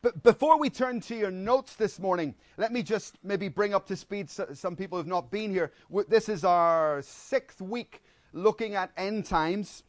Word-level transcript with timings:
But 0.00 0.22
before 0.22 0.58
we 0.58 0.70
turn 0.70 1.00
to 1.02 1.16
your 1.16 1.32
notes 1.32 1.74
this 1.74 1.98
morning, 1.98 2.34
let 2.56 2.72
me 2.72 2.82
just 2.82 3.18
maybe 3.24 3.48
bring 3.48 3.74
up 3.74 3.86
to 3.88 3.96
speed 3.96 4.30
some 4.30 4.76
people 4.76 4.96
who 4.96 5.00
have 5.00 5.08
not 5.08 5.30
been 5.30 5.50
here. 5.50 5.72
This 6.08 6.28
is 6.28 6.44
our 6.44 7.02
sixth 7.02 7.60
week 7.60 8.02
looking 8.32 8.76
at 8.76 8.92
end 8.96 9.26
times. 9.26 9.82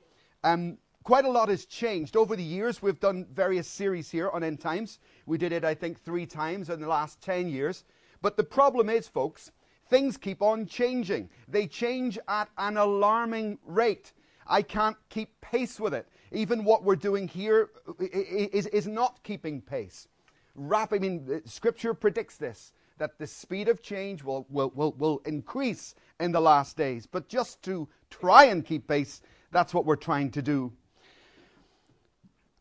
Um, 0.43 0.79
quite 1.03 1.25
a 1.25 1.29
lot 1.29 1.49
has 1.49 1.65
changed. 1.65 2.17
Over 2.17 2.35
the 2.35 2.43
years, 2.43 2.81
we've 2.81 2.99
done 2.99 3.27
various 3.31 3.67
series 3.67 4.09
here 4.09 4.29
on 4.31 4.43
end 4.43 4.59
times. 4.59 4.97
We 5.27 5.37
did 5.37 5.51
it, 5.51 5.63
I 5.63 5.75
think, 5.75 6.03
three 6.03 6.25
times 6.25 6.71
in 6.71 6.81
the 6.81 6.87
last 6.87 7.21
10 7.21 7.47
years. 7.47 7.83
But 8.23 8.35
the 8.35 8.43
problem 8.43 8.89
is, 8.89 9.07
folks, 9.07 9.51
things 9.89 10.17
keep 10.17 10.41
on 10.41 10.65
changing. 10.65 11.29
They 11.47 11.67
change 11.67 12.17
at 12.27 12.49
an 12.57 12.77
alarming 12.77 13.59
rate. 13.63 14.13
I 14.47 14.63
can't 14.63 14.97
keep 15.09 15.39
pace 15.39 15.79
with 15.79 15.93
it. 15.93 16.07
Even 16.31 16.63
what 16.63 16.83
we're 16.83 16.95
doing 16.95 17.27
here 17.27 17.69
is, 17.99 18.67
is 18.67 18.87
not 18.87 19.21
keeping 19.23 19.61
pace. 19.61 20.07
Rap, 20.55 20.93
I 20.93 20.99
mean, 20.99 21.27
uh, 21.31 21.39
Scripture 21.45 21.93
predicts 21.93 22.37
this 22.37 22.73
that 22.97 23.17
the 23.17 23.25
speed 23.25 23.69
of 23.69 23.81
change 23.81 24.23
will, 24.23 24.45
will, 24.49 24.71
will, 24.75 24.91
will 24.97 25.21
increase 25.25 25.95
in 26.19 26.31
the 26.33 26.41
last 26.41 26.75
days. 26.75 27.07
But 27.07 27.29
just 27.29 27.63
to 27.63 27.87
try 28.09 28.45
and 28.45 28.65
keep 28.65 28.87
pace, 28.87 29.21
that's 29.51 29.73
what 29.73 29.85
we're 29.85 29.95
trying 29.95 30.31
to 30.31 30.41
do. 30.41 30.73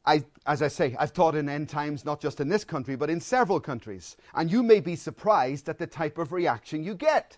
I, 0.06 0.24
as 0.46 0.62
I 0.62 0.68
say, 0.68 0.96
I've 0.98 1.12
taught 1.12 1.34
in 1.34 1.48
end 1.48 1.68
times, 1.68 2.04
not 2.04 2.20
just 2.20 2.40
in 2.40 2.48
this 2.48 2.64
country, 2.64 2.96
but 2.96 3.10
in 3.10 3.20
several 3.20 3.60
countries. 3.60 4.16
And 4.34 4.50
you 4.50 4.62
may 4.62 4.80
be 4.80 4.96
surprised 4.96 5.68
at 5.68 5.78
the 5.78 5.86
type 5.86 6.16
of 6.16 6.32
reaction 6.32 6.82
you 6.82 6.94
get. 6.94 7.36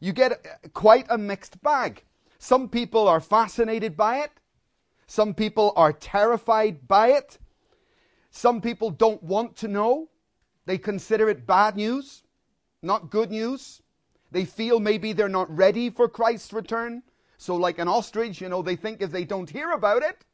You 0.00 0.12
get 0.12 0.32
uh, 0.32 0.68
quite 0.74 1.06
a 1.08 1.16
mixed 1.16 1.62
bag. 1.62 2.04
Some 2.38 2.68
people 2.68 3.08
are 3.08 3.20
fascinated 3.20 3.96
by 3.96 4.18
it. 4.18 4.32
Some 5.08 5.32
people 5.32 5.72
are 5.74 5.92
terrified 5.92 6.86
by 6.86 7.08
it. 7.08 7.38
Some 8.30 8.60
people 8.60 8.90
don't 8.90 9.22
want 9.22 9.56
to 9.56 9.66
know. 9.66 10.10
They 10.66 10.76
consider 10.76 11.30
it 11.30 11.46
bad 11.46 11.76
news, 11.76 12.22
not 12.82 13.10
good 13.10 13.30
news. 13.30 13.80
They 14.30 14.44
feel 14.44 14.78
maybe 14.78 15.14
they're 15.14 15.28
not 15.28 15.50
ready 15.50 15.88
for 15.88 16.08
Christ's 16.08 16.52
return. 16.52 17.02
So, 17.38 17.56
like 17.56 17.78
an 17.78 17.88
ostrich, 17.88 18.42
you 18.42 18.50
know, 18.50 18.60
they 18.60 18.76
think 18.76 19.00
if 19.00 19.10
they 19.10 19.24
don't 19.24 19.48
hear 19.48 19.70
about 19.70 20.02
it, 20.02 20.26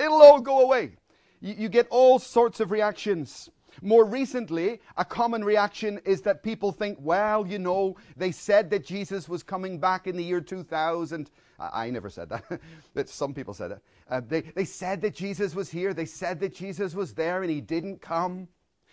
it'll 0.00 0.22
all 0.22 0.40
go 0.40 0.62
away. 0.62 0.92
You, 1.40 1.54
you 1.58 1.68
get 1.68 1.86
all 1.90 2.18
sorts 2.18 2.58
of 2.58 2.70
reactions. 2.70 3.50
More 3.80 4.04
recently, 4.04 4.80
a 4.96 5.04
common 5.04 5.44
reaction 5.44 6.00
is 6.04 6.22
that 6.22 6.42
people 6.42 6.72
think, 6.72 6.98
well, 7.00 7.46
you 7.46 7.58
know, 7.58 7.96
they 8.16 8.32
said 8.32 8.70
that 8.70 8.84
Jesus 8.84 9.28
was 9.28 9.42
coming 9.42 9.78
back 9.78 10.06
in 10.06 10.16
the 10.16 10.24
year 10.24 10.40
2000. 10.40 11.30
I, 11.58 11.86
I 11.86 11.90
never 11.90 12.10
said 12.10 12.28
that, 12.28 12.44
but 12.94 13.08
some 13.08 13.32
people 13.32 13.54
said 13.54 13.70
that. 13.70 13.82
Uh, 14.10 14.20
they, 14.26 14.42
they 14.42 14.64
said 14.64 15.00
that 15.02 15.14
Jesus 15.14 15.54
was 15.54 15.70
here. 15.70 15.94
They 15.94 16.04
said 16.04 16.40
that 16.40 16.54
Jesus 16.54 16.94
was 16.94 17.14
there 17.14 17.42
and 17.42 17.50
he 17.50 17.60
didn't 17.60 18.02
come. 18.02 18.48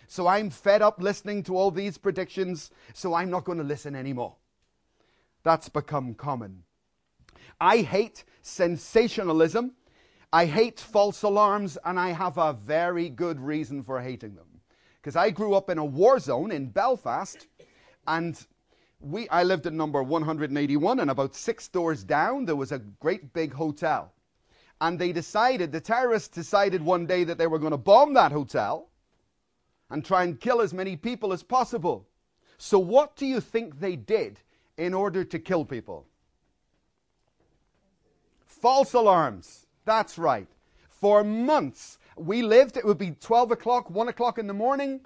So 0.06 0.26
I'm 0.26 0.50
fed 0.50 0.82
up 0.82 1.00
listening 1.00 1.42
to 1.44 1.56
all 1.56 1.70
these 1.70 1.98
predictions, 1.98 2.70
so 2.94 3.14
I'm 3.14 3.30
not 3.30 3.44
going 3.44 3.58
to 3.58 3.64
listen 3.64 3.94
anymore. 3.94 4.34
That's 5.42 5.68
become 5.68 6.14
common. 6.14 6.64
I 7.60 7.78
hate 7.78 8.24
sensationalism 8.42 9.74
I 10.32 10.46
hate 10.46 10.78
false 10.78 11.22
alarms, 11.22 11.76
and 11.84 11.98
I 11.98 12.10
have 12.10 12.38
a 12.38 12.52
very 12.52 13.08
good 13.08 13.40
reason 13.40 13.82
for 13.82 14.00
hating 14.00 14.36
them. 14.36 14.46
Because 15.00 15.16
I 15.16 15.30
grew 15.30 15.54
up 15.54 15.70
in 15.70 15.78
a 15.78 15.84
war 15.84 16.18
zone 16.18 16.50
in 16.52 16.66
Belfast, 16.66 17.46
and 18.06 18.38
we, 19.00 19.28
I 19.30 19.44
lived 19.44 19.66
at 19.66 19.72
number 19.72 20.02
181, 20.02 21.00
and 21.00 21.10
about 21.10 21.34
six 21.34 21.68
doors 21.68 22.04
down, 22.04 22.44
there 22.44 22.56
was 22.56 22.72
a 22.72 22.78
great 22.78 23.32
big 23.32 23.52
hotel. 23.54 24.12
And 24.80 24.98
they 24.98 25.12
decided, 25.12 25.72
the 25.72 25.80
terrorists 25.80 26.28
decided 26.28 26.82
one 26.82 27.06
day 27.06 27.24
that 27.24 27.38
they 27.38 27.46
were 27.46 27.58
going 27.58 27.72
to 27.72 27.78
bomb 27.78 28.14
that 28.14 28.32
hotel 28.32 28.88
and 29.90 30.04
try 30.04 30.24
and 30.24 30.40
kill 30.40 30.60
as 30.60 30.74
many 30.74 30.96
people 30.96 31.32
as 31.32 31.42
possible. 31.42 32.06
So, 32.58 32.78
what 32.78 33.16
do 33.16 33.26
you 33.26 33.40
think 33.40 33.80
they 33.80 33.96
did 33.96 34.38
in 34.76 34.92
order 34.92 35.24
to 35.24 35.38
kill 35.38 35.64
people? 35.64 36.06
False 38.44 38.92
alarms. 38.92 39.66
That's 39.86 40.18
right. 40.18 40.48
For 40.88 41.24
months, 41.24 41.98
we 42.20 42.42
lived, 42.42 42.76
it 42.76 42.84
would 42.84 42.98
be 42.98 43.12
12 43.12 43.52
o'clock, 43.52 43.90
1 43.90 44.08
o'clock 44.08 44.38
in 44.38 44.46
the 44.46 44.54
morning, 44.54 45.00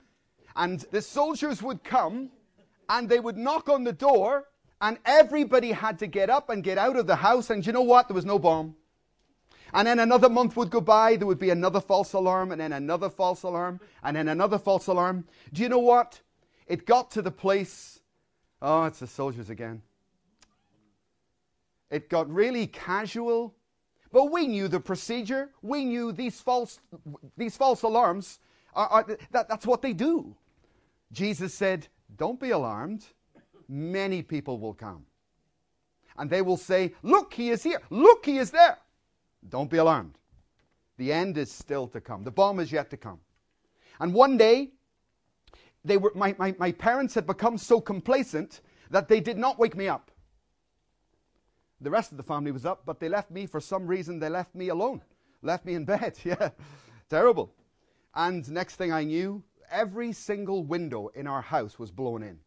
and 0.56 0.80
the 0.90 1.00
soldiers 1.00 1.62
would 1.62 1.84
come 1.84 2.30
and 2.88 3.08
they 3.08 3.20
would 3.20 3.36
knock 3.36 3.68
on 3.68 3.84
the 3.84 3.92
door, 3.92 4.44
and 4.80 4.98
everybody 5.06 5.72
had 5.72 5.98
to 6.00 6.06
get 6.06 6.28
up 6.28 6.50
and 6.50 6.62
get 6.62 6.76
out 6.76 6.96
of 6.96 7.06
the 7.06 7.16
house. 7.16 7.48
And 7.48 7.64
you 7.64 7.72
know 7.72 7.82
what? 7.82 8.08
There 8.08 8.14
was 8.14 8.26
no 8.26 8.38
bomb. 8.38 8.76
And 9.72 9.88
then 9.88 9.98
another 9.98 10.28
month 10.28 10.56
would 10.56 10.70
go 10.70 10.80
by, 10.80 11.16
there 11.16 11.26
would 11.26 11.38
be 11.38 11.50
another 11.50 11.80
false 11.80 12.12
alarm, 12.12 12.52
and 12.52 12.60
then 12.60 12.72
another 12.72 13.08
false 13.08 13.42
alarm, 13.42 13.80
and 14.02 14.16
then 14.16 14.28
another 14.28 14.58
false 14.58 14.86
alarm. 14.86 15.24
Do 15.52 15.62
you 15.62 15.68
know 15.68 15.78
what? 15.78 16.20
It 16.66 16.86
got 16.86 17.10
to 17.12 17.22
the 17.22 17.30
place, 17.30 18.00
oh, 18.60 18.84
it's 18.84 19.00
the 19.00 19.06
soldiers 19.06 19.50
again. 19.50 19.82
It 21.90 22.08
got 22.08 22.30
really 22.30 22.66
casual 22.66 23.54
but 24.14 24.30
we 24.30 24.46
knew 24.46 24.68
the 24.68 24.78
procedure. 24.78 25.50
We 25.60 25.84
knew 25.84 26.12
these 26.12 26.40
false, 26.40 26.78
these 27.36 27.56
false 27.56 27.82
alarms, 27.82 28.38
are, 28.72 28.86
are, 28.86 29.18
that, 29.32 29.48
that's 29.48 29.66
what 29.66 29.82
they 29.82 29.92
do. 29.92 30.36
Jesus 31.10 31.52
said, 31.52 31.88
Don't 32.16 32.38
be 32.38 32.50
alarmed. 32.50 33.04
Many 33.68 34.22
people 34.22 34.60
will 34.60 34.72
come. 34.72 35.04
And 36.16 36.30
they 36.30 36.42
will 36.42 36.56
say, 36.56 36.94
Look, 37.02 37.34
he 37.34 37.50
is 37.50 37.64
here. 37.64 37.82
Look, 37.90 38.24
he 38.24 38.38
is 38.38 38.52
there. 38.52 38.78
Don't 39.48 39.68
be 39.68 39.78
alarmed. 39.78 40.16
The 40.96 41.12
end 41.12 41.36
is 41.36 41.50
still 41.50 41.88
to 41.88 42.00
come. 42.00 42.22
The 42.22 42.30
bomb 42.30 42.60
is 42.60 42.70
yet 42.70 42.90
to 42.90 42.96
come. 42.96 43.18
And 43.98 44.14
one 44.14 44.36
day, 44.36 44.70
they 45.84 45.96
were, 45.96 46.12
my, 46.14 46.36
my, 46.38 46.54
my 46.60 46.70
parents 46.70 47.14
had 47.14 47.26
become 47.26 47.58
so 47.58 47.80
complacent 47.80 48.60
that 48.90 49.08
they 49.08 49.18
did 49.18 49.38
not 49.38 49.58
wake 49.58 49.76
me 49.76 49.88
up. 49.88 50.12
The 51.80 51.90
rest 51.90 52.12
of 52.12 52.16
the 52.16 52.22
family 52.22 52.50
was 52.50 52.64
up, 52.64 52.82
but 52.86 53.00
they 53.00 53.08
left 53.08 53.30
me 53.30 53.46
for 53.46 53.60
some 53.60 53.86
reason. 53.86 54.18
They 54.18 54.28
left 54.28 54.54
me 54.54 54.68
alone, 54.68 55.02
left 55.42 55.64
me 55.64 55.74
in 55.74 55.84
bed. 55.84 56.18
yeah, 56.24 56.50
terrible. 57.10 57.52
And 58.14 58.48
next 58.50 58.76
thing 58.76 58.92
I 58.92 59.04
knew, 59.04 59.42
every 59.70 60.12
single 60.12 60.62
window 60.62 61.08
in 61.08 61.26
our 61.26 61.42
house 61.42 61.78
was 61.78 61.90
blown 61.90 62.22
in. 62.22 62.38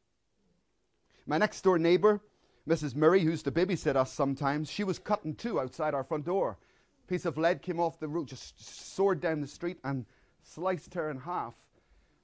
My 1.26 1.38
next 1.38 1.62
door 1.62 1.78
neighbor, 1.78 2.22
Mrs. 2.68 2.96
Murray, 2.96 3.22
who 3.22 3.32
used 3.32 3.46
to 3.46 3.52
babysit 3.52 3.96
us 3.96 4.14
sometimes, 4.14 4.72
she 4.72 4.84
was 4.84 4.98
cut 4.98 5.26
in 5.26 5.36
two 5.36 5.60
outside 5.60 5.94
our 5.94 6.04
front 6.04 6.26
door. 6.26 6.58
A 7.04 7.08
piece 7.08 7.26
of 7.26 7.38
lead 7.38 7.62
came 7.62 7.80
off 7.80 8.00
the 8.00 8.08
roof, 8.08 8.28
just 8.28 8.60
soared 8.96 9.20
down 9.20 9.42
the 9.42 9.48
street 9.48 9.78
and 9.84 10.06
sliced 10.42 10.94
her 10.94 11.10
in 11.10 11.20
half 11.20 11.54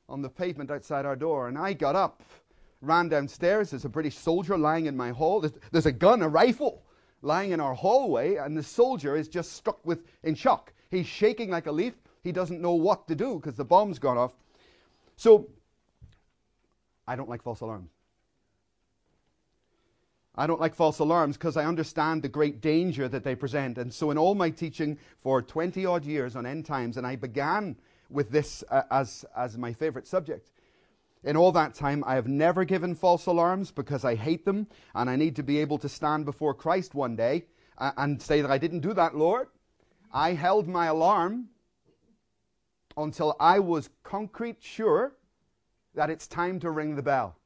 on 0.07 0.21
the 0.21 0.29
pavement 0.29 0.71
outside 0.71 1.05
our 1.05 1.15
door. 1.15 1.49
And 1.49 1.57
I 1.57 1.73
got 1.73 1.95
up, 1.95 2.23
ran 2.81 3.09
downstairs. 3.09 3.71
There's 3.71 3.85
a 3.85 3.89
British 3.89 4.17
soldier 4.17 4.57
lying 4.57 4.85
in 4.85 4.95
my 4.95 5.09
hall. 5.09 5.41
There's, 5.41 5.53
there's 5.71 5.85
a 5.85 5.91
gun, 5.91 6.21
a 6.21 6.29
rifle 6.29 6.81
lying 7.23 7.51
in 7.51 7.59
our 7.59 7.73
hallway, 7.73 8.35
and 8.35 8.55
the 8.55 8.63
soldier 8.63 9.15
is 9.15 9.27
just 9.27 9.53
struck 9.53 9.83
with 9.85 10.05
in 10.23 10.35
shock. 10.35 10.73
He's 10.91 11.07
shaking 11.07 11.49
like 11.49 11.65
a 11.65 11.71
leaf. 11.71 11.93
He 12.21 12.31
doesn't 12.31 12.61
know 12.61 12.73
what 12.73 13.07
to 13.07 13.15
do 13.15 13.35
because 13.35 13.55
the 13.55 13.65
bomb's 13.65 13.97
gone 13.97 14.17
off. 14.17 14.33
So, 15.15 15.47
I 17.07 17.15
don't 17.15 17.29
like 17.29 17.41
false 17.41 17.61
alarms. 17.61 17.89
I 20.35 20.47
don't 20.47 20.59
like 20.59 20.73
false 20.73 20.99
alarms 20.99 21.37
because 21.37 21.57
I 21.57 21.65
understand 21.65 22.23
the 22.23 22.29
great 22.29 22.59
danger 22.59 23.07
that 23.07 23.23
they 23.23 23.35
present. 23.35 23.77
And 23.77 23.93
so, 23.93 24.11
in 24.11 24.17
all 24.17 24.35
my 24.35 24.49
teaching 24.49 24.97
for 25.21 25.41
20 25.41 25.85
odd 25.85 26.05
years 26.05 26.35
on 26.35 26.45
end 26.45 26.65
times, 26.65 26.97
and 26.97 27.05
I 27.05 27.15
began 27.15 27.75
with 28.09 28.31
this 28.31 28.63
uh, 28.69 28.83
as, 28.91 29.25
as 29.35 29.57
my 29.57 29.73
favorite 29.73 30.07
subject, 30.07 30.49
in 31.23 31.37
all 31.37 31.51
that 31.53 31.73
time, 31.73 32.03
I 32.05 32.15
have 32.15 32.27
never 32.27 32.65
given 32.65 32.95
false 32.95 33.25
alarms 33.25 33.71
because 33.71 34.03
I 34.03 34.15
hate 34.15 34.45
them 34.45 34.67
and 34.93 35.09
I 35.09 35.15
need 35.15 35.35
to 35.37 35.43
be 35.43 35.59
able 35.59 35.77
to 35.79 35.89
stand 35.89 36.25
before 36.25 36.53
Christ 36.53 36.93
one 36.93 37.15
day 37.15 37.45
and 37.77 38.21
say 38.21 38.41
that 38.41 38.51
I 38.51 38.57
didn't 38.57 38.81
do 38.81 38.93
that, 38.93 39.15
Lord. 39.15 39.47
I 40.11 40.33
held 40.33 40.67
my 40.67 40.87
alarm 40.87 41.49
until 42.97 43.35
I 43.39 43.59
was 43.59 43.89
concrete 44.03 44.57
sure 44.61 45.15
that 45.95 46.09
it's 46.09 46.27
time 46.27 46.59
to 46.59 46.71
ring 46.71 46.95
the 46.95 47.01
bell. 47.01 47.37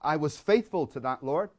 I 0.00 0.16
was 0.16 0.36
faithful 0.36 0.86
to 0.88 1.00
that, 1.00 1.24
Lord. 1.24 1.50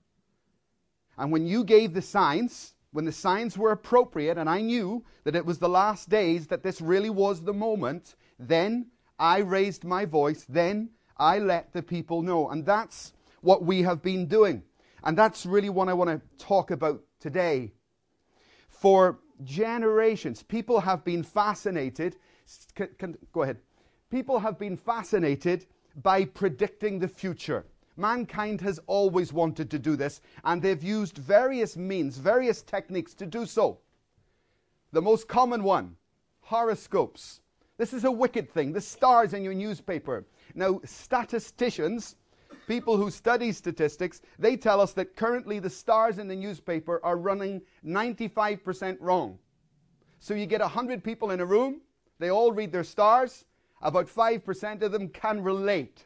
And 1.18 1.32
when 1.32 1.48
you 1.48 1.64
gave 1.64 1.94
the 1.94 2.02
signs, 2.02 2.74
when 2.92 3.06
the 3.06 3.12
signs 3.12 3.58
were 3.58 3.72
appropriate, 3.72 4.38
and 4.38 4.50
I 4.50 4.62
knew 4.62 5.04
that 5.24 5.36
it 5.36 5.46
was 5.46 5.60
the 5.60 5.70
last 5.70 6.10
days, 6.10 6.48
that 6.48 6.64
this 6.64 6.80
really 6.80 7.10
was 7.10 7.42
the 7.42 7.54
moment, 7.54 8.16
then 8.38 8.88
I 9.18 9.40
raised 9.40 9.84
my 9.84 10.06
voice, 10.06 10.46
then 10.48 10.90
I 11.18 11.40
let 11.40 11.74
the 11.74 11.82
people 11.84 12.22
know. 12.22 12.50
And 12.50 12.66
that's 12.66 13.14
what 13.42 13.64
we 13.64 13.84
have 13.84 14.02
been 14.02 14.28
doing. 14.28 14.64
And 15.04 15.18
that's 15.18 15.46
really 15.46 15.70
what 15.70 15.88
I 15.88 15.94
want 15.94 16.10
to 16.10 16.46
talk 16.46 16.72
about 16.72 17.02
today. 17.20 17.72
For 18.68 19.20
generations, 19.44 20.44
people 20.44 20.80
have 20.80 21.04
been 21.04 21.24
fascinated. 21.24 22.18
Can, 22.74 22.90
can, 22.98 23.18
go 23.32 23.44
ahead. 23.44 23.58
People 24.10 24.40
have 24.40 24.60
been 24.60 24.78
fascinated 24.78 25.66
by 26.02 26.26
predicting 26.26 27.00
the 27.00 27.08
future. 27.08 27.66
Mankind 27.98 28.60
has 28.62 28.80
always 28.88 29.32
wanted 29.32 29.72
to 29.72 29.80
do 29.80 29.96
this, 29.96 30.20
and 30.44 30.62
they've 30.62 30.84
used 30.84 31.18
various 31.18 31.78
means, 31.78 32.18
various 32.18 32.62
techniques 32.62 33.14
to 33.14 33.26
do 33.26 33.46
so. 33.46 33.80
The 34.92 35.02
most 35.02 35.28
common 35.28 35.64
one 35.64 35.96
horoscopes 36.42 37.40
This 37.78 37.94
is 37.94 38.06
a 38.06 38.12
wicked 38.12 38.50
thing. 38.50 38.72
The 38.72 38.82
stars 38.82 39.34
in 39.34 39.44
your 39.44 39.54
newspaper. 39.54 40.26
Now, 40.54 40.80
statisticians, 40.86 42.16
people 42.68 42.98
who 42.98 43.12
study 43.12 43.52
statistics, 43.52 44.22
they 44.40 44.56
tell 44.56 44.80
us 44.80 44.94
that 44.94 45.16
currently 45.16 45.60
the 45.60 45.70
stars 45.70 46.18
in 46.18 46.28
the 46.28 46.36
newspaper 46.36 47.02
are 47.04 47.18
running 47.18 47.62
95% 47.86 48.98
wrong. 49.00 49.38
So 50.20 50.34
you 50.34 50.46
get 50.46 50.62
100 50.62 51.04
people 51.04 51.32
in 51.32 51.42
a 51.42 51.46
room, 51.46 51.82
they 52.18 52.30
all 52.30 52.52
read 52.52 52.72
their 52.72 52.84
stars, 52.84 53.46
about 53.82 54.08
5% 54.08 54.82
of 54.82 54.92
them 54.92 55.10
can 55.10 55.44
relate. 55.44 56.06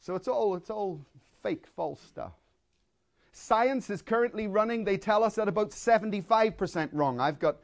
So 0.00 0.14
it's 0.14 0.28
all, 0.28 0.54
it's 0.54 0.70
all 0.70 1.04
fake, 1.42 1.66
false 1.76 2.00
stuff. 2.00 2.32
Science 3.32 3.90
is 3.90 4.02
currently 4.02 4.46
running, 4.46 4.84
they 4.84 4.96
tell 4.96 5.24
us, 5.24 5.38
at 5.38 5.48
about 5.48 5.70
75% 5.70 6.90
wrong. 6.92 7.18
I've 7.18 7.38
got 7.38 7.56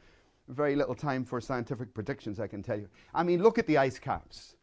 very 0.49 0.75
little 0.75 0.95
time 0.95 1.23
for 1.23 1.39
scientific 1.39 1.93
predictions, 1.93 2.39
I 2.39 2.47
can 2.47 2.63
tell 2.63 2.77
you. 2.77 2.89
I 3.13 3.23
mean, 3.23 3.41
look 3.41 3.57
at 3.57 3.67
the 3.67 3.77
ice 3.77 3.99
caps. 3.99 4.55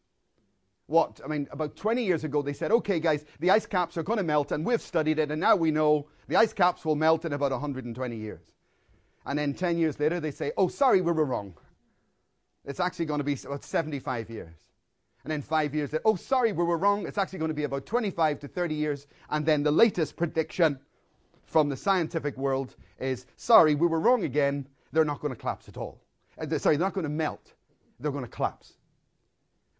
What? 0.87 1.21
I 1.25 1.29
mean, 1.29 1.49
about 1.51 1.77
20 1.77 2.05
years 2.05 2.25
ago, 2.25 2.43
they 2.43 2.53
said, 2.53 2.71
okay, 2.71 3.01
guys, 3.01 3.25
the 3.41 3.51
ice 3.51 3.67
caps 3.67 3.97
are 3.97 4.03
going 4.03 4.19
to 4.19 4.23
melt, 4.23 4.53
and 4.53 4.65
we've 4.65 4.81
studied 4.81 5.19
it, 5.19 5.31
and 5.31 5.41
now 5.41 5.57
we 5.57 5.71
know 5.71 6.07
the 6.29 6.37
ice 6.37 6.53
caps 6.53 6.85
will 6.85 6.95
melt 6.95 7.25
in 7.25 7.33
about 7.33 7.51
120 7.51 8.17
years. 8.17 8.41
And 9.25 9.39
then 9.39 9.55
10 9.55 9.79
years 9.79 9.99
later, 9.99 10.21
they 10.21 10.31
say, 10.31 10.53
oh, 10.57 10.69
sorry, 10.69 11.01
we 11.01 11.13
were 11.13 11.25
wrong. 11.25 11.55
It's 12.65 12.81
actually 12.81 13.07
going 13.07 13.19
to 13.19 13.25
be 13.25 13.37
about 13.45 13.65
75 13.65 14.31
years. 14.31 14.55
And 15.25 15.33
then 15.33 15.43
five 15.43 15.75
years, 15.75 15.93
later, 15.93 16.03
oh, 16.05 16.15
sorry, 16.15 16.53
we 16.53 16.63
were 16.63 16.79
wrong. 16.79 17.07
It's 17.07 17.19
actually 17.19 17.41
going 17.41 17.49
to 17.49 17.55
be 17.55 17.65
about 17.65 17.85
25 17.87 18.39
to 18.41 18.49
30 18.49 18.75
years. 18.77 19.09
And 19.31 19.45
then 19.45 19.65
the 19.65 19.73
latest 19.73 20.17
prediction 20.17 20.79
from 21.43 21.69
the 21.69 21.77
scientific 21.77 22.37
world 22.37 22.77
is, 23.01 23.27
sorry, 23.37 23.75
we 23.75 23.89
were 23.89 23.99
wrong 23.99 24.23
again 24.23 24.69
they're 24.93 25.05
not 25.05 25.21
going 25.21 25.35
to 25.35 25.39
collapse 25.39 25.69
at 25.69 25.77
all. 25.77 26.01
Uh, 26.39 26.59
sorry, 26.59 26.77
they're 26.77 26.87
not 26.87 26.95
going 26.95 27.05
to 27.05 27.11
melt. 27.11 27.55
They're 28.01 28.13
going 28.13 28.25
to 28.25 28.31
collapse. 28.31 28.75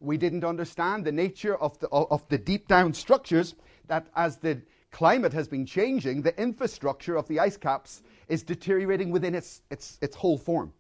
We 0.01 0.17
didn't 0.17 0.45
understand 0.45 1.05
the 1.05 1.13
nature 1.13 1.57
of 1.57 1.79
the, 1.79 1.89
of 1.89 2.27
the 2.29 2.39
deep 2.39 2.69
down 2.69 2.93
structures 2.93 3.55
that 3.89 4.07
as 4.15 4.37
the 4.37 4.61
climate 4.91 5.33
has 5.33 5.49
been 5.49 5.67
changing, 5.67 6.23
the 6.23 6.39
infrastructure 6.41 7.17
of 7.17 7.27
the 7.29 7.41
ice 7.41 7.57
caps 7.57 8.03
is 8.29 8.43
deteriorating 8.43 9.11
within 9.11 9.35
its, 9.35 9.63
its, 9.71 9.99
its 10.01 10.17
whole 10.17 10.39
form. 10.39 10.73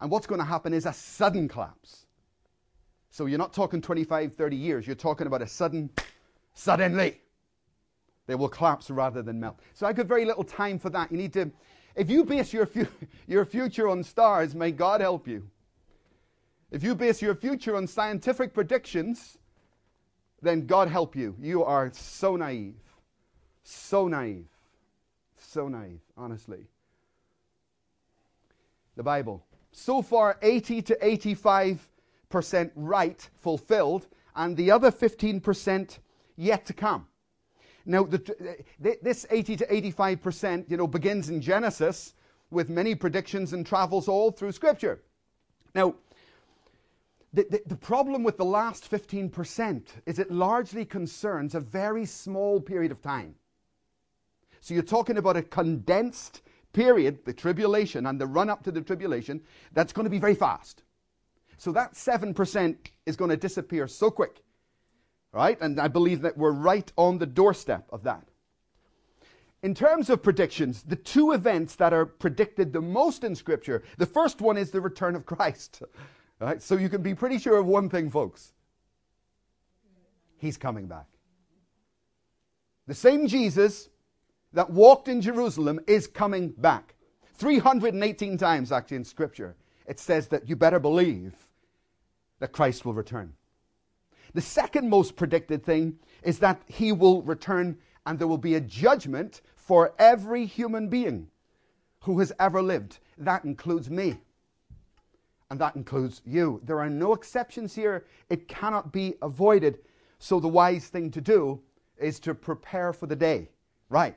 And 0.00 0.10
what's 0.10 0.26
going 0.26 0.40
to 0.40 0.44
happen 0.44 0.72
is 0.72 0.86
a 0.86 0.92
sudden 0.92 1.48
collapse. 1.48 2.06
So 3.10 3.26
you're 3.26 3.38
not 3.38 3.52
talking 3.52 3.82
25, 3.82 4.34
30 4.34 4.56
years. 4.56 4.86
You're 4.86 4.96
talking 4.96 5.26
about 5.26 5.42
a 5.42 5.46
sudden, 5.46 5.90
suddenly. 6.54 7.20
They 8.26 8.36
will 8.36 8.48
collapse 8.48 8.90
rather 8.90 9.22
than 9.22 9.40
melt. 9.40 9.58
So 9.74 9.86
I've 9.86 9.96
got 9.96 10.06
very 10.06 10.24
little 10.24 10.44
time 10.44 10.78
for 10.78 10.88
that. 10.90 11.10
You 11.10 11.18
need 11.18 11.32
to 11.32 11.50
if 11.94 12.10
you 12.10 12.24
base 12.24 12.52
your, 12.52 12.66
fu- 12.66 12.86
your 13.26 13.44
future 13.44 13.88
on 13.88 14.02
stars, 14.02 14.54
may 14.54 14.70
God 14.70 15.00
help 15.00 15.26
you. 15.26 15.48
If 16.70 16.84
you 16.84 16.94
base 16.94 17.20
your 17.20 17.34
future 17.34 17.76
on 17.76 17.86
scientific 17.86 18.54
predictions, 18.54 19.38
then 20.40 20.66
God 20.66 20.88
help 20.88 21.16
you. 21.16 21.34
You 21.40 21.64
are 21.64 21.90
so 21.92 22.36
naive. 22.36 22.76
So 23.64 24.08
naive. 24.08 24.46
So 25.36 25.68
naive, 25.68 26.00
honestly. 26.16 26.66
The 28.96 29.02
Bible. 29.02 29.44
So 29.72 30.02
far, 30.02 30.38
80 30.42 30.82
to 30.82 30.96
85% 30.96 32.70
right, 32.74 33.30
fulfilled, 33.40 34.06
and 34.34 34.56
the 34.56 34.70
other 34.70 34.90
15% 34.90 35.98
yet 36.36 36.66
to 36.66 36.72
come. 36.72 37.06
Now, 37.90 38.04
the, 38.04 38.98
this 39.02 39.26
80 39.30 39.56
to 39.56 39.66
85%, 39.66 40.70
you 40.70 40.76
know, 40.76 40.86
begins 40.86 41.28
in 41.28 41.40
Genesis 41.40 42.14
with 42.52 42.70
many 42.70 42.94
predictions 42.94 43.52
and 43.52 43.66
travels 43.66 44.06
all 44.06 44.30
through 44.30 44.52
Scripture. 44.52 45.02
Now, 45.74 45.96
the, 47.32 47.46
the, 47.50 47.62
the, 47.66 47.76
problem 47.76 48.22
with 48.22 48.36
the 48.36 48.44
last 48.44 48.88
15% 48.88 49.82
is 50.06 50.20
it 50.20 50.30
largely 50.30 50.84
concerns 50.84 51.56
a 51.56 51.60
very 51.60 52.06
small 52.06 52.60
period 52.60 52.92
of 52.92 53.02
time. 53.02 53.34
So 54.60 54.74
you're 54.74 54.84
talking 54.84 55.16
about 55.16 55.36
a 55.36 55.42
condensed 55.42 56.42
period, 56.72 57.24
the 57.24 57.32
tribulation 57.32 58.06
and 58.06 58.20
the 58.20 58.26
run 58.26 58.50
up 58.50 58.62
to 58.64 58.70
the 58.70 58.82
tribulation, 58.82 59.40
that's 59.72 59.92
going 59.92 60.04
to 60.04 60.10
be 60.10 60.20
very 60.20 60.36
fast. 60.36 60.84
So 61.56 61.72
that 61.72 61.94
7% 61.94 62.76
is 63.06 63.16
going 63.16 63.30
to 63.30 63.36
disappear 63.36 63.88
so 63.88 64.12
quick 64.12 64.44
right? 65.32 65.60
And 65.60 65.80
I 65.80 65.88
believe 65.88 66.22
that 66.22 66.36
we're 66.36 66.52
right 66.52 66.90
on 66.96 67.18
the 67.18 67.26
doorstep 67.26 67.86
of 67.90 68.02
that. 68.04 68.26
In 69.62 69.74
terms 69.74 70.08
of 70.08 70.22
predictions, 70.22 70.82
the 70.82 70.96
two 70.96 71.32
events 71.32 71.76
that 71.76 71.92
are 71.92 72.06
predicted 72.06 72.72
the 72.72 72.80
most 72.80 73.24
in 73.24 73.34
Scripture, 73.34 73.82
the 73.98 74.06
first 74.06 74.40
one 74.40 74.56
is 74.56 74.70
the 74.70 74.80
return 74.80 75.14
of 75.14 75.26
Christ. 75.26 75.82
Right? 76.42 76.62
So 76.62 76.78
you 76.78 76.88
can 76.88 77.02
be 77.02 77.14
pretty 77.14 77.36
sure 77.36 77.58
of 77.58 77.66
one 77.66 77.90
thing, 77.90 78.08
folks. 78.08 78.54
He's 80.38 80.56
coming 80.56 80.86
back. 80.86 81.04
The 82.86 82.94
same 82.94 83.28
Jesus 83.28 83.90
that 84.54 84.70
walked 84.70 85.08
in 85.08 85.20
Jerusalem 85.20 85.80
is 85.86 86.06
coming 86.06 86.48
back. 86.56 86.94
318 87.34 88.38
times, 88.38 88.72
actually, 88.72 88.96
in 88.96 89.04
Scripture, 89.04 89.54
it 89.86 90.00
says 90.00 90.28
that 90.28 90.48
you 90.48 90.56
better 90.56 90.78
believe 90.78 91.34
that 92.38 92.52
Christ 92.52 92.86
will 92.86 92.94
return. 92.94 93.34
The 94.34 94.40
second 94.40 94.88
most 94.88 95.16
predicted 95.16 95.64
thing 95.64 95.98
is 96.22 96.38
that 96.38 96.62
he 96.66 96.92
will 96.92 97.22
return 97.22 97.78
and 98.06 98.18
there 98.18 98.28
will 98.28 98.38
be 98.38 98.54
a 98.54 98.60
judgment 98.60 99.42
for 99.54 99.92
every 99.98 100.46
human 100.46 100.88
being 100.88 101.28
who 102.00 102.18
has 102.18 102.32
ever 102.38 102.62
lived. 102.62 102.98
That 103.18 103.44
includes 103.44 103.90
me. 103.90 104.16
And 105.50 105.60
that 105.60 105.76
includes 105.76 106.22
you. 106.24 106.60
There 106.64 106.80
are 106.80 106.88
no 106.88 107.12
exceptions 107.12 107.74
here. 107.74 108.06
It 108.28 108.48
cannot 108.48 108.92
be 108.92 109.14
avoided. 109.20 109.80
So 110.18 110.38
the 110.38 110.48
wise 110.48 110.88
thing 110.88 111.10
to 111.10 111.20
do 111.20 111.60
is 111.98 112.20
to 112.20 112.34
prepare 112.34 112.92
for 112.92 113.06
the 113.06 113.16
day. 113.16 113.50
Right. 113.88 114.16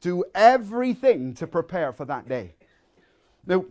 Do 0.00 0.24
everything 0.34 1.34
to 1.34 1.46
prepare 1.46 1.92
for 1.92 2.04
that 2.06 2.28
day. 2.28 2.54
Now, 3.46 3.64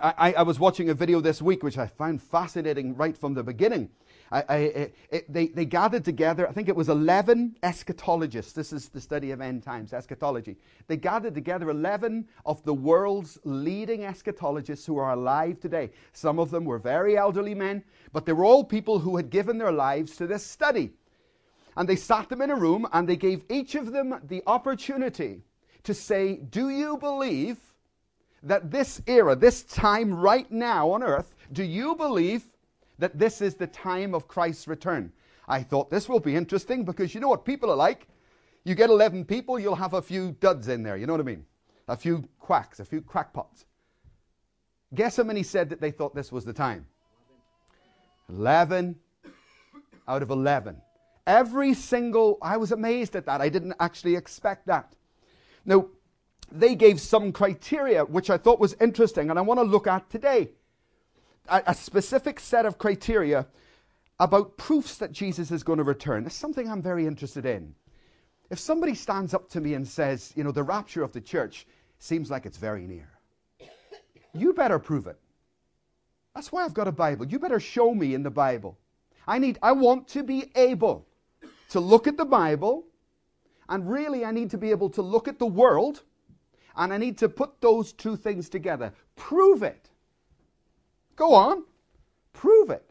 I, 0.00 0.32
I 0.32 0.42
was 0.42 0.58
watching 0.58 0.88
a 0.88 0.94
video 0.94 1.20
this 1.20 1.42
week 1.42 1.62
which 1.62 1.76
I 1.78 1.86
found 1.86 2.22
fascinating 2.22 2.96
right 2.96 3.16
from 3.16 3.34
the 3.34 3.42
beginning. 3.42 3.90
I, 4.32 4.44
I, 4.48 4.56
it, 5.10 5.32
they, 5.32 5.48
they 5.48 5.64
gathered 5.64 6.04
together, 6.04 6.48
I 6.48 6.52
think 6.52 6.68
it 6.68 6.76
was 6.76 6.88
11 6.88 7.56
eschatologists. 7.64 8.52
This 8.52 8.72
is 8.72 8.88
the 8.88 9.00
study 9.00 9.32
of 9.32 9.40
end 9.40 9.64
times, 9.64 9.92
eschatology. 9.92 10.56
They 10.86 10.96
gathered 10.96 11.34
together 11.34 11.68
11 11.68 12.28
of 12.46 12.62
the 12.62 12.74
world's 12.74 13.38
leading 13.42 14.02
eschatologists 14.02 14.86
who 14.86 14.98
are 14.98 15.12
alive 15.12 15.58
today. 15.58 15.90
Some 16.12 16.38
of 16.38 16.52
them 16.52 16.64
were 16.64 16.78
very 16.78 17.16
elderly 17.16 17.54
men, 17.54 17.82
but 18.12 18.24
they 18.24 18.32
were 18.32 18.44
all 18.44 18.62
people 18.62 19.00
who 19.00 19.16
had 19.16 19.30
given 19.30 19.58
their 19.58 19.72
lives 19.72 20.16
to 20.16 20.28
this 20.28 20.46
study. 20.46 20.92
And 21.76 21.88
they 21.88 21.96
sat 21.96 22.28
them 22.28 22.42
in 22.42 22.50
a 22.50 22.56
room 22.56 22.86
and 22.92 23.08
they 23.08 23.16
gave 23.16 23.42
each 23.50 23.74
of 23.74 23.90
them 23.90 24.20
the 24.28 24.44
opportunity 24.46 25.42
to 25.82 25.94
say, 25.94 26.36
Do 26.36 26.68
you 26.68 26.98
believe 26.98 27.58
that 28.44 28.70
this 28.70 29.02
era, 29.06 29.34
this 29.34 29.64
time 29.64 30.14
right 30.14 30.50
now 30.52 30.90
on 30.90 31.02
earth, 31.02 31.34
do 31.52 31.64
you 31.64 31.96
believe 31.96 32.48
that 33.00 33.18
this 33.18 33.40
is 33.40 33.54
the 33.54 33.66
time 33.66 34.14
of 34.14 34.28
Christ's 34.28 34.68
return. 34.68 35.12
I 35.48 35.62
thought 35.62 35.90
this 35.90 36.08
will 36.08 36.20
be 36.20 36.36
interesting 36.36 36.84
because 36.84 37.14
you 37.14 37.20
know 37.20 37.28
what 37.28 37.44
people 37.44 37.70
are 37.70 37.76
like? 37.76 38.06
You 38.64 38.74
get 38.74 38.90
11 38.90 39.24
people, 39.24 39.58
you'll 39.58 39.74
have 39.74 39.94
a 39.94 40.02
few 40.02 40.32
duds 40.32 40.68
in 40.68 40.82
there, 40.82 40.96
you 40.96 41.06
know 41.06 41.14
what 41.14 41.20
I 41.20 41.24
mean? 41.24 41.44
A 41.88 41.96
few 41.96 42.28
quacks, 42.38 42.78
a 42.78 42.84
few 42.84 43.00
crackpots. 43.00 43.64
Guess 44.94 45.16
how 45.16 45.22
many 45.24 45.42
said 45.42 45.70
that 45.70 45.80
they 45.80 45.90
thought 45.90 46.14
this 46.14 46.30
was 46.30 46.44
the 46.44 46.52
time? 46.52 46.86
11 48.28 48.96
out 50.06 50.22
of 50.22 50.30
11. 50.30 50.76
Every 51.26 51.74
single, 51.74 52.38
I 52.42 52.58
was 52.58 52.70
amazed 52.70 53.16
at 53.16 53.26
that. 53.26 53.40
I 53.40 53.48
didn't 53.48 53.74
actually 53.80 54.16
expect 54.16 54.66
that. 54.66 54.94
Now, 55.64 55.88
they 56.52 56.74
gave 56.74 57.00
some 57.00 57.32
criteria 57.32 58.04
which 58.04 58.28
I 58.28 58.36
thought 58.36 58.60
was 58.60 58.74
interesting 58.80 59.30
and 59.30 59.38
I 59.38 59.42
want 59.42 59.58
to 59.58 59.64
look 59.64 59.86
at 59.86 60.10
today 60.10 60.50
a, 61.48 61.62
a 61.68 61.74
specific 61.74 62.40
set 62.40 62.66
of 62.66 62.78
criteria 62.78 63.46
about 64.18 64.56
proofs 64.56 64.96
that 64.98 65.12
Jesus 65.12 65.50
is 65.50 65.62
going 65.62 65.78
to 65.78 65.84
return. 65.84 66.26
It's 66.26 66.34
something 66.34 66.68
I'm 66.68 66.82
very 66.82 67.06
interested 67.06 67.46
in. 67.46 67.74
If 68.50 68.58
somebody 68.58 68.94
stands 68.94 69.32
up 69.32 69.48
to 69.50 69.60
me 69.60 69.74
and 69.74 69.86
says, 69.86 70.32
you 70.36 70.44
know, 70.44 70.52
the 70.52 70.62
rapture 70.62 71.02
of 71.02 71.12
the 71.12 71.20
church 71.20 71.66
seems 71.98 72.30
like 72.30 72.46
it's 72.46 72.58
very 72.58 72.86
near, 72.86 73.08
you 74.34 74.52
better 74.52 74.78
prove 74.78 75.06
it. 75.06 75.18
That's 76.34 76.52
why 76.52 76.64
I've 76.64 76.74
got 76.74 76.88
a 76.88 76.92
Bible. 76.92 77.26
You 77.26 77.38
better 77.38 77.60
show 77.60 77.94
me 77.94 78.14
in 78.14 78.22
the 78.22 78.30
Bible. 78.30 78.78
I 79.26 79.38
need 79.38 79.58
I 79.62 79.72
want 79.72 80.08
to 80.08 80.22
be 80.22 80.50
able 80.54 81.06
to 81.70 81.80
look 81.80 82.06
at 82.06 82.16
the 82.16 82.24
Bible 82.24 82.86
and 83.68 83.88
really 83.88 84.24
I 84.24 84.32
need 84.32 84.50
to 84.50 84.58
be 84.58 84.70
able 84.70 84.90
to 84.90 85.02
look 85.02 85.28
at 85.28 85.38
the 85.38 85.46
world 85.46 86.02
and 86.76 86.92
I 86.92 86.98
need 86.98 87.18
to 87.18 87.28
put 87.28 87.60
those 87.60 87.92
two 87.92 88.16
things 88.16 88.48
together. 88.48 88.92
Prove 89.16 89.62
it. 89.62 89.89
Go 91.20 91.34
on, 91.34 91.64
prove 92.32 92.70
it. 92.70 92.82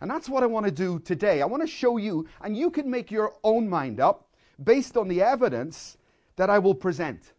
And 0.00 0.10
that's 0.10 0.28
what 0.28 0.42
I 0.42 0.46
want 0.46 0.66
to 0.66 0.72
do 0.72 0.98
today. 0.98 1.40
I 1.40 1.46
want 1.46 1.62
to 1.62 1.68
show 1.68 1.98
you, 1.98 2.26
and 2.42 2.56
you 2.56 2.68
can 2.68 2.90
make 2.90 3.12
your 3.12 3.34
own 3.44 3.68
mind 3.68 4.00
up 4.00 4.28
based 4.64 4.96
on 4.96 5.06
the 5.06 5.22
evidence 5.22 5.96
that 6.34 6.50
I 6.50 6.58
will 6.58 6.74
present. 6.74 7.32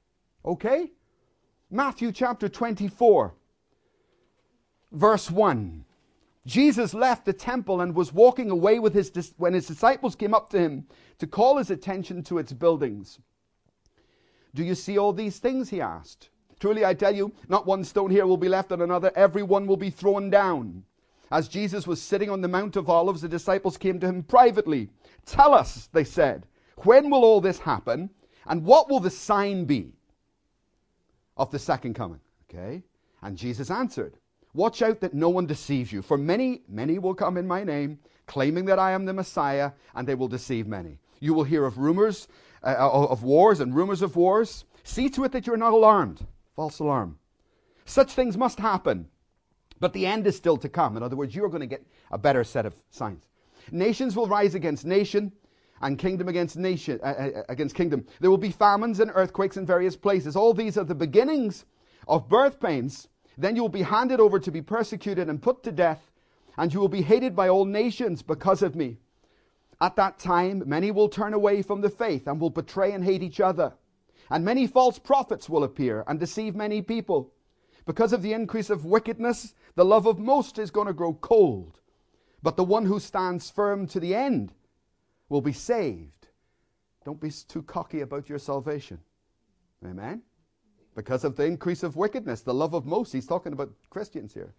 Okay? 0.45 0.93
Matthew 1.69 2.13
chapter 2.13 2.47
24, 2.47 3.33
verse 4.93 5.29
1. 5.29 5.83
Jesus 6.47 6.93
left 6.93 7.25
the 7.25 7.33
temple 7.33 7.81
and 7.81 7.93
was 7.93 8.13
walking 8.13 8.49
away 8.51 8.79
with 8.79 8.93
his 8.93 9.09
dis- 9.09 9.33
when 9.35 9.53
his 9.53 9.67
disciples 9.67 10.15
came 10.15 10.33
up 10.33 10.49
to 10.51 10.59
him 10.59 10.87
to 11.17 11.27
call 11.27 11.57
his 11.57 11.71
attention 11.71 12.23
to 12.23 12.37
its 12.37 12.53
buildings. 12.53 13.19
Do 14.53 14.63
you 14.63 14.75
see 14.75 14.97
all 14.97 15.11
these 15.11 15.39
things? 15.39 15.71
He 15.71 15.81
asked. 15.81 16.29
Truly, 16.59 16.85
I 16.85 16.93
tell 16.93 17.13
you, 17.13 17.33
not 17.49 17.65
one 17.65 17.83
stone 17.83 18.09
here 18.09 18.25
will 18.25 18.37
be 18.37 18.49
left 18.49 18.71
on 18.71 18.81
another, 18.81 19.11
every 19.15 19.43
one 19.43 19.67
will 19.67 19.77
be 19.77 19.89
thrown 19.89 20.29
down. 20.29 20.83
As 21.31 21.47
Jesus 21.47 21.87
was 21.87 22.01
sitting 22.01 22.29
on 22.29 22.41
the 22.41 22.47
Mount 22.47 22.75
of 22.75 22.89
Olives, 22.89 23.21
the 23.21 23.29
disciples 23.29 23.77
came 23.77 23.99
to 23.99 24.07
him 24.07 24.23
privately. 24.23 24.89
Tell 25.25 25.53
us, 25.53 25.89
they 25.91 26.03
said, 26.03 26.45
when 26.77 27.09
will 27.09 27.23
all 27.23 27.41
this 27.41 27.59
happen, 27.59 28.09
and 28.45 28.63
what 28.63 28.89
will 28.89 28.99
the 28.99 29.09
sign 29.09 29.65
be 29.65 29.93
of 31.35 31.51
the 31.51 31.59
second 31.59 31.95
coming? 31.95 32.19
Okay? 32.49 32.83
And 33.21 33.37
Jesus 33.37 33.71
answered, 33.71 34.17
Watch 34.53 34.81
out 34.81 35.01
that 35.01 35.13
no 35.13 35.29
one 35.29 35.47
deceives 35.47 35.91
you, 35.91 36.01
for 36.01 36.17
many, 36.17 36.61
many 36.69 36.99
will 36.99 37.15
come 37.15 37.37
in 37.37 37.47
my 37.47 37.63
name, 37.63 37.99
claiming 38.25 38.65
that 38.65 38.79
I 38.79 38.91
am 38.91 39.03
the 39.03 39.13
Messiah, 39.13 39.71
and 39.95 40.07
they 40.07 40.15
will 40.15 40.29
deceive 40.29 40.67
many. 40.67 40.99
You 41.19 41.33
will 41.33 41.43
hear 41.43 41.65
of 41.65 41.77
rumors 41.77 42.27
uh, 42.65 42.75
of 42.89 43.23
wars 43.23 43.59
and 43.59 43.75
rumors 43.75 44.01
of 44.01 44.15
wars. 44.15 44.65
See 44.83 45.09
to 45.11 45.23
it 45.23 45.31
that 45.31 45.47
you're 45.47 45.57
not 45.57 45.73
alarmed. 45.73 46.25
False 46.55 46.79
alarm. 46.79 47.17
Such 47.85 48.13
things 48.13 48.37
must 48.37 48.59
happen, 48.59 49.07
but 49.79 49.93
the 49.93 50.05
end 50.05 50.25
is 50.25 50.35
still 50.35 50.57
to 50.57 50.69
come. 50.69 50.97
In 50.97 51.03
other 51.03 51.15
words, 51.15 51.35
you're 51.35 51.49
going 51.49 51.61
to 51.61 51.67
get 51.67 51.85
a 52.11 52.17
better 52.17 52.43
set 52.43 52.65
of 52.65 52.75
signs. 52.89 53.27
Nations 53.71 54.15
will 54.15 54.27
rise 54.27 54.55
against 54.55 54.85
nation, 54.85 55.31
and 55.81 55.99
kingdom 55.99 56.27
against 56.27 56.57
nation 56.57 56.99
uh, 57.03 57.07
uh, 57.07 57.43
against 57.49 57.75
kingdom. 57.75 58.05
There 58.19 58.29
will 58.29 58.37
be 58.37 58.51
famines 58.51 58.99
and 58.99 59.11
earthquakes 59.13 59.57
in 59.57 59.65
various 59.65 59.95
places. 59.95 60.35
All 60.35 60.53
these 60.53 60.77
are 60.77 60.83
the 60.83 60.95
beginnings 60.95 61.65
of 62.07 62.29
birth 62.29 62.59
pains. 62.59 63.07
Then 63.37 63.55
you 63.55 63.61
will 63.61 63.69
be 63.69 63.81
handed 63.81 64.19
over 64.19 64.39
to 64.39 64.51
be 64.51 64.61
persecuted 64.61 65.29
and 65.29 65.41
put 65.41 65.63
to 65.63 65.71
death, 65.71 66.11
and 66.57 66.73
you 66.73 66.79
will 66.79 66.87
be 66.87 67.01
hated 67.01 67.35
by 67.35 67.49
all 67.49 67.65
nations 67.65 68.21
because 68.21 68.61
of 68.61 68.75
me. 68.75 68.97
At 69.81 69.97
that 69.97 70.17
time, 70.19 70.63
many 70.65 70.91
will 70.91 71.09
turn 71.09 71.33
away 71.33 71.61
from 71.61 71.81
the 71.81 71.89
faith 71.89 72.27
and 72.27 72.39
will 72.39 72.49
betray 72.49 72.93
and 72.93 73.03
hate 73.03 73.21
each 73.21 73.41
other. 73.41 73.73
And 74.29 74.43
many 74.43 74.67
false 74.67 74.99
prophets 74.99 75.49
will 75.49 75.63
appear 75.63 76.03
and 76.07 76.19
deceive 76.19 76.55
many 76.55 76.81
people. 76.81 77.31
Because 77.85 78.13
of 78.13 78.21
the 78.21 78.33
increase 78.33 78.69
of 78.69 78.85
wickedness, 78.85 79.53
the 79.75 79.85
love 79.85 80.07
of 80.07 80.17
most 80.17 80.57
is 80.57 80.71
going 80.71 80.87
to 80.87 80.93
grow 80.93 81.13
cold. 81.13 81.79
But 82.41 82.57
the 82.57 82.63
one 82.63 82.85
who 82.85 82.99
stands 82.99 83.49
firm 83.49 83.87
to 83.87 83.99
the 83.99 84.15
end 84.15 84.53
will 85.29 85.41
be 85.41 85.53
saved. 85.53 86.27
Don't 87.03 87.21
be 87.21 87.31
too 87.31 87.63
cocky 87.63 88.01
about 88.01 88.29
your 88.29 88.39
salvation. 88.39 88.99
Amen? 89.85 90.23
because 90.95 91.25
of 91.25 91.35
the 91.35 91.43
increase 91.43 91.83
of 91.83 91.97
wickedness, 91.97 92.41
the 92.41 92.53
love 92.53 92.73
of 92.73 92.85
most. 92.85 93.11
He's 93.11 93.27
talking 93.27 93.53
about 93.53 93.69
Christians 93.89 94.33
here. 94.33 94.53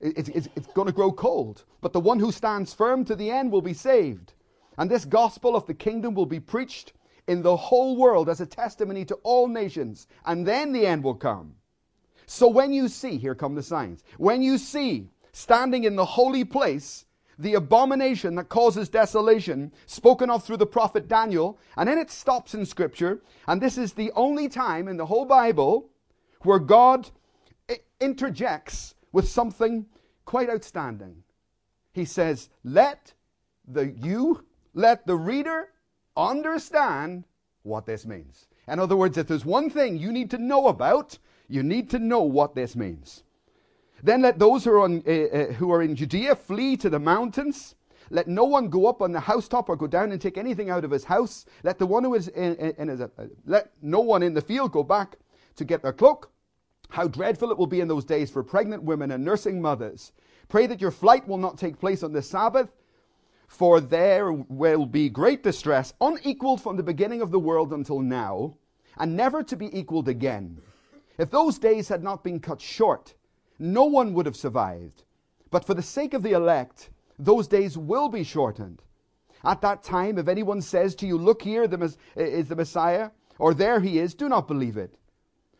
It's, 0.00 0.28
it's, 0.28 0.48
it's 0.56 0.66
going 0.68 0.86
to 0.86 0.92
grow 0.92 1.12
cold, 1.12 1.64
but 1.80 1.92
the 1.92 2.00
one 2.00 2.18
who 2.18 2.32
stands 2.32 2.72
firm 2.72 3.04
to 3.04 3.14
the 3.14 3.30
end 3.30 3.52
will 3.52 3.62
be 3.62 3.74
saved. 3.74 4.32
And 4.78 4.90
this 4.90 5.04
gospel 5.04 5.54
of 5.54 5.66
the 5.66 5.74
kingdom 5.74 6.14
will 6.14 6.26
be 6.26 6.40
preached 6.40 6.92
in 7.26 7.42
the 7.42 7.56
whole 7.56 7.96
world 7.96 8.28
as 8.28 8.40
a 8.40 8.46
testimony 8.46 9.04
to 9.06 9.14
all 9.16 9.48
nations, 9.48 10.06
and 10.24 10.46
then 10.46 10.72
the 10.72 10.86
end 10.86 11.04
will 11.04 11.14
come. 11.14 11.54
So 12.26 12.48
when 12.48 12.72
you 12.72 12.88
see, 12.88 13.16
here 13.18 13.34
come 13.34 13.54
the 13.54 13.62
signs, 13.62 14.04
when 14.16 14.42
you 14.42 14.58
see 14.58 15.08
standing 15.32 15.84
in 15.84 15.96
the 15.96 16.04
holy 16.04 16.44
place 16.44 17.06
the 17.40 17.54
abomination 17.54 18.34
that 18.34 18.50
causes 18.50 18.90
desolation, 18.90 19.72
spoken 19.86 20.28
of 20.28 20.44
through 20.44 20.58
the 20.58 20.66
prophet 20.66 21.08
Daniel, 21.08 21.58
and 21.76 21.88
then 21.88 21.98
it 21.98 22.10
stops 22.10 22.54
in 22.54 22.66
Scripture. 22.66 23.22
And 23.48 23.60
this 23.60 23.78
is 23.78 23.94
the 23.94 24.12
only 24.14 24.48
time 24.48 24.88
in 24.88 24.98
the 24.98 25.06
whole 25.06 25.24
Bible 25.24 25.88
where 26.42 26.58
God 26.58 27.08
interjects 27.98 28.94
with 29.12 29.26
something 29.26 29.86
quite 30.26 30.50
outstanding. 30.50 31.22
He 31.92 32.04
says, 32.04 32.50
Let 32.62 33.14
the 33.66 33.86
you, 33.86 34.44
let 34.74 35.06
the 35.06 35.16
reader 35.16 35.70
understand 36.16 37.24
what 37.62 37.86
this 37.86 38.06
means. 38.06 38.46
In 38.68 38.78
other 38.78 38.96
words, 38.96 39.18
if 39.18 39.26
there's 39.26 39.44
one 39.44 39.70
thing 39.70 39.96
you 39.98 40.12
need 40.12 40.30
to 40.30 40.38
know 40.38 40.68
about, 40.68 41.18
you 41.48 41.62
need 41.62 41.90
to 41.90 41.98
know 41.98 42.22
what 42.22 42.54
this 42.54 42.76
means. 42.76 43.24
Then 44.02 44.22
let 44.22 44.38
those 44.38 44.64
who 44.64 44.72
are, 44.72 44.80
on, 44.80 45.02
uh, 45.06 45.10
uh, 45.10 45.52
who 45.54 45.70
are 45.72 45.82
in 45.82 45.96
Judea 45.96 46.36
flee 46.36 46.76
to 46.78 46.88
the 46.88 46.98
mountains. 46.98 47.74
Let 48.08 48.28
no 48.28 48.44
one 48.44 48.68
go 48.68 48.86
up 48.86 49.02
on 49.02 49.12
the 49.12 49.20
housetop 49.20 49.68
or 49.68 49.76
go 49.76 49.86
down 49.86 50.10
and 50.10 50.20
take 50.20 50.38
anything 50.38 50.70
out 50.70 50.84
of 50.84 50.90
his 50.90 51.04
house. 51.04 51.44
Let 51.62 51.78
the 51.78 51.86
one 51.86 52.04
who 52.04 52.14
is 52.14 52.28
in, 52.28 52.56
in, 52.56 52.74
in 52.78 52.88
his, 52.88 53.00
uh, 53.00 53.08
let 53.44 53.70
no 53.82 54.00
one 54.00 54.22
in 54.22 54.34
the 54.34 54.40
field 54.40 54.72
go 54.72 54.82
back 54.82 55.16
to 55.56 55.64
get 55.64 55.82
their 55.82 55.92
cloak. 55.92 56.30
How 56.88 57.06
dreadful 57.06 57.50
it 57.50 57.58
will 57.58 57.66
be 57.66 57.80
in 57.80 57.88
those 57.88 58.04
days 58.04 58.30
for 58.30 58.42
pregnant 58.42 58.82
women 58.82 59.12
and 59.12 59.24
nursing 59.24 59.60
mothers. 59.60 60.12
Pray 60.48 60.66
that 60.66 60.80
your 60.80 60.90
flight 60.90 61.26
will 61.28 61.38
not 61.38 61.58
take 61.58 61.78
place 61.78 62.02
on 62.02 62.12
the 62.12 62.22
Sabbath, 62.22 62.70
for 63.50 63.80
there 63.80 64.30
will 64.30 64.86
be 64.86 65.10
great 65.10 65.42
distress, 65.42 65.92
unequaled 66.00 66.60
from 66.62 66.76
the 66.76 66.84
beginning 66.84 67.20
of 67.20 67.32
the 67.32 67.38
world 67.38 67.72
until 67.72 67.98
now, 67.98 68.54
and 68.96 69.16
never 69.16 69.42
to 69.42 69.56
be 69.56 69.76
equaled 69.76 70.08
again. 70.08 70.56
If 71.18 71.32
those 71.32 71.58
days 71.58 71.88
had 71.88 72.00
not 72.00 72.22
been 72.22 72.38
cut 72.38 72.60
short, 72.60 73.12
no 73.58 73.84
one 73.84 74.14
would 74.14 74.24
have 74.24 74.36
survived. 74.36 75.02
But 75.50 75.64
for 75.64 75.74
the 75.74 75.82
sake 75.82 76.14
of 76.14 76.22
the 76.22 76.30
elect, 76.30 76.90
those 77.18 77.48
days 77.48 77.76
will 77.76 78.08
be 78.08 78.22
shortened. 78.22 78.82
At 79.42 79.60
that 79.62 79.82
time, 79.82 80.16
if 80.16 80.28
anyone 80.28 80.62
says 80.62 80.94
to 80.94 81.06
you, 81.06 81.18
Look 81.18 81.42
here 81.42 81.66
the, 81.66 81.92
is 82.14 82.48
the 82.48 82.56
Messiah, 82.56 83.10
or 83.36 83.52
there 83.52 83.80
he 83.80 83.98
is, 83.98 84.14
do 84.14 84.28
not 84.28 84.46
believe 84.46 84.76
it. 84.76 84.96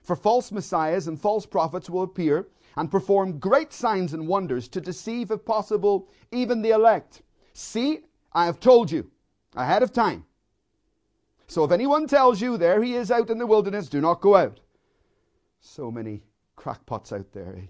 For 0.01 0.15
false 0.15 0.53
messiahs 0.53 1.09
and 1.09 1.21
false 1.21 1.45
prophets 1.45 1.91
will 1.91 2.03
appear 2.03 2.47
and 2.77 2.89
perform 2.89 3.41
great 3.41 3.73
signs 3.73 4.15
and 4.15 4.29
wonders 4.29 4.69
to 4.69 4.81
deceive, 4.81 5.33
if 5.33 5.45
possible, 5.45 6.09
even 6.31 6.63
the 6.63 6.71
elect. 6.71 7.23
See, 7.53 8.01
I 8.33 8.47
have 8.47 8.61
told 8.61 8.91
you 8.91 9.11
ahead 9.55 9.83
of 9.83 9.93
time. 9.93 10.25
So 11.47 11.65
if 11.65 11.73
anyone 11.73 12.07
tells 12.07 12.41
you, 12.41 12.57
There 12.57 12.83
he 12.83 12.95
is 12.95 13.11
out 13.11 13.31
in 13.31 13.39
the 13.39 13.47
wilderness, 13.47 13.89
do 13.89 14.01
not 14.01 14.21
go 14.21 14.37
out. 14.37 14.61
So 15.61 15.91
many 15.91 16.23
crackpots 16.57 17.13
out 17.13 17.33
there. 17.33 17.57
Eh? 17.57 17.67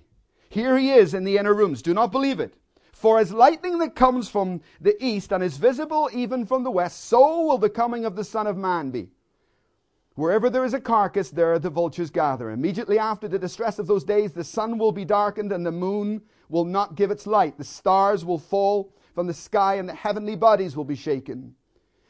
Here 0.50 0.76
he 0.76 0.90
is 0.90 1.14
in 1.14 1.24
the 1.24 1.38
inner 1.38 1.54
rooms. 1.54 1.80
Do 1.80 1.94
not 1.94 2.12
believe 2.12 2.40
it. 2.40 2.54
For 2.92 3.18
as 3.18 3.32
lightning 3.32 3.78
that 3.78 3.94
comes 3.94 4.28
from 4.28 4.60
the 4.80 5.02
east 5.02 5.32
and 5.32 5.42
is 5.42 5.56
visible 5.56 6.10
even 6.12 6.44
from 6.44 6.64
the 6.64 6.70
west, 6.70 7.04
so 7.04 7.46
will 7.46 7.56
the 7.56 7.70
coming 7.70 8.04
of 8.04 8.16
the 8.16 8.24
Son 8.24 8.46
of 8.46 8.58
Man 8.58 8.90
be. 8.90 9.08
Wherever 10.16 10.50
there 10.50 10.66
is 10.66 10.74
a 10.74 10.80
carcass, 10.80 11.30
there 11.30 11.58
the 11.58 11.70
vultures 11.70 12.10
gather. 12.10 12.50
Immediately 12.50 12.98
after 12.98 13.28
the 13.28 13.38
distress 13.38 13.78
of 13.78 13.86
those 13.86 14.04
days, 14.04 14.32
the 14.32 14.44
sun 14.44 14.76
will 14.76 14.92
be 14.92 15.06
darkened 15.06 15.52
and 15.52 15.64
the 15.64 15.72
moon 15.72 16.20
will 16.50 16.66
not 16.66 16.96
give 16.96 17.10
its 17.10 17.26
light. 17.26 17.56
The 17.56 17.64
stars 17.64 18.24
will 18.24 18.38
fall 18.38 18.92
from 19.14 19.26
the 19.26 19.34
sky 19.34 19.74
and 19.74 19.88
the 19.88 19.94
heavenly 19.94 20.36
bodies 20.36 20.76
will 20.76 20.84
be 20.84 20.96
shaken. 20.96 21.54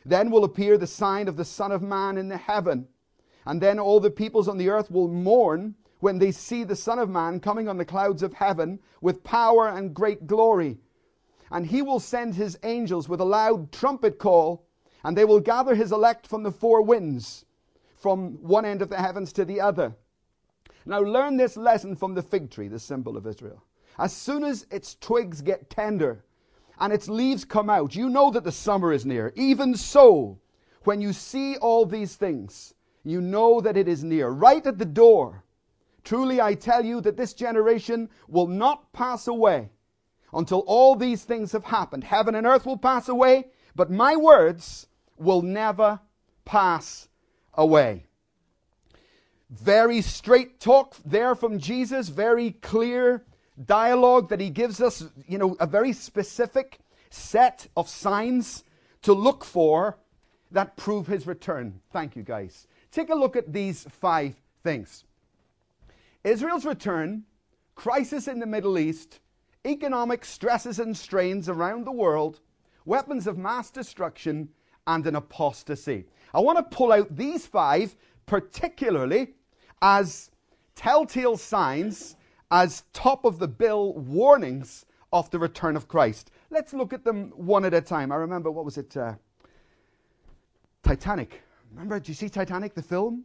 Then 0.04 0.30
will 0.30 0.44
appear 0.44 0.78
the 0.78 0.86
sign 0.86 1.28
of 1.28 1.36
the 1.36 1.44
Son 1.44 1.72
of 1.72 1.82
Man 1.82 2.16
in 2.16 2.28
the 2.28 2.36
heaven. 2.36 2.88
And 3.44 3.60
then 3.60 3.78
all 3.78 4.00
the 4.00 4.10
peoples 4.10 4.48
on 4.48 4.58
the 4.58 4.68
earth 4.68 4.90
will 4.90 5.08
mourn 5.08 5.74
when 6.00 6.18
they 6.18 6.32
see 6.32 6.64
the 6.64 6.76
Son 6.76 6.98
of 6.98 7.10
Man 7.10 7.40
coming 7.40 7.68
on 7.68 7.76
the 7.76 7.84
clouds 7.84 8.22
of 8.22 8.34
heaven 8.34 8.80
with 9.00 9.24
power 9.24 9.68
and 9.68 9.94
great 9.94 10.26
glory. 10.26 10.78
And 11.50 11.66
he 11.66 11.82
will 11.82 12.00
send 12.00 12.34
his 12.34 12.58
angels 12.62 13.08
with 13.08 13.20
a 13.20 13.24
loud 13.24 13.72
trumpet 13.72 14.18
call, 14.18 14.66
and 15.04 15.16
they 15.16 15.24
will 15.24 15.40
gather 15.40 15.74
his 15.74 15.92
elect 15.92 16.26
from 16.26 16.42
the 16.42 16.52
four 16.52 16.80
winds, 16.82 17.44
from 17.96 18.34
one 18.42 18.64
end 18.64 18.82
of 18.82 18.88
the 18.88 18.96
heavens 18.96 19.32
to 19.34 19.44
the 19.44 19.60
other. 19.60 19.94
Now 20.86 21.00
learn 21.00 21.36
this 21.36 21.56
lesson 21.56 21.96
from 21.96 22.14
the 22.14 22.22
fig 22.22 22.50
tree, 22.50 22.68
the 22.68 22.78
symbol 22.78 23.16
of 23.16 23.26
Israel. 23.26 23.64
As 23.98 24.14
soon 24.14 24.44
as 24.44 24.66
its 24.70 24.94
twigs 24.94 25.42
get 25.42 25.68
tender 25.68 26.24
and 26.80 26.92
its 26.92 27.08
leaves 27.08 27.44
come 27.44 27.68
out, 27.68 27.94
you 27.94 28.08
know 28.08 28.30
that 28.30 28.44
the 28.44 28.52
summer 28.52 28.92
is 28.92 29.04
near. 29.04 29.32
Even 29.36 29.76
so, 29.76 30.38
when 30.84 31.00
you 31.00 31.12
see 31.12 31.56
all 31.58 31.84
these 31.84 32.16
things, 32.16 32.74
you 33.04 33.20
know 33.20 33.60
that 33.60 33.76
it 33.76 33.86
is 33.86 34.02
near, 34.02 34.28
right 34.28 34.66
at 34.66 34.78
the 34.78 34.84
door. 34.86 35.44
Truly 36.04 36.40
I 36.40 36.54
tell 36.54 36.84
you 36.84 37.00
that 37.02 37.16
this 37.16 37.34
generation 37.34 38.08
will 38.28 38.46
not 38.46 38.92
pass 38.92 39.28
away 39.28 39.68
until 40.32 40.60
all 40.60 40.96
these 40.96 41.24
things 41.24 41.52
have 41.52 41.64
happened. 41.64 42.04
Heaven 42.04 42.34
and 42.34 42.46
earth 42.46 42.64
will 42.64 42.78
pass 42.78 43.08
away, 43.08 43.48
but 43.76 43.90
my 43.90 44.16
words 44.16 44.86
will 45.18 45.42
never 45.42 46.00
pass 46.44 47.08
away. 47.54 48.06
Very 49.50 50.00
straight 50.00 50.60
talk 50.60 50.96
there 51.04 51.34
from 51.34 51.58
Jesus, 51.58 52.08
very 52.08 52.52
clear 52.52 53.24
dialogue 53.66 54.28
that 54.28 54.40
he 54.40 54.50
gives 54.50 54.80
us, 54.80 55.04
you 55.26 55.38
know, 55.38 55.56
a 55.60 55.66
very 55.66 55.92
specific 55.92 56.78
set 57.10 57.66
of 57.76 57.88
signs 57.88 58.64
to 59.02 59.12
look 59.12 59.44
for 59.44 59.98
that 60.50 60.76
prove 60.76 61.06
his 61.06 61.26
return. 61.26 61.80
Thank 61.92 62.16
you, 62.16 62.22
guys. 62.22 62.66
Take 62.90 63.10
a 63.10 63.14
look 63.14 63.36
at 63.36 63.52
these 63.52 63.86
five 63.90 64.34
things. 64.62 65.04
Israel's 66.24 66.66
return, 66.66 67.24
crisis 67.74 68.28
in 68.28 68.40
the 68.40 68.46
Middle 68.46 68.78
East, 68.78 69.20
economic 69.64 70.24
stresses 70.24 70.78
and 70.78 70.96
strains 70.96 71.48
around 71.48 71.86
the 71.86 71.92
world, 71.92 72.40
weapons 72.84 73.26
of 73.26 73.38
mass 73.38 73.70
destruction, 73.70 74.48
and 74.86 75.06
an 75.06 75.16
apostasy. 75.16 76.06
I 76.34 76.40
want 76.40 76.58
to 76.58 76.76
pull 76.76 76.92
out 76.92 77.14
these 77.14 77.46
five 77.46 77.94
particularly 78.26 79.34
as 79.82 80.30
telltale 80.74 81.36
signs, 81.36 82.16
as 82.50 82.84
top 82.92 83.24
of 83.24 83.38
the 83.38 83.48
bill 83.48 83.94
warnings 83.94 84.86
of 85.12 85.30
the 85.30 85.38
return 85.38 85.76
of 85.76 85.88
Christ. 85.88 86.30
Let's 86.50 86.72
look 86.72 86.92
at 86.92 87.04
them 87.04 87.32
one 87.36 87.64
at 87.64 87.74
a 87.74 87.80
time. 87.80 88.12
I 88.12 88.16
remember, 88.16 88.50
what 88.50 88.64
was 88.64 88.78
it? 88.78 88.96
Uh, 88.96 89.14
Titanic. 90.82 91.42
Remember, 91.72 91.98
did 91.98 92.08
you 92.08 92.14
see 92.14 92.28
Titanic, 92.28 92.74
the 92.74 92.82
film? 92.82 93.24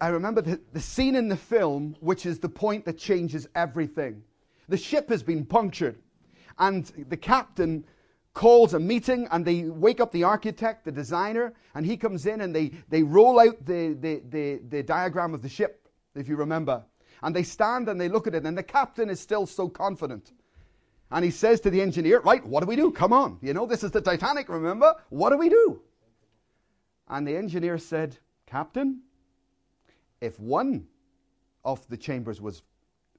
I 0.00 0.08
remember 0.08 0.42
the, 0.42 0.60
the 0.72 0.80
scene 0.80 1.16
in 1.16 1.28
the 1.28 1.36
film, 1.36 1.96
which 2.00 2.26
is 2.26 2.38
the 2.38 2.48
point 2.48 2.84
that 2.84 2.98
changes 2.98 3.48
everything. 3.54 4.22
The 4.68 4.76
ship 4.76 5.08
has 5.08 5.22
been 5.22 5.44
punctured, 5.44 5.96
and 6.58 6.84
the 7.08 7.16
captain 7.16 7.84
calls 8.34 8.74
a 8.74 8.78
meeting 8.78 9.26
and 9.32 9.44
they 9.44 9.64
wake 9.64 10.00
up 10.00 10.12
the 10.12 10.22
architect, 10.22 10.84
the 10.84 10.92
designer, 10.92 11.52
and 11.74 11.84
he 11.84 11.96
comes 11.96 12.26
in 12.26 12.42
and 12.42 12.54
they, 12.54 12.70
they 12.88 13.02
roll 13.02 13.40
out 13.40 13.64
the, 13.64 13.96
the, 14.00 14.22
the, 14.28 14.60
the 14.68 14.82
diagram 14.82 15.34
of 15.34 15.42
the 15.42 15.48
ship, 15.48 15.88
if 16.14 16.28
you 16.28 16.36
remember. 16.36 16.84
And 17.22 17.34
they 17.34 17.42
stand 17.42 17.88
and 17.88 18.00
they 18.00 18.08
look 18.08 18.26
at 18.26 18.34
it, 18.34 18.44
and 18.44 18.56
the 18.56 18.62
captain 18.62 19.10
is 19.10 19.20
still 19.20 19.46
so 19.46 19.68
confident. 19.68 20.32
And 21.10 21.24
he 21.24 21.30
says 21.30 21.60
to 21.60 21.70
the 21.70 21.82
engineer, 21.82 22.20
Right, 22.20 22.44
what 22.44 22.60
do 22.60 22.66
we 22.66 22.76
do? 22.76 22.90
Come 22.92 23.12
on. 23.12 23.38
You 23.42 23.52
know, 23.52 23.66
this 23.66 23.82
is 23.82 23.90
the 23.90 24.00
Titanic, 24.00 24.48
remember? 24.48 24.94
What 25.08 25.30
do 25.30 25.36
we 25.36 25.48
do? 25.48 25.82
And 27.08 27.26
the 27.26 27.36
engineer 27.36 27.78
said, 27.78 28.16
Captain, 28.46 29.00
if 30.20 30.38
one 30.38 30.86
of 31.64 31.86
the 31.88 31.96
chambers 31.96 32.40
was 32.40 32.62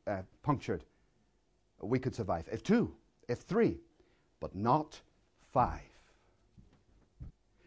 uh, 0.07 0.21
punctured, 0.41 0.83
we 1.81 1.99
could 1.99 2.15
survive. 2.15 2.47
If 2.51 2.63
two, 2.63 2.93
if 3.27 3.39
three, 3.39 3.79
but 4.39 4.55
not 4.55 4.99
five. 5.51 5.81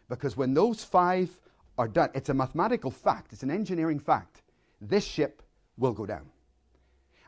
Because 0.09 0.35
when 0.35 0.53
those 0.53 0.83
five 0.83 1.29
are 1.77 1.87
done, 1.87 2.09
it's 2.13 2.29
a 2.29 2.33
mathematical 2.33 2.91
fact, 2.91 3.33
it's 3.33 3.43
an 3.43 3.51
engineering 3.51 3.99
fact. 3.99 4.41
This 4.81 5.03
ship 5.03 5.41
will 5.77 5.93
go 5.93 6.05
down. 6.05 6.29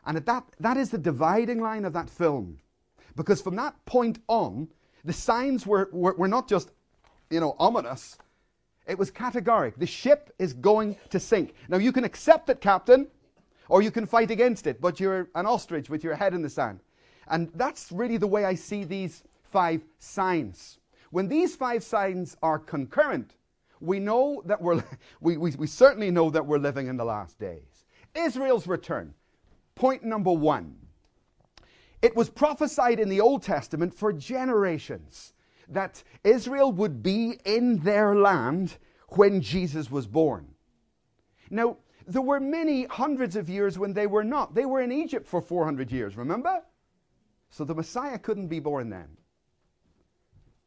And 0.06 0.16
that, 0.16 0.44
that 0.60 0.76
is 0.76 0.90
the 0.90 0.98
dividing 0.98 1.60
line 1.60 1.84
of 1.84 1.92
that 1.92 2.08
film. 2.08 2.58
Because 3.16 3.42
from 3.42 3.56
that 3.56 3.74
point 3.84 4.20
on, 4.28 4.68
the 5.04 5.12
signs 5.12 5.66
were, 5.66 5.88
were, 5.92 6.14
were 6.14 6.28
not 6.28 6.48
just, 6.48 6.70
you 7.30 7.40
know, 7.40 7.56
ominous. 7.58 8.16
It 8.86 8.98
was 8.98 9.10
categoric. 9.10 9.76
The 9.76 9.86
ship 9.86 10.32
is 10.38 10.54
going 10.54 10.96
to 11.10 11.20
sink. 11.20 11.54
Now, 11.68 11.76
you 11.76 11.92
can 11.92 12.04
accept 12.04 12.48
it, 12.48 12.60
Captain, 12.60 13.06
or 13.68 13.82
you 13.82 13.90
can 13.90 14.06
fight 14.06 14.30
against 14.30 14.66
it, 14.66 14.80
but 14.80 14.98
you're 14.98 15.28
an 15.34 15.46
ostrich 15.46 15.90
with 15.90 16.02
your 16.02 16.14
head 16.14 16.32
in 16.32 16.42
the 16.42 16.48
sand. 16.48 16.80
And 17.28 17.50
that's 17.54 17.92
really 17.92 18.16
the 18.16 18.26
way 18.26 18.44
I 18.44 18.54
see 18.54 18.84
these 18.84 19.22
five 19.50 19.82
signs. 19.98 20.78
When 21.10 21.28
these 21.28 21.54
five 21.54 21.84
signs 21.84 22.36
are 22.42 22.58
concurrent, 22.58 23.34
we 23.80 23.98
know 23.98 24.42
that 24.46 24.60
we're, 24.60 24.82
we, 25.20 25.36
we, 25.36 25.50
we 25.52 25.66
certainly 25.66 26.10
know 26.10 26.30
that 26.30 26.46
we're 26.46 26.58
living 26.58 26.86
in 26.86 26.96
the 26.96 27.04
last 27.04 27.38
days. 27.38 27.67
Israel's 28.14 28.66
return. 28.66 29.14
Point 29.74 30.04
number 30.04 30.32
one. 30.32 30.76
It 32.00 32.14
was 32.14 32.30
prophesied 32.30 33.00
in 33.00 33.08
the 33.08 33.20
Old 33.20 33.42
Testament 33.42 33.94
for 33.94 34.12
generations 34.12 35.32
that 35.68 36.02
Israel 36.24 36.72
would 36.72 37.02
be 37.02 37.38
in 37.44 37.78
their 37.78 38.14
land 38.14 38.78
when 39.10 39.40
Jesus 39.40 39.90
was 39.90 40.06
born. 40.06 40.48
Now, 41.50 41.78
there 42.06 42.22
were 42.22 42.40
many 42.40 42.84
hundreds 42.84 43.36
of 43.36 43.50
years 43.50 43.78
when 43.78 43.92
they 43.92 44.06
were 44.06 44.24
not. 44.24 44.54
They 44.54 44.64
were 44.64 44.80
in 44.80 44.92
Egypt 44.92 45.26
for 45.26 45.42
400 45.42 45.92
years, 45.92 46.16
remember? 46.16 46.62
So 47.50 47.64
the 47.64 47.74
Messiah 47.74 48.18
couldn't 48.18 48.48
be 48.48 48.60
born 48.60 48.90
then 48.90 49.08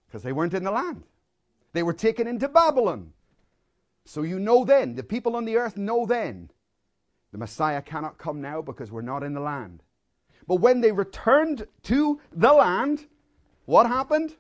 because 0.05 0.24
they 0.24 0.33
weren't 0.33 0.53
in 0.53 0.63
the 0.63 0.71
land. 0.71 1.03
They 1.74 1.83
were 1.83 1.93
taken 1.93 2.27
into 2.27 2.50
Babylon. 2.50 3.13
So 4.05 4.24
you 4.24 4.39
know 4.39 4.65
then, 4.65 4.95
the 4.95 5.03
people 5.03 5.36
on 5.36 5.45
the 5.45 5.57
earth 5.57 5.77
know 5.77 6.05
then, 6.05 6.51
the 7.32 7.38
Messiah 7.38 7.82
cannot 7.82 8.18
come 8.18 8.42
now 8.42 8.62
because 8.62 8.92
we're 8.92 9.02
not 9.02 9.24
in 9.24 9.34
the 9.34 9.40
land. 9.40 9.84
But 10.48 10.56
when 10.56 10.82
they 10.82 10.92
returned 10.92 11.68
to 11.84 12.20
the 12.34 12.52
land, 12.52 13.08
what 13.66 13.88
happened? 13.88 14.36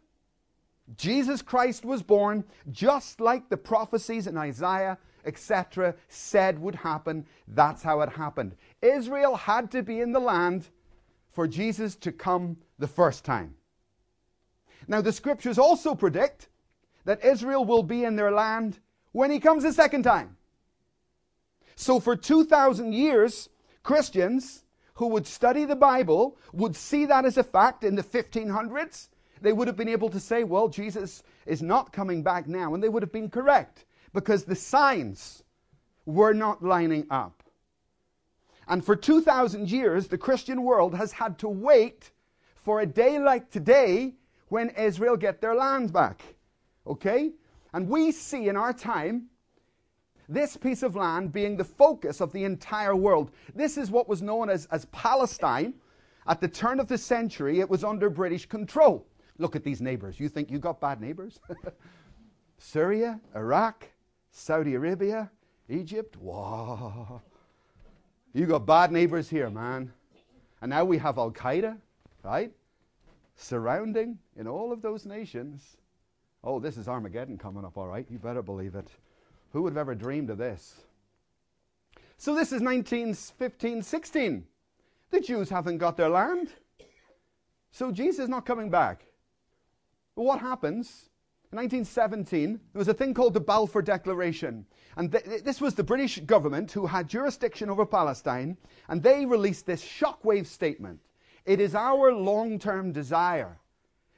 Jesus 0.97 1.41
Christ 1.41 1.85
was 1.85 2.03
born 2.03 2.43
just 2.71 3.21
like 3.21 3.49
the 3.49 3.57
prophecies 3.57 4.27
in 4.27 4.37
Isaiah, 4.37 4.97
etc., 5.25 5.95
said 6.09 6.59
would 6.59 6.75
happen. 6.75 7.25
That's 7.47 7.83
how 7.83 8.01
it 8.01 8.09
happened. 8.09 8.55
Israel 8.81 9.35
had 9.35 9.71
to 9.71 9.83
be 9.83 10.01
in 10.01 10.11
the 10.11 10.19
land 10.19 10.67
for 11.31 11.47
Jesus 11.47 11.95
to 11.97 12.11
come 12.11 12.57
the 12.77 12.87
first 12.87 13.23
time. 13.23 13.55
Now, 14.87 14.99
the 15.01 15.13
scriptures 15.13 15.57
also 15.57 15.95
predict 15.95 16.49
that 17.05 17.23
Israel 17.23 17.63
will 17.63 17.83
be 17.83 18.03
in 18.03 18.15
their 18.15 18.31
land 18.31 18.79
when 19.11 19.31
he 19.31 19.39
comes 19.39 19.63
the 19.63 19.71
second 19.71 20.03
time. 20.03 20.35
So, 21.81 21.99
for 21.99 22.15
2,000 22.15 22.93
years, 22.93 23.49
Christians 23.81 24.65
who 24.93 25.07
would 25.07 25.25
study 25.25 25.65
the 25.65 25.75
Bible 25.75 26.37
would 26.53 26.75
see 26.75 27.05
that 27.05 27.25
as 27.25 27.39
a 27.39 27.43
fact 27.43 27.83
in 27.83 27.95
the 27.95 28.03
1500s. 28.03 29.07
They 29.41 29.51
would 29.51 29.67
have 29.67 29.77
been 29.77 29.89
able 29.89 30.09
to 30.11 30.19
say, 30.19 30.43
well, 30.43 30.67
Jesus 30.67 31.23
is 31.47 31.63
not 31.63 31.91
coming 31.91 32.21
back 32.21 32.47
now. 32.47 32.75
And 32.75 32.83
they 32.83 32.87
would 32.87 33.01
have 33.01 33.11
been 33.11 33.31
correct 33.31 33.85
because 34.13 34.43
the 34.43 34.55
signs 34.55 35.41
were 36.05 36.35
not 36.35 36.63
lining 36.63 37.07
up. 37.09 37.41
And 38.67 38.85
for 38.85 38.95
2,000 38.95 39.67
years, 39.67 40.07
the 40.07 40.19
Christian 40.19 40.61
world 40.61 40.93
has 40.93 41.11
had 41.11 41.39
to 41.39 41.49
wait 41.49 42.11
for 42.63 42.81
a 42.81 42.85
day 42.85 43.17
like 43.17 43.49
today 43.49 44.13
when 44.49 44.69
Israel 44.69 45.17
get 45.17 45.41
their 45.41 45.55
land 45.55 45.91
back. 45.91 46.21
Okay? 46.85 47.31
And 47.73 47.89
we 47.89 48.11
see 48.11 48.49
in 48.49 48.55
our 48.55 48.71
time 48.71 49.30
this 50.33 50.57
piece 50.57 50.83
of 50.83 50.95
land 50.95 51.31
being 51.31 51.57
the 51.57 51.63
focus 51.63 52.21
of 52.21 52.31
the 52.31 52.43
entire 52.43 52.95
world. 52.95 53.31
This 53.55 53.77
is 53.77 53.91
what 53.91 54.07
was 54.07 54.21
known 54.21 54.49
as, 54.49 54.65
as 54.71 54.85
Palestine. 54.85 55.73
At 56.27 56.39
the 56.39 56.47
turn 56.47 56.79
of 56.79 56.87
the 56.87 56.97
century, 56.97 57.59
it 57.59 57.69
was 57.69 57.83
under 57.83 58.09
British 58.09 58.45
control. 58.45 59.05
Look 59.37 59.55
at 59.55 59.63
these 59.63 59.81
neighbors. 59.81 60.19
You 60.19 60.29
think 60.29 60.51
you 60.51 60.59
got 60.59 60.79
bad 60.79 61.01
neighbors? 61.01 61.39
Syria, 62.57 63.19
Iraq, 63.35 63.87
Saudi 64.31 64.75
Arabia, 64.75 65.31
Egypt. 65.67 66.17
Wow. 66.17 67.21
You 68.33 68.45
got 68.45 68.65
bad 68.65 68.91
neighbors 68.91 69.29
here, 69.29 69.49
man. 69.49 69.91
And 70.61 70.69
now 70.69 70.85
we 70.85 70.97
have 70.99 71.17
Al 71.17 71.31
Qaeda, 71.31 71.77
right? 72.23 72.51
surrounding 73.41 74.17
in 74.35 74.47
all 74.47 74.71
of 74.71 74.81
those 74.81 75.05
nations. 75.05 75.77
Oh, 76.43 76.59
this 76.59 76.77
is 76.77 76.87
Armageddon 76.87 77.37
coming 77.37 77.65
up, 77.65 77.77
all 77.77 77.87
right. 77.87 78.05
You 78.09 78.19
better 78.19 78.41
believe 78.41 78.75
it. 78.75 78.87
Who 79.51 79.63
would 79.63 79.73
have 79.73 79.77
ever 79.77 79.95
dreamed 79.95 80.29
of 80.29 80.37
this? 80.37 80.81
So 82.17 82.35
this 82.35 82.51
is 82.51 82.61
1915 82.61 83.81
16. 83.81 84.45
The 85.09 85.19
Jews 85.19 85.49
haven't 85.49 85.79
got 85.79 85.97
their 85.97 86.09
land. 86.09 86.49
So 87.71 87.91
Jesus 87.91 88.23
is 88.23 88.29
not 88.29 88.45
coming 88.45 88.69
back. 88.69 89.05
But 90.15 90.23
what 90.23 90.39
happens? 90.39 91.09
In 91.51 91.57
1917, 91.57 92.59
there 92.71 92.79
was 92.79 92.87
a 92.87 92.93
thing 92.93 93.13
called 93.13 93.33
the 93.33 93.41
Balfour 93.41 93.81
Declaration. 93.81 94.65
And 94.95 95.11
th- 95.11 95.43
this 95.43 95.59
was 95.59 95.75
the 95.75 95.83
British 95.83 96.19
government 96.19 96.71
who 96.71 96.85
had 96.85 97.09
jurisdiction 97.09 97.69
over 97.69 97.85
Palestine, 97.85 98.57
and 98.87 99.03
they 99.03 99.25
released 99.25 99.65
this 99.65 99.83
shockwave 99.83 100.45
statement. 100.45 101.01
It 101.45 101.59
is 101.59 101.75
our 101.75 102.13
long 102.13 102.57
term 102.57 102.93
desire 102.93 103.57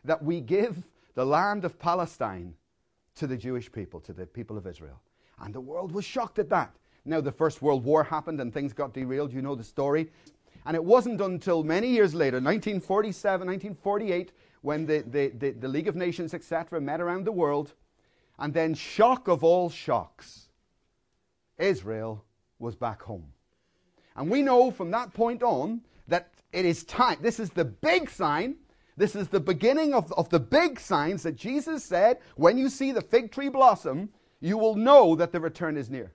that 0.04 0.24
we 0.24 0.42
give 0.42 0.84
the 1.16 1.26
land 1.26 1.66
of 1.66 1.80
Palestine 1.80 2.54
to 3.16 3.28
the 3.28 3.38
Jewish 3.38 3.72
people, 3.72 4.00
to 4.02 4.14
the 4.14 4.26
people 4.26 4.58
of 4.58 4.68
Israel. 4.68 5.02
And 5.44 5.54
the 5.54 5.62
world 5.62 5.92
was 5.92 6.06
shocked 6.06 6.40
at 6.40 6.50
that. 6.50 6.74
Now, 7.06 7.20
the 7.20 7.32
First 7.32 7.62
World 7.62 7.84
War 7.84 8.04
happened 8.04 8.40
and 8.40 8.54
things 8.54 8.72
got 8.72 8.94
derailed. 8.94 9.34
You 9.34 9.42
know 9.42 9.56
the 9.56 9.64
story. 9.64 10.10
And 10.66 10.76
it 10.76 10.84
wasn't 10.84 11.20
until 11.20 11.64
many 11.64 11.90
years 11.90 12.14
later, 12.14 12.38
1947, 12.38 13.48
1948, 13.48 14.32
when 14.62 14.86
the, 14.86 15.04
the, 15.08 15.28
the, 15.38 15.52
the 15.52 15.68
League 15.68 15.90
of 15.90 15.98
Nations, 15.98 16.34
etc., 16.34 16.80
met 16.80 17.02
around 17.02 17.26
the 17.26 17.32
world. 17.34 17.74
And 18.40 18.54
then, 18.54 18.74
shock 18.74 19.28
of 19.28 19.44
all 19.44 19.70
shocks, 19.70 20.48
Israel 21.58 22.24
was 22.60 22.76
back 22.76 23.02
home. 23.02 23.26
And 24.16 24.30
we 24.30 24.42
know 24.42 24.72
from 24.72 24.92
that 24.92 25.14
point 25.14 25.44
on 25.44 25.82
that 26.08 26.30
it 26.54 26.66
is 26.66 26.86
time. 26.86 27.18
This 27.22 27.40
is 27.40 27.50
the 27.50 27.66
big 27.66 28.10
sign. 28.10 28.56
This 28.96 29.16
is 29.16 29.28
the 29.28 29.40
beginning 29.40 29.94
of, 29.94 30.12
of 30.14 30.30
the 30.30 30.40
big 30.40 30.80
signs 30.80 31.24
that 31.24 31.36
Jesus 31.36 31.84
said 31.84 32.20
when 32.36 32.58
you 32.58 32.70
see 32.70 32.92
the 32.92 33.02
fig 33.02 33.32
tree 33.32 33.50
blossom, 33.50 34.10
you 34.44 34.58
will 34.58 34.76
know 34.76 35.16
that 35.16 35.32
the 35.32 35.40
return 35.40 35.78
is 35.78 35.90
near. 35.90 36.12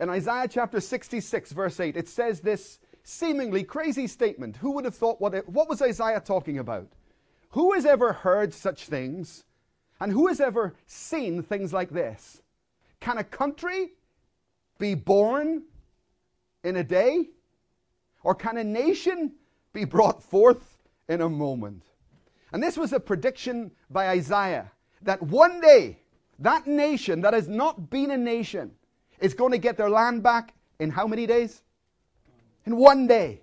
In 0.00 0.10
Isaiah 0.10 0.48
chapter 0.48 0.80
66, 0.80 1.52
verse 1.52 1.78
8, 1.78 1.96
it 1.96 2.08
says 2.08 2.40
this 2.40 2.80
seemingly 3.04 3.62
crazy 3.62 4.08
statement. 4.08 4.56
Who 4.56 4.72
would 4.72 4.84
have 4.84 4.96
thought 4.96 5.20
what, 5.20 5.32
it, 5.32 5.48
what 5.48 5.68
was 5.68 5.80
Isaiah 5.80 6.20
talking 6.20 6.58
about? 6.58 6.88
Who 7.50 7.72
has 7.74 7.86
ever 7.86 8.12
heard 8.12 8.52
such 8.52 8.86
things? 8.86 9.44
And 10.00 10.10
who 10.10 10.26
has 10.26 10.40
ever 10.40 10.74
seen 10.86 11.44
things 11.44 11.72
like 11.72 11.90
this? 11.90 12.42
Can 12.98 13.16
a 13.16 13.24
country 13.24 13.92
be 14.80 14.96
born 14.96 15.62
in 16.64 16.74
a 16.74 16.82
day? 16.82 17.28
Or 18.24 18.34
can 18.34 18.56
a 18.56 18.64
nation 18.64 19.34
be 19.72 19.84
brought 19.84 20.20
forth 20.20 20.78
in 21.08 21.20
a 21.20 21.28
moment? 21.28 21.84
And 22.52 22.60
this 22.60 22.76
was 22.76 22.92
a 22.92 22.98
prediction 22.98 23.70
by 23.88 24.08
Isaiah 24.08 24.72
that 25.02 25.22
one 25.22 25.60
day 25.60 25.98
that 26.42 26.66
nation 26.66 27.22
that 27.22 27.34
has 27.34 27.48
not 27.48 27.90
been 27.90 28.10
a 28.10 28.16
nation 28.16 28.72
is 29.20 29.34
going 29.34 29.52
to 29.52 29.58
get 29.58 29.76
their 29.76 29.90
land 29.90 30.22
back 30.22 30.54
in 30.78 30.90
how 30.90 31.06
many 31.06 31.26
days? 31.26 31.62
In 32.66 32.76
one 32.76 33.06
day. 33.06 33.40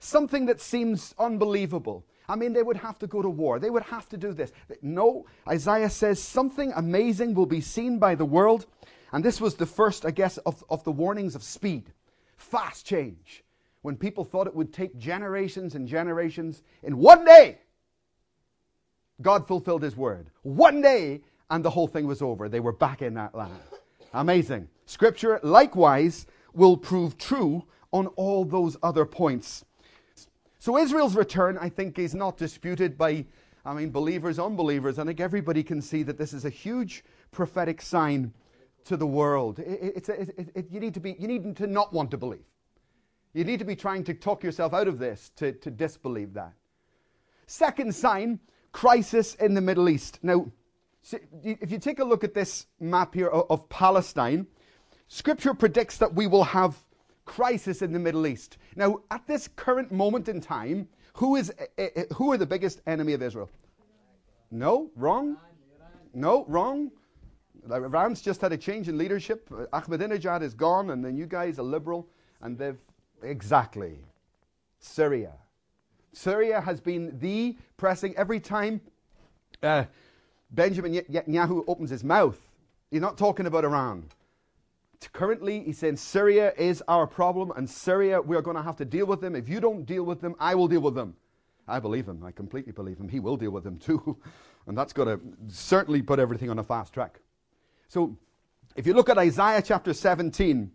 something 0.00 0.46
that 0.46 0.60
seems 0.60 1.14
unbelievable. 1.18 2.04
I 2.28 2.36
mean, 2.36 2.52
they 2.52 2.62
would 2.62 2.76
have 2.76 2.98
to 3.00 3.06
go 3.06 3.22
to 3.22 3.28
war. 3.28 3.58
They 3.58 3.70
would 3.70 3.82
have 3.84 4.08
to 4.10 4.16
do 4.16 4.32
this. 4.32 4.52
No, 4.82 5.26
Isaiah 5.48 5.90
says 5.90 6.22
something 6.22 6.72
amazing 6.74 7.34
will 7.34 7.46
be 7.46 7.60
seen 7.60 7.98
by 7.98 8.14
the 8.14 8.24
world. 8.24 8.66
And 9.12 9.24
this 9.24 9.40
was 9.40 9.54
the 9.56 9.66
first, 9.66 10.06
I 10.06 10.10
guess, 10.10 10.38
of, 10.38 10.64
of 10.70 10.82
the 10.84 10.92
warnings 10.92 11.34
of 11.34 11.42
speed. 11.42 11.92
Fast 12.36 12.86
change. 12.86 13.44
When 13.82 13.96
people 13.96 14.24
thought 14.24 14.46
it 14.46 14.54
would 14.54 14.72
take 14.72 14.98
generations 14.98 15.74
and 15.74 15.88
generations, 15.88 16.62
in 16.82 16.98
one 16.98 17.24
day, 17.24 17.58
God 19.20 19.46
fulfilled 19.46 19.82
his 19.82 19.96
word. 19.96 20.30
One 20.42 20.80
day, 20.80 21.22
and 21.50 21.64
the 21.64 21.70
whole 21.70 21.86
thing 21.86 22.06
was 22.06 22.22
over. 22.22 22.48
They 22.48 22.60
were 22.60 22.72
back 22.72 23.02
in 23.02 23.14
that 23.14 23.34
land. 23.34 23.58
Amazing. 24.14 24.68
Scripture, 24.86 25.40
likewise, 25.42 26.26
will 26.54 26.76
prove 26.76 27.18
true 27.18 27.64
on 27.92 28.06
all 28.08 28.44
those 28.44 28.76
other 28.82 29.04
points. 29.04 29.64
So 30.58 30.76
Israel's 30.76 31.16
return, 31.16 31.58
I 31.58 31.68
think, 31.68 31.98
is 31.98 32.14
not 32.14 32.36
disputed 32.36 32.96
by, 32.98 33.24
I 33.64 33.74
mean, 33.74 33.90
believers, 33.90 34.38
unbelievers. 34.38 34.98
I 34.98 35.04
think 35.04 35.20
everybody 35.20 35.62
can 35.62 35.80
see 35.80 36.02
that 36.04 36.18
this 36.18 36.32
is 36.32 36.44
a 36.44 36.50
huge 36.50 37.04
prophetic 37.30 37.80
sign 37.80 38.32
to 38.84 38.96
the 38.96 39.06
world. 39.06 39.58
It, 39.58 40.08
it, 40.08 40.50
it, 40.54 40.66
you, 40.70 40.80
need 40.80 40.94
to 40.94 41.00
be, 41.00 41.16
you 41.18 41.28
need 41.28 41.56
to 41.56 41.66
not 41.66 41.92
want 41.92 42.10
to 42.12 42.16
believe. 42.16 42.44
You 43.32 43.44
need 43.44 43.58
to 43.60 43.64
be 43.64 43.76
trying 43.76 44.04
to 44.04 44.14
talk 44.14 44.42
yourself 44.42 44.74
out 44.74 44.88
of 44.88 44.98
this 44.98 45.30
to, 45.36 45.52
to 45.52 45.70
disbelieve 45.70 46.34
that. 46.34 46.52
Second 47.46 47.94
sign, 47.94 48.40
crisis 48.72 49.34
in 49.36 49.54
the 49.54 49.60
Middle 49.60 49.88
East. 49.88 50.18
Now, 50.22 50.46
if 51.42 51.70
you 51.70 51.78
take 51.78 51.98
a 51.98 52.04
look 52.04 52.24
at 52.24 52.34
this 52.34 52.66
map 52.78 53.14
here 53.14 53.28
of, 53.28 53.68
Palestine, 53.68 54.46
Scripture 55.08 55.54
predicts 55.54 55.98
that 55.98 56.14
we 56.14 56.26
will 56.26 56.44
have 56.44 56.76
crisis 57.24 57.82
in 57.82 57.92
the 57.92 57.98
Middle 57.98 58.26
East. 58.26 58.58
Now, 58.76 59.00
at 59.10 59.26
this 59.26 59.48
current 59.48 59.90
moment 59.90 60.28
in 60.28 60.40
time, 60.40 60.88
who, 61.14 61.36
is, 61.36 61.52
uh, 61.78 61.82
uh, 61.96 62.14
who 62.14 62.32
are 62.32 62.36
the 62.36 62.46
biggest 62.46 62.80
enemy 62.86 63.12
of 63.12 63.22
Israel? 63.22 63.50
No, 64.50 64.90
wrong. 64.96 65.36
No, 66.14 66.44
wrong. 66.48 66.90
Iran's 67.70 68.20
just 68.20 68.40
had 68.40 68.52
a 68.52 68.56
change 68.56 68.88
in 68.88 68.98
leadership. 68.98 69.48
Ahmadinejad 69.50 70.42
is 70.42 70.54
gone, 70.54 70.90
and 70.90 71.04
then 71.04 71.16
you 71.16 71.26
guys 71.26 71.58
are 71.58 71.62
liberal, 71.62 72.08
and 72.40 72.58
they've 72.58 72.78
exactly 73.22 73.98
Syria. 74.78 75.32
Syria 76.12 76.60
has 76.60 76.80
been 76.80 77.18
the 77.18 77.56
pressing 77.76 78.16
every 78.16 78.40
time 78.40 78.80
uh, 79.62 79.84
Benjamin 80.50 80.94
Netanyahu 80.94 81.64
opens 81.66 81.90
his 81.90 82.04
mouth. 82.04 82.38
He's 82.90 83.00
not 83.00 83.16
talking 83.16 83.46
about 83.46 83.64
Iran. 83.64 84.04
Currently, 85.12 85.60
he's 85.60 85.78
saying 85.78 85.96
Syria 85.96 86.52
is 86.58 86.82
our 86.86 87.06
problem, 87.06 87.52
and 87.56 87.68
Syria, 87.68 88.20
we 88.20 88.36
are 88.36 88.42
going 88.42 88.56
to 88.56 88.62
have 88.62 88.76
to 88.76 88.84
deal 88.84 89.06
with 89.06 89.20
them. 89.20 89.34
If 89.34 89.48
you 89.48 89.60
don't 89.60 89.86
deal 89.86 90.04
with 90.04 90.20
them, 90.20 90.34
I 90.38 90.54
will 90.54 90.68
deal 90.68 90.80
with 90.80 90.94
them. 90.94 91.14
I 91.66 91.78
believe 91.78 92.06
him. 92.06 92.22
I 92.24 92.32
completely 92.32 92.72
believe 92.72 92.98
him. 92.98 93.08
He 93.08 93.20
will 93.20 93.36
deal 93.36 93.50
with 93.50 93.64
them 93.64 93.78
too. 93.78 94.18
And 94.66 94.76
that's 94.76 94.92
going 94.92 95.08
to 95.08 95.20
certainly 95.48 96.02
put 96.02 96.18
everything 96.18 96.50
on 96.50 96.58
a 96.58 96.62
fast 96.62 96.92
track. 96.92 97.18
So, 97.88 98.18
if 98.76 98.86
you 98.86 98.92
look 98.92 99.08
at 99.08 99.16
Isaiah 99.16 99.62
chapter 99.62 99.94
17, 99.94 100.70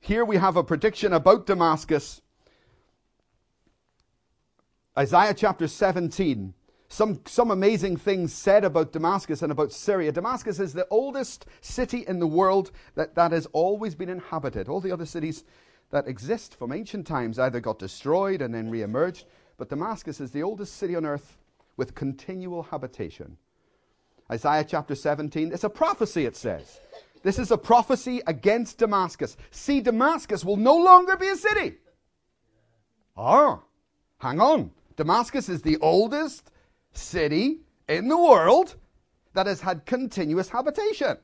here 0.00 0.24
we 0.24 0.36
have 0.36 0.56
a 0.56 0.64
prediction 0.64 1.12
about 1.12 1.46
Damascus. 1.46 2.20
Isaiah 4.98 5.32
chapter 5.32 5.68
17 5.68 6.52
some, 6.92 7.20
some 7.24 7.52
amazing 7.52 7.96
things 7.96 8.32
said 8.32 8.64
about 8.64 8.92
Damascus 8.92 9.42
and 9.42 9.52
about 9.52 9.72
Syria. 9.72 10.10
Damascus 10.10 10.58
is 10.58 10.72
the 10.72 10.88
oldest 10.90 11.46
city 11.60 12.04
in 12.08 12.18
the 12.18 12.26
world 12.26 12.72
that, 12.96 13.14
that 13.14 13.30
has 13.30 13.46
always 13.52 13.94
been 13.94 14.08
inhabited. 14.08 14.68
All 14.68 14.80
the 14.80 14.90
other 14.90 15.06
cities 15.06 15.44
that 15.90 16.08
exist 16.08 16.56
from 16.56 16.72
ancient 16.72 17.06
times 17.06 17.38
either 17.38 17.60
got 17.60 17.78
destroyed 17.78 18.42
and 18.42 18.52
then 18.52 18.68
re 18.68 18.82
emerged, 18.82 19.26
but 19.56 19.70
Damascus 19.70 20.20
is 20.20 20.32
the 20.32 20.42
oldest 20.42 20.76
city 20.76 20.96
on 20.96 21.06
earth 21.06 21.38
with 21.76 21.94
continual 21.94 22.64
habitation. 22.64 23.36
Isaiah 24.30 24.64
chapter 24.64 24.96
17, 24.96 25.52
it's 25.52 25.64
a 25.64 25.70
prophecy, 25.70 26.26
it 26.26 26.36
says. 26.36 26.80
This 27.22 27.38
is 27.38 27.52
a 27.52 27.58
prophecy 27.58 28.20
against 28.26 28.78
Damascus. 28.78 29.36
See, 29.52 29.80
Damascus 29.80 30.44
will 30.44 30.56
no 30.56 30.76
longer 30.76 31.16
be 31.16 31.28
a 31.28 31.36
city. 31.36 31.76
Ah, 33.16 33.60
hang 34.18 34.40
on. 34.40 34.72
Damascus 34.96 35.48
is 35.48 35.62
the 35.62 35.76
oldest 35.78 36.50
city 36.92 37.60
in 37.88 38.08
the 38.08 38.16
world 38.16 38.76
that 39.34 39.46
has 39.46 39.60
had 39.60 39.86
continuous 39.86 40.48
habitation. 40.48 41.16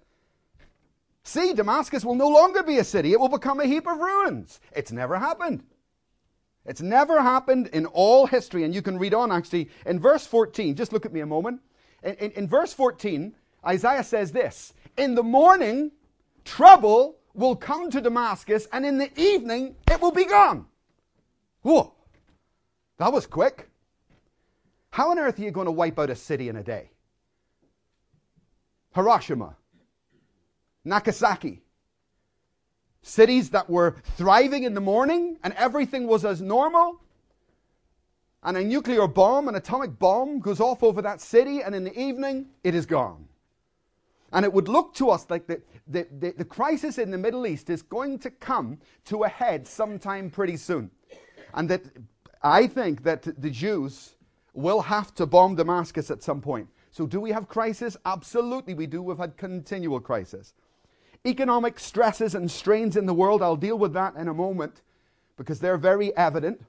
See, 1.22 1.52
Damascus 1.54 2.04
will 2.04 2.14
no 2.14 2.28
longer 2.28 2.62
be 2.62 2.78
a 2.78 2.84
city, 2.84 3.12
it 3.12 3.20
will 3.20 3.28
become 3.28 3.60
a 3.60 3.66
heap 3.66 3.86
of 3.86 3.98
ruins. 3.98 4.60
It's 4.72 4.92
never 4.92 5.18
happened. 5.18 5.64
It's 6.64 6.80
never 6.80 7.20
happened 7.20 7.68
in 7.68 7.86
all 7.86 8.26
history. 8.26 8.64
And 8.64 8.74
you 8.74 8.82
can 8.82 8.98
read 8.98 9.14
on 9.14 9.30
actually 9.32 9.70
in 9.86 10.00
verse 10.00 10.26
14. 10.26 10.74
Just 10.74 10.92
look 10.92 11.06
at 11.06 11.12
me 11.12 11.20
a 11.20 11.26
moment. 11.26 11.60
In, 12.02 12.14
in, 12.14 12.30
in 12.32 12.48
verse 12.48 12.72
14, 12.72 13.34
Isaiah 13.66 14.04
says 14.04 14.32
this 14.32 14.72
In 14.96 15.14
the 15.14 15.22
morning, 15.22 15.92
trouble 16.44 17.16
will 17.34 17.56
come 17.56 17.90
to 17.90 18.00
Damascus, 18.00 18.66
and 18.72 18.86
in 18.86 18.98
the 18.98 19.10
evening, 19.20 19.76
it 19.90 20.00
will 20.00 20.12
be 20.12 20.24
gone. 20.24 20.66
Whoa, 21.62 21.92
that 22.98 23.12
was 23.12 23.26
quick. 23.26 23.68
How 24.96 25.10
on 25.10 25.18
earth 25.18 25.38
are 25.38 25.42
you 25.42 25.50
going 25.50 25.66
to 25.66 25.72
wipe 25.72 25.98
out 25.98 26.08
a 26.08 26.16
city 26.16 26.48
in 26.48 26.56
a 26.56 26.62
day? 26.62 26.88
Hiroshima, 28.94 29.54
Nagasaki, 30.86 31.60
cities 33.02 33.50
that 33.50 33.68
were 33.68 33.96
thriving 34.16 34.62
in 34.62 34.72
the 34.72 34.80
morning 34.80 35.36
and 35.44 35.52
everything 35.52 36.06
was 36.06 36.24
as 36.24 36.40
normal. 36.40 36.98
And 38.42 38.56
a 38.56 38.64
nuclear 38.64 39.06
bomb, 39.06 39.48
an 39.48 39.56
atomic 39.56 39.98
bomb, 39.98 40.40
goes 40.40 40.60
off 40.60 40.82
over 40.82 41.02
that 41.02 41.20
city, 41.20 41.60
and 41.60 41.74
in 41.74 41.84
the 41.84 42.00
evening, 42.00 42.46
it 42.64 42.74
is 42.74 42.86
gone. 42.86 43.28
And 44.32 44.46
it 44.46 44.52
would 44.54 44.66
look 44.66 44.94
to 44.94 45.10
us 45.10 45.26
like 45.28 45.46
the, 45.46 45.60
the, 45.86 46.06
the, 46.18 46.30
the, 46.38 46.44
crisis 46.46 46.96
in 46.96 47.10
the 47.10 47.18
Middle 47.18 47.46
East 47.46 47.68
is 47.68 47.82
going 47.82 48.18
to 48.20 48.30
come 48.30 48.78
to 49.04 49.24
a 49.24 49.28
head 49.28 49.68
sometime 49.68 50.30
pretty 50.30 50.56
soon. 50.56 50.90
And 51.52 51.68
that 51.68 51.82
I 52.42 52.66
think 52.66 53.02
that 53.02 53.24
the 53.24 53.50
Jews 53.50 54.15
will 54.56 54.80
have 54.80 55.14
to 55.14 55.26
bomb 55.26 55.54
Damascus 55.54 56.10
at 56.10 56.22
some 56.22 56.40
point. 56.40 56.68
So, 56.90 57.06
do 57.06 57.20
we 57.20 57.30
have 57.30 57.48
crisis? 57.48 57.96
Absolutely, 58.06 58.74
we 58.74 58.86
do. 58.86 59.02
We've 59.02 59.18
had 59.18 59.36
continual 59.36 60.00
crisis. 60.00 60.54
Economic 61.26 61.78
stresses 61.78 62.34
and 62.34 62.50
strains 62.50 62.96
in 62.96 63.06
the 63.06 63.14
world, 63.14 63.42
I'll 63.42 63.56
deal 63.56 63.78
with 63.78 63.92
that 63.94 64.16
in 64.16 64.28
a 64.28 64.34
moment 64.34 64.80
because 65.36 65.60
they're 65.60 65.76
very 65.76 66.16
evident. 66.16 66.64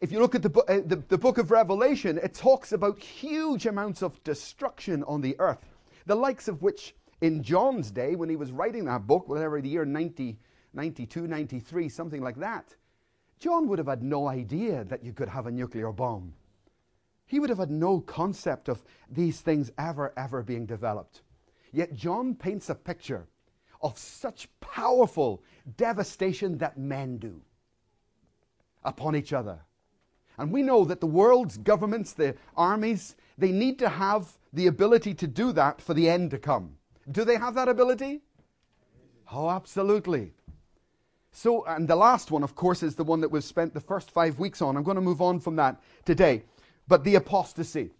If 0.00 0.12
you 0.12 0.20
look 0.20 0.34
at 0.34 0.42
the, 0.42 0.50
uh, 0.62 0.80
the, 0.84 1.02
the 1.08 1.18
book 1.18 1.38
of 1.38 1.50
Revelation, 1.50 2.18
it 2.22 2.34
talks 2.34 2.72
about 2.72 2.98
huge 2.98 3.66
amounts 3.66 4.02
of 4.02 4.22
destruction 4.24 5.04
on 5.04 5.20
the 5.20 5.36
earth, 5.38 5.64
the 6.06 6.14
likes 6.14 6.48
of 6.48 6.62
which 6.62 6.94
in 7.20 7.42
John's 7.42 7.90
day, 7.90 8.14
when 8.14 8.28
he 8.28 8.36
was 8.36 8.52
writing 8.52 8.84
that 8.84 9.06
book, 9.06 9.28
whatever 9.28 9.60
the 9.60 9.68
year 9.68 9.84
90, 9.84 10.38
92, 10.72 11.26
93, 11.26 11.88
something 11.88 12.22
like 12.22 12.36
that, 12.36 12.74
John 13.40 13.68
would 13.68 13.78
have 13.78 13.88
had 13.88 14.02
no 14.02 14.28
idea 14.28 14.84
that 14.84 15.04
you 15.04 15.12
could 15.12 15.28
have 15.28 15.46
a 15.46 15.50
nuclear 15.50 15.92
bomb. 15.92 16.32
He 17.28 17.38
would 17.38 17.50
have 17.50 17.58
had 17.58 17.70
no 17.70 18.00
concept 18.00 18.68
of 18.68 18.82
these 19.10 19.40
things 19.40 19.70
ever, 19.78 20.12
ever 20.16 20.42
being 20.42 20.66
developed. 20.66 21.20
Yet 21.72 21.94
John 21.94 22.34
paints 22.34 22.70
a 22.70 22.74
picture 22.74 23.26
of 23.82 23.98
such 23.98 24.48
powerful 24.60 25.42
devastation 25.76 26.58
that 26.58 26.78
men 26.78 27.18
do 27.18 27.40
upon 28.82 29.14
each 29.14 29.34
other. 29.34 29.60
And 30.38 30.50
we 30.50 30.62
know 30.62 30.84
that 30.86 31.00
the 31.00 31.06
world's 31.06 31.58
governments, 31.58 32.14
the 32.14 32.34
armies, 32.56 33.14
they 33.36 33.52
need 33.52 33.78
to 33.80 33.88
have 33.90 34.32
the 34.54 34.68
ability 34.68 35.12
to 35.14 35.26
do 35.26 35.52
that 35.52 35.82
for 35.82 35.92
the 35.92 36.08
end 36.08 36.30
to 36.30 36.38
come. 36.38 36.76
Do 37.10 37.24
they 37.24 37.36
have 37.36 37.54
that 37.54 37.68
ability? 37.68 38.22
Oh, 39.30 39.50
absolutely. 39.50 40.32
So, 41.32 41.64
and 41.66 41.86
the 41.86 41.96
last 41.96 42.30
one, 42.30 42.42
of 42.42 42.54
course, 42.54 42.82
is 42.82 42.94
the 42.94 43.04
one 43.04 43.20
that 43.20 43.28
we've 43.28 43.44
spent 43.44 43.74
the 43.74 43.80
first 43.80 44.10
five 44.10 44.38
weeks 44.38 44.62
on. 44.62 44.76
I'm 44.76 44.82
going 44.82 44.94
to 44.94 45.02
move 45.02 45.20
on 45.20 45.40
from 45.40 45.56
that 45.56 45.82
today. 46.06 46.44
But 46.88 47.04
the 47.04 47.16
apostasy, 47.16 47.90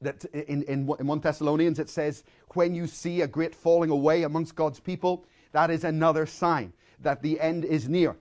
that 0.00 0.24
in, 0.26 0.62
in, 0.64 0.90
in 0.98 1.06
1 1.06 1.20
Thessalonians 1.20 1.78
it 1.78 1.90
says, 1.90 2.24
when 2.54 2.74
you 2.74 2.86
see 2.86 3.20
a 3.20 3.28
great 3.28 3.54
falling 3.54 3.90
away 3.90 4.22
amongst 4.22 4.54
God's 4.54 4.80
people, 4.80 5.26
that 5.52 5.70
is 5.70 5.84
another 5.84 6.26
sign 6.26 6.72
that 7.00 7.22
the 7.22 7.38
end 7.38 7.64
is 7.64 7.88
near. 7.88 8.16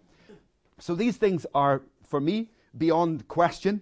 So 0.79 0.93
these 0.93 1.17
things 1.17 1.45
are, 1.55 1.81
for 2.07 2.19
me, 2.19 2.49
beyond 2.77 3.27
question, 3.27 3.81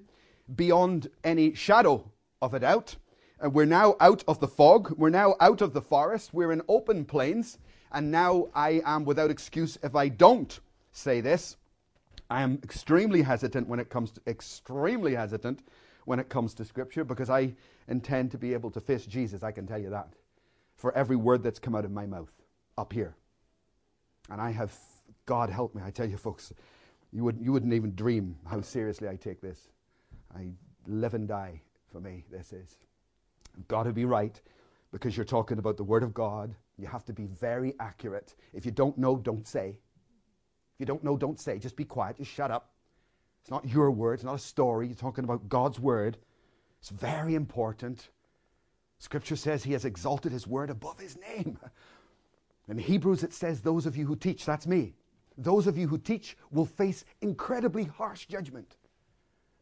beyond 0.55 1.10
any 1.23 1.53
shadow 1.55 2.12
of 2.41 2.53
a 2.53 2.60
doubt. 2.60 2.95
Uh, 3.43 3.49
we're 3.49 3.65
now 3.65 3.95
out 3.99 4.23
of 4.27 4.39
the 4.39 4.47
fog. 4.47 4.93
We're 4.97 5.10
now 5.10 5.36
out 5.39 5.62
of 5.62 5.73
the 5.73 5.81
forest. 5.81 6.34
We're 6.34 6.51
in 6.51 6.62
open 6.67 7.05
plains. 7.05 7.57
And 7.91 8.12
now 8.12 8.49
I 8.53 8.81
am 8.86 9.05
without 9.05 9.31
excuse 9.31 9.77
if 9.81 9.95
I 9.95 10.10
don't 10.10 10.60
say 10.91 11.21
this. 11.21 11.57
I 12.29 12.43
am 12.43 12.60
extremely 12.63 13.21
hesitant 13.21 13.67
when 13.67 13.79
it 13.79 13.89
comes 13.89 14.12
to 14.12 14.21
extremely 14.27 15.15
hesitant 15.15 15.62
when 16.05 16.19
it 16.19 16.29
comes 16.29 16.53
to 16.55 16.65
Scripture 16.65 17.03
because 17.03 17.29
I 17.29 17.53
intend 17.87 18.31
to 18.31 18.37
be 18.37 18.53
able 18.53 18.71
to 18.71 18.81
face 18.81 19.05
Jesus, 19.05 19.43
I 19.43 19.51
can 19.51 19.67
tell 19.67 19.79
you 19.79 19.89
that, 19.91 20.13
for 20.75 20.95
every 20.95 21.15
word 21.15 21.43
that's 21.43 21.59
come 21.59 21.75
out 21.75 21.85
of 21.85 21.91
my 21.91 22.05
mouth 22.05 22.31
up 22.77 22.93
here. 22.93 23.15
And 24.29 24.41
I 24.41 24.51
have, 24.51 24.73
God 25.25 25.49
help 25.49 25.75
me, 25.75 25.81
I 25.85 25.91
tell 25.91 26.09
you 26.09 26.17
folks, 26.17 26.53
You, 27.13 27.23
would, 27.25 27.39
you 27.41 27.51
wouldn't 27.51 27.73
even 27.73 27.93
dream 27.93 28.37
how 28.45 28.61
seriously 28.61 29.09
I 29.09 29.17
take 29.17 29.41
this. 29.41 29.69
I 30.33 30.47
live 30.87 31.13
and 31.13 31.27
die 31.27 31.61
for 31.91 31.99
me, 31.99 32.23
this 32.31 32.53
is. 32.53 32.77
Got 33.67 33.83
to 33.83 33.91
be 33.91 34.05
right 34.05 34.39
because 34.91 35.17
you're 35.17 35.25
talking 35.25 35.59
about 35.59 35.75
the 35.75 35.83
Word 35.83 36.03
of 36.03 36.13
God. 36.13 36.55
You 36.77 36.87
have 36.87 37.03
to 37.05 37.13
be 37.13 37.25
very 37.25 37.75
accurate. 37.79 38.33
If 38.53 38.65
you 38.65 38.71
don't 38.71 38.97
know, 38.97 39.17
don't 39.17 39.45
say. 39.45 39.77
If 40.73 40.79
you 40.79 40.85
don't 40.85 41.03
know, 41.03 41.17
don't 41.17 41.39
say. 41.39 41.59
Just 41.59 41.75
be 41.75 41.85
quiet. 41.85 42.17
Just 42.17 42.31
shut 42.31 42.49
up. 42.49 42.70
It's 43.41 43.51
not 43.51 43.67
your 43.67 43.91
word. 43.91 44.15
It's 44.15 44.23
not 44.23 44.36
a 44.36 44.39
story. 44.39 44.88
You're 44.88 44.95
talking 44.95 45.23
about 45.23 45.49
God's 45.49 45.80
Word. 45.80 46.17
It's 46.80 46.89
very 46.89 47.36
important. 47.36 48.10
Scripture 48.99 49.36
says 49.36 49.63
He 49.63 49.73
has 49.73 49.86
exalted 49.86 50.32
His 50.32 50.47
Word 50.47 50.69
above 50.69 50.99
His 50.99 51.17
name. 51.17 51.58
In 52.67 52.77
Hebrews, 52.77 53.23
it 53.23 53.34
says, 53.34 53.62
Those 53.62 53.86
of 53.86 53.97
you 53.97 54.06
who 54.06 54.15
teach, 54.15 54.45
that's 54.45 54.67
me. 54.67 54.93
Those 55.38 55.65
of 55.65 55.77
you 55.77 55.88
who 55.88 55.97
teach 55.97 56.38
will 56.51 56.65
face 56.65 57.04
incredibly 57.21 57.86
harsh 57.86 58.27
judgment. 58.27 58.75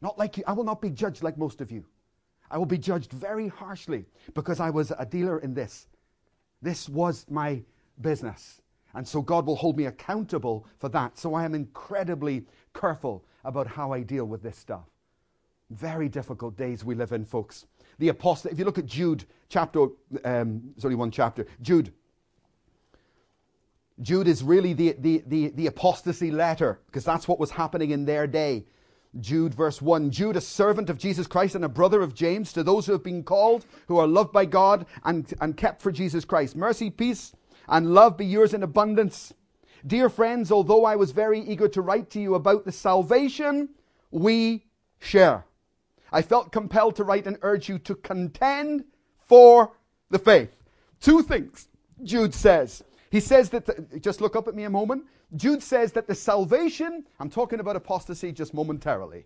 Not 0.02 0.18
like 0.18 0.38
you, 0.38 0.44
I 0.46 0.54
will 0.54 0.64
not 0.64 0.82
be 0.82 0.90
judged 0.90 1.24
like 1.24 1.38
most 1.38 1.62
of 1.62 1.72
you. 1.72 1.86
I 2.52 2.58
will 2.58 2.66
be 2.66 2.78
judged 2.78 3.12
very 3.12 3.48
harshly 3.48 4.06
because 4.34 4.60
I 4.60 4.70
was 4.70 4.92
a 4.98 5.06
dealer 5.06 5.40
in 5.40 5.54
this. 5.54 5.88
This 6.62 6.90
was 6.90 7.26
my 7.30 7.64
business. 8.02 8.62
And 8.94 9.08
so 9.08 9.22
God 9.22 9.46
will 9.46 9.56
hold 9.56 9.78
me 9.78 9.86
accountable 9.86 10.66
for 10.80 10.90
that. 10.90 11.18
So 11.18 11.34
I 11.34 11.46
am 11.46 11.54
incredibly 11.54 12.46
careful 12.74 13.24
about 13.44 13.68
how 13.68 13.92
I 13.92 14.02
deal 14.02 14.26
with 14.26 14.42
this 14.44 14.58
stuff. 14.58 14.86
Very 15.70 16.10
difficult 16.10 16.58
days 16.58 16.84
we 16.84 16.96
live 16.96 17.12
in, 17.12 17.26
folks. 17.26 17.66
The 18.00 18.10
apostle, 18.10 18.52
if 18.52 18.58
you 18.58 18.66
look 18.66 18.78
at 18.78 18.86
Jude, 18.86 19.26
chapter, 19.50 19.88
um, 20.24 20.62
there's 20.76 20.86
only 20.86 20.96
one 20.96 21.12
chapter, 21.12 21.46
Jude. 21.62 21.94
Jude 24.02 24.28
is 24.28 24.44
really 24.44 24.74
the, 24.74 24.96
the, 25.00 25.24
the, 25.28 25.50
the 25.50 25.68
apostasy 25.68 26.32
letter 26.32 26.80
because 26.88 27.04
that's 27.04 27.28
what 27.28 27.40
was 27.40 27.52
happening 27.52 27.92
in 27.92 28.06
their 28.06 28.26
day. 28.26 28.66
Jude, 29.20 29.54
verse 29.54 29.82
1 29.82 30.12
Jude, 30.12 30.38
a 30.38 30.42
servant 30.42 30.90
of 30.90 30.98
Jesus 30.98 31.28
Christ 31.28 31.56
and 31.56 31.66
a 31.66 31.70
brother 31.70 32.02
of 32.02 32.14
James, 32.14 32.54
to 32.54 32.64
those 32.64 32.86
who 32.86 32.92
have 32.92 33.04
been 33.04 33.24
called, 33.24 33.66
who 33.88 33.98
are 33.98 34.08
loved 34.08 34.32
by 34.32 34.46
God 34.46 34.86
and, 35.04 35.34
and 35.42 35.58
kept 35.58 35.82
for 35.82 35.92
Jesus 35.92 36.26
Christ. 36.26 36.56
Mercy, 36.56 36.90
peace, 36.90 37.34
and 37.68 37.94
love 37.94 38.18
be 38.18 38.26
yours 38.26 38.54
in 38.54 38.64
abundance. 38.64 39.34
Dear 39.86 40.10
friends, 40.10 40.52
although 40.52 40.86
I 40.86 40.96
was 40.96 41.12
very 41.12 41.40
eager 41.40 41.68
to 41.70 41.82
write 41.82 42.10
to 42.12 42.20
you 42.20 42.36
about 42.36 42.66
the 42.66 42.72
salvation 42.72 43.70
we 44.12 44.66
share, 45.00 45.46
I 46.12 46.22
felt 46.22 46.52
compelled 46.52 46.96
to 46.98 47.04
write 47.04 47.28
and 47.28 47.38
urge 47.42 47.70
you 47.70 47.80
to 47.80 47.96
contend 47.96 48.84
for 49.28 49.72
the 50.10 50.20
faith. 50.20 50.56
Two 51.00 51.22
things 51.22 51.68
Jude 52.04 52.34
says. 52.34 52.84
He 53.12 53.20
says 53.20 53.50
that, 53.52 53.66
the, 53.66 54.00
just 54.00 54.22
look 54.22 54.36
up 54.36 54.48
at 54.48 54.56
me 54.56 54.64
a 54.64 54.70
moment. 54.70 55.06
Jude 55.36 55.64
says 55.64 55.92
that 55.94 56.08
the 56.08 56.16
salvation, 56.16 57.06
I'm 57.20 57.30
talking 57.30 57.60
about 57.60 57.76
apostasy 57.76 58.32
just 58.32 58.54
momentarily. 58.54 59.26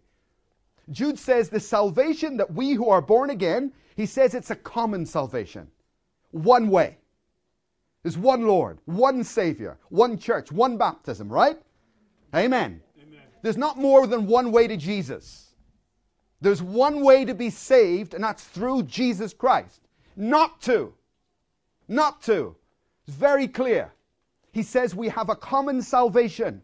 Jude 0.92 1.18
says 1.18 1.50
the 1.50 1.60
salvation 1.60 2.38
that 2.38 2.54
we 2.54 2.74
who 2.74 2.90
are 2.90 3.02
born 3.02 3.30
again, 3.30 3.72
he 3.96 4.06
says 4.06 4.34
it's 4.34 4.52
a 4.52 4.56
common 4.56 5.06
salvation. 5.06 5.70
One 6.32 6.70
way. 6.70 6.98
There's 8.04 8.18
one 8.18 8.46
Lord, 8.46 8.80
one 8.86 9.24
Savior, 9.24 9.78
one 9.90 10.18
church, 10.18 10.52
one 10.52 10.78
baptism, 10.78 11.32
right? 11.32 11.58
Amen. 12.36 12.82
Amen. 13.02 13.22
There's 13.42 13.58
not 13.58 13.78
more 13.78 14.08
than 14.08 14.28
one 14.28 14.52
way 14.52 14.68
to 14.68 14.76
Jesus. 14.76 15.54
There's 16.42 16.62
one 16.62 17.02
way 17.02 17.24
to 17.24 17.34
be 17.34 17.50
saved, 17.50 18.14
and 18.14 18.24
that's 18.24 18.44
through 18.44 18.84
Jesus 18.84 19.34
Christ. 19.34 19.88
Not 20.18 20.62
two. 20.62 20.94
Not 21.88 22.22
two. 22.22 22.56
It's 23.08 23.16
very 23.16 23.48
clear. 23.48 23.94
He 24.52 24.64
says 24.64 24.94
we 24.94 25.08
have 25.08 25.30
a 25.30 25.36
common 25.36 25.82
salvation, 25.82 26.62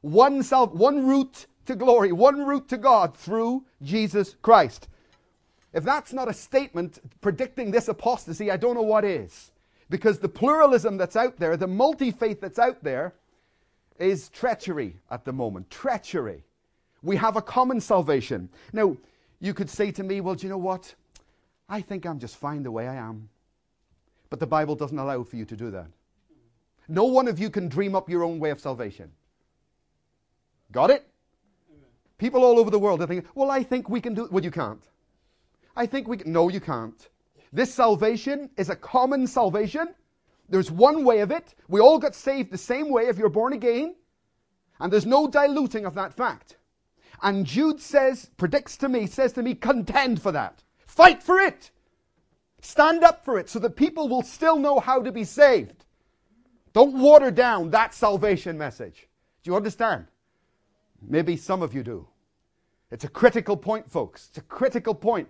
one, 0.00 0.42
sal- 0.42 0.68
one 0.68 1.06
route 1.06 1.46
to 1.66 1.76
glory, 1.76 2.10
one 2.10 2.44
route 2.44 2.68
to 2.68 2.76
God 2.76 3.16
through 3.16 3.64
Jesus 3.82 4.36
Christ. 4.42 4.88
If 5.72 5.84
that's 5.84 6.12
not 6.12 6.28
a 6.28 6.34
statement 6.34 6.98
predicting 7.20 7.70
this 7.70 7.86
apostasy, 7.86 8.50
I 8.50 8.56
don't 8.56 8.74
know 8.74 8.82
what 8.82 9.04
is. 9.04 9.49
Because 9.90 10.20
the 10.20 10.28
pluralism 10.28 10.96
that's 10.96 11.16
out 11.16 11.36
there, 11.38 11.56
the 11.56 11.66
multi 11.66 12.12
faith 12.12 12.40
that's 12.40 12.58
out 12.58 12.82
there, 12.82 13.12
is 13.98 14.30
treachery 14.30 14.96
at 15.10 15.24
the 15.24 15.32
moment. 15.32 15.68
Treachery. 15.68 16.44
We 17.02 17.16
have 17.16 17.36
a 17.36 17.42
common 17.42 17.80
salvation. 17.80 18.48
Now, 18.72 18.96
you 19.40 19.52
could 19.52 19.68
say 19.68 19.90
to 19.92 20.02
me, 20.02 20.20
well, 20.20 20.34
do 20.34 20.46
you 20.46 20.50
know 20.50 20.58
what? 20.58 20.94
I 21.68 21.80
think 21.80 22.06
I'm 22.06 22.18
just 22.18 22.36
fine 22.36 22.62
the 22.62 22.70
way 22.70 22.88
I 22.88 22.94
am. 22.94 23.28
But 24.30 24.38
the 24.38 24.46
Bible 24.46 24.76
doesn't 24.76 24.98
allow 24.98 25.22
for 25.24 25.36
you 25.36 25.44
to 25.44 25.56
do 25.56 25.70
that. 25.72 25.88
No 26.88 27.04
one 27.04 27.28
of 27.28 27.38
you 27.38 27.50
can 27.50 27.68
dream 27.68 27.94
up 27.94 28.08
your 28.08 28.22
own 28.24 28.38
way 28.38 28.50
of 28.50 28.60
salvation. 28.60 29.10
Got 30.72 30.90
it? 30.90 31.06
People 32.18 32.44
all 32.44 32.58
over 32.58 32.70
the 32.70 32.78
world 32.78 33.02
are 33.02 33.06
thinking, 33.06 33.28
well, 33.34 33.50
I 33.50 33.62
think 33.62 33.88
we 33.88 34.00
can 34.00 34.14
do 34.14 34.24
it. 34.24 34.32
Well, 34.32 34.44
you 34.44 34.50
can't. 34.50 34.82
I 35.76 35.86
think 35.86 36.06
we 36.06 36.18
can. 36.18 36.32
No, 36.32 36.48
you 36.48 36.60
can't. 36.60 37.08
This 37.52 37.74
salvation 37.74 38.50
is 38.56 38.70
a 38.70 38.76
common 38.76 39.26
salvation. 39.26 39.88
There's 40.48 40.70
one 40.70 41.04
way 41.04 41.20
of 41.20 41.30
it. 41.30 41.54
We 41.68 41.80
all 41.80 41.98
got 41.98 42.14
saved 42.14 42.50
the 42.50 42.58
same 42.58 42.90
way 42.90 43.08
if 43.08 43.18
you're 43.18 43.28
born 43.28 43.52
again. 43.52 43.94
And 44.78 44.92
there's 44.92 45.06
no 45.06 45.28
diluting 45.28 45.84
of 45.84 45.94
that 45.94 46.14
fact. 46.14 46.56
And 47.22 47.44
Jude 47.44 47.80
says, 47.80 48.30
predicts 48.36 48.76
to 48.78 48.88
me, 48.88 49.06
says 49.06 49.32
to 49.34 49.42
me, 49.42 49.54
contend 49.54 50.22
for 50.22 50.32
that. 50.32 50.62
Fight 50.86 51.22
for 51.22 51.38
it. 51.38 51.70
Stand 52.62 53.04
up 53.04 53.24
for 53.24 53.38
it 53.38 53.48
so 53.48 53.58
that 53.58 53.76
people 53.76 54.08
will 54.08 54.22
still 54.22 54.58
know 54.58 54.80
how 54.80 55.02
to 55.02 55.12
be 55.12 55.24
saved. 55.24 55.84
Don't 56.72 56.98
water 56.98 57.30
down 57.30 57.70
that 57.70 57.94
salvation 57.94 58.56
message. 58.56 59.08
Do 59.42 59.50
you 59.50 59.56
understand? 59.56 60.06
Maybe 61.02 61.36
some 61.36 61.62
of 61.62 61.74
you 61.74 61.82
do. 61.82 62.06
It's 62.90 63.04
a 63.04 63.08
critical 63.08 63.56
point, 63.56 63.90
folks. 63.90 64.28
It's 64.28 64.38
a 64.38 64.42
critical 64.42 64.94
point 64.94 65.28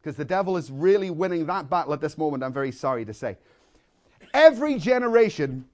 because 0.00 0.16
the 0.16 0.24
devil 0.24 0.56
is 0.56 0.70
really 0.70 1.10
winning 1.10 1.46
that 1.46 1.68
battle 1.68 1.92
at 1.92 2.00
this 2.00 2.16
moment, 2.16 2.42
I'm 2.42 2.52
very 2.52 2.72
sorry 2.72 3.04
to 3.04 3.14
say. 3.14 3.36
Every 4.32 4.78
generation 4.78 5.64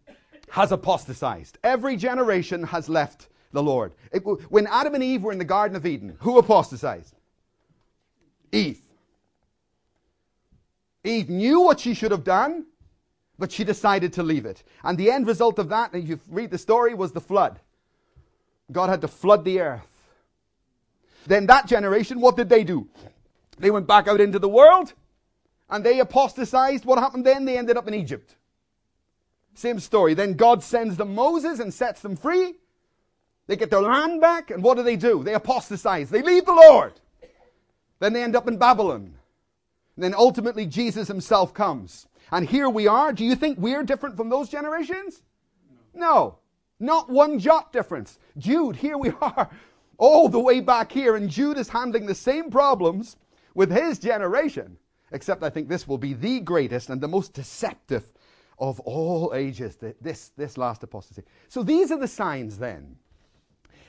has 0.51 0.73
apostatized, 0.73 1.59
every 1.63 1.97
generation 1.97 2.63
has 2.65 2.89
left 2.89 3.29
the 3.53 3.63
Lord. 3.63 3.93
It, 4.13 4.21
when 4.21 4.67
Adam 4.67 4.95
and 4.95 5.03
Eve 5.03 5.23
were 5.23 5.33
in 5.33 5.39
the 5.39 5.45
Garden 5.45 5.77
of 5.77 5.87
Eden, 5.87 6.17
who 6.21 6.39
apostatized? 6.39 7.15
Eve. 8.53 8.81
Eve 11.05 11.29
knew 11.29 11.61
what 11.61 11.79
she 11.79 11.95
should 11.95 12.11
have 12.11 12.25
done, 12.25 12.67
but 13.39 13.53
she 13.53 13.65
decided 13.65 14.13
to 14.15 14.23
leave 14.23 14.47
it. 14.47 14.63
And 14.83 14.99
the 14.99 15.11
end 15.11 15.27
result 15.27 15.59
of 15.59 15.69
that, 15.69 15.95
if 15.95 16.09
you 16.09 16.21
read 16.29 16.51
the 16.51 16.59
story, 16.59 16.95
was 16.95 17.13
the 17.13 17.21
flood. 17.21 17.61
God 18.73 18.89
had 18.89 19.03
to 19.03 19.09
flood 19.09 19.45
the 19.45 19.61
earth. 19.61 19.87
Then 21.27 21.47
that 21.47 21.67
generation, 21.67 22.21
what 22.21 22.37
did 22.37 22.49
they 22.49 22.65
do? 22.65 22.89
They 23.59 23.71
went 23.71 23.87
back 23.87 24.09
out 24.09 24.21
into 24.21 24.39
the 24.39 24.49
world 24.49 24.93
and 25.69 25.85
they 25.85 26.01
apostatized. 26.01 26.85
What 26.85 26.99
happened 26.99 27.25
then? 27.25 27.45
They 27.45 27.59
ended 27.59 27.77
up 27.77 27.89
in 27.89 27.95
Egypt. 27.95 28.37
Same 29.55 29.81
story. 29.81 30.15
Then 30.15 30.35
God 30.35 30.63
sends 30.63 30.97
them 30.97 31.15
Moses 31.15 31.61
and 31.61 31.73
sets 31.73 32.03
them 32.03 32.17
free. 32.17 32.55
They 33.47 33.57
get 33.57 33.71
their 33.71 33.81
land 33.81 34.21
back, 34.21 34.51
and 34.51 34.63
what 34.63 34.77
do 34.77 34.83
they 34.83 34.97
do? 34.97 35.23
They 35.23 35.35
apostatize. 35.35 36.11
They 36.11 36.21
leave 36.21 36.47
the 36.47 36.53
Lord. 36.53 36.95
Then 38.01 38.13
they 38.13 38.23
end 38.23 38.37
up 38.37 38.49
in 38.49 38.59
Babylon. 38.59 39.15
And 39.95 40.05
then 40.05 40.15
ultimately, 40.15 40.67
Jesus 40.67 41.09
himself 41.09 41.55
comes. 41.55 42.07
And 42.33 42.47
here 42.47 42.69
we 42.69 42.87
are. 42.89 43.13
Do 43.13 43.25
you 43.25 43.37
think 43.37 43.59
we're 43.59 43.85
different 43.85 44.17
from 44.17 44.29
those 44.29 44.49
generations? 44.49 45.23
No. 45.95 46.39
Not 46.81 47.09
one 47.09 47.39
jot 47.39 47.73
difference. 47.73 48.19
Jude, 48.37 48.77
here 48.77 48.99
we 48.99 49.11
are, 49.21 49.49
all 49.97 50.29
the 50.29 50.41
way 50.41 50.61
back 50.61 50.93
here, 50.93 51.17
and 51.17 51.31
Jude 51.31 51.57
is 51.57 51.69
handling 51.69 52.05
the 52.05 52.15
same 52.15 52.51
problems 52.51 53.17
with 53.57 53.73
his 53.73 53.99
generation. 53.99 54.77
Except 55.13 55.43
I 55.43 55.51
think 55.51 55.69
this 55.69 55.89
will 55.89 55.99
be 55.99 56.13
the 56.13 56.41
greatest 56.41 56.91
and 56.91 57.01
the 57.01 57.09
most 57.09 57.33
deceptive 57.33 58.13
of 58.59 58.79
all 58.81 59.33
ages, 59.35 59.79
this, 60.01 60.31
this 60.37 60.59
last 60.59 60.83
apostasy. 60.83 61.23
So 61.49 61.63
these 61.63 61.91
are 61.91 61.99
the 61.99 62.09
signs 62.09 62.59
then. 62.59 62.97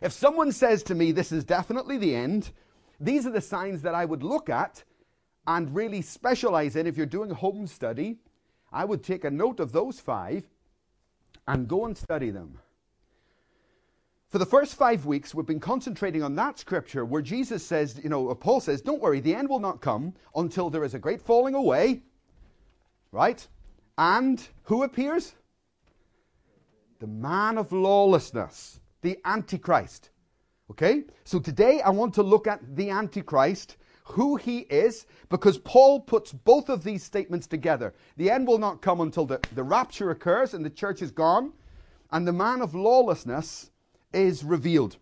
If 0.01 0.13
someone 0.13 0.51
says 0.51 0.84
to 0.84 0.95
me, 0.95 1.12
this 1.12 1.32
is 1.32 1.43
definitely 1.43 1.97
the 1.97 2.15
end, 2.15 2.51
these 2.99 3.25
are 3.25 3.32
the 3.32 3.41
signs 3.41 3.82
that 3.82 3.95
I 3.95 4.06
would 4.06 4.23
look 4.23 4.49
at 4.49 4.84
and 5.47 5.73
really 5.75 6.01
specialize 6.01 6.75
in. 6.75 6.88
If 6.88 6.97
you're 6.97 7.06
doing 7.06 7.30
home 7.30 7.67
study, 7.67 8.17
I 8.71 8.86
would 8.86 9.03
take 9.03 9.25
a 9.25 9.32
note 9.32 9.60
of 9.60 9.71
those 9.71 9.99
five 9.99 10.47
and 11.47 11.67
go 11.67 11.86
and 11.86 11.97
study 11.97 12.30
them. 12.30 12.60
For 14.30 14.40
the 14.40 14.46
first 14.46 14.76
five 14.76 15.06
weeks, 15.06 15.34
we've 15.34 15.46
been 15.46 15.60
concentrating 15.60 16.22
on 16.22 16.36
that 16.36 16.60
scripture 16.60 17.06
where 17.06 17.22
Jesus 17.22 17.66
says, 17.66 18.00
you 18.04 18.10
know, 18.10 18.36
Paul 18.36 18.60
says, 18.60 18.82
don't 18.82 19.02
worry, 19.02 19.22
the 19.22 19.34
end 19.34 19.48
will 19.48 19.60
not 19.60 19.80
come 19.80 20.13
until 20.36 20.70
there 20.70 20.84
is 20.84 20.94
a 20.94 21.00
great 21.00 21.22
falling 21.22 21.56
away, 21.56 22.02
right? 23.13 23.48
And 23.98 24.46
who 24.63 24.84
appears? 24.84 25.34
The 27.00 27.08
man 27.08 27.58
of 27.58 27.72
lawlessness, 27.72 28.82
the 29.02 29.18
Antichrist. 29.24 30.10
Okay? 30.72 31.04
So 31.24 31.40
today 31.40 31.80
I 31.80 31.90
want 31.90 32.13
to 32.16 32.24
look 32.24 32.48
at 32.48 32.76
the 32.76 32.90
Antichrist 32.90 33.78
who 34.04 34.36
he 34.38 34.60
is, 34.60 35.06
because 35.30 35.58
Paul 35.58 36.00
puts 36.00 36.32
both 36.32 36.70
of 36.70 36.84
these 36.84 37.04
statements 37.04 37.46
together. 37.46 37.94
The 38.16 38.30
end 38.30 38.48
will 38.48 38.58
not 38.58 38.82
come 38.82 39.02
until 39.02 39.26
the, 39.26 39.40
the 39.54 39.63
rapture 39.63 40.12
occurs 40.12 40.54
and 40.54 40.66
the 40.66 40.70
church 40.70 41.02
is 41.02 41.12
gone, 41.12 41.52
and 42.12 42.26
the 42.26 42.34
man 42.34 42.62
of 42.62 42.74
lawlessness 42.74 43.72
is 44.13 44.43
revealed. 44.43 44.98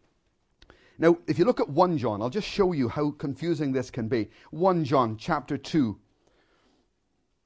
Now, 0.97 1.17
if 1.27 1.37
you 1.37 1.45
look 1.45 1.59
at 1.59 1.69
1 1.69 1.97
John, 1.97 2.21
I'll 2.21 2.29
just 2.29 2.47
show 2.47 2.71
you 2.71 2.87
how 2.87 3.11
confusing 3.11 3.71
this 3.71 3.91
can 3.91 4.07
be. 4.07 4.29
1 4.51 4.85
John 4.85 5.17
chapter 5.17 5.57
2 5.57 5.97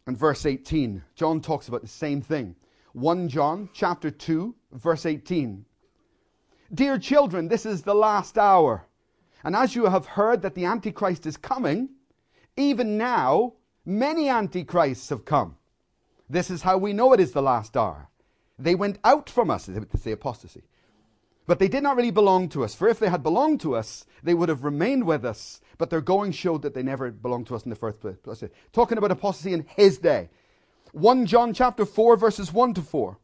and 0.05 0.17
verse 0.17 0.45
18. 0.45 1.03
John 1.15 1.41
talks 1.41 1.67
about 1.67 1.81
the 1.81 1.87
same 1.87 2.21
thing. 2.21 2.55
1 2.93 3.29
John 3.29 3.69
chapter 3.73 4.11
2 4.11 4.55
verse 4.73 5.05
18. 5.05 5.65
Dear 6.73 6.99
children, 6.99 7.47
this 7.47 7.65
is 7.65 7.81
the 7.81 7.95
last 7.95 8.37
hour. 8.37 8.85
And 9.43 9.55
as 9.55 9.75
you 9.75 9.85
have 9.85 10.05
heard 10.05 10.41
that 10.43 10.53
the 10.53 10.65
Antichrist 10.65 11.25
is 11.25 11.37
coming, 11.37 11.89
even 12.57 12.97
now 12.97 13.53
many 13.85 14.29
Antichrists 14.29 15.09
have 15.09 15.25
come. 15.25 15.55
This 16.29 16.51
is 16.51 16.61
how 16.61 16.77
we 16.77 16.93
know 16.93 17.13
it 17.13 17.19
is 17.19 17.31
the 17.31 17.41
last 17.41 17.75
hour. 17.75 18.09
They 18.59 18.75
went 18.75 18.99
out 19.03 19.29
from 19.29 19.49
us, 19.49 19.67
it's 19.69 20.03
the 20.03 20.11
apostasy. 20.11 20.61
But 21.49 21.57
they 21.57 21.67
did 21.67 21.81
not 21.81 21.95
really 21.95 22.11
belong 22.11 22.47
to 22.49 22.63
us, 22.63 22.75
for 22.75 22.87
if 22.87 22.99
they 22.99 23.09
had 23.09 23.23
belonged 23.23 23.59
to 23.61 23.75
us, 23.75 24.05
they 24.21 24.35
would 24.35 24.49
have 24.49 24.63
remained 24.63 25.05
with 25.05 25.25
us. 25.25 25.61
But 25.79 25.89
their 25.89 25.99
going 25.99 26.31
showed 26.31 26.61
that 26.61 26.75
they 26.75 26.83
never 26.83 27.09
belonged 27.09 27.47
to 27.47 27.55
us 27.55 27.63
in 27.63 27.71
the 27.71 27.75
first 27.75 27.99
place. 27.99 28.17
Talking 28.71 28.99
about 28.99 29.09
apostasy 29.09 29.53
in 29.53 29.65
his 29.75 29.97
day. 29.97 30.29
1 30.91 31.25
John 31.25 31.55
chapter 31.55 31.87
4, 31.87 32.17
verses 32.17 32.53
1 32.53 32.75
to 32.75 32.83
4. 32.83 33.17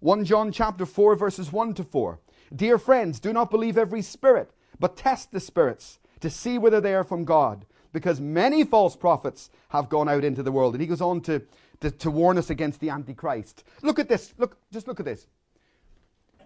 1 0.00 0.24
John 0.24 0.50
chapter 0.50 0.84
4, 0.84 1.14
verses 1.14 1.52
1 1.52 1.74
to 1.74 1.84
4. 1.84 2.18
Dear 2.52 2.78
friends, 2.78 3.20
do 3.20 3.32
not 3.32 3.48
believe 3.48 3.78
every 3.78 4.02
spirit, 4.02 4.50
but 4.80 4.96
test 4.96 5.30
the 5.30 5.38
spirits 5.38 6.00
to 6.18 6.28
see 6.30 6.58
whether 6.58 6.80
they 6.80 6.96
are 6.96 7.04
from 7.04 7.24
God, 7.24 7.64
because 7.92 8.20
many 8.20 8.64
false 8.64 8.96
prophets 8.96 9.50
have 9.68 9.88
gone 9.88 10.08
out 10.08 10.24
into 10.24 10.42
the 10.42 10.50
world. 10.50 10.74
And 10.74 10.80
he 10.80 10.88
goes 10.88 11.00
on 11.00 11.20
to, 11.20 11.42
to, 11.82 11.92
to 11.92 12.10
warn 12.10 12.38
us 12.38 12.50
against 12.50 12.80
the 12.80 12.90
Antichrist. 12.90 13.62
Look 13.82 14.00
at 14.00 14.08
this. 14.08 14.34
Look, 14.36 14.56
just 14.72 14.88
look 14.88 14.98
at 14.98 15.06
this. 15.06 15.28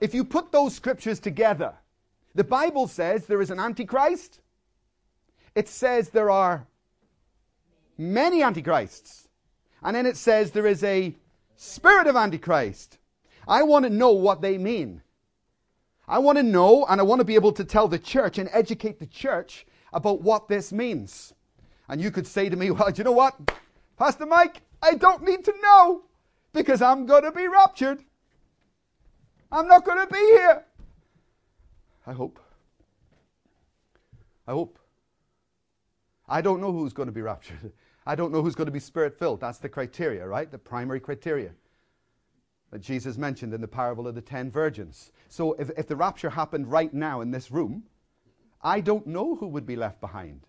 If 0.03 0.15
you 0.15 0.25
put 0.25 0.51
those 0.51 0.75
scriptures 0.75 1.21
together, 1.21 1.75
the 2.35 2.43
Bible 2.43 2.89
says 2.89 3.27
there 3.27 3.41
is 3.41 3.53
an 3.53 3.61
Antichrist. 3.61 4.41
It 5.55 5.69
says 5.69 6.09
there 6.09 6.29
are 6.29 6.67
many 7.97 8.43
Antichrists. 8.43 9.29
And 9.81 9.95
then 9.95 10.05
it 10.05 10.17
says 10.17 10.51
there 10.51 10.67
is 10.67 10.83
a 10.83 11.15
spirit 11.55 12.09
of 12.09 12.17
Antichrist. 12.17 12.99
I 13.47 13.63
want 13.63 13.85
to 13.85 13.91
know 13.91 14.11
what 14.11 14.41
they 14.43 14.59
mean. 14.59 15.03
I 16.09 16.19
want 16.19 16.37
to 16.37 16.43
know 16.43 16.85
and 16.87 17.01
I 17.01 17.05
want 17.05 17.21
to 17.21 17.25
be 17.25 17.37
able 17.37 17.53
to 17.53 17.65
tell 17.65 17.87
the 17.87 17.97
church 17.97 18.39
and 18.39 18.51
educate 18.53 18.99
the 18.99 19.07
church 19.07 19.69
about 19.93 20.21
what 20.21 20.49
this 20.49 20.73
means. 20.73 21.33
And 21.89 22.01
you 22.01 22.11
could 22.11 22.27
say 22.27 22.49
to 22.49 22.57
me, 22.57 22.73
well, 22.73 22.91
do 22.91 22.99
you 22.99 23.05
know 23.05 23.13
what? 23.13 23.37
Pastor 23.97 24.27
Mike, 24.27 24.63
I 24.83 24.95
don't 24.95 25.23
need 25.23 25.45
to 25.45 25.55
know 25.63 26.03
because 26.53 26.83
I'm 26.83 27.07
going 27.07 27.23
to 27.23 27.31
be 27.31 27.47
raptured. 27.47 28.03
I'm 29.53 29.69
not 29.69 29.85
going 29.85 30.05
to 30.05 30.13
be 30.13 30.19
here. 30.19 30.65
I 32.07 32.13
hope. 32.13 32.41
I 34.49 34.53
hope. 34.53 34.79
I 36.27 36.41
don't 36.41 36.61
know 36.61 36.73
who's 36.73 36.95
going 36.95 37.07
to 37.07 37.13
be 37.13 37.21
raptured. 37.21 37.73
I 38.07 38.15
don't 38.15 38.33
know 38.33 38.43
who's 38.43 38.55
going 38.55 38.67
to 38.67 38.73
be 38.73 38.81
spirit 38.81 39.17
filled. 39.17 39.41
That's 39.41 39.59
the 39.59 39.69
criteria, 39.69 40.27
right? 40.27 40.51
The 40.51 40.59
primary 40.59 40.99
criteria 40.99 41.51
that 42.71 42.81
Jesus 42.81 43.19
mentioned 43.19 43.53
in 43.53 43.61
the 43.61 43.69
parable 43.69 44.09
of 44.09 44.15
the 44.15 44.23
ten 44.23 44.51
virgins. 44.51 45.13
So 45.29 45.53
if, 45.53 45.71
if 45.77 45.87
the 45.87 45.97
rapture 45.97 46.31
happened 46.31 46.71
right 46.71 46.93
now 46.93 47.21
in 47.21 47.31
this 47.31 47.51
room, 47.51 47.85
I 48.63 48.81
don't 48.81 49.07
know 49.07 49.37
who 49.37 49.47
would 49.49 49.67
be 49.67 49.77
left 49.77 50.01
behind. 50.01 50.41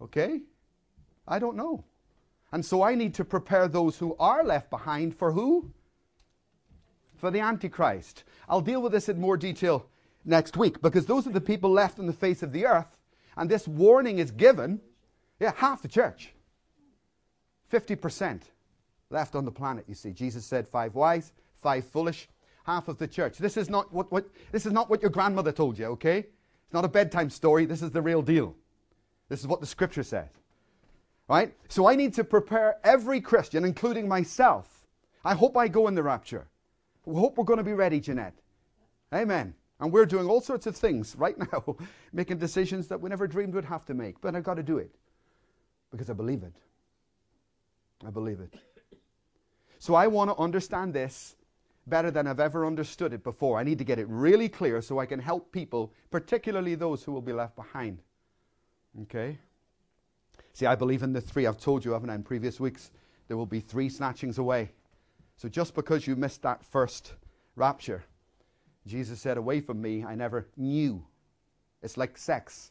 Okay? 0.00 0.40
I 1.26 1.40
don't 1.40 1.56
know. 1.56 1.84
And 2.52 2.64
so 2.64 2.82
I 2.82 2.94
need 2.94 3.14
to 3.14 3.24
prepare 3.24 3.66
those 3.66 3.98
who 3.98 4.14
are 4.20 4.44
left 4.44 4.70
behind 4.70 5.16
for 5.16 5.32
who? 5.32 5.72
For 7.24 7.30
the 7.30 7.40
Antichrist. 7.40 8.24
I'll 8.50 8.60
deal 8.60 8.82
with 8.82 8.92
this 8.92 9.08
in 9.08 9.18
more 9.18 9.38
detail 9.38 9.86
next 10.26 10.58
week 10.58 10.82
because 10.82 11.06
those 11.06 11.26
are 11.26 11.32
the 11.32 11.40
people 11.40 11.70
left 11.70 11.98
on 11.98 12.04
the 12.04 12.12
face 12.12 12.42
of 12.42 12.52
the 12.52 12.66
earth. 12.66 12.98
And 13.38 13.50
this 13.50 13.66
warning 13.66 14.18
is 14.18 14.30
given, 14.30 14.78
yeah, 15.40 15.52
half 15.56 15.80
the 15.80 15.88
church. 15.88 16.34
50% 17.72 18.42
left 19.08 19.34
on 19.34 19.46
the 19.46 19.50
planet, 19.50 19.86
you 19.88 19.94
see. 19.94 20.12
Jesus 20.12 20.44
said 20.44 20.68
five 20.68 20.94
wise, 20.94 21.32
five 21.62 21.86
foolish, 21.86 22.28
half 22.66 22.88
of 22.88 22.98
the 22.98 23.08
church. 23.08 23.38
This 23.38 23.56
is 23.56 23.70
not 23.70 23.90
what, 23.90 24.12
what, 24.12 24.28
this 24.52 24.66
is 24.66 24.72
not 24.74 24.90
what 24.90 25.00
your 25.00 25.10
grandmother 25.10 25.50
told 25.50 25.78
you, 25.78 25.86
okay? 25.86 26.18
It's 26.18 26.74
not 26.74 26.84
a 26.84 26.88
bedtime 26.88 27.30
story. 27.30 27.64
This 27.64 27.80
is 27.80 27.90
the 27.90 28.02
real 28.02 28.20
deal. 28.20 28.54
This 29.30 29.40
is 29.40 29.46
what 29.46 29.60
the 29.60 29.66
scripture 29.66 30.02
says. 30.02 30.28
Right? 31.26 31.54
So 31.70 31.88
I 31.88 31.96
need 31.96 32.12
to 32.16 32.22
prepare 32.24 32.76
every 32.84 33.22
Christian, 33.22 33.64
including 33.64 34.08
myself. 34.08 34.86
I 35.24 35.32
hope 35.32 35.56
I 35.56 35.68
go 35.68 35.88
in 35.88 35.94
the 35.94 36.02
rapture. 36.02 36.48
We 37.04 37.20
hope 37.20 37.36
we're 37.36 37.44
going 37.44 37.58
to 37.58 37.64
be 37.64 37.72
ready, 37.72 38.00
Jeanette. 38.00 38.34
Amen. 39.12 39.54
And 39.80 39.92
we're 39.92 40.06
doing 40.06 40.26
all 40.28 40.40
sorts 40.40 40.66
of 40.66 40.76
things 40.76 41.14
right 41.16 41.36
now, 41.52 41.76
making 42.12 42.38
decisions 42.38 42.88
that 42.88 43.00
we 43.00 43.10
never 43.10 43.26
dreamed 43.26 43.54
we'd 43.54 43.64
have 43.64 43.84
to 43.86 43.94
make. 43.94 44.20
But 44.20 44.34
I've 44.34 44.44
got 44.44 44.54
to 44.54 44.62
do 44.62 44.78
it 44.78 44.90
because 45.90 46.10
I 46.10 46.14
believe 46.14 46.42
it. 46.42 46.54
I 48.06 48.10
believe 48.10 48.40
it. 48.40 48.54
So 49.78 49.94
I 49.94 50.06
want 50.06 50.30
to 50.30 50.36
understand 50.36 50.94
this 50.94 51.36
better 51.86 52.10
than 52.10 52.26
I've 52.26 52.40
ever 52.40 52.66
understood 52.66 53.12
it 53.12 53.22
before. 53.22 53.58
I 53.58 53.62
need 53.62 53.78
to 53.78 53.84
get 53.84 53.98
it 53.98 54.06
really 54.08 54.48
clear 54.48 54.80
so 54.80 54.98
I 54.98 55.06
can 55.06 55.20
help 55.20 55.52
people, 55.52 55.92
particularly 56.10 56.74
those 56.74 57.04
who 57.04 57.12
will 57.12 57.22
be 57.22 57.32
left 57.32 57.54
behind. 57.54 57.98
Okay? 59.02 59.38
See, 60.54 60.66
I 60.66 60.74
believe 60.74 61.02
in 61.02 61.12
the 61.12 61.20
three. 61.20 61.46
I've 61.46 61.58
told 61.58 61.84
you, 61.84 61.92
haven't 61.92 62.10
I, 62.10 62.14
in 62.14 62.22
previous 62.22 62.58
weeks? 62.58 62.92
There 63.28 63.36
will 63.36 63.46
be 63.46 63.60
three 63.60 63.90
snatchings 63.90 64.38
away. 64.38 64.70
So 65.36 65.48
just 65.48 65.74
because 65.74 66.06
you 66.06 66.16
missed 66.16 66.42
that 66.42 66.64
first 66.64 67.14
rapture, 67.56 68.04
Jesus 68.86 69.20
said, 69.20 69.36
Away 69.36 69.60
from 69.60 69.80
me, 69.80 70.04
I 70.04 70.14
never 70.14 70.46
knew. 70.56 71.04
It's 71.82 71.96
like 71.96 72.16
sex. 72.16 72.70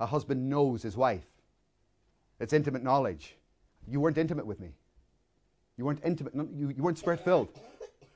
A 0.00 0.06
husband 0.06 0.48
knows 0.48 0.82
his 0.82 0.96
wife, 0.96 1.26
it's 2.40 2.52
intimate 2.52 2.82
knowledge. 2.82 3.36
You 3.88 4.00
weren't 4.00 4.18
intimate 4.18 4.46
with 4.46 4.60
me. 4.60 4.70
You 5.76 5.84
weren't 5.84 6.00
intimate. 6.04 6.34
You, 6.34 6.72
you 6.76 6.82
weren't 6.82 6.98
spirit 6.98 7.20
filled. 7.20 7.48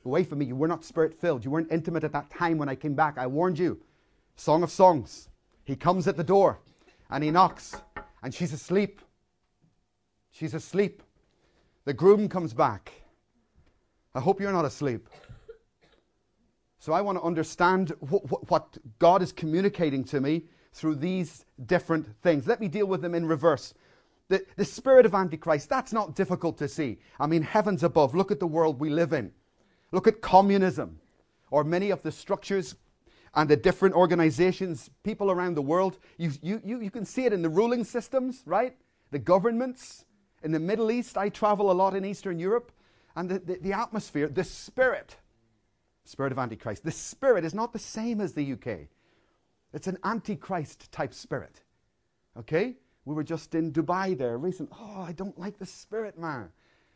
Away 0.04 0.22
from 0.22 0.38
me. 0.38 0.46
You 0.46 0.54
were 0.54 0.68
not 0.68 0.84
spirit 0.84 1.12
filled. 1.20 1.44
You 1.44 1.50
weren't 1.50 1.72
intimate 1.72 2.04
at 2.04 2.12
that 2.12 2.30
time 2.30 2.58
when 2.58 2.68
I 2.68 2.76
came 2.76 2.94
back. 2.94 3.18
I 3.18 3.26
warned 3.26 3.58
you. 3.58 3.80
Song 4.36 4.62
of 4.62 4.70
Songs. 4.70 5.28
He 5.64 5.74
comes 5.74 6.06
at 6.06 6.16
the 6.16 6.22
door 6.22 6.60
and 7.10 7.24
he 7.24 7.30
knocks 7.30 7.74
and 8.22 8.32
she's 8.32 8.52
asleep. 8.52 9.00
She's 10.30 10.54
asleep. 10.54 11.02
The 11.84 11.94
groom 11.94 12.28
comes 12.28 12.52
back. 12.52 12.92
I 14.16 14.20
hope 14.20 14.40
you're 14.40 14.50
not 14.50 14.64
asleep. 14.64 15.10
So 16.78 16.94
I 16.94 17.02
want 17.02 17.18
to 17.18 17.22
understand 17.22 17.92
what, 18.00 18.50
what 18.50 18.78
God 18.98 19.20
is 19.20 19.30
communicating 19.30 20.04
to 20.04 20.20
me 20.22 20.44
through 20.72 20.94
these 20.96 21.44
different 21.66 22.06
things. 22.22 22.46
Let 22.46 22.60
me 22.60 22.68
deal 22.68 22.86
with 22.86 23.02
them 23.02 23.14
in 23.14 23.26
reverse. 23.26 23.74
The, 24.28 24.44
the 24.56 24.64
spirit 24.64 25.04
of 25.04 25.14
Antichrist, 25.14 25.68
that's 25.68 25.92
not 25.92 26.14
difficult 26.14 26.56
to 26.58 26.68
see. 26.68 26.98
I 27.20 27.26
mean, 27.26 27.42
heavens 27.42 27.82
above, 27.82 28.14
look 28.14 28.30
at 28.30 28.40
the 28.40 28.46
world 28.46 28.80
we 28.80 28.88
live 28.88 29.12
in. 29.12 29.32
Look 29.92 30.08
at 30.08 30.22
communism, 30.22 30.98
or 31.50 31.62
many 31.62 31.90
of 31.90 32.02
the 32.02 32.10
structures 32.10 32.74
and 33.34 33.50
the 33.50 33.56
different 33.56 33.94
organizations, 33.94 34.88
people 35.02 35.30
around 35.30 35.56
the 35.56 35.62
world. 35.62 35.98
You, 36.16 36.32
you, 36.40 36.62
you, 36.64 36.80
you 36.80 36.90
can 36.90 37.04
see 37.04 37.26
it 37.26 37.34
in 37.34 37.42
the 37.42 37.50
ruling 37.50 37.84
systems, 37.84 38.42
right? 38.46 38.74
The 39.10 39.18
governments. 39.18 40.06
In 40.42 40.52
the 40.52 40.60
Middle 40.60 40.90
East, 40.90 41.18
I 41.18 41.28
travel 41.28 41.70
a 41.70 41.74
lot 41.74 41.94
in 41.94 42.04
Eastern 42.04 42.38
Europe, 42.38 42.72
and 43.16 43.28
the, 43.28 43.38
the, 43.38 43.58
the 43.62 43.72
atmosphere, 43.72 44.28
the 44.28 44.44
spirit, 44.44 45.16
spirit 46.04 46.32
of 46.32 46.38
Antichrist, 46.38 46.84
the 46.84 46.90
spirit 46.90 47.44
is 47.44 47.54
not 47.54 47.72
the 47.72 47.78
same 47.78 48.20
as 48.20 48.34
the 48.34 48.52
UK. 48.52 48.88
It's 49.72 49.86
an 49.86 49.98
Antichrist 50.04 50.92
type 50.92 51.12
spirit. 51.12 51.62
Okay? 52.38 52.76
We 53.04 53.14
were 53.14 53.24
just 53.24 53.54
in 53.54 53.72
Dubai 53.72 54.16
there 54.16 54.38
recently. 54.38 54.76
Oh, 54.78 55.02
I 55.02 55.12
don't 55.12 55.38
like 55.38 55.58
the 55.58 55.66
spirit, 55.66 56.18
man. 56.18 56.50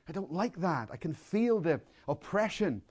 I 0.09 0.13
don't 0.13 0.33
like 0.33 0.57
that. 0.61 0.89
I 0.93 0.97
can 0.97 1.15
feel 1.15 1.61
the 1.61 1.81
oppression. 2.09 2.83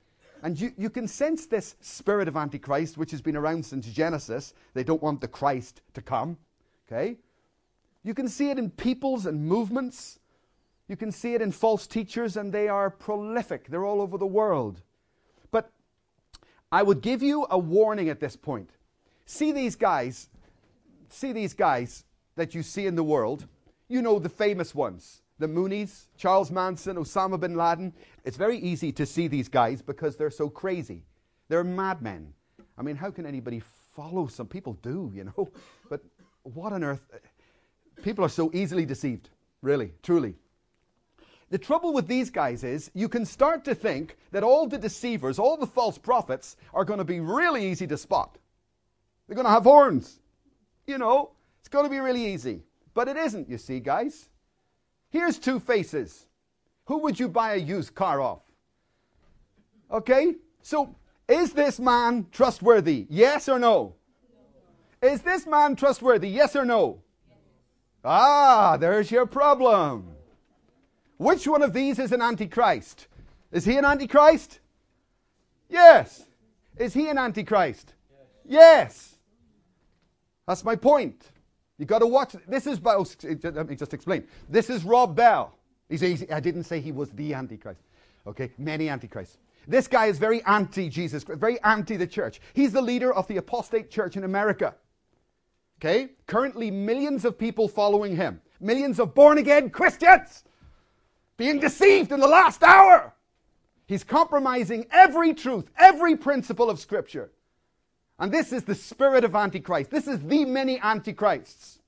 And 0.41 0.59
you, 0.59 0.71
you 0.77 0.89
can 0.89 1.07
sense 1.07 1.45
this 1.45 1.75
spirit 1.82 2.27
of 2.27 2.38
Antichrist, 2.38 2.97
which 2.97 3.11
has 3.11 3.21
been 3.21 3.36
around 3.36 3.65
since 3.65 3.88
Genesis. 3.88 4.53
They 4.73 4.84
don't 4.84 5.01
want 5.03 5.21
the 5.21 5.27
Christ 5.27 5.82
to 5.93 6.01
come. 6.01 6.38
Okay? 6.88 7.17
You 8.03 8.13
can 8.13 8.27
see 8.27 8.49
it 8.49 8.57
in 8.57 8.69
peoples 8.69 9.25
and 9.25 9.45
movements. 9.45 10.18
You 10.89 10.97
can 10.97 11.11
see 11.11 11.35
it 11.35 11.41
in 11.41 11.53
false 11.53 11.87
teachers, 11.87 12.35
and 12.35 12.51
they 12.51 12.67
are 12.67 12.89
prolific. 12.89 13.69
They're 13.69 13.85
all 13.85 14.01
over 14.01 14.17
the 14.17 14.27
world. 14.27 14.81
But 15.51 15.71
I 16.71 16.83
would 16.83 16.99
give 17.01 17.23
you 17.23 17.47
a 17.49 17.57
warning 17.57 18.09
at 18.09 18.19
this 18.19 18.35
point. 18.35 18.71
See 19.25 19.53
these 19.53 19.77
guys, 19.77 20.27
see 21.07 21.31
these 21.31 21.53
guys 21.53 22.03
that 22.35 22.53
you 22.53 22.63
see 22.63 22.85
in 22.87 22.95
the 22.95 23.03
world, 23.03 23.45
you 23.87 24.01
know 24.01 24.19
the 24.19 24.29
famous 24.29 24.75
ones 24.75 25.21
the 25.39 25.47
Moonies, 25.47 26.07
Charles 26.17 26.51
Manson, 26.51 26.97
Osama 26.97 27.39
bin 27.39 27.55
Laden. 27.55 27.93
It's 28.25 28.37
very 28.37 28.57
easy 28.57 28.91
to 28.91 29.05
see 29.05 29.27
these 29.27 29.47
guys 29.47 29.81
because 29.81 30.17
they're 30.17 30.29
so 30.29 30.49
crazy. 30.49 31.03
They're 31.47 31.63
madmen. 31.63 32.33
I 32.77 32.81
mean, 32.81 32.97
how 32.97 33.09
can 33.09 33.25
anybody 33.25 33.61
follow 33.95 34.27
some 34.27 34.47
people 34.47 34.73
do, 34.81 35.11
you 35.15 35.23
know? 35.23 35.49
But 35.89 36.03
what 36.43 36.73
on 36.73 36.83
earth? 36.83 37.01
People 38.03 38.23
are 38.23 38.29
so 38.29 38.51
easily 38.53 38.85
deceived, 38.85 39.29
really, 39.61 39.93
truly. 40.03 40.35
The 41.50 41.58
trouble 41.58 41.93
with 41.93 42.08
these 42.08 42.30
guys 42.30 42.64
is 42.64 42.91
you 42.93 43.10
can 43.10 43.26
start 43.26 43.66
to 43.66 43.74
think 43.74 44.18
that 44.32 44.43
all 44.43 44.68
the 44.68 44.78
deceivers, 44.78 45.39
all 45.39 45.58
the 45.58 45.66
false 45.66 45.97
prophets, 45.97 46.58
are 46.74 46.86
going 46.86 47.00
to 47.00 47.06
be 47.06 47.20
really 47.20 47.70
easy 47.70 47.88
to 47.88 47.97
spot. 47.97 48.38
They're 49.28 49.36
going 49.36 49.45
to 49.45 49.52
have 49.52 49.64
horns. 49.64 50.20
You 50.86 50.97
know, 50.97 51.32
it's 51.60 51.70
going 51.70 51.86
to 51.86 51.89
be 51.89 52.00
really 52.00 52.34
easy. 52.34 52.64
But 52.93 53.08
it 53.08 53.18
isn't, 53.18 53.50
you 53.50 53.58
see, 53.58 53.80
guys. 53.80 54.30
Here's 55.10 55.39
two 55.39 55.60
faces. 55.60 56.28
Who 56.86 57.00
would 57.00 57.20
you 57.20 57.28
buy 57.28 57.54
a 57.54 57.58
used 57.58 57.95
car 57.95 58.22
off? 58.22 58.41
Okay? 59.91 60.36
So, 60.62 60.95
is 61.28 61.54
this 61.54 61.80
man 61.80 62.28
trustworthy? 62.32 63.08
Yes 63.10 63.50
or 63.50 63.60
no? 63.60 63.95
Is 65.02 65.22
this 65.22 65.47
man 65.47 65.76
trustworthy? 65.76 66.30
Yes 66.30 66.56
or 66.56 66.66
no? 66.66 67.02
Ah, 68.04 68.78
there's 68.78 69.12
your 69.12 69.26
problem. 69.26 70.16
Which 71.20 71.45
one 71.45 71.61
of 71.61 71.74
these 71.74 71.99
is 71.99 72.13
an 72.13 72.22
antichrist? 72.22 73.07
Is 73.51 73.65
he 73.65 73.76
an 73.76 73.84
antichrist? 73.84 74.61
Yes. 75.67 76.24
Is 76.78 76.93
he 76.93 77.09
an 77.09 77.17
antichrist? 77.17 77.93
Yes. 78.45 79.15
That's 80.47 80.63
my 80.63 80.78
point. 80.78 81.30
You 81.78 81.86
got 81.86 81.99
to 81.99 82.07
watch. 82.07 82.38
This 82.47 82.67
is. 82.67 82.80
Oh, 82.86 83.05
let 83.43 83.67
me 83.67 83.76
just 83.76 83.93
explain. 83.93 84.24
This 84.47 84.70
is 84.70 84.86
Rob 84.86 85.13
Bell. 85.13 85.53
I 85.91 86.39
didn't 86.39 86.63
say 86.63 86.80
he 86.80 86.93
was 86.93 87.09
the 87.11 87.34
antichrist. 87.34 87.82
Okay, 88.26 88.49
many 88.57 88.88
antichrists. 88.88 89.39
This 89.67 89.89
guy 89.89 90.05
is 90.05 90.17
very 90.17 90.41
anti 90.45 90.88
Jesus, 90.88 91.24
very 91.24 91.61
anti 91.63 91.97
the 91.97 92.07
church. 92.07 92.39
He's 92.53 92.72
the 92.72 92.82
leader 92.82 93.13
of 93.13 93.28
the 93.28 93.38
apostate 93.38 93.91
church 93.91 94.15
in 94.15 94.24
America. 94.24 94.74
Okay? 95.82 96.11
Currently, 96.28 96.72
millions 96.72 97.26
of 97.26 97.38
people 97.38 97.67
following 97.67 98.15
him, 98.15 98.39
millions 98.61 99.01
of 99.01 99.13
born 99.13 99.38
again 99.38 99.70
Christians 99.70 100.45
being 101.39 101.57
deceived 101.57 102.11
in 102.11 102.19
the 102.19 102.27
last 102.27 102.61
hour. 102.61 103.13
He's 103.87 104.03
compromising 104.03 104.85
every 104.91 105.33
truth, 105.33 105.71
every 105.79 106.17
principle 106.17 106.69
of 106.69 106.79
Scripture. 106.79 107.31
And 108.19 108.29
this 108.29 108.51
is 108.51 108.65
the 108.65 108.75
spirit 108.75 109.23
of 109.23 109.33
Antichrist. 109.33 109.89
This 109.89 110.05
is 110.05 110.19
the 110.19 110.43
many 110.43 110.81
Antichrists. 110.81 111.79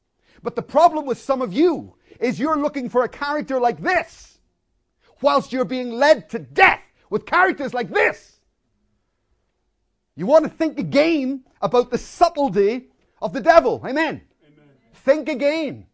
But 0.42 0.56
the 0.56 0.62
problem 0.62 1.06
with 1.06 1.20
some 1.20 1.42
of 1.42 1.52
you 1.52 1.96
is 2.18 2.40
you're 2.40 2.58
looking 2.58 2.90
for 2.90 3.04
a 3.04 3.10
character 3.10 3.60
like 3.60 3.82
this, 3.82 4.40
whilst 5.22 5.52
you're 5.52 5.66
being 5.66 5.92
led 5.92 6.30
to 6.30 6.40
death 6.40 6.82
with 7.10 7.26
characters 7.26 7.74
like 7.74 7.90
this. 7.90 8.40
You 10.16 10.28
want 10.28 10.46
to 10.46 10.50
think 10.50 10.80
again 10.80 11.44
about 11.62 11.92
the 11.92 11.98
subtlety 11.98 12.88
of 13.22 13.34
the 13.34 13.42
devil. 13.42 13.82
Amen. 13.86 14.22
Amen. 14.46 14.70
Think 14.94 15.28
again. 15.28 15.88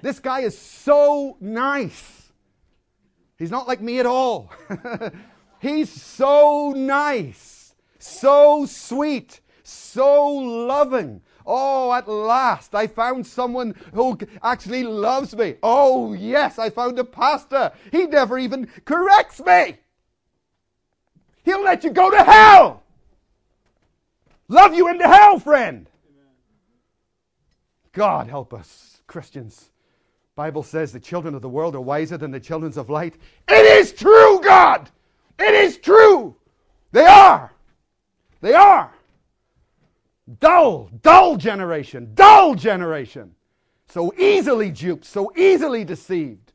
This 0.00 0.20
guy 0.20 0.40
is 0.40 0.56
so 0.56 1.36
nice. 1.38 2.25
He's 3.38 3.50
not 3.50 3.68
like 3.68 3.80
me 3.80 3.98
at 3.98 4.06
all. 4.06 4.50
He's 5.60 5.90
so 5.90 6.72
nice, 6.76 7.74
so 7.98 8.66
sweet, 8.66 9.40
so 9.62 10.26
loving. 10.26 11.22
Oh, 11.46 11.92
at 11.92 12.08
last 12.08 12.74
I 12.74 12.86
found 12.86 13.26
someone 13.26 13.74
who 13.94 14.18
actually 14.42 14.82
loves 14.82 15.36
me. 15.36 15.56
Oh, 15.62 16.12
yes, 16.12 16.58
I 16.58 16.70
found 16.70 16.98
a 16.98 17.04
pastor. 17.04 17.72
He 17.92 18.06
never 18.06 18.38
even 18.38 18.68
corrects 18.84 19.40
me. 19.40 19.76
He'll 21.44 21.62
let 21.62 21.84
you 21.84 21.90
go 21.90 22.10
to 22.10 22.24
hell. 22.24 22.82
Love 24.48 24.74
you 24.74 24.88
into 24.88 25.06
hell, 25.06 25.38
friend. 25.38 25.88
God 27.92 28.28
help 28.28 28.52
us, 28.52 29.00
Christians. 29.06 29.70
Bible 30.36 30.62
says 30.62 30.92
the 30.92 31.00
children 31.00 31.34
of 31.34 31.40
the 31.40 31.48
world 31.48 31.74
are 31.74 31.80
wiser 31.80 32.18
than 32.18 32.30
the 32.30 32.38
children 32.38 32.78
of 32.78 32.90
light. 32.90 33.16
It 33.48 33.64
is 33.80 33.92
true, 33.94 34.38
God. 34.42 34.90
It 35.38 35.54
is 35.54 35.78
true. 35.78 36.36
They 36.92 37.06
are. 37.06 37.52
They 38.42 38.52
are. 38.52 38.92
Dull, 40.38 40.90
dull 41.02 41.36
generation, 41.36 42.12
dull 42.14 42.54
generation. 42.54 43.34
So 43.88 44.12
easily 44.18 44.70
duped, 44.70 45.06
so 45.06 45.32
easily 45.36 45.84
deceived. 45.84 46.52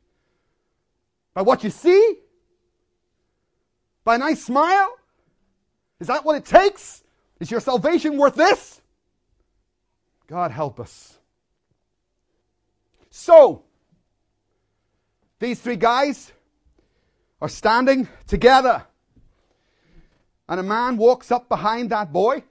By 1.34 1.42
what 1.42 1.64
you 1.64 1.70
see? 1.70 2.18
By 4.04 4.14
a 4.14 4.18
nice 4.18 4.44
smile? 4.44 4.94
Is 5.98 6.06
that 6.06 6.24
what 6.24 6.36
it 6.36 6.44
takes? 6.44 7.02
Is 7.40 7.50
your 7.50 7.60
salvation 7.60 8.16
worth 8.16 8.36
this? 8.36 8.80
God 10.28 10.52
help 10.52 10.78
us. 10.78 11.18
So, 13.10 13.64
these 15.42 15.60
three 15.60 15.76
guys 15.76 16.32
are 17.40 17.48
standing 17.48 18.08
together. 18.28 18.84
And 20.48 20.60
a 20.60 20.62
man 20.62 20.96
walks 20.96 21.32
up 21.32 21.48
behind 21.48 21.90
that 21.90 22.12
boy, 22.12 22.44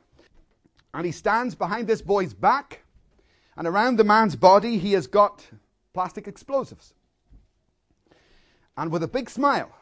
and 0.94 1.06
he 1.06 1.14
stands 1.14 1.56
behind 1.56 1.88
this 1.88 2.02
boy's 2.02 2.34
back. 2.34 2.84
And 3.56 3.66
around 3.66 3.96
the 3.96 4.04
man's 4.04 4.36
body, 4.36 4.78
he 4.78 4.92
has 4.92 5.08
got 5.08 5.48
plastic 5.94 6.28
explosives. 6.28 6.94
And 8.76 8.92
with 8.92 9.04
a 9.04 9.08
big 9.08 9.30
smile, 9.30 9.74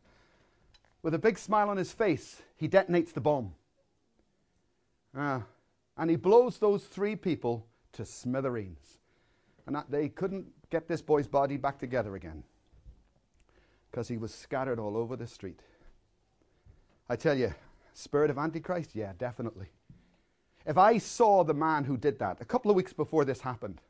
with 1.02 1.12
a 1.12 1.18
big 1.18 1.38
smile 1.38 1.68
on 1.68 1.76
his 1.76 1.92
face, 1.92 2.40
he 2.56 2.66
detonates 2.66 3.12
the 3.12 3.20
bomb. 3.20 3.52
Uh, 5.14 5.40
and 5.98 6.08
he 6.08 6.16
blows 6.16 6.56
those 6.56 6.84
three 6.84 7.14
people 7.14 7.66
to 7.92 8.06
smithereens. 8.06 9.00
And 9.66 9.76
that, 9.76 9.90
they 9.90 10.08
couldn't 10.08 10.46
get 10.72 10.88
this 10.88 11.02
boy's 11.02 11.26
body 11.28 11.58
back 11.58 11.78
together 11.78 12.16
again 12.16 12.42
because 13.90 14.08
he 14.08 14.16
was 14.16 14.34
scattered 14.34 14.78
all 14.78 14.96
over 14.96 15.16
the 15.16 15.26
street. 15.26 15.60
I 17.10 17.16
tell 17.16 17.36
you, 17.36 17.52
spirit 17.92 18.30
of 18.30 18.38
Antichrist? 18.38 18.94
Yeah, 18.94 19.12
definitely. 19.18 19.66
If 20.66 20.78
I 20.78 20.96
saw 20.96 21.44
the 21.44 21.52
man 21.52 21.84
who 21.84 21.98
did 21.98 22.18
that 22.20 22.40
a 22.40 22.46
couple 22.46 22.70
of 22.70 22.76
weeks 22.76 22.94
before 22.94 23.26
this 23.26 23.42
happened, 23.42 23.82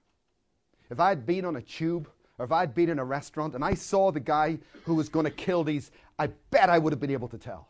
if 0.90 0.98
I 0.98 1.10
had 1.10 1.24
been 1.24 1.44
on 1.44 1.54
a 1.54 1.62
tube 1.62 2.08
or 2.38 2.46
if 2.46 2.50
I 2.50 2.60
had 2.60 2.74
been 2.74 2.88
in 2.88 2.98
a 2.98 3.04
restaurant 3.04 3.54
and 3.54 3.64
I 3.64 3.74
saw 3.74 4.10
the 4.10 4.18
guy 4.18 4.58
who 4.84 4.96
was 4.96 5.08
going 5.08 5.24
to 5.24 5.30
kill 5.30 5.62
these, 5.62 5.92
I 6.18 6.26
bet 6.50 6.68
I 6.68 6.78
would 6.78 6.92
have 6.92 7.00
been 7.00 7.12
able 7.12 7.28
to 7.28 7.38
tell. 7.38 7.68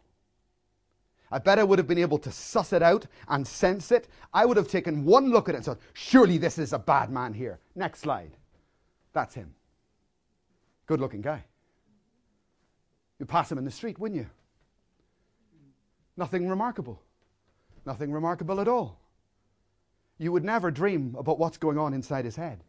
I 1.30 1.38
bet 1.38 1.58
I 1.58 1.64
would 1.64 1.78
have 1.78 1.88
been 1.88 1.98
able 1.98 2.18
to 2.18 2.32
suss 2.32 2.72
it 2.72 2.82
out 2.82 3.06
and 3.28 3.46
sense 3.46 3.92
it. 3.92 4.08
I 4.32 4.46
would 4.46 4.56
have 4.56 4.68
taken 4.68 5.04
one 5.04 5.30
look 5.30 5.50
at 5.50 5.54
it 5.54 5.58
and 5.58 5.64
said, 5.66 5.78
surely 5.92 6.38
this 6.38 6.56
is 6.56 6.72
a 6.72 6.78
bad 6.78 7.10
man 7.10 7.34
here. 7.34 7.60
Next 7.74 8.00
slide. 8.00 8.38
That's 9.12 9.34
him. 9.34 9.54
Good 10.86 11.00
looking 11.00 11.20
guy. 11.20 11.44
You'd 13.18 13.28
pass 13.28 13.50
him 13.50 13.58
in 13.58 13.64
the 13.64 13.70
street, 13.70 13.98
wouldn't 13.98 14.20
you? 14.20 14.26
Nothing 16.16 16.48
remarkable. 16.48 17.00
Nothing 17.86 18.12
remarkable 18.12 18.60
at 18.60 18.68
all. 18.68 18.98
You 20.18 20.32
would 20.32 20.44
never 20.44 20.70
dream 20.70 21.16
about 21.18 21.38
what's 21.38 21.56
going 21.56 21.78
on 21.78 21.94
inside 21.94 22.24
his 22.24 22.36
head. 22.36 22.62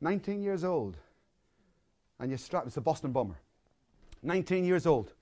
19 0.00 0.42
years 0.42 0.64
old. 0.64 0.96
And 2.20 2.30
you 2.30 2.36
strap, 2.36 2.66
it's 2.66 2.76
a 2.76 2.80
Boston 2.80 3.12
bomber. 3.12 3.38
19 4.22 4.64
years 4.64 4.86
old 4.86 5.12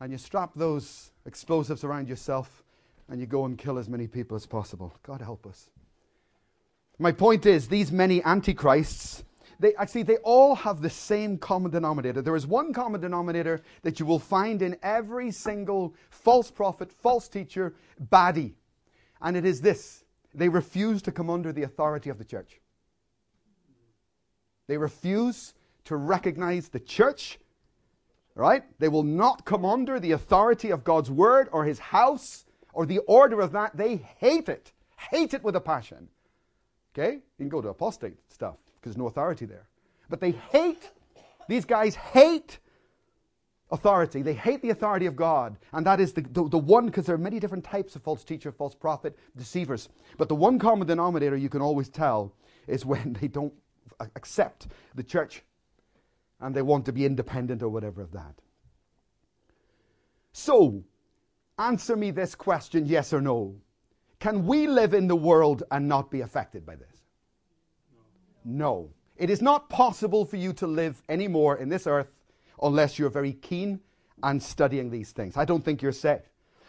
and 0.00 0.12
you 0.12 0.18
strap 0.18 0.50
those 0.54 1.10
explosives 1.26 1.84
around 1.84 2.08
yourself 2.08 2.62
and 3.08 3.20
you 3.20 3.26
go 3.26 3.44
and 3.44 3.56
kill 3.56 3.78
as 3.78 3.88
many 3.88 4.06
people 4.06 4.36
as 4.36 4.46
possible. 4.46 4.94
God 5.02 5.20
help 5.20 5.46
us. 5.46 5.70
My 6.98 7.12
point 7.12 7.46
is, 7.46 7.68
these 7.68 7.90
many 7.90 8.22
antichrists, 8.24 9.24
they 9.58 9.74
actually 9.76 10.04
they 10.04 10.16
all 10.18 10.54
have 10.54 10.80
the 10.80 10.90
same 10.90 11.38
common 11.38 11.70
denominator. 11.70 12.22
There 12.22 12.36
is 12.36 12.46
one 12.46 12.72
common 12.72 13.00
denominator 13.00 13.62
that 13.82 13.98
you 13.98 14.06
will 14.06 14.18
find 14.18 14.62
in 14.62 14.76
every 14.82 15.30
single 15.30 15.94
false 16.10 16.50
prophet, 16.50 16.92
false 16.92 17.28
teacher, 17.28 17.74
baddie. 18.10 18.54
And 19.20 19.36
it 19.36 19.44
is 19.44 19.60
this. 19.60 20.04
They 20.34 20.48
refuse 20.48 21.02
to 21.02 21.12
come 21.12 21.30
under 21.30 21.52
the 21.52 21.62
authority 21.62 22.10
of 22.10 22.18
the 22.18 22.24
church. 22.24 22.60
They 24.66 24.76
refuse 24.76 25.54
to 25.84 25.96
recognize 25.96 26.68
the 26.68 26.80
church 26.80 27.38
right? 28.34 28.64
They 28.78 28.88
will 28.88 29.02
not 29.02 29.44
come 29.44 29.64
under 29.64 30.00
the 30.00 30.12
authority 30.12 30.70
of 30.70 30.84
God's 30.84 31.10
word 31.10 31.48
or 31.52 31.64
his 31.64 31.78
house 31.78 32.44
or 32.72 32.86
the 32.86 32.98
order 32.98 33.40
of 33.40 33.52
that. 33.52 33.76
They 33.76 33.96
hate 34.18 34.48
it. 34.48 34.72
Hate 35.10 35.34
it 35.34 35.44
with 35.44 35.56
a 35.56 35.60
passion. 35.60 36.08
Okay? 36.96 37.14
You 37.14 37.20
can 37.38 37.48
go 37.48 37.60
to 37.60 37.68
apostate 37.68 38.14
stuff 38.28 38.56
because 38.76 38.94
there's 38.94 38.98
no 38.98 39.06
authority 39.06 39.46
there. 39.46 39.68
But 40.08 40.20
they 40.20 40.32
hate, 40.32 40.90
these 41.48 41.64
guys 41.64 41.94
hate 41.94 42.58
authority. 43.70 44.22
They 44.22 44.34
hate 44.34 44.62
the 44.62 44.70
authority 44.70 45.06
of 45.06 45.16
God. 45.16 45.56
And 45.72 45.86
that 45.86 46.00
is 46.00 46.12
the, 46.12 46.22
the, 46.22 46.48
the 46.48 46.58
one, 46.58 46.86
because 46.86 47.06
there 47.06 47.14
are 47.14 47.18
many 47.18 47.40
different 47.40 47.64
types 47.64 47.96
of 47.96 48.02
false 48.02 48.24
teacher, 48.24 48.52
false 48.52 48.74
prophet, 48.74 49.18
deceivers. 49.36 49.88
But 50.16 50.28
the 50.28 50.34
one 50.34 50.58
common 50.58 50.86
denominator 50.86 51.36
you 51.36 51.48
can 51.48 51.62
always 51.62 51.88
tell 51.88 52.32
is 52.66 52.84
when 52.84 53.12
they 53.20 53.28
don't 53.28 53.52
accept 54.16 54.68
the 54.94 55.02
church 55.02 55.42
and 56.40 56.54
they 56.54 56.62
want 56.62 56.86
to 56.86 56.92
be 56.92 57.06
independent 57.06 57.62
or 57.62 57.68
whatever 57.68 58.02
of 58.02 58.12
that. 58.12 58.34
So, 60.32 60.82
answer 61.58 61.96
me 61.96 62.10
this 62.10 62.34
question 62.34 62.86
yes 62.86 63.12
or 63.12 63.20
no. 63.20 63.56
Can 64.18 64.46
we 64.46 64.66
live 64.66 64.94
in 64.94 65.08
the 65.08 65.16
world 65.16 65.62
and 65.70 65.88
not 65.88 66.10
be 66.10 66.22
affected 66.22 66.64
by 66.64 66.76
this? 66.76 67.02
No. 68.44 68.90
It 69.16 69.30
is 69.30 69.40
not 69.40 69.68
possible 69.68 70.24
for 70.24 70.36
you 70.36 70.52
to 70.54 70.66
live 70.66 71.02
anymore 71.08 71.56
in 71.56 71.68
this 71.68 71.86
earth 71.86 72.12
unless 72.62 72.98
you're 72.98 73.10
very 73.10 73.34
keen 73.34 73.80
and 74.22 74.42
studying 74.42 74.90
these 74.90 75.12
things. 75.12 75.36
I 75.36 75.44
don't 75.44 75.64
think 75.64 75.82
you're 75.82 75.92
safe. 75.92 76.22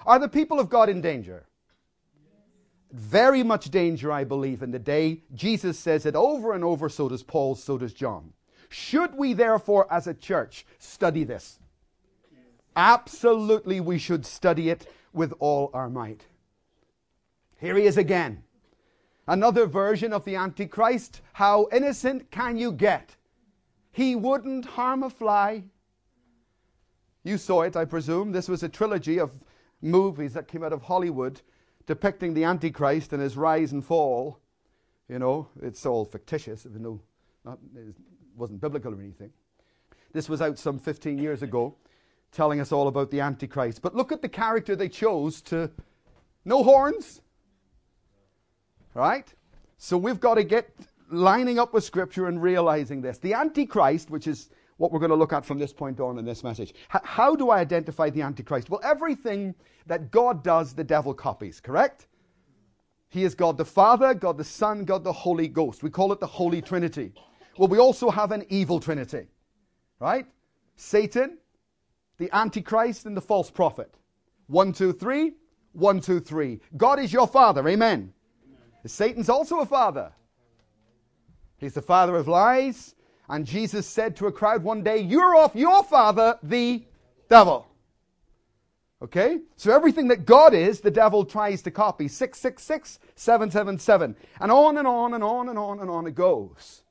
Are 0.06 0.20
the 0.20 0.30
people 0.30 0.60
of 0.60 0.70
God 0.70 0.90
in 0.90 1.02
danger? 1.02 1.46
very 2.96 3.44
much 3.44 3.70
danger, 3.72 4.12
I 4.12 4.24
believe, 4.24 4.64
in 4.64 4.72
the 4.72 4.80
day. 4.80 5.22
Jesus 5.34 5.78
says 5.78 6.06
it 6.06 6.16
over 6.16 6.54
and 6.54 6.64
over, 6.64 6.88
so 6.88 7.10
does 7.10 7.24
Paul, 7.24 7.56
so 7.56 7.78
does 7.78 7.94
John. 7.94 8.32
Should 8.70 9.16
we, 9.16 9.34
therefore, 9.34 9.92
as 9.92 10.08
a 10.08 10.14
church, 10.14 10.66
study 10.80 11.24
this? 11.24 11.60
Absolutely, 12.76 13.80
we 13.80 13.98
should 13.98 14.26
study 14.26 14.70
it 14.70 14.88
with 15.14 15.34
all 15.40 15.70
our 15.74 15.90
might. 15.90 16.26
Here 17.66 17.78
he 17.78 17.88
is 17.88 17.98
again. 17.98 18.44
Another 19.28 19.66
version 19.66 20.14
of 20.14 20.24
the 20.24 20.36
Antichrist. 20.36 21.22
How 21.34 21.68
innocent 21.72 22.30
can 22.30 22.58
you 22.58 22.72
get? 22.72 23.16
He 23.92 24.16
wouldn't 24.16 24.66
harm 24.66 25.02
a 25.02 25.10
fly. 25.10 25.64
You 27.24 27.40
saw 27.40 27.64
it, 27.64 27.76
I 27.76 27.86
presume. 27.86 28.32
This 28.32 28.48
was 28.48 28.62
a 28.62 28.70
trilogy 28.70 29.20
of 29.20 29.32
movies 29.82 30.32
that 30.34 30.48
came 30.48 30.64
out 30.64 30.74
of 30.74 30.84
Hollywood 30.84 31.42
depicting 31.88 32.36
the 32.36 32.44
Antichrist 32.44 33.14
and 33.14 33.22
his 33.24 33.36
rise 33.36 33.72
and 33.72 33.84
fall. 33.84 34.40
You 35.10 35.18
know, 35.18 35.48
it's 35.60 35.88
all 35.88 36.06
fictitious, 36.06 36.68
even 36.68 36.84
though 36.84 37.02
not, 37.44 37.58
it 37.76 37.96
wasn't 38.36 38.62
biblical 38.62 38.94
or 38.94 39.02
anything. 39.02 39.32
This 40.14 40.30
was 40.30 40.40
out 40.40 40.60
some 40.60 40.78
15 40.78 41.18
years 41.18 41.42
ago, 41.42 41.76
telling 42.32 42.60
us 42.60 42.72
all 42.72 42.88
about 42.88 43.10
the 43.10 43.22
Antichrist. 43.22 43.82
But 43.82 43.96
look 43.96 44.12
at 44.12 44.22
the 44.22 44.30
character 44.30 44.76
they 44.76 44.88
chose 44.88 45.42
to. 45.44 45.72
No 46.48 46.64
horns, 46.64 47.22
right? 48.96 49.32
So 49.78 49.98
we've 49.98 50.20
got 50.20 50.36
to 50.36 50.44
get 50.44 50.74
lining 51.12 51.60
up 51.60 51.74
with 51.74 51.84
Scripture 51.84 52.28
and 52.28 52.42
realizing 52.42 53.02
this. 53.02 53.20
The 53.20 53.34
Antichrist, 53.34 54.10
which 54.10 54.26
is 54.26 54.50
what 54.78 54.92
we're 54.92 55.00
going 55.00 55.12
to 55.12 55.16
look 55.16 55.34
at 55.34 55.46
from 55.46 55.60
this 55.60 55.72
point 55.72 56.00
on 56.00 56.18
in 56.18 56.26
this 56.26 56.44
message. 56.44 56.74
H- 56.94 57.02
how 57.04 57.36
do 57.36 57.52
I 57.52 57.60
identify 57.60 58.10
the 58.10 58.24
Antichrist? 58.24 58.70
Well, 58.70 58.82
everything 58.84 59.54
that 59.86 60.10
God 60.10 60.44
does, 60.44 60.74
the 60.74 60.84
devil 60.84 61.14
copies, 61.14 61.60
correct? 61.60 62.08
He 63.10 63.24
is 63.24 63.36
God 63.36 63.58
the 63.58 63.66
Father, 63.66 64.14
God 64.14 64.38
the 64.38 64.44
Son, 64.44 64.84
God 64.84 65.04
the 65.04 65.14
Holy 65.14 65.48
Ghost. 65.48 65.84
We 65.84 65.90
call 65.90 66.12
it 66.12 66.20
the 66.20 66.28
Holy 66.28 66.62
Trinity. 66.62 67.14
Well, 67.58 67.70
we 67.70 67.78
also 67.78 68.10
have 68.10 68.32
an 68.32 68.46
evil 68.50 68.80
Trinity, 68.80 69.28
right? 70.00 70.26
Satan, 70.76 71.38
the 72.18 72.30
Antichrist, 72.36 73.06
and 73.06 73.16
the 73.16 73.22
false 73.22 73.52
prophet. 73.52 73.94
One, 74.48 74.74
two, 74.74 74.92
three. 74.92 75.34
One, 75.72 76.00
two, 76.00 76.22
three. 76.22 76.62
God 76.78 77.00
is 77.00 77.12
your 77.12 77.28
Father. 77.28 77.68
Amen. 77.68 78.14
Satan's 78.90 79.30
also 79.30 79.60
a 79.60 79.66
father. 79.66 80.12
He's 81.58 81.74
the 81.74 81.82
father 81.82 82.16
of 82.16 82.28
lies. 82.28 82.96
And 83.28 83.46
Jesus 83.46 83.88
said 83.88 84.16
to 84.18 84.28
a 84.28 84.32
crowd 84.32 84.64
one 84.64 84.84
day, 84.84 85.00
You're 85.00 85.36
off 85.36 85.56
your 85.56 85.84
father, 85.84 86.38
the 86.44 86.84
devil. 87.30 87.68
Okay? 89.02 89.40
So 89.56 89.74
everything 89.74 90.08
that 90.10 90.26
God 90.26 90.54
is, 90.54 90.82
the 90.82 90.92
devil 90.92 91.26
tries 91.26 91.62
to 91.64 91.72
copy. 91.72 92.08
666, 92.08 93.00
777. 93.16 94.16
And 94.40 94.52
on 94.52 94.78
and 94.78 94.88
on 94.88 95.14
and 95.14 95.24
on 95.24 95.50
and 95.50 95.58
on 95.58 95.80
and 95.80 95.90
on 95.90 96.08
it 96.08 96.16
goes. 96.16 96.84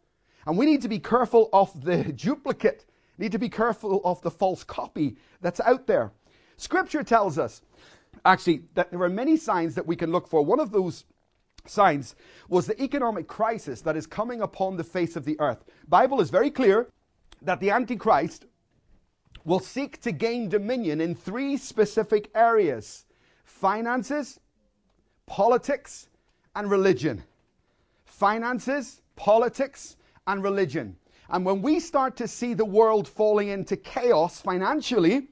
And 0.46 0.58
we 0.58 0.66
need 0.66 0.82
to 0.82 0.88
be 0.88 0.98
careful 0.98 1.48
of 1.52 1.84
the 1.84 2.04
duplicate, 2.12 2.84
need 3.18 3.32
to 3.32 3.38
be 3.38 3.48
careful 3.48 4.00
of 4.04 4.20
the 4.22 4.30
false 4.30 4.64
copy 4.64 5.16
that's 5.40 5.60
out 5.60 5.86
there. 5.86 6.12
Scripture 6.56 7.02
tells 7.02 7.38
us, 7.38 7.62
actually, 8.24 8.62
that 8.74 8.90
there 8.90 9.02
are 9.02 9.08
many 9.08 9.36
signs 9.36 9.74
that 9.74 9.86
we 9.86 9.96
can 9.96 10.12
look 10.12 10.28
for. 10.28 10.42
One 10.42 10.60
of 10.60 10.70
those 10.70 11.04
signs 11.66 12.14
was 12.48 12.66
the 12.66 12.82
economic 12.82 13.26
crisis 13.26 13.80
that 13.82 13.96
is 13.96 14.06
coming 14.06 14.40
upon 14.40 14.76
the 14.76 14.84
face 14.84 15.16
of 15.16 15.24
the 15.24 15.38
earth. 15.40 15.64
Bible 15.88 16.20
is 16.20 16.30
very 16.30 16.50
clear 16.50 16.88
that 17.42 17.60
the 17.60 17.70
antichrist 17.70 18.46
will 19.44 19.60
seek 19.60 20.00
to 20.00 20.12
gain 20.12 20.48
dominion 20.48 21.00
in 21.00 21.14
three 21.14 21.56
specific 21.56 22.30
areas: 22.34 23.06
finances, 23.44 24.40
politics, 25.26 26.08
and 26.54 26.70
religion. 26.70 27.22
Finances, 28.04 29.00
politics, 29.16 29.96
and 30.26 30.42
religion. 30.42 30.96
And 31.28 31.44
when 31.44 31.62
we 31.62 31.80
start 31.80 32.16
to 32.16 32.28
see 32.28 32.54
the 32.54 32.64
world 32.64 33.08
falling 33.08 33.48
into 33.48 33.76
chaos 33.76 34.40
financially, 34.40 35.28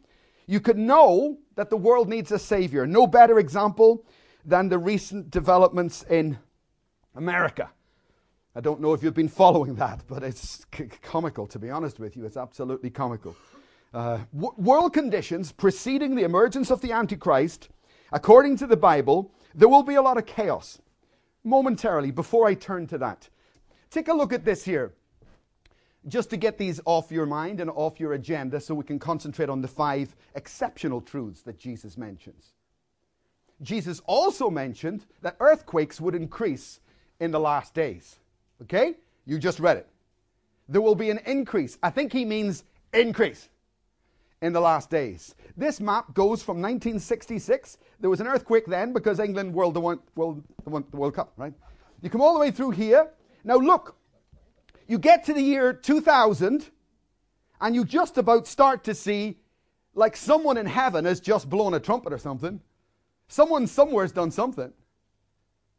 you 0.46 0.60
could 0.60 0.78
know 0.78 1.38
that 1.54 1.70
the 1.70 1.76
world 1.76 2.08
needs 2.08 2.32
a 2.32 2.38
savior. 2.38 2.86
No 2.86 3.06
better 3.06 3.38
example 3.38 4.04
than 4.44 4.68
the 4.68 4.78
recent 4.78 5.30
developments 5.30 6.04
in 6.08 6.38
America. 7.14 7.70
I 8.54 8.60
don't 8.60 8.80
know 8.80 8.92
if 8.92 9.02
you've 9.02 9.14
been 9.14 9.28
following 9.28 9.76
that, 9.76 10.02
but 10.06 10.22
it's 10.22 10.66
c- 10.74 10.88
comical, 11.00 11.46
to 11.46 11.58
be 11.58 11.70
honest 11.70 11.98
with 11.98 12.16
you. 12.16 12.26
It's 12.26 12.36
absolutely 12.36 12.90
comical. 12.90 13.34
Uh, 13.94 14.18
w- 14.34 14.54
world 14.58 14.92
conditions 14.92 15.52
preceding 15.52 16.14
the 16.14 16.24
emergence 16.24 16.70
of 16.70 16.80
the 16.80 16.92
Antichrist, 16.92 17.70
according 18.12 18.56
to 18.58 18.66
the 18.66 18.76
Bible, 18.76 19.32
there 19.54 19.68
will 19.68 19.82
be 19.82 19.94
a 19.94 20.02
lot 20.02 20.18
of 20.18 20.26
chaos. 20.26 20.80
Momentarily, 21.44 22.10
before 22.10 22.46
I 22.46 22.54
turn 22.54 22.86
to 22.88 22.98
that, 22.98 23.28
take 23.90 24.08
a 24.08 24.14
look 24.14 24.32
at 24.32 24.44
this 24.44 24.64
here. 24.64 24.92
Just 26.08 26.30
to 26.30 26.36
get 26.36 26.58
these 26.58 26.80
off 26.84 27.12
your 27.12 27.26
mind 27.26 27.60
and 27.60 27.70
off 27.70 28.00
your 28.00 28.14
agenda 28.14 28.60
so 28.60 28.74
we 28.74 28.84
can 28.84 28.98
concentrate 28.98 29.48
on 29.48 29.62
the 29.62 29.68
five 29.68 30.14
exceptional 30.34 31.00
truths 31.00 31.42
that 31.42 31.58
Jesus 31.58 31.96
mentions. 31.96 32.54
Jesus 33.60 34.00
also 34.06 34.50
mentioned 34.50 35.04
that 35.20 35.36
earthquakes 35.40 36.00
would 36.00 36.14
increase 36.14 36.80
in 37.20 37.30
the 37.30 37.40
last 37.40 37.74
days. 37.74 38.18
Okay? 38.62 38.94
You 39.26 39.38
just 39.38 39.60
read 39.60 39.76
it. 39.76 39.88
There 40.68 40.80
will 40.80 40.94
be 40.94 41.10
an 41.10 41.20
increase. 41.26 41.78
I 41.82 41.90
think 41.90 42.12
he 42.12 42.24
means 42.24 42.64
increase 42.92 43.48
in 44.40 44.52
the 44.52 44.60
last 44.60 44.90
days. 44.90 45.34
This 45.56 45.80
map 45.80 46.14
goes 46.14 46.42
from 46.42 46.56
1966. 46.56 47.78
There 48.00 48.10
was 48.10 48.20
an 48.20 48.26
earthquake 48.26 48.66
then 48.66 48.92
because 48.92 49.20
England 49.20 49.54
won 49.54 49.72
the 49.72 49.80
World, 49.80 50.00
World, 50.16 51.14
Cup, 51.14 51.32
right? 51.36 51.52
You 52.00 52.10
come 52.10 52.20
all 52.20 52.34
the 52.34 52.40
way 52.40 52.50
through 52.50 52.72
here. 52.72 53.10
Now 53.44 53.56
look, 53.56 53.96
you 54.88 54.98
get 54.98 55.24
to 55.26 55.32
the 55.32 55.42
year 55.42 55.72
2000 55.72 56.68
and 57.60 57.74
you 57.74 57.84
just 57.84 58.18
about 58.18 58.46
start 58.46 58.84
to 58.84 58.94
see 58.94 59.38
like 59.94 60.16
someone 60.16 60.56
in 60.56 60.66
heaven 60.66 61.04
has 61.04 61.20
just 61.20 61.48
blown 61.48 61.74
a 61.74 61.80
trumpet 61.80 62.12
or 62.12 62.18
something 62.18 62.60
Someone 63.28 63.66
somewhere 63.66 64.04
has 64.04 64.12
done 64.12 64.30
something. 64.30 64.72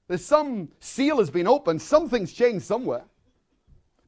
There's 0.08 0.26
some 0.26 0.70
seal 0.80 1.18
has 1.18 1.30
been 1.30 1.48
opened, 1.48 1.82
something's 1.82 2.34
changed 2.34 2.66
somewhere. 2.66 3.04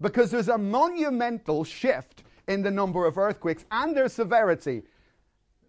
Because 0.02 0.30
there's 0.30 0.50
a 0.50 0.58
monumental 0.58 1.64
shift 1.64 2.24
in 2.48 2.62
the 2.62 2.72
number 2.72 3.06
of 3.06 3.18
earthquakes 3.18 3.66
and 3.72 3.96
their 3.96 4.10
severity. 4.10 4.84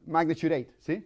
Magnitude 0.07 0.53
8, 0.53 0.71
see? 0.81 1.03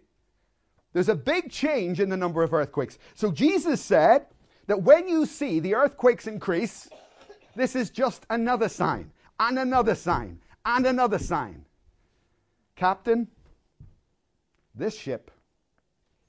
There's 0.93 1.09
a 1.09 1.15
big 1.15 1.49
change 1.49 1.99
in 1.99 2.09
the 2.09 2.17
number 2.17 2.43
of 2.43 2.53
earthquakes. 2.53 2.97
So 3.15 3.31
Jesus 3.31 3.79
said 3.81 4.25
that 4.67 4.81
when 4.81 5.07
you 5.07 5.25
see 5.25 5.59
the 5.59 5.75
earthquakes 5.75 6.27
increase, 6.27 6.89
this 7.55 7.75
is 7.75 7.89
just 7.89 8.25
another 8.29 8.69
sign, 8.69 9.11
and 9.39 9.59
another 9.59 9.95
sign, 9.95 10.39
and 10.65 10.85
another 10.85 11.19
sign. 11.19 11.65
Captain, 12.75 13.27
this 14.75 14.97
ship 14.97 15.31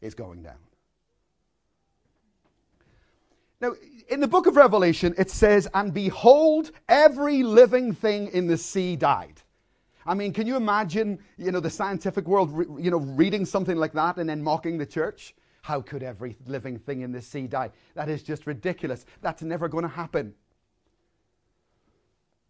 is 0.03 0.15
going 0.15 0.43
down. 0.43 0.59
Now, 3.61 3.75
in 4.09 4.21
the 4.21 4.29
book 4.29 4.47
of 4.47 4.57
Revelation, 4.57 5.15
it 5.17 5.31
says, 5.31 5.69
And 5.73 5.95
behold, 5.95 6.73
every 6.89 7.45
living 7.45 7.95
thing 7.95 8.29
in 8.33 8.49
the 8.49 8.59
sea 8.59 8.97
died. 8.97 9.41
I 10.05 10.15
mean, 10.15 10.33
can 10.33 10.49
you 10.49 10.57
imagine, 10.57 11.21
you 11.39 11.53
know, 11.53 11.61
the 11.61 11.71
scientific 11.71 12.27
world, 12.27 12.51
you 12.83 12.91
know, 12.91 12.99
reading 12.99 13.47
something 13.47 13.77
like 13.77 13.93
that 13.93 14.17
and 14.17 14.29
then 14.29 14.43
mocking 14.43 14.79
the 14.79 14.87
church? 14.87 15.35
How 15.63 15.81
could 15.81 16.03
every 16.03 16.37
living 16.47 16.77
thing 16.77 17.03
in 17.03 17.13
the 17.13 17.23
sea 17.23 17.47
die? 17.47 17.71
That 17.95 18.09
is 18.09 18.25
just 18.25 18.49
ridiculous. 18.49 19.07
That's 19.21 19.43
never 19.43 19.69
going 19.69 19.83
to 19.83 19.89
happen. 19.89 20.35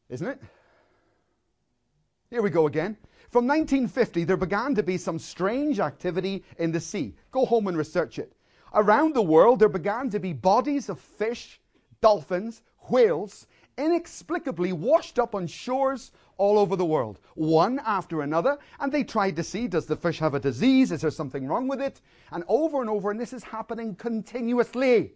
Isn't 0.08 0.28
it? 0.28 0.42
Here 2.30 2.40
we 2.40 2.48
go 2.48 2.66
again. 2.66 2.96
From 3.32 3.46
1950, 3.46 4.24
there 4.24 4.36
began 4.36 4.74
to 4.74 4.82
be 4.82 4.98
some 4.98 5.18
strange 5.18 5.80
activity 5.80 6.44
in 6.58 6.70
the 6.70 6.78
sea. 6.78 7.14
Go 7.30 7.46
home 7.46 7.66
and 7.66 7.78
research 7.78 8.18
it. 8.18 8.36
Around 8.74 9.14
the 9.14 9.22
world, 9.22 9.58
there 9.58 9.70
began 9.70 10.10
to 10.10 10.20
be 10.20 10.34
bodies 10.34 10.90
of 10.90 11.00
fish, 11.00 11.58
dolphins, 12.02 12.60
whales, 12.90 13.46
inexplicably 13.78 14.74
washed 14.74 15.18
up 15.18 15.34
on 15.34 15.46
shores 15.46 16.12
all 16.36 16.58
over 16.58 16.76
the 16.76 16.84
world, 16.84 17.20
one 17.34 17.80
after 17.86 18.20
another. 18.20 18.58
And 18.80 18.92
they 18.92 19.02
tried 19.02 19.36
to 19.36 19.42
see 19.42 19.66
does 19.66 19.86
the 19.86 19.96
fish 19.96 20.18
have 20.18 20.34
a 20.34 20.40
disease? 20.40 20.92
Is 20.92 21.00
there 21.00 21.10
something 21.10 21.46
wrong 21.46 21.68
with 21.68 21.80
it? 21.80 22.02
And 22.32 22.44
over 22.48 22.82
and 22.82 22.90
over, 22.90 23.10
and 23.10 23.18
this 23.18 23.32
is 23.32 23.44
happening 23.44 23.94
continuously. 23.94 25.14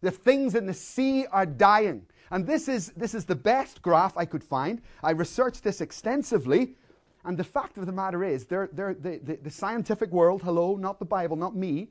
The 0.00 0.10
things 0.10 0.56
in 0.56 0.66
the 0.66 0.74
sea 0.74 1.26
are 1.26 1.46
dying. 1.46 2.06
And 2.32 2.44
this 2.44 2.66
is, 2.66 2.88
this 2.96 3.14
is 3.14 3.24
the 3.24 3.36
best 3.36 3.82
graph 3.82 4.16
I 4.16 4.24
could 4.24 4.42
find. 4.42 4.82
I 5.00 5.12
researched 5.12 5.62
this 5.62 5.80
extensively 5.80 6.74
and 7.26 7.36
the 7.36 7.44
fact 7.44 7.76
of 7.76 7.86
the 7.86 7.92
matter 7.92 8.22
is, 8.22 8.46
they're, 8.46 8.68
they're, 8.72 8.94
the, 8.94 9.18
the, 9.22 9.36
the 9.36 9.50
scientific 9.50 10.10
world, 10.12 10.42
hello, 10.42 10.76
not 10.76 11.00
the 11.00 11.04
Bible, 11.04 11.36
not 11.36 11.56
me, 11.56 11.88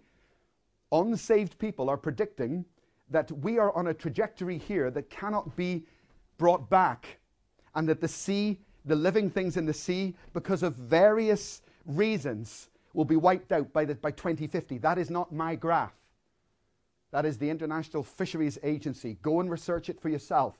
unsaved 0.92 1.60
people 1.60 1.90
are 1.90 1.98
predicting 1.98 2.64
that 3.10 3.30
we 3.32 3.60
are 3.60 3.76
on 3.76 3.88
a 3.88 3.94
trajectory 3.94 4.58
here 4.58 4.90
that 4.90 5.10
cannot 5.10 5.56
be 5.56 5.86
brought 6.38 6.70
back, 6.70 7.20
and 7.76 7.88
that 7.90 8.00
the 8.00 8.08
sea, 8.08 8.60
the 8.86 8.96
living 8.96 9.30
things 9.30 9.58
in 9.58 9.66
the 9.66 9.74
sea, 9.74 10.16
because 10.34 10.64
of 10.64 10.76
various 10.76 11.62
reasons, 11.86 12.70
will 12.94 13.06
be 13.06 13.18
wiped 13.18 13.52
out 13.52 13.72
by, 13.74 13.84
the, 13.84 13.96
by 13.96 14.12
2050. 14.12 14.78
That 14.78 14.98
is 14.98 15.10
not 15.10 15.34
my 15.34 15.56
graph. 15.56 15.94
That 17.12 17.26
is 17.26 17.38
the 17.38 17.50
International 17.50 18.04
Fisheries 18.04 18.58
Agency. 18.64 19.18
Go 19.22 19.42
and 19.42 19.52
research 19.52 19.90
it 19.90 20.00
for 20.00 20.10
yourself. 20.10 20.58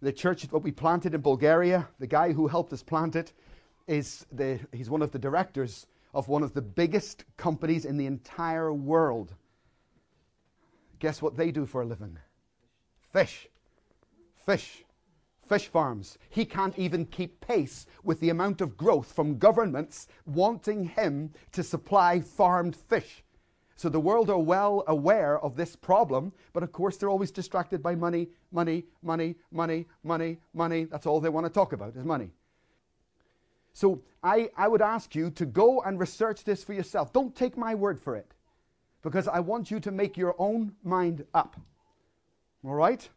The 0.00 0.12
church 0.12 0.42
that 0.48 0.58
we 0.58 0.72
planted 0.72 1.14
in 1.14 1.20
Bulgaria, 1.20 1.86
the 1.98 2.06
guy 2.06 2.32
who 2.32 2.46
helped 2.46 2.72
us 2.72 2.82
plant 2.82 3.14
it, 3.14 3.32
is 3.88 4.26
the, 4.30 4.60
he's 4.72 4.90
one 4.90 5.02
of 5.02 5.10
the 5.10 5.18
directors 5.18 5.86
of 6.14 6.28
one 6.28 6.42
of 6.42 6.54
the 6.54 6.62
biggest 6.62 7.24
companies 7.36 7.84
in 7.84 7.96
the 7.96 8.06
entire 8.06 8.72
world. 8.72 9.34
Guess 11.00 11.22
what 11.22 11.36
they 11.36 11.50
do 11.50 11.66
for 11.66 11.82
a 11.82 11.86
living? 11.86 12.16
Fish. 13.12 13.48
Fish. 14.46 14.84
Fish 15.48 15.68
farms. 15.68 16.18
He 16.28 16.44
can't 16.44 16.78
even 16.78 17.06
keep 17.06 17.40
pace 17.40 17.86
with 18.04 18.20
the 18.20 18.30
amount 18.30 18.60
of 18.60 18.76
growth 18.76 19.12
from 19.12 19.38
governments 19.38 20.08
wanting 20.26 20.84
him 20.84 21.32
to 21.52 21.62
supply 21.62 22.20
farmed 22.20 22.76
fish. 22.76 23.24
So 23.76 23.88
the 23.88 24.00
world 24.00 24.28
are 24.28 24.38
well 24.38 24.82
aware 24.88 25.38
of 25.38 25.54
this 25.54 25.76
problem, 25.76 26.32
but 26.52 26.64
of 26.64 26.72
course 26.72 26.96
they're 26.96 27.08
always 27.08 27.30
distracted 27.30 27.82
by 27.82 27.94
money, 27.94 28.28
money, 28.50 28.84
money, 29.02 29.36
money, 29.52 29.86
money, 30.02 30.38
money. 30.52 30.84
That's 30.84 31.06
all 31.06 31.20
they 31.20 31.28
want 31.28 31.46
to 31.46 31.52
talk 31.52 31.72
about 31.72 31.94
is 31.94 32.04
money. 32.04 32.32
So 33.78 34.02
I, 34.24 34.50
I 34.56 34.66
would 34.66 34.82
ask 34.82 35.14
you 35.14 35.30
to 35.30 35.46
go 35.46 35.82
and 35.82 36.00
research 36.00 36.42
this 36.42 36.64
for 36.64 36.72
yourself. 36.72 37.12
Don't 37.12 37.32
take 37.36 37.56
my 37.56 37.76
word 37.76 38.00
for 38.00 38.16
it, 38.16 38.34
because 39.02 39.28
I 39.28 39.38
want 39.38 39.70
you 39.70 39.78
to 39.78 39.92
make 39.92 40.16
your 40.16 40.34
own 40.36 40.72
mind 40.82 41.24
up. 41.32 41.54
All 42.64 42.74
right? 42.74 43.08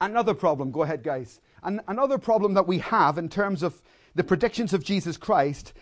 Another 0.00 0.34
problem, 0.34 0.72
go 0.72 0.82
ahead, 0.82 1.04
guys. 1.04 1.40
An- 1.62 1.82
another 1.86 2.18
problem 2.18 2.54
that 2.54 2.66
we 2.66 2.78
have 2.78 3.16
in 3.16 3.28
terms 3.28 3.62
of 3.62 3.80
the 4.16 4.24
predictions 4.24 4.72
of 4.72 4.82
Jesus 4.82 5.16
Christ 5.16 5.72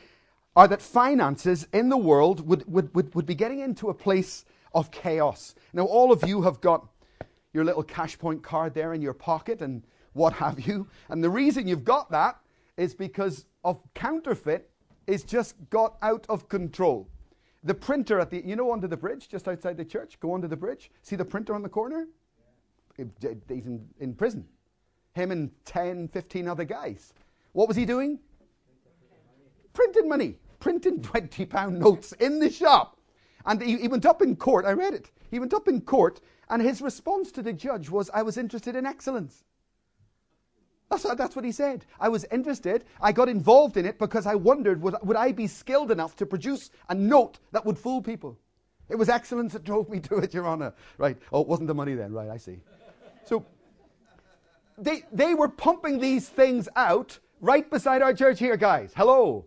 are 0.54 0.68
that 0.68 0.82
finances 0.82 1.66
in 1.72 1.88
the 1.88 1.96
world 1.96 2.46
would, 2.46 2.70
would, 2.70 2.94
would, 2.94 3.14
would 3.14 3.24
be 3.24 3.34
getting 3.34 3.60
into 3.60 3.88
a 3.88 3.94
place 3.94 4.44
of 4.74 4.90
chaos. 4.90 5.54
Now, 5.72 5.84
all 5.84 6.12
of 6.12 6.28
you 6.28 6.42
have 6.42 6.60
got 6.60 6.86
your 7.54 7.64
little 7.64 7.82
cash 7.82 8.18
point 8.18 8.42
card 8.42 8.74
there 8.74 8.92
in 8.92 9.00
your 9.00 9.14
pocket 9.14 9.62
and 9.62 9.82
what 10.12 10.34
have 10.34 10.60
you. 10.60 10.88
And 11.08 11.24
the 11.24 11.30
reason 11.30 11.66
you've 11.66 11.84
got 11.86 12.10
that 12.10 12.36
is 12.76 12.94
because 12.94 13.46
of 13.64 13.80
counterfeit 13.94 14.70
is 15.06 15.24
just 15.24 15.54
got 15.70 15.96
out 16.02 16.26
of 16.28 16.48
control. 16.48 17.08
The 17.64 17.74
printer 17.74 18.18
at 18.18 18.30
the, 18.30 18.44
you 18.44 18.56
know, 18.56 18.72
under 18.72 18.88
the 18.88 18.96
bridge, 18.96 19.28
just 19.28 19.46
outside 19.46 19.76
the 19.76 19.84
church, 19.84 20.18
go 20.20 20.34
under 20.34 20.48
the 20.48 20.56
bridge. 20.56 20.90
See 21.02 21.16
the 21.16 21.24
printer 21.24 21.54
on 21.54 21.62
the 21.62 21.68
corner? 21.68 22.08
He's 22.96 23.06
in, 23.48 23.88
in 24.00 24.14
prison. 24.14 24.44
Him 25.14 25.30
and 25.30 25.50
10, 25.64 26.08
15 26.08 26.48
other 26.48 26.64
guys. 26.64 27.12
What 27.52 27.68
was 27.68 27.76
he 27.76 27.84
doing? 27.84 28.18
Printing 29.72 30.08
money, 30.08 30.36
printing 30.60 31.00
20 31.02 31.46
pound 31.46 31.78
notes 31.78 32.12
in 32.12 32.38
the 32.38 32.50
shop. 32.50 32.98
And 33.46 33.60
he, 33.62 33.76
he 33.76 33.88
went 33.88 34.06
up 34.06 34.22
in 34.22 34.36
court. 34.36 34.64
I 34.64 34.72
read 34.72 34.94
it. 34.94 35.10
He 35.30 35.38
went 35.38 35.54
up 35.54 35.68
in 35.68 35.80
court, 35.80 36.20
and 36.50 36.60
his 36.60 36.82
response 36.82 37.32
to 37.32 37.42
the 37.42 37.52
judge 37.52 37.88
was, 37.88 38.10
I 38.12 38.22
was 38.22 38.36
interested 38.36 38.76
in 38.76 38.86
excellence. 38.86 39.44
That's, 40.92 41.16
that's 41.16 41.34
what 41.34 41.44
he 41.46 41.52
said. 41.52 41.86
I 41.98 42.10
was 42.10 42.26
interested. 42.30 42.84
I 43.00 43.12
got 43.12 43.30
involved 43.30 43.78
in 43.78 43.86
it 43.86 43.98
because 43.98 44.26
I 44.26 44.34
wondered 44.34 44.82
would, 44.82 44.94
would 45.02 45.16
I 45.16 45.32
be 45.32 45.46
skilled 45.46 45.90
enough 45.90 46.16
to 46.16 46.26
produce 46.26 46.68
a 46.90 46.94
note 46.94 47.38
that 47.52 47.64
would 47.64 47.78
fool 47.78 48.02
people? 48.02 48.38
It 48.90 48.96
was 48.96 49.08
excellence 49.08 49.54
that 49.54 49.64
drove 49.70 49.88
me 49.88 50.00
to 50.00 50.16
it, 50.18 50.34
Your 50.34 50.46
Honor. 50.46 50.74
Right. 50.98 51.16
Oh, 51.32 51.40
it 51.40 51.48
wasn't 51.48 51.68
the 51.68 51.74
money 51.74 51.94
then. 51.94 52.12
Right, 52.12 52.28
I 52.28 52.36
see. 52.36 52.58
So 53.24 53.46
they, 54.76 55.04
they 55.10 55.32
were 55.32 55.48
pumping 55.48 55.98
these 55.98 56.28
things 56.28 56.68
out 56.76 57.18
right 57.40 57.68
beside 57.70 58.02
our 58.02 58.12
church 58.12 58.38
here, 58.38 58.58
guys. 58.58 58.92
Hello. 58.94 59.46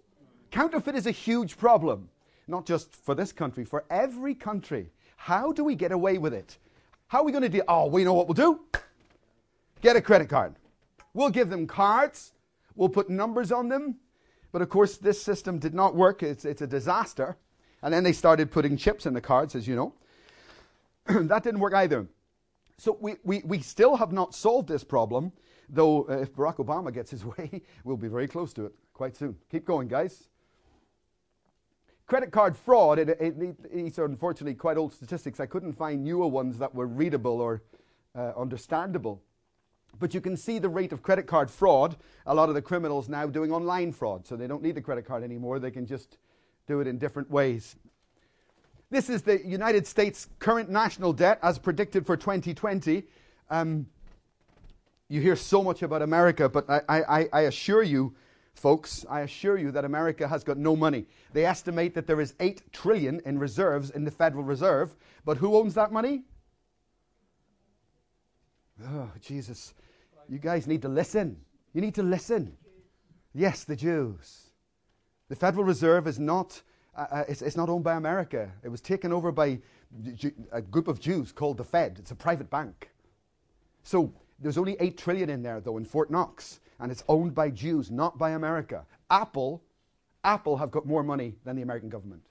Counterfeit 0.49 0.95
is 0.95 1.05
a 1.05 1.11
huge 1.11 1.57
problem, 1.57 2.09
not 2.47 2.65
just 2.65 2.95
for 2.95 3.13
this 3.13 3.31
country, 3.31 3.65
for 3.65 3.83
every 3.91 4.33
country. 4.33 4.89
How 5.15 5.51
do 5.51 5.63
we 5.63 5.75
get 5.75 5.91
away 5.91 6.17
with 6.17 6.33
it? 6.33 6.57
How 7.05 7.19
are 7.19 7.23
we 7.23 7.31
going 7.31 7.43
to 7.43 7.49
do? 7.49 7.61
Oh, 7.67 7.85
we 7.85 8.03
know 8.03 8.13
what 8.13 8.27
we'll 8.27 8.33
do. 8.33 8.61
Get 9.81 9.95
a 9.95 10.01
credit 10.01 10.27
card. 10.27 10.55
We'll 11.15 11.29
give 11.29 11.49
them 11.49 11.65
cards. 11.65 12.33
We'll 12.75 12.89
put 12.89 13.09
numbers 13.09 13.51
on 13.51 13.69
them. 13.69 13.95
But 14.51 14.61
of 14.61 14.69
course, 14.69 14.97
this 14.97 15.21
system 15.21 15.59
did 15.59 15.73
not 15.73 15.95
work. 15.95 16.21
It's, 16.21 16.43
it's 16.43 16.61
a 16.61 16.67
disaster. 16.67 17.37
And 17.81 17.93
then 17.93 18.03
they 18.03 18.11
started 18.11 18.51
putting 18.51 18.75
chips 18.75 19.05
in 19.05 19.13
the 19.13 19.21
cards, 19.21 19.55
as 19.55 19.65
you 19.65 19.75
know. 19.75 19.93
that 21.27 21.41
didn't 21.43 21.61
work 21.61 21.73
either. 21.73 22.05
So 22.77 22.97
we, 22.99 23.15
we, 23.23 23.41
we 23.45 23.59
still 23.59 23.95
have 23.95 24.11
not 24.11 24.35
solved 24.35 24.67
this 24.67 24.83
problem, 24.83 25.31
though 25.69 26.03
uh, 26.09 26.17
if 26.17 26.33
Barack 26.35 26.57
Obama 26.57 26.93
gets 26.93 27.11
his 27.11 27.23
way, 27.37 27.61
we'll 27.85 27.95
be 27.95 28.09
very 28.09 28.27
close 28.27 28.51
to 28.53 28.65
it 28.65 28.73
quite 28.93 29.15
soon. 29.15 29.37
Keep 29.49 29.65
going, 29.65 29.87
guys. 29.87 30.27
Credit 32.07 32.29
card 32.29 32.57
fraud, 32.57 32.99
it, 32.99 33.09
it, 33.09 33.21
it, 33.21 33.73
these 33.73 33.97
are 33.99 34.05
unfortunately 34.05 34.53
quite 34.53 34.75
old 34.75 34.93
statistics. 34.93 35.39
I 35.39 35.45
couldn't 35.45 35.73
find 35.73 36.03
newer 36.03 36.27
ones 36.27 36.57
that 36.59 36.75
were 36.75 36.87
readable 36.87 37.39
or 37.39 37.63
uh, 38.15 38.33
understandable. 38.37 39.23
But 39.99 40.13
you 40.13 40.21
can 40.21 40.35
see 40.37 40.59
the 40.59 40.69
rate 40.69 40.91
of 40.91 41.01
credit 41.01 41.27
card 41.27 41.49
fraud. 41.49 41.95
A 42.25 42.33
lot 42.33 42.49
of 42.49 42.55
the 42.55 42.61
criminals 42.61 43.09
now 43.09 43.27
doing 43.27 43.51
online 43.51 43.91
fraud, 43.91 44.25
so 44.25 44.35
they 44.35 44.47
don't 44.47 44.61
need 44.61 44.75
the 44.75 44.81
credit 44.81 45.05
card 45.05 45.23
anymore. 45.23 45.59
They 45.59 45.71
can 45.71 45.85
just 45.85 46.17
do 46.67 46.79
it 46.79 46.87
in 46.87 46.97
different 46.97 47.29
ways. 47.29 47.75
This 48.89 49.09
is 49.09 49.23
the 49.23 49.45
United 49.45 49.87
States' 49.87 50.27
current 50.39 50.69
national 50.69 51.13
debt 51.13 51.39
as 51.41 51.57
predicted 51.57 52.05
for 52.05 52.15
2020. 52.15 53.03
Um, 53.49 53.87
you 55.07 55.21
hear 55.21 55.35
so 55.35 55.63
much 55.63 55.81
about 55.81 56.01
America, 56.01 56.49
but 56.49 56.69
I, 56.69 56.81
I, 56.89 57.29
I 57.33 57.41
assure 57.41 57.83
you, 57.83 58.15
folks, 58.53 59.05
I 59.09 59.21
assure 59.21 59.57
you 59.57 59.71
that 59.71 59.85
America 59.85 60.27
has 60.27 60.43
got 60.43 60.57
no 60.57 60.75
money. 60.75 61.05
They 61.33 61.45
estimate 61.45 61.93
that 61.95 62.07
there 62.07 62.21
is 62.21 62.33
8 62.39 62.71
trillion 62.71 63.21
in 63.25 63.37
reserves 63.37 63.89
in 63.91 64.03
the 64.03 64.11
Federal 64.11 64.43
Reserve, 64.43 64.95
but 65.23 65.37
who 65.37 65.55
owns 65.55 65.73
that 65.75 65.91
money? 65.91 66.23
Oh, 68.83 69.09
Jesus. 69.21 69.73
You 70.29 70.39
guys 70.39 70.67
need 70.67 70.81
to 70.81 70.89
listen. 70.89 71.37
You 71.73 71.81
need 71.81 71.95
to 71.95 72.03
listen. 72.03 72.55
Yes, 73.33 73.63
the 73.63 73.75
Jews. 73.75 74.51
The 75.29 75.35
Federal 75.35 75.63
Reserve 75.63 76.07
is 76.07 76.19
not, 76.19 76.61
uh, 76.95 77.05
uh 77.11 77.23
it's, 77.27 77.41
it's, 77.41 77.57
not 77.57 77.69
owned 77.69 77.83
by 77.83 77.95
America. 77.95 78.51
It 78.63 78.69
was 78.69 78.81
taken 78.81 79.11
over 79.11 79.31
by 79.31 79.59
a 80.51 80.61
group 80.61 80.87
of 80.87 80.99
Jews 80.99 81.31
called 81.31 81.57
the 81.57 81.63
Fed. 81.63 81.97
It's 81.99 82.11
a 82.11 82.15
private 82.15 82.49
bank. 82.49 82.89
So 83.83 84.13
there's 84.39 84.57
only 84.57 84.77
8 84.79 84.97
trillion 84.97 85.29
in 85.29 85.43
there, 85.43 85.59
though, 85.61 85.77
in 85.77 85.85
Fort 85.85 86.09
Knox. 86.09 86.59
And 86.79 86.91
it's 86.91 87.03
owned 87.07 87.33
by 87.33 87.49
Jews, 87.49 87.91
not 87.91 88.17
by 88.17 88.31
America. 88.31 88.85
Apple, 89.09 89.63
Apple 90.23 90.57
have 90.57 90.71
got 90.71 90.85
more 90.85 91.03
money 91.03 91.35
than 91.45 91.55
the 91.55 91.61
American 91.61 91.89
government. 91.89 92.23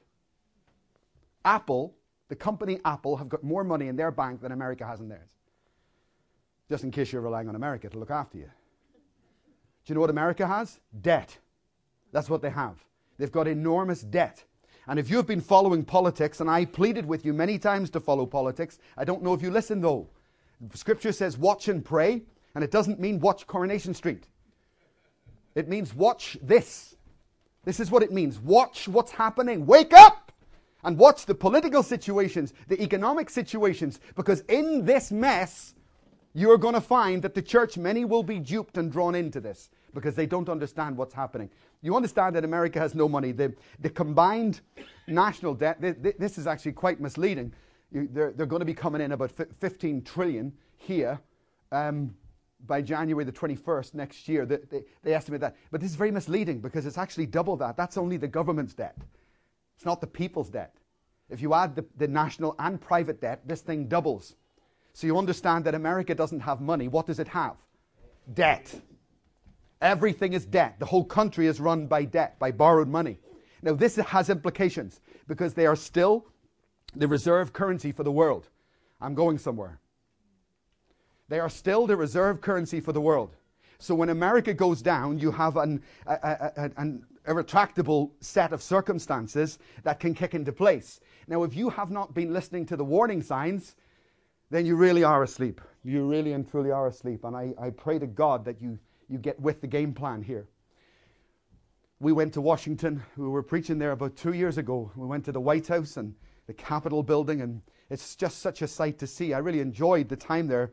Apple, 1.45 1.95
the 2.28 2.36
company 2.36 2.80
Apple, 2.84 3.16
have 3.16 3.28
got 3.28 3.42
more 3.42 3.64
money 3.64 3.88
in 3.88 3.97
their 3.97 4.11
bank 4.11 4.40
than 4.40 4.53
America 4.53 4.86
has 4.86 5.01
in 5.01 5.09
theirs 5.09 5.30
just 6.68 6.84
in 6.84 6.90
case 6.90 7.12
you're 7.12 7.22
relying 7.22 7.48
on 7.48 7.56
America 7.56 7.88
to 7.88 7.98
look 7.98 8.10
after 8.10 8.38
you. 8.38 8.44
Do 9.84 9.90
you 9.92 9.94
know 9.94 10.00
what 10.00 10.10
America 10.10 10.46
has? 10.46 10.80
Debt. 11.02 11.36
That's 12.12 12.30
what 12.30 12.42
they 12.42 12.50
have. 12.50 12.76
They've 13.18 13.32
got 13.32 13.46
enormous 13.46 14.00
debt. 14.00 14.44
And 14.86 14.98
if 14.98 15.10
you've 15.10 15.26
been 15.26 15.40
following 15.40 15.84
politics, 15.84 16.40
and 16.40 16.50
I 16.50 16.64
pleaded 16.64 17.06
with 17.06 17.24
you 17.24 17.32
many 17.32 17.58
times 17.58 17.90
to 17.90 18.00
follow 18.00 18.26
politics, 18.26 18.78
I 18.96 19.04
don't 19.04 19.22
know 19.22 19.34
if 19.34 19.42
you 19.42 19.50
listen 19.50 19.80
though. 19.80 20.08
Scripture 20.74 21.12
says 21.12 21.36
watch 21.36 21.68
and 21.68 21.84
pray, 21.84 22.22
and 22.54 22.62
it 22.62 22.70
doesn't 22.70 23.00
mean 23.00 23.20
watch 23.20 23.46
Coronation 23.46 23.94
Street. 23.94 24.28
It 25.54 25.68
means 25.68 25.94
watch 25.94 26.36
this. 26.42 26.96
This 27.64 27.80
is 27.80 27.90
what 27.90 28.02
it 28.02 28.12
means. 28.12 28.38
Watch 28.38 28.88
what's 28.88 29.12
happening. 29.12 29.66
Wake 29.66 29.92
up! 29.92 30.32
And 30.82 30.98
watch 30.98 31.24
the 31.24 31.34
political 31.34 31.82
situations, 31.82 32.52
the 32.68 32.82
economic 32.82 33.30
situations, 33.30 34.00
because 34.16 34.40
in 34.48 34.84
this 34.84 35.10
mess, 35.10 35.74
you're 36.35 36.59
going 36.59 36.74
to 36.74 36.80
find 36.80 37.22
that 37.22 37.35
the 37.35 37.43
church, 37.43 37.78
many 37.78 38.05
will 38.05 38.24
be 38.24 38.41
duped 38.41 38.76
and 38.76 38.91
drawn 38.91 39.14
into 39.14 39.41
this 39.41 39.70
because 39.95 40.16
they 40.16 40.26
don't 40.26 40.49
understand 40.49 40.97
what's 40.97 41.14
happening. 41.14 41.49
You 41.80 41.95
understand 41.95 42.35
that 42.35 42.45
America 42.45 42.80
has 42.80 42.95
no 42.95 43.09
money. 43.09 43.30
The, 43.30 43.55
the 43.80 43.89
combined 43.89 44.61
national 45.07 45.55
debt, 45.55 45.80
this 45.80 46.37
is 46.37 46.49
actually 46.49 46.72
quite 46.72 47.01
misleading. 47.01 47.53
You, 47.93 48.09
they're, 48.12 48.32
they're, 48.32 48.47
going 48.47 48.61
to 48.61 48.66
be 48.66 48.74
coming 48.74 49.01
in 49.01 49.12
about 49.12 49.30
15 49.61 50.03
trillion 50.03 50.53
here 50.76 51.20
um, 51.70 52.12
by 52.66 52.82
January 52.82 53.24
the 53.24 53.32
21st 53.32 53.95
next 53.95 54.28
year. 54.28 54.45
They, 54.45 54.57
they, 54.68 54.82
they 55.05 55.14
estimate 55.14 55.41
that. 55.43 55.55
But 55.70 55.80
this 55.80 55.91
is 55.91 55.97
very 55.97 56.11
misleading 56.11 56.61
because 56.61 56.85
it's 56.85 56.99
actually 56.99 57.26
double 57.26 57.57
that. 57.59 57.76
That's 57.76 57.97
only 57.97 58.16
the 58.16 58.28
government's 58.28 58.74
debt, 58.74 58.97
it's 59.76 59.85
not 59.85 60.01
the 60.01 60.09
people's 60.09 60.51
debt. 60.51 60.74
If 61.30 61.41
you 61.41 61.55
add 61.55 61.74
the, 61.74 61.85
the 61.97 62.09
national 62.09 62.55
and 62.59 62.80
private 62.80 63.20
debt, 63.20 63.47
this 63.47 63.61
thing 63.61 63.87
doubles. 63.87 64.35
So 64.95 65.09
you 65.09 65.18
understand 65.18 65.64
that 65.64 65.74
America 65.74 66.14
doesn't 66.14 66.40
have 66.40 66.61
money. 66.61 66.86
What 66.88 67.07
does 67.07 67.18
it 67.18 67.28
have? 67.28 67.57
Debt. 68.32 68.72
Everything 69.82 70.32
is 70.32 70.47
debt. 70.47 70.76
The 70.78 70.86
whole 70.86 71.05
country 71.05 71.49
is 71.49 71.61
run 71.61 71.86
by 71.86 72.05
debt, 72.05 72.38
by 72.38 72.53
borrowed 72.53 72.88
money. 72.88 73.18
Now, 73.61 73.74
this 73.74 73.97
has 73.97 74.30
implications 74.30 75.01
because 75.26 75.53
they 75.53 75.66
are 75.66 75.76
still 75.76 76.26
the 76.95 77.09
reserve 77.09 77.53
currency 77.53 77.90
for 77.90 78.05
the 78.05 78.12
world. 78.12 78.49
I'm 79.01 79.14
going 79.14 79.36
somewhere. 79.36 79.80
They 81.28 81.40
are 81.40 81.51
still 81.51 81.86
the 81.86 81.97
reserve 81.97 82.40
currency 82.40 82.80
for 82.80 82.92
the 82.92 83.01
world. 83.01 83.36
So 83.78 83.95
when 83.95 84.11
America 84.11 84.55
goes 84.55 84.80
down, 84.80 85.18
you 85.18 85.32
have 85.32 85.57
an, 85.57 85.82
a, 86.07 86.53
a, 86.57 86.70
an, 86.76 87.05
set 88.20 88.53
of 88.53 88.62
circumstances 88.62 89.59
that 89.82 89.99
can 89.99 90.14
kick 90.14 90.34
into 90.34 90.53
place. 90.53 91.01
Now, 91.26 91.42
if 91.42 91.57
you 91.57 91.68
have 91.70 91.90
not 91.90 92.14
been 92.14 92.32
listening 92.32 92.66
to 92.66 92.76
the 92.76 92.84
warning 92.84 93.22
signs, 93.22 93.74
then 94.51 94.66
you 94.66 94.76
really 94.76 95.05
are 95.05 95.22
asleep. 95.22 95.61
You 95.84 96.07
really 96.07 96.32
and 96.32 96.49
truly 96.49 96.70
are 96.70 96.86
asleep. 96.88 97.24
And 97.24 97.36
I, 97.36 97.53
I 97.61 97.70
pray 97.70 97.99
to 97.99 98.07
God 98.07 98.45
that 98.45 98.61
you, 98.61 98.78
you 99.09 99.18
get 99.18 99.38
with 99.40 99.61
the 99.61 99.66
game 99.66 99.92
plan 99.92 100.22
here. 100.22 100.47
We 102.01 102.12
went 102.12 102.34
to 102.34 102.40
Washington. 102.40 103.03
We 103.16 103.28
were 103.28 103.42
preaching 103.42 103.78
there 103.78 103.92
about 103.92 104.16
two 104.16 104.32
years 104.32 104.59
ago. 104.59 104.90
We 104.97 105.07
went 105.07 105.24
to 105.26 105.32
the 105.32 105.40
White 105.40 105.66
House 105.68 105.97
and 105.97 106.14
the 106.47 106.53
Capitol 106.53 107.03
building, 107.03 107.40
and 107.40 107.62
it's 107.90 108.16
just 108.16 108.40
such 108.40 108.62
a 108.62 108.68
sight 108.68 108.99
to 108.99 109.07
see. 109.07 109.32
I 109.32 109.38
really 109.38 109.61
enjoyed 109.61 110.09
the 110.09 110.16
time 110.16 110.47
there 110.47 110.72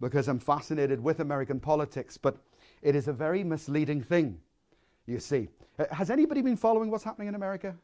because 0.00 0.28
I'm 0.28 0.38
fascinated 0.38 1.00
with 1.00 1.20
American 1.20 1.60
politics, 1.60 2.16
but 2.16 2.36
it 2.82 2.96
is 2.96 3.06
a 3.06 3.12
very 3.12 3.44
misleading 3.44 4.02
thing, 4.02 4.40
you 5.06 5.20
see. 5.20 5.48
Uh, 5.78 5.84
has 5.92 6.10
anybody 6.10 6.42
been 6.42 6.56
following 6.56 6.90
what's 6.90 7.04
happening 7.04 7.28
in 7.28 7.34
America? 7.34 7.74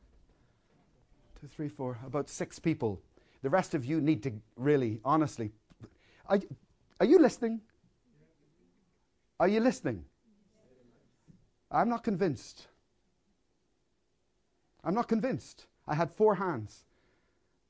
Two, 1.40 1.46
three, 1.46 1.68
four, 1.68 1.98
about 2.04 2.28
six 2.28 2.58
people. 2.58 3.00
The 3.42 3.50
rest 3.50 3.74
of 3.74 3.84
you 3.84 4.00
need 4.00 4.22
to 4.24 4.32
really, 4.56 5.00
honestly. 5.04 5.52
Are, 6.26 6.40
are 7.00 7.06
you 7.06 7.18
listening? 7.18 7.60
Are 9.38 9.48
you 9.48 9.60
listening? 9.60 10.04
I'm 11.70 11.88
not 11.88 12.02
convinced. 12.02 12.66
I'm 14.82 14.94
not 14.94 15.08
convinced. 15.08 15.66
I 15.86 15.94
had 15.94 16.10
four 16.10 16.34
hands. 16.34 16.84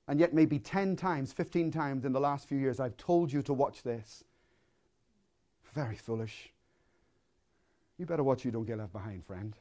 And 0.07 0.19
yet, 0.19 0.33
maybe 0.33 0.59
10 0.59 0.97
times, 0.97 1.33
15 1.33 1.71
times 1.71 2.05
in 2.07 2.13
the 2.13 2.21
last 2.21 2.49
few 2.49 2.57
years, 2.57 2.81
I've 2.81 2.97
told 2.97 3.31
you 3.31 3.43
to 3.43 3.53
watch 3.53 3.83
this. 3.83 4.25
Very 5.75 5.97
foolish. 5.97 6.51
You 7.99 8.07
better 8.07 8.23
watch 8.23 8.45
you 8.45 8.51
don't 8.51 8.65
get 8.65 8.79
left 8.79 8.93
behind, 8.93 9.27
friend. 9.27 9.55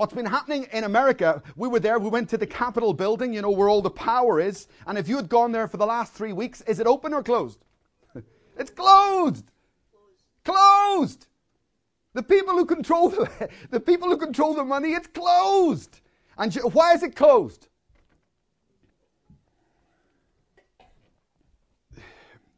What's 0.00 0.14
been 0.14 0.24
happening 0.24 0.66
in 0.72 0.84
America, 0.84 1.42
we 1.56 1.68
were 1.68 1.78
there, 1.78 1.98
we 1.98 2.08
went 2.08 2.30
to 2.30 2.38
the 2.38 2.46
Capitol 2.46 2.94
building, 2.94 3.34
you 3.34 3.42
know, 3.42 3.50
where 3.50 3.68
all 3.68 3.82
the 3.82 3.90
power 3.90 4.40
is. 4.40 4.66
And 4.86 4.96
if 4.96 5.08
you 5.08 5.16
had 5.16 5.28
gone 5.28 5.52
there 5.52 5.68
for 5.68 5.76
the 5.76 5.84
last 5.84 6.14
three 6.14 6.32
weeks, 6.32 6.62
is 6.62 6.80
it 6.80 6.86
open 6.86 7.12
or 7.12 7.22
closed? 7.22 7.62
it's 8.58 8.70
closed. 8.70 9.44
Closed. 10.42 11.26
The 12.14 12.22
people 12.22 12.54
who 12.54 12.64
control 12.64 13.10
the, 13.10 13.50
the 13.70 13.78
people 13.78 14.08
who 14.08 14.16
control 14.16 14.54
the 14.54 14.64
money, 14.64 14.94
it's 14.94 15.06
closed. 15.06 16.00
And 16.38 16.54
why 16.72 16.94
is 16.94 17.02
it 17.02 17.14
closed? 17.14 17.68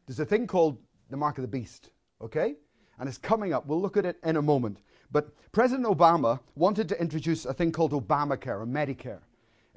There's 0.07 0.21
a 0.21 0.25
thing 0.25 0.47
called 0.47 0.77
the 1.09 1.17
mark 1.17 1.37
of 1.39 1.41
the 1.41 1.49
beast, 1.49 1.89
okay? 2.21 2.55
And 2.99 3.09
it's 3.09 3.17
coming 3.17 3.51
up. 3.51 3.65
We'll 3.65 3.81
look 3.81 3.97
at 3.97 4.05
it 4.05 4.17
in 4.23 4.37
a 4.37 4.41
moment. 4.41 4.77
But 5.13 5.29
President 5.51 5.87
Obama 5.87 6.39
wanted 6.55 6.89
to 6.89 6.99
introduce 6.99 7.45
a 7.45 7.53
thing 7.53 7.71
called 7.71 7.91
Obamacare 7.91 8.59
or 8.59 8.65
Medicare 8.65 9.19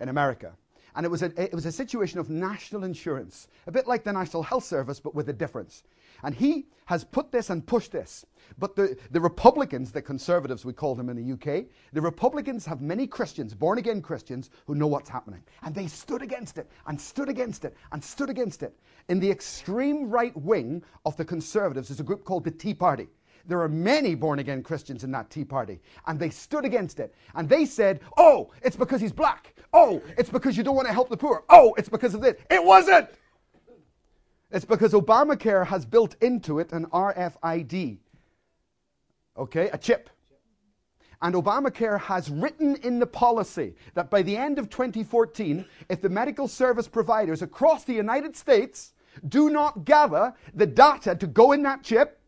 in 0.01 0.09
America. 0.09 0.57
And 0.97 1.05
it 1.05 1.11
was, 1.11 1.23
a, 1.23 1.27
it 1.41 1.53
was 1.53 1.67
a 1.67 1.73
situation 1.73 2.19
of 2.19 2.31
national 2.31 2.85
insurance, 2.85 3.49
a 3.67 3.71
bit 3.71 3.87
like 3.87 4.03
the 4.03 4.15
National 4.15 4.43
Health 4.43 4.65
Service, 4.65 4.99
but 4.99 5.15
with 5.15 5.29
a 5.29 5.33
difference. 5.35 5.83
And 6.23 6.35
he 6.35 6.69
has 6.87 7.05
put 7.05 7.31
this 7.31 7.51
and 7.51 7.67
pushed 7.67 7.93
this. 7.93 8.25
But 8.59 8.77
the, 8.77 8.97
the 9.11 9.21
Republicans, 9.21 9.93
the 9.93 10.01
conservatives, 10.01 10.65
we 10.65 10.73
call 10.73 10.95
them 10.95 11.11
in 11.11 11.17
the 11.17 11.33
UK, 11.35 11.67
the 11.93 12.01
Republicans 12.01 12.65
have 12.65 12.81
many 12.81 13.07
Christians, 13.07 13.53
born 13.53 13.77
again 13.77 14.01
Christians, 14.01 14.49
who 14.67 14.75
know 14.75 14.87
what's 14.87 15.11
happening. 15.11 15.43
And 15.63 15.75
they 15.75 15.87
stood 15.87 16.23
against 16.23 16.57
it, 16.57 16.71
and 16.87 16.99
stood 16.99 17.29
against 17.29 17.67
it, 17.67 17.77
and 17.93 18.03
stood 18.03 18.31
against 18.31 18.63
it. 18.63 18.75
In 19.11 19.21
the 19.21 19.31
extreme 19.31 20.09
right 20.09 20.35
wing 20.35 20.83
of 21.05 21.15
the 21.19 21.27
conservatives 21.27 21.91
is 21.91 22.01
a 22.01 22.05
group 22.05 22.25
called 22.25 22.45
the 22.45 22.51
Tea 22.51 22.73
Party. 22.73 23.09
There 23.47 23.61
are 23.61 23.69
many 23.69 24.15
born 24.15 24.39
again 24.39 24.63
Christians 24.63 25.05
in 25.05 25.11
that 25.13 25.31
Tea 25.31 25.45
Party, 25.45 25.81
and 26.07 26.19
they 26.19 26.31
stood 26.31 26.65
against 26.65 26.99
it. 27.01 27.15
And 27.35 27.49
they 27.49 27.65
said, 27.65 28.01
Oh, 28.17 28.51
it's 28.63 28.77
because 28.77 29.01
he's 29.01 29.13
black. 29.13 29.55
Oh, 29.73 30.03
it's 30.19 30.31
because 30.31 30.57
you 30.57 30.63
don't 30.63 30.77
want 30.77 30.89
to 30.89 30.95
help 30.95 31.09
the 31.09 31.17
poor. 31.17 31.45
Oh, 31.49 31.75
it's 31.79 31.89
because 31.89 32.15
of 32.15 32.21
this. 32.21 32.37
It 32.51 32.65
wasn't. 32.65 33.09
It's 34.51 34.65
because 34.65 34.93
Obamacare 34.93 35.67
has 35.67 35.85
built 35.85 36.17
into 36.21 36.61
it 36.61 36.73
an 36.73 36.87
RFID, 36.87 37.99
okay, 39.37 39.71
a 39.71 39.79
chip. 39.79 40.09
And 41.23 41.35
Obamacare 41.35 42.01
has 42.01 42.31
written 42.31 42.77
in 42.77 42.99
the 42.99 43.07
policy 43.07 43.75
that 43.95 44.11
by 44.11 44.23
the 44.23 44.37
end 44.37 44.59
of 44.59 44.71
2014, 44.71 45.65
if 45.89 46.01
the 46.01 46.09
medical 46.09 46.47
service 46.47 46.87
providers 46.87 47.43
across 47.43 47.85
the 47.85 47.95
United 47.95 48.37
States 48.37 48.93
do 49.29 49.51
not 49.51 49.85
gather 49.85 50.35
the 50.55 50.67
data 50.67 51.15
to 51.17 51.27
go 51.27 51.53
in 51.53 51.63
that 51.63 51.83
chip, 51.83 52.21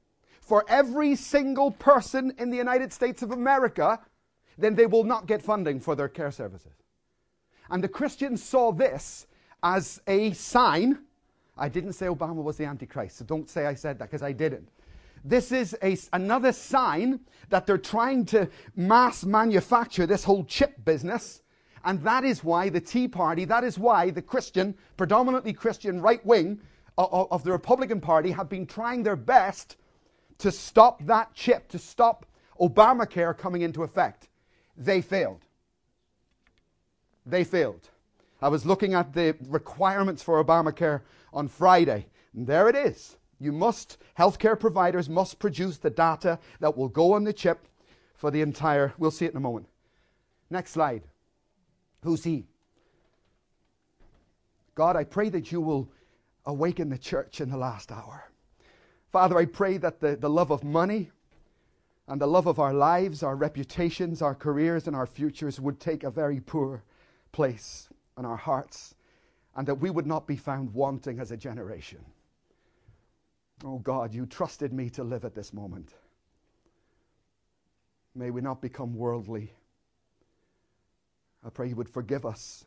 for 0.48 0.64
every 0.66 1.14
single 1.14 1.70
person 1.70 2.32
in 2.38 2.48
the 2.48 2.56
United 2.56 2.90
States 2.90 3.22
of 3.22 3.32
America, 3.32 4.00
then 4.56 4.74
they 4.74 4.86
will 4.86 5.04
not 5.04 5.26
get 5.26 5.42
funding 5.42 5.78
for 5.78 5.94
their 5.94 6.08
care 6.08 6.30
services. 6.30 6.72
And 7.68 7.84
the 7.84 7.88
Christians 7.88 8.42
saw 8.42 8.72
this 8.72 9.26
as 9.62 10.00
a 10.06 10.32
sign. 10.32 11.00
I 11.58 11.68
didn't 11.68 11.92
say 11.92 12.06
Obama 12.06 12.42
was 12.42 12.56
the 12.56 12.64
Antichrist, 12.64 13.18
so 13.18 13.26
don't 13.26 13.50
say 13.50 13.66
I 13.66 13.74
said 13.74 13.98
that 13.98 14.06
because 14.06 14.22
I 14.22 14.32
didn't. 14.32 14.70
This 15.22 15.52
is 15.52 15.76
a, 15.82 15.98
another 16.14 16.52
sign 16.52 17.20
that 17.50 17.66
they're 17.66 17.76
trying 17.76 18.24
to 18.26 18.48
mass 18.74 19.24
manufacture 19.24 20.06
this 20.06 20.24
whole 20.24 20.44
chip 20.44 20.82
business. 20.82 21.42
And 21.84 22.02
that 22.04 22.24
is 22.24 22.42
why 22.42 22.70
the 22.70 22.80
Tea 22.80 23.06
Party, 23.06 23.44
that 23.44 23.64
is 23.64 23.78
why 23.78 24.08
the 24.08 24.22
Christian, 24.22 24.74
predominantly 24.96 25.52
Christian 25.52 26.00
right 26.00 26.24
wing 26.24 26.58
of, 26.96 27.28
of 27.30 27.44
the 27.44 27.52
Republican 27.52 28.00
Party 28.00 28.30
have 28.30 28.48
been 28.48 28.64
trying 28.64 29.02
their 29.02 29.16
best 29.16 29.76
to 30.38 30.52
stop 30.52 31.04
that 31.04 31.34
chip, 31.34 31.68
to 31.68 31.78
stop 31.78 32.26
Obamacare 32.60 33.36
coming 33.36 33.62
into 33.62 33.82
effect. 33.82 34.28
They 34.76 35.00
failed. 35.00 35.44
They 37.26 37.44
failed. 37.44 37.88
I 38.40 38.48
was 38.48 38.64
looking 38.64 38.94
at 38.94 39.12
the 39.12 39.36
requirements 39.48 40.22
for 40.22 40.42
Obamacare 40.42 41.02
on 41.32 41.48
Friday, 41.48 42.06
and 42.34 42.46
there 42.46 42.68
it 42.68 42.76
is. 42.76 43.16
You 43.40 43.52
must, 43.52 43.98
healthcare 44.18 44.58
providers 44.58 45.08
must 45.08 45.38
produce 45.38 45.78
the 45.78 45.90
data 45.90 46.38
that 46.60 46.76
will 46.76 46.88
go 46.88 47.12
on 47.12 47.24
the 47.24 47.32
chip 47.32 47.66
for 48.14 48.30
the 48.30 48.40
entire, 48.40 48.92
we'll 48.98 49.12
see 49.12 49.26
it 49.26 49.32
in 49.32 49.36
a 49.36 49.40
moment. 49.40 49.66
Next 50.50 50.72
slide. 50.72 51.02
Who's 52.02 52.24
he? 52.24 52.46
God, 54.74 54.96
I 54.96 55.04
pray 55.04 55.28
that 55.28 55.52
you 55.52 55.60
will 55.60 55.88
awaken 56.46 56.88
the 56.88 56.98
church 56.98 57.40
in 57.40 57.50
the 57.50 57.56
last 57.56 57.92
hour. 57.92 58.30
Father, 59.10 59.38
I 59.38 59.46
pray 59.46 59.78
that 59.78 60.00
the, 60.00 60.16
the 60.16 60.28
love 60.28 60.50
of 60.50 60.64
money 60.64 61.10
and 62.06 62.20
the 62.20 62.26
love 62.26 62.46
of 62.46 62.58
our 62.58 62.74
lives, 62.74 63.22
our 63.22 63.36
reputations, 63.36 64.22
our 64.22 64.34
careers, 64.34 64.86
and 64.86 64.96
our 64.96 65.06
futures 65.06 65.60
would 65.60 65.80
take 65.80 66.04
a 66.04 66.10
very 66.10 66.40
poor 66.40 66.82
place 67.32 67.88
in 68.18 68.24
our 68.24 68.36
hearts, 68.36 68.94
and 69.56 69.66
that 69.66 69.76
we 69.76 69.90
would 69.90 70.06
not 70.06 70.26
be 70.26 70.36
found 70.36 70.72
wanting 70.72 71.20
as 71.20 71.30
a 71.30 71.36
generation. 71.36 72.04
Oh 73.64 73.78
God, 73.78 74.14
you 74.14 74.26
trusted 74.26 74.72
me 74.72 74.90
to 74.90 75.04
live 75.04 75.24
at 75.24 75.34
this 75.34 75.52
moment. 75.52 75.94
May 78.14 78.30
we 78.30 78.40
not 78.40 78.60
become 78.60 78.94
worldly. 78.94 79.52
I 81.44 81.50
pray 81.50 81.68
you 81.68 81.76
would 81.76 81.88
forgive 81.88 82.26
us 82.26 82.64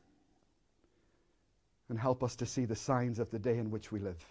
and 1.89 1.99
help 1.99 2.23
us 2.23 2.35
to 2.37 2.45
see 2.45 2.65
the 2.65 2.75
signs 2.75 3.19
of 3.19 3.29
the 3.31 3.39
day 3.39 3.57
in 3.57 3.69
which 3.69 3.91
we 3.91 3.99
live. 3.99 4.23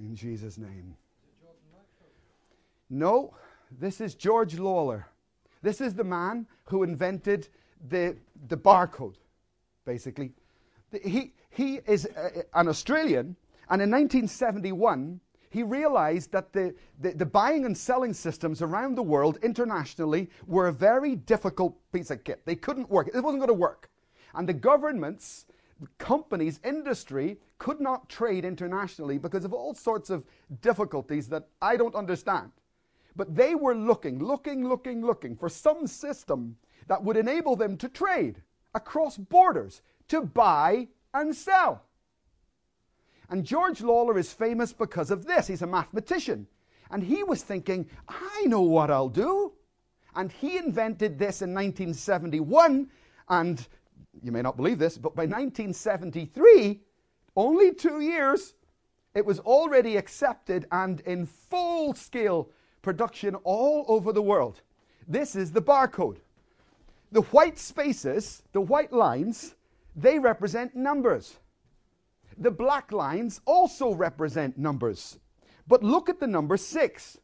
In 0.00 0.16
Jesus' 0.16 0.56
name. 0.56 0.96
No, 2.88 3.34
this 3.78 4.00
is 4.00 4.14
George 4.14 4.58
Laurer. 4.58 5.06
This 5.62 5.80
is 5.80 5.94
the 5.94 6.04
man 6.04 6.46
who 6.64 6.82
invented 6.82 7.48
the, 7.88 8.16
the 8.48 8.56
barcode, 8.56 9.16
basically. 9.84 10.32
He, 11.04 11.34
he 11.50 11.80
is 11.86 12.06
a, 12.16 12.44
an 12.58 12.68
Australian, 12.68 13.36
and 13.68 13.82
in 13.82 13.90
1971, 13.90 15.20
he 15.50 15.62
realized 15.62 16.32
that 16.32 16.52
the, 16.52 16.74
the, 17.00 17.10
the, 17.10 17.26
buying 17.26 17.66
and 17.66 17.76
selling 17.76 18.14
systems 18.14 18.62
around 18.62 18.94
the 18.94 19.02
world 19.02 19.38
internationally 19.42 20.30
were 20.46 20.68
a 20.68 20.72
very 20.72 21.16
difficult 21.16 21.76
piece 21.92 22.10
of 22.10 22.24
kit. 22.24 22.40
They 22.46 22.56
couldn't 22.56 22.88
work, 22.88 23.08
it 23.08 23.20
wasn't 23.20 23.40
going 23.40 23.48
to 23.48 23.54
work. 23.54 23.90
And 24.34 24.48
the 24.48 24.54
governments 24.54 25.46
companies, 25.98 26.60
industry 26.64 27.38
could 27.58 27.80
not 27.80 28.08
trade 28.08 28.44
internationally 28.44 29.18
because 29.18 29.44
of 29.44 29.52
all 29.52 29.74
sorts 29.74 30.10
of 30.10 30.24
difficulties 30.60 31.28
that 31.28 31.48
I 31.60 31.76
don't 31.76 31.94
understand. 31.94 32.50
But 33.16 33.34
they 33.34 33.54
were 33.54 33.74
looking, 33.74 34.22
looking, 34.22 34.66
looking, 34.66 35.04
looking 35.04 35.36
for 35.36 35.48
some 35.48 35.86
system 35.86 36.56
that 36.86 37.02
would 37.02 37.16
enable 37.16 37.56
them 37.56 37.76
to 37.78 37.88
trade 37.88 38.42
across 38.74 39.16
borders, 39.16 39.82
to 40.08 40.22
buy 40.22 40.88
and 41.14 41.34
sell. 41.34 41.84
And 43.28 43.44
George 43.44 43.80
Laurer 43.80 44.18
is 44.18 44.32
famous 44.32 44.72
because 44.72 45.10
of 45.10 45.24
this. 45.24 45.46
He's 45.46 45.62
a 45.62 45.66
mathematician. 45.66 46.46
And 46.90 47.02
he 47.02 47.22
was 47.22 47.42
thinking, 47.42 47.88
I 48.08 48.44
know 48.46 48.62
what 48.62 48.90
I'll 48.90 49.08
do. 49.08 49.52
And 50.16 50.32
he 50.32 50.58
invented 50.58 51.18
this 51.18 51.42
in 51.42 51.54
1971. 51.54 52.90
And 53.28 53.68
you 54.22 54.32
may 54.32 54.42
not 54.42 54.56
believe 54.56 54.78
this, 54.78 54.98
but 54.98 55.14
by 55.14 55.22
1973, 55.22 56.80
only 57.36 57.74
two 57.74 58.00
years, 58.00 58.54
it 59.14 59.24
was 59.24 59.40
already 59.40 59.96
accepted 59.96 60.66
and 60.72 61.00
in 61.00 61.26
full 61.26 61.94
scale 61.94 62.50
production 62.82 63.34
all 63.36 63.84
over 63.88 64.12
the 64.12 64.22
world. 64.22 64.62
This 65.08 65.36
is 65.36 65.52
the 65.52 65.62
barcode. 65.62 66.18
The 67.12 67.22
white 67.22 67.58
spaces, 67.58 68.42
the 68.52 68.60
white 68.60 68.92
lines, 68.92 69.56
they 69.96 70.18
represent 70.18 70.76
numbers. 70.76 71.38
The 72.38 72.50
black 72.50 72.92
lines 72.92 73.40
also 73.44 73.92
represent 73.92 74.56
numbers. 74.56 75.18
But 75.66 75.82
look 75.82 76.08
at 76.08 76.20
the 76.20 76.26
number 76.26 76.56
6. 76.56 77.18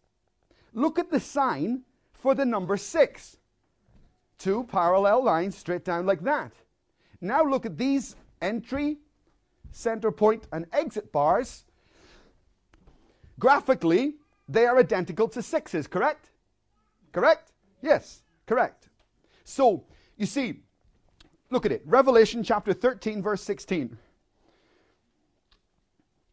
Look 0.75 0.99
at 0.99 1.11
the 1.11 1.21
sign 1.21 1.83
for 2.13 2.35
the 2.35 2.45
number 2.45 2.77
6. 2.77 3.37
Two 4.39 4.65
parallel 4.65 5.25
lines 5.25 5.57
straight 5.57 5.85
down 5.85 6.05
like 6.05 6.23
that. 6.25 6.53
Now 7.21 7.45
look 7.45 7.67
at 7.67 7.79
these 7.79 8.17
entry, 8.41 8.99
center 9.73 10.11
point, 10.11 10.47
and 10.53 10.67
exit 10.73 11.13
bars. 11.13 11.65
Graphically, 13.39 14.15
they 14.49 14.67
are 14.67 14.79
identical 14.79 15.29
to 15.29 15.43
sixes, 15.43 15.87
correct? 15.87 16.31
Correct? 17.13 17.53
Yes, 17.83 18.23
correct. 18.47 18.89
So, 19.45 19.85
you 20.17 20.27
see, 20.27 20.61
look 21.51 21.67
at 21.67 21.73
it. 21.73 21.83
Revelation 21.85 22.43
chapter 22.43 22.73
13, 22.73 23.23
verse 23.23 23.43
16. 23.43 23.97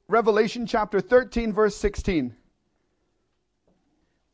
Revelation 0.08 0.66
chapter 0.66 1.00
13, 1.02 1.54
verse 1.54 1.76
16. 1.76 2.36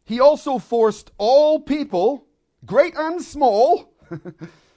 He 0.03 0.19
also 0.19 0.57
forced 0.57 1.11
all 1.17 1.59
people, 1.59 2.25
great 2.65 2.95
and 2.95 3.21
small, 3.21 3.93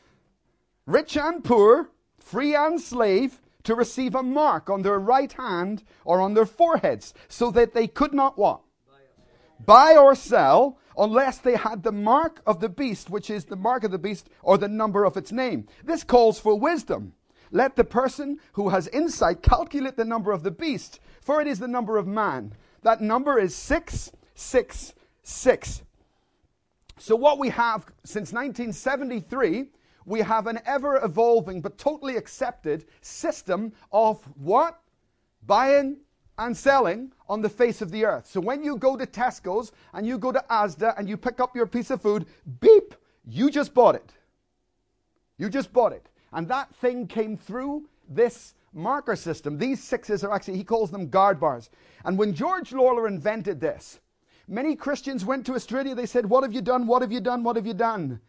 rich 0.86 1.16
and 1.16 1.44
poor, 1.44 1.90
free 2.18 2.54
and 2.54 2.80
slave, 2.80 3.40
to 3.64 3.74
receive 3.74 4.14
a 4.14 4.22
mark 4.22 4.68
on 4.68 4.82
their 4.82 4.98
right 4.98 5.32
hand 5.32 5.84
or 6.04 6.20
on 6.20 6.34
their 6.34 6.46
foreheads, 6.46 7.14
so 7.28 7.50
that 7.50 7.74
they 7.74 7.86
could 7.86 8.12
not 8.12 8.36
what? 8.36 8.60
Buy 9.64 9.96
or 9.96 10.14
sell, 10.14 10.78
unless 10.96 11.38
they 11.38 11.56
had 11.56 11.82
the 11.82 11.92
mark 11.92 12.42
of 12.46 12.60
the 12.60 12.68
beast, 12.68 13.10
which 13.10 13.30
is 13.30 13.44
the 13.44 13.56
mark 13.56 13.84
of 13.84 13.92
the 13.92 13.98
beast 13.98 14.28
or 14.42 14.58
the 14.58 14.68
number 14.68 15.04
of 15.04 15.16
its 15.16 15.32
name. 15.32 15.66
This 15.84 16.04
calls 16.04 16.40
for 16.40 16.58
wisdom. 16.58 17.14
Let 17.50 17.76
the 17.76 17.84
person 17.84 18.38
who 18.54 18.70
has 18.70 18.88
insight 18.88 19.42
calculate 19.42 19.96
the 19.96 20.04
number 20.04 20.32
of 20.32 20.42
the 20.42 20.50
beast, 20.50 21.00
for 21.20 21.40
it 21.40 21.46
is 21.46 21.58
the 21.58 21.68
number 21.68 21.98
of 21.98 22.06
man. 22.06 22.54
That 22.82 23.00
number 23.00 23.38
is 23.38 23.54
666. 23.54 25.82
So, 26.98 27.16
what 27.16 27.38
we 27.38 27.48
have 27.50 27.86
since 28.04 28.32
1973, 28.32 29.66
we 30.04 30.20
have 30.20 30.46
an 30.46 30.60
ever 30.66 31.04
evolving 31.04 31.60
but 31.60 31.78
totally 31.78 32.16
accepted 32.16 32.86
system 33.00 33.72
of 33.92 34.22
what? 34.36 34.80
Buying 35.46 35.98
and 36.38 36.56
selling 36.56 37.12
on 37.28 37.42
the 37.42 37.48
face 37.48 37.82
of 37.82 37.90
the 37.90 38.04
earth. 38.04 38.26
So, 38.26 38.40
when 38.40 38.62
you 38.62 38.76
go 38.76 38.96
to 38.96 39.06
Tesco's 39.06 39.72
and 39.92 40.06
you 40.06 40.18
go 40.18 40.32
to 40.32 40.44
Asda 40.50 40.98
and 40.98 41.08
you 41.08 41.16
pick 41.16 41.40
up 41.40 41.54
your 41.54 41.66
piece 41.66 41.90
of 41.90 42.00
food, 42.00 42.26
beep, 42.60 42.94
you 43.24 43.50
just 43.50 43.74
bought 43.74 43.94
it. 43.94 44.12
You 45.38 45.48
just 45.48 45.72
bought 45.72 45.92
it. 45.92 46.08
And 46.32 46.48
that 46.48 46.74
thing 46.76 47.06
came 47.06 47.36
through 47.36 47.88
this 48.08 48.54
marker 48.72 49.16
system. 49.16 49.58
These 49.58 49.82
sixes 49.82 50.24
are 50.24 50.32
actually, 50.32 50.56
he 50.56 50.64
calls 50.64 50.90
them 50.90 51.08
guard 51.08 51.38
bars. 51.38 51.70
And 52.04 52.18
when 52.18 52.34
George 52.34 52.72
Laurer 52.72 53.06
invented 53.06 53.60
this, 53.60 54.00
many 54.48 54.74
Christians 54.74 55.24
went 55.24 55.46
to 55.46 55.54
Australia. 55.54 55.94
They 55.94 56.06
said, 56.06 56.26
What 56.26 56.42
have 56.42 56.52
you 56.52 56.62
done? 56.62 56.86
What 56.86 57.02
have 57.02 57.12
you 57.12 57.20
done? 57.20 57.42
What 57.42 57.56
have 57.56 57.66
you 57.66 57.74
done? 57.74 58.20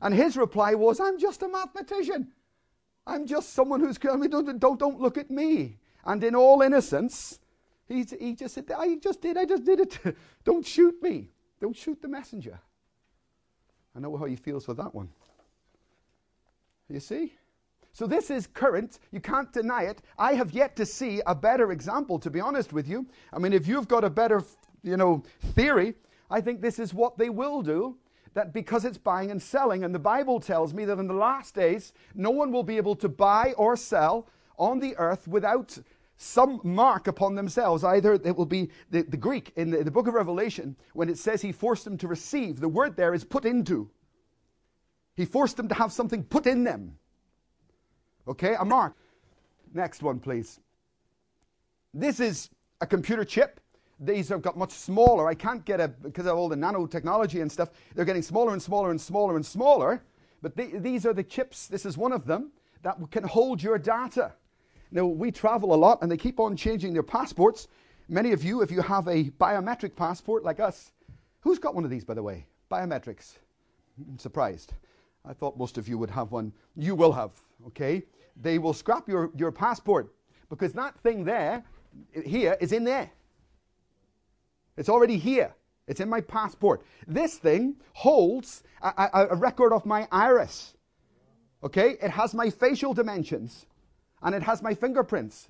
And 0.00 0.14
his 0.14 0.36
reply 0.36 0.74
was, 0.74 1.00
I'm 1.00 1.18
just 1.18 1.42
a 1.42 1.48
mathematician. 1.48 2.28
I'm 3.06 3.26
just 3.26 3.52
someone 3.52 3.80
who's, 3.80 3.98
mean, 4.02 4.30
don't, 4.30 4.58
don't, 4.58 4.78
don't 4.78 5.00
look 5.00 5.18
at 5.18 5.30
me. 5.30 5.78
And 6.04 6.22
in 6.24 6.34
all 6.34 6.62
innocence, 6.62 7.38
he, 7.88 8.04
he 8.18 8.34
just 8.34 8.54
said, 8.54 8.70
I 8.76 8.96
just 8.96 9.20
did, 9.20 9.36
I 9.36 9.44
just 9.44 9.64
did 9.64 9.80
it. 9.80 9.98
don't 10.44 10.64
shoot 10.64 11.02
me. 11.02 11.28
Don't 11.60 11.76
shoot 11.76 12.00
the 12.00 12.08
messenger. 12.08 12.58
I 13.94 14.00
know 14.00 14.16
how 14.16 14.24
he 14.24 14.36
feels 14.36 14.64
for 14.64 14.74
that 14.74 14.94
one. 14.94 15.08
You 16.88 17.00
see? 17.00 17.34
So 17.92 18.06
this 18.06 18.30
is 18.30 18.46
current. 18.46 18.98
You 19.10 19.20
can't 19.20 19.52
deny 19.52 19.82
it. 19.82 20.02
I 20.18 20.34
have 20.34 20.52
yet 20.52 20.76
to 20.76 20.86
see 20.86 21.20
a 21.26 21.34
better 21.34 21.72
example, 21.72 22.18
to 22.20 22.30
be 22.30 22.40
honest 22.40 22.72
with 22.72 22.88
you. 22.88 23.06
I 23.32 23.38
mean, 23.38 23.52
if 23.52 23.66
you've 23.66 23.88
got 23.88 24.04
a 24.04 24.10
better, 24.10 24.42
you 24.82 24.96
know, 24.96 25.22
theory, 25.54 25.94
I 26.30 26.40
think 26.40 26.60
this 26.60 26.78
is 26.78 26.94
what 26.94 27.18
they 27.18 27.28
will 27.28 27.62
do. 27.62 27.96
That 28.34 28.52
because 28.52 28.84
it's 28.84 28.98
buying 28.98 29.30
and 29.30 29.42
selling, 29.42 29.82
and 29.82 29.94
the 29.94 29.98
Bible 29.98 30.38
tells 30.38 30.72
me 30.72 30.84
that 30.84 30.98
in 30.98 31.08
the 31.08 31.14
last 31.14 31.54
days, 31.54 31.92
no 32.14 32.30
one 32.30 32.52
will 32.52 32.62
be 32.62 32.76
able 32.76 32.94
to 32.96 33.08
buy 33.08 33.54
or 33.56 33.76
sell 33.76 34.28
on 34.56 34.78
the 34.78 34.96
earth 34.98 35.26
without 35.26 35.76
some 36.16 36.60
mark 36.62 37.08
upon 37.08 37.34
themselves. 37.34 37.82
Either 37.82 38.12
it 38.12 38.36
will 38.36 38.46
be 38.46 38.70
the, 38.90 39.02
the 39.02 39.16
Greek 39.16 39.52
in 39.56 39.70
the, 39.70 39.82
the 39.82 39.90
book 39.90 40.06
of 40.06 40.14
Revelation, 40.14 40.76
when 40.92 41.08
it 41.08 41.18
says 41.18 41.42
he 41.42 41.50
forced 41.50 41.84
them 41.84 41.96
to 41.98 42.06
receive, 42.06 42.60
the 42.60 42.68
word 42.68 42.94
there 42.94 43.14
is 43.14 43.24
put 43.24 43.44
into. 43.44 43.90
He 45.16 45.24
forced 45.24 45.56
them 45.56 45.68
to 45.68 45.74
have 45.74 45.92
something 45.92 46.22
put 46.22 46.46
in 46.46 46.64
them. 46.64 46.96
Okay, 48.28 48.54
a 48.58 48.64
mark. 48.64 48.94
Next 49.74 50.02
one, 50.02 50.20
please. 50.20 50.60
This 51.92 52.20
is 52.20 52.50
a 52.80 52.86
computer 52.86 53.24
chip. 53.24 53.59
These 54.00 54.30
have 54.30 54.40
got 54.40 54.56
much 54.56 54.72
smaller. 54.72 55.28
I 55.28 55.34
can't 55.34 55.64
get 55.64 55.78
a, 55.78 55.88
because 55.88 56.26
of 56.26 56.36
all 56.36 56.48
the 56.48 56.56
nanotechnology 56.56 57.42
and 57.42 57.52
stuff, 57.52 57.68
they're 57.94 58.06
getting 58.06 58.22
smaller 58.22 58.52
and 58.54 58.62
smaller 58.62 58.90
and 58.90 59.00
smaller 59.00 59.36
and 59.36 59.44
smaller. 59.44 60.02
But 60.42 60.56
these 60.56 61.04
are 61.04 61.12
the 61.12 61.22
chips, 61.22 61.66
this 61.66 61.84
is 61.84 61.98
one 61.98 62.12
of 62.12 62.24
them, 62.26 62.50
that 62.82 62.96
can 63.10 63.24
hold 63.24 63.62
your 63.62 63.78
data. 63.78 64.32
Now, 64.90 65.04
we 65.04 65.30
travel 65.30 65.74
a 65.74 65.76
lot 65.76 65.98
and 66.00 66.10
they 66.10 66.16
keep 66.16 66.40
on 66.40 66.56
changing 66.56 66.94
their 66.94 67.02
passports. 67.02 67.68
Many 68.08 68.32
of 68.32 68.42
you, 68.42 68.62
if 68.62 68.70
you 68.70 68.80
have 68.80 69.06
a 69.06 69.24
biometric 69.38 69.94
passport 69.94 70.44
like 70.44 70.60
us, 70.60 70.92
who's 71.40 71.58
got 71.58 71.74
one 71.74 71.84
of 71.84 71.90
these, 71.90 72.04
by 72.04 72.14
the 72.14 72.22
way? 72.22 72.46
Biometrics. 72.70 73.36
I'm 74.08 74.18
surprised. 74.18 74.72
I 75.26 75.34
thought 75.34 75.58
most 75.58 75.76
of 75.76 75.86
you 75.86 75.98
would 75.98 76.10
have 76.10 76.32
one. 76.32 76.52
You 76.74 76.94
will 76.94 77.12
have, 77.12 77.32
okay? 77.66 78.02
They 78.40 78.58
will 78.58 78.72
scrap 78.72 79.08
your, 79.08 79.30
your 79.36 79.52
passport 79.52 80.14
because 80.48 80.72
that 80.72 80.98
thing 81.00 81.24
there, 81.24 81.62
here, 82.24 82.56
is 82.60 82.72
in 82.72 82.84
there. 82.84 83.10
It's 84.76 84.88
already 84.88 85.18
here. 85.18 85.54
It's 85.86 86.00
in 86.00 86.08
my 86.08 86.20
passport. 86.20 86.82
This 87.06 87.36
thing 87.36 87.76
holds 87.94 88.62
a, 88.80 89.08
a, 89.12 89.34
record 89.34 89.72
of 89.72 89.84
my 89.84 90.06
iris. 90.12 90.74
Okay? 91.64 91.96
It 92.00 92.10
has 92.10 92.32
my 92.32 92.48
facial 92.50 92.94
dimensions 92.94 93.66
and 94.22 94.34
it 94.34 94.42
has 94.42 94.62
my 94.62 94.74
fingerprints. 94.74 95.48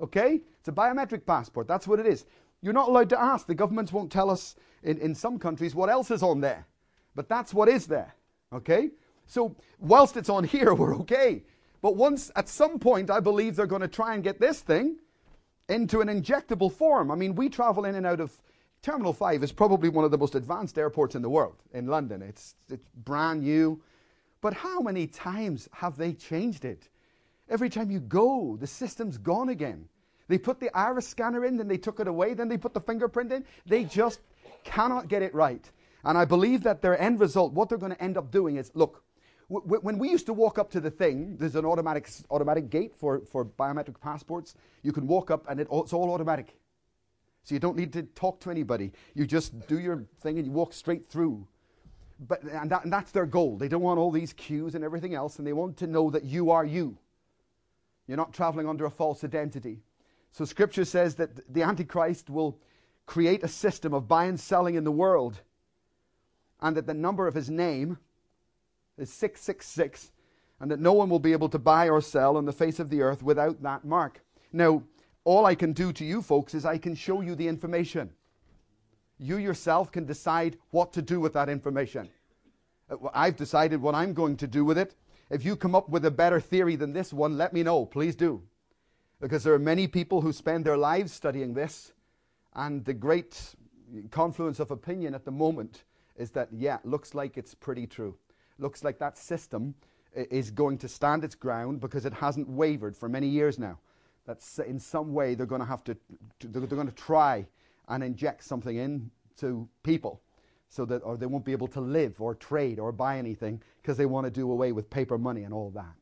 Okay? 0.00 0.40
It's 0.60 0.68
a 0.68 0.72
biometric 0.72 1.24
passport. 1.24 1.66
That's 1.66 1.88
what 1.88 2.00
it 2.00 2.06
is. 2.06 2.26
You're 2.60 2.74
not 2.74 2.88
allowed 2.88 3.08
to 3.10 3.20
ask. 3.20 3.46
The 3.46 3.54
governments 3.54 3.92
won't 3.92 4.12
tell 4.12 4.30
us 4.30 4.56
in, 4.82 4.98
in 4.98 5.14
some 5.14 5.38
countries 5.38 5.74
what 5.74 5.88
else 5.88 6.10
is 6.10 6.22
on 6.22 6.40
there. 6.40 6.66
But 7.14 7.28
that's 7.28 7.54
what 7.54 7.68
is 7.68 7.86
there. 7.86 8.14
Okay? 8.52 8.90
So, 9.26 9.56
whilst 9.78 10.16
it's 10.16 10.28
on 10.28 10.44
here, 10.44 10.74
we're 10.74 10.96
okay. 10.98 11.44
But 11.80 11.96
once, 11.96 12.30
at 12.36 12.48
some 12.48 12.78
point, 12.78 13.10
I 13.10 13.20
believe 13.20 13.56
they're 13.56 13.66
going 13.66 13.82
to 13.82 13.88
try 13.88 14.14
and 14.14 14.22
get 14.22 14.40
this 14.40 14.60
thing 14.60 14.96
into 15.68 16.00
an 16.00 16.08
injectable 16.08 16.72
form. 16.72 17.10
I 17.10 17.14
mean, 17.14 17.34
we 17.34 17.48
travel 17.48 17.84
in 17.84 17.94
and 17.94 18.06
out 18.06 18.20
of 18.20 18.38
Terminal 18.82 19.12
5 19.12 19.42
is 19.42 19.52
probably 19.52 19.88
one 19.88 20.04
of 20.04 20.10
the 20.10 20.18
most 20.18 20.34
advanced 20.34 20.78
airports 20.78 21.14
in 21.14 21.22
the 21.22 21.30
world 21.30 21.56
in 21.72 21.86
London. 21.86 22.22
It's, 22.22 22.54
it's 22.70 22.88
brand 23.04 23.42
new. 23.42 23.82
But 24.40 24.54
how 24.54 24.80
many 24.80 25.06
times 25.06 25.68
have 25.72 25.96
they 25.96 26.12
changed 26.12 26.64
it? 26.64 26.88
Every 27.48 27.68
time 27.68 27.90
you 27.90 28.00
go, 28.00 28.56
the 28.60 28.66
system's 28.66 29.18
gone 29.18 29.48
again. 29.48 29.88
They 30.28 30.38
put 30.38 30.60
the 30.60 30.70
iris 30.76 31.08
scanner 31.08 31.44
in, 31.44 31.56
then 31.56 31.66
they 31.66 31.78
took 31.78 31.98
it 31.98 32.06
away, 32.06 32.34
then 32.34 32.48
they 32.48 32.58
put 32.58 32.74
the 32.74 32.80
fingerprint 32.80 33.32
in. 33.32 33.44
They 33.66 33.84
just 33.84 34.20
cannot 34.62 35.08
get 35.08 35.22
it 35.22 35.34
right. 35.34 35.68
And 36.04 36.16
I 36.16 36.24
believe 36.24 36.62
that 36.62 36.82
their 36.82 37.00
end 37.00 37.18
result, 37.18 37.52
what 37.54 37.68
they're 37.68 37.78
going 37.78 37.94
to 37.94 38.02
end 38.02 38.16
up 38.16 38.30
doing 38.30 38.56
is 38.56 38.70
look, 38.74 39.02
when 39.48 39.98
we 39.98 40.10
used 40.10 40.26
to 40.26 40.34
walk 40.34 40.58
up 40.58 40.70
to 40.72 40.80
the 40.80 40.90
thing, 40.90 41.36
there's 41.38 41.56
an 41.56 41.64
automatic, 41.64 42.10
automatic 42.30 42.68
gate 42.68 42.94
for, 42.94 43.20
for 43.20 43.46
biometric 43.46 43.98
passports. 43.98 44.54
You 44.82 44.92
can 44.92 45.06
walk 45.06 45.30
up 45.30 45.46
and 45.48 45.58
it, 45.58 45.68
it's 45.72 45.94
all 45.94 46.12
automatic. 46.12 46.58
So 47.48 47.54
you 47.54 47.60
don't 47.60 47.78
need 47.78 47.94
to 47.94 48.02
talk 48.02 48.40
to 48.40 48.50
anybody. 48.50 48.92
You 49.14 49.26
just 49.26 49.66
do 49.68 49.78
your 49.78 50.04
thing 50.20 50.36
and 50.36 50.46
you 50.46 50.52
walk 50.52 50.74
straight 50.74 51.08
through. 51.08 51.46
But, 52.20 52.42
and, 52.42 52.70
that, 52.70 52.84
and 52.84 52.92
that's 52.92 53.10
their 53.10 53.24
goal. 53.24 53.56
They 53.56 53.68
don't 53.68 53.80
want 53.80 53.98
all 53.98 54.10
these 54.10 54.34
queues 54.34 54.74
and 54.74 54.84
everything 54.84 55.14
else, 55.14 55.38
and 55.38 55.46
they 55.46 55.54
want 55.54 55.78
to 55.78 55.86
know 55.86 56.10
that 56.10 56.24
you 56.24 56.50
are 56.50 56.66
you. 56.66 56.98
You're 58.06 58.18
not 58.18 58.34
traveling 58.34 58.68
under 58.68 58.84
a 58.84 58.90
false 58.90 59.24
identity. 59.24 59.80
So 60.30 60.44
scripture 60.44 60.84
says 60.84 61.14
that 61.14 61.50
the 61.50 61.62
Antichrist 61.62 62.28
will 62.28 62.58
create 63.06 63.42
a 63.42 63.48
system 63.48 63.94
of 63.94 64.08
buying 64.08 64.28
and 64.28 64.40
selling 64.40 64.74
in 64.74 64.84
the 64.84 64.92
world, 64.92 65.40
and 66.60 66.76
that 66.76 66.86
the 66.86 66.92
number 66.92 67.26
of 67.26 67.34
his 67.34 67.48
name 67.48 67.96
is 68.98 69.10
666, 69.10 70.12
and 70.60 70.70
that 70.70 70.80
no 70.80 70.92
one 70.92 71.08
will 71.08 71.18
be 71.18 71.32
able 71.32 71.48
to 71.48 71.58
buy 71.58 71.88
or 71.88 72.02
sell 72.02 72.36
on 72.36 72.44
the 72.44 72.52
face 72.52 72.78
of 72.78 72.90
the 72.90 73.00
earth 73.00 73.22
without 73.22 73.62
that 73.62 73.86
mark. 73.86 74.20
Now, 74.52 74.82
all 75.24 75.46
I 75.46 75.54
can 75.54 75.72
do 75.72 75.92
to 75.92 76.04
you 76.04 76.22
folks 76.22 76.54
is 76.54 76.64
I 76.64 76.78
can 76.78 76.94
show 76.94 77.20
you 77.20 77.34
the 77.34 77.48
information. 77.48 78.10
You 79.18 79.38
yourself 79.38 79.90
can 79.90 80.06
decide 80.06 80.56
what 80.70 80.92
to 80.92 81.02
do 81.02 81.20
with 81.20 81.32
that 81.32 81.48
information. 81.48 82.08
Uh, 82.90 82.96
I've 83.12 83.36
decided 83.36 83.82
what 83.82 83.94
I'm 83.94 84.14
going 84.14 84.36
to 84.38 84.46
do 84.46 84.64
with 84.64 84.78
it. 84.78 84.94
If 85.30 85.44
you 85.44 85.56
come 85.56 85.74
up 85.74 85.88
with 85.88 86.04
a 86.04 86.10
better 86.10 86.40
theory 86.40 86.76
than 86.76 86.92
this 86.92 87.12
one, 87.12 87.36
let 87.36 87.52
me 87.52 87.62
know. 87.62 87.84
Please 87.84 88.14
do. 88.14 88.42
Because 89.20 89.42
there 89.42 89.52
are 89.52 89.58
many 89.58 89.86
people 89.88 90.20
who 90.20 90.32
spend 90.32 90.64
their 90.64 90.76
lives 90.76 91.12
studying 91.12 91.52
this, 91.52 91.92
and 92.54 92.84
the 92.84 92.94
great 92.94 93.54
confluence 94.10 94.60
of 94.60 94.70
opinion 94.70 95.14
at 95.14 95.24
the 95.24 95.30
moment 95.30 95.84
is 96.16 96.30
that, 96.30 96.48
yeah, 96.52 96.78
looks 96.84 97.14
like 97.14 97.36
it's 97.36 97.54
pretty 97.54 97.86
true. 97.86 98.16
Looks 98.58 98.84
like 98.84 98.98
that 98.98 99.18
system 99.18 99.74
is 100.14 100.50
going 100.50 100.78
to 100.78 100.88
stand 100.88 101.24
its 101.24 101.34
ground 101.34 101.80
because 101.80 102.06
it 102.06 102.12
hasn't 102.12 102.48
wavered 102.48 102.96
for 102.96 103.08
many 103.08 103.28
years 103.28 103.58
now. 103.58 103.78
That 104.28 104.44
in 104.66 104.78
some 104.78 105.14
way 105.14 105.34
they're 105.34 105.46
going 105.46 105.62
to 105.62 105.66
have 105.66 105.82
to, 105.84 105.96
they're 106.40 106.66
going 106.66 106.86
to 106.86 106.94
try 106.94 107.46
and 107.88 108.04
inject 108.04 108.44
something 108.44 108.76
into 108.76 109.66
people 109.82 110.20
so 110.68 110.84
that 110.84 110.98
or 110.98 111.16
they 111.16 111.24
won't 111.24 111.46
be 111.46 111.52
able 111.52 111.68
to 111.68 111.80
live 111.80 112.20
or 112.20 112.34
trade 112.34 112.78
or 112.78 112.92
buy 112.92 113.16
anything 113.16 113.62
because 113.80 113.96
they 113.96 114.04
want 114.04 114.26
to 114.26 114.30
do 114.30 114.50
away 114.50 114.72
with 114.72 114.90
paper 114.90 115.16
money 115.16 115.44
and 115.44 115.54
all 115.54 115.70
that. 115.70 115.94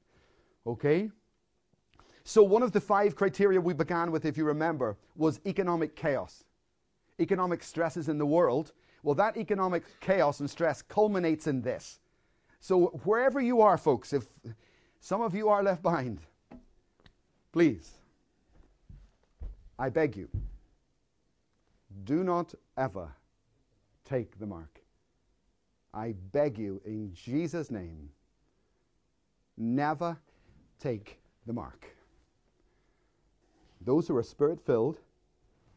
Okay? 0.67 1.09
So 2.25 2.43
one 2.43 2.65
of 2.65 2.73
the 2.73 2.81
five 2.81 3.15
criteria 3.15 3.61
we 3.61 3.75
began 3.75 4.11
with 4.11 4.25
if 4.25 4.37
you 4.37 4.45
remember 4.45 4.97
was 5.15 5.39
economic 5.47 5.95
chaos. 5.95 6.43
Economic 7.21 7.63
stresses 7.63 8.09
in 8.09 8.19
the 8.19 8.27
world. 8.27 8.73
Well, 9.05 9.15
that 9.15 9.37
economic 9.37 9.85
chaos 10.01 10.41
and 10.41 10.51
stress 10.51 10.83
culminates 10.83 11.47
in 11.47 11.63
this. 11.63 12.01
So 12.59 12.87
wherever 13.05 13.41
you 13.41 13.61
are 13.61 13.79
folks, 13.79 14.13
if 14.13 14.27
some 14.99 15.23
of 15.23 15.33
you 15.33 15.49
are 15.49 15.63
left 15.63 15.85
behind, 15.85 16.23
please 17.53 17.93
I 19.79 19.89
beg 19.91 20.17
you 20.17 20.29
do 22.05 22.23
not 22.23 22.55
ever 22.77 23.09
take 24.05 24.39
the 24.39 24.47
mark. 24.47 24.81
I 25.95 26.15
beg 26.33 26.59
you, 26.59 26.81
in 26.85 27.13
Jesus' 27.15 27.71
name, 27.71 28.11
never 29.57 30.17
take 30.79 31.19
the 31.47 31.53
mark. 31.53 31.87
Those 33.81 34.07
who 34.09 34.17
are 34.17 34.23
spirit 34.23 34.61
filled 34.61 34.99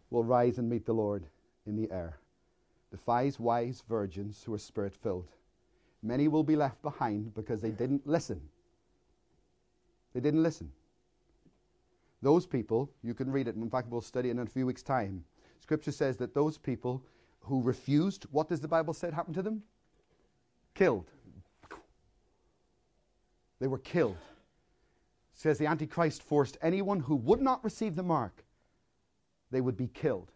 will 0.09 0.23
rise 0.23 0.57
and 0.57 0.69
meet 0.69 0.85
the 0.85 0.93
Lord 0.93 1.25
in 1.65 1.75
the 1.75 1.89
air. 1.91 2.17
The 2.91 2.97
five 2.97 3.39
wise 3.39 3.83
virgins 3.87 4.43
who 4.43 4.53
are 4.53 4.59
spirit 4.59 4.95
filled. 4.95 5.27
Many 6.01 6.27
will 6.27 6.43
be 6.43 6.55
left 6.55 6.81
behind 6.81 7.33
because 7.35 7.61
they 7.61 7.71
didn't 7.71 8.05
listen. 8.07 8.41
They 10.13 10.19
didn't 10.19 10.43
listen. 10.43 10.71
Those 12.21 12.45
people, 12.45 12.91
you 13.01 13.13
can 13.13 13.31
read 13.31 13.47
it, 13.47 13.55
in 13.55 13.69
fact, 13.69 13.89
we'll 13.89 14.01
study 14.01 14.29
it 14.29 14.33
in 14.33 14.39
a 14.39 14.45
few 14.45 14.65
weeks' 14.65 14.83
time. 14.83 15.23
Scripture 15.61 15.91
says 15.91 16.17
that 16.17 16.33
those 16.33 16.57
people 16.57 17.03
who 17.41 17.61
refused, 17.61 18.25
what 18.31 18.49
does 18.49 18.59
the 18.59 18.67
Bible 18.67 18.93
say 18.93 19.09
happened 19.11 19.35
to 19.35 19.41
them? 19.41 19.63
Killed. 20.73 21.09
They 23.59 23.67
were 23.67 23.79
killed. 23.79 24.17
It 25.33 25.39
says 25.39 25.57
the 25.57 25.67
Antichrist 25.67 26.23
forced 26.23 26.57
anyone 26.61 26.99
who 26.99 27.15
would 27.15 27.41
not 27.41 27.63
receive 27.63 27.95
the 27.95 28.03
mark, 28.03 28.43
they 29.51 29.61
would 29.61 29.77
be 29.77 29.87
killed. 29.87 30.31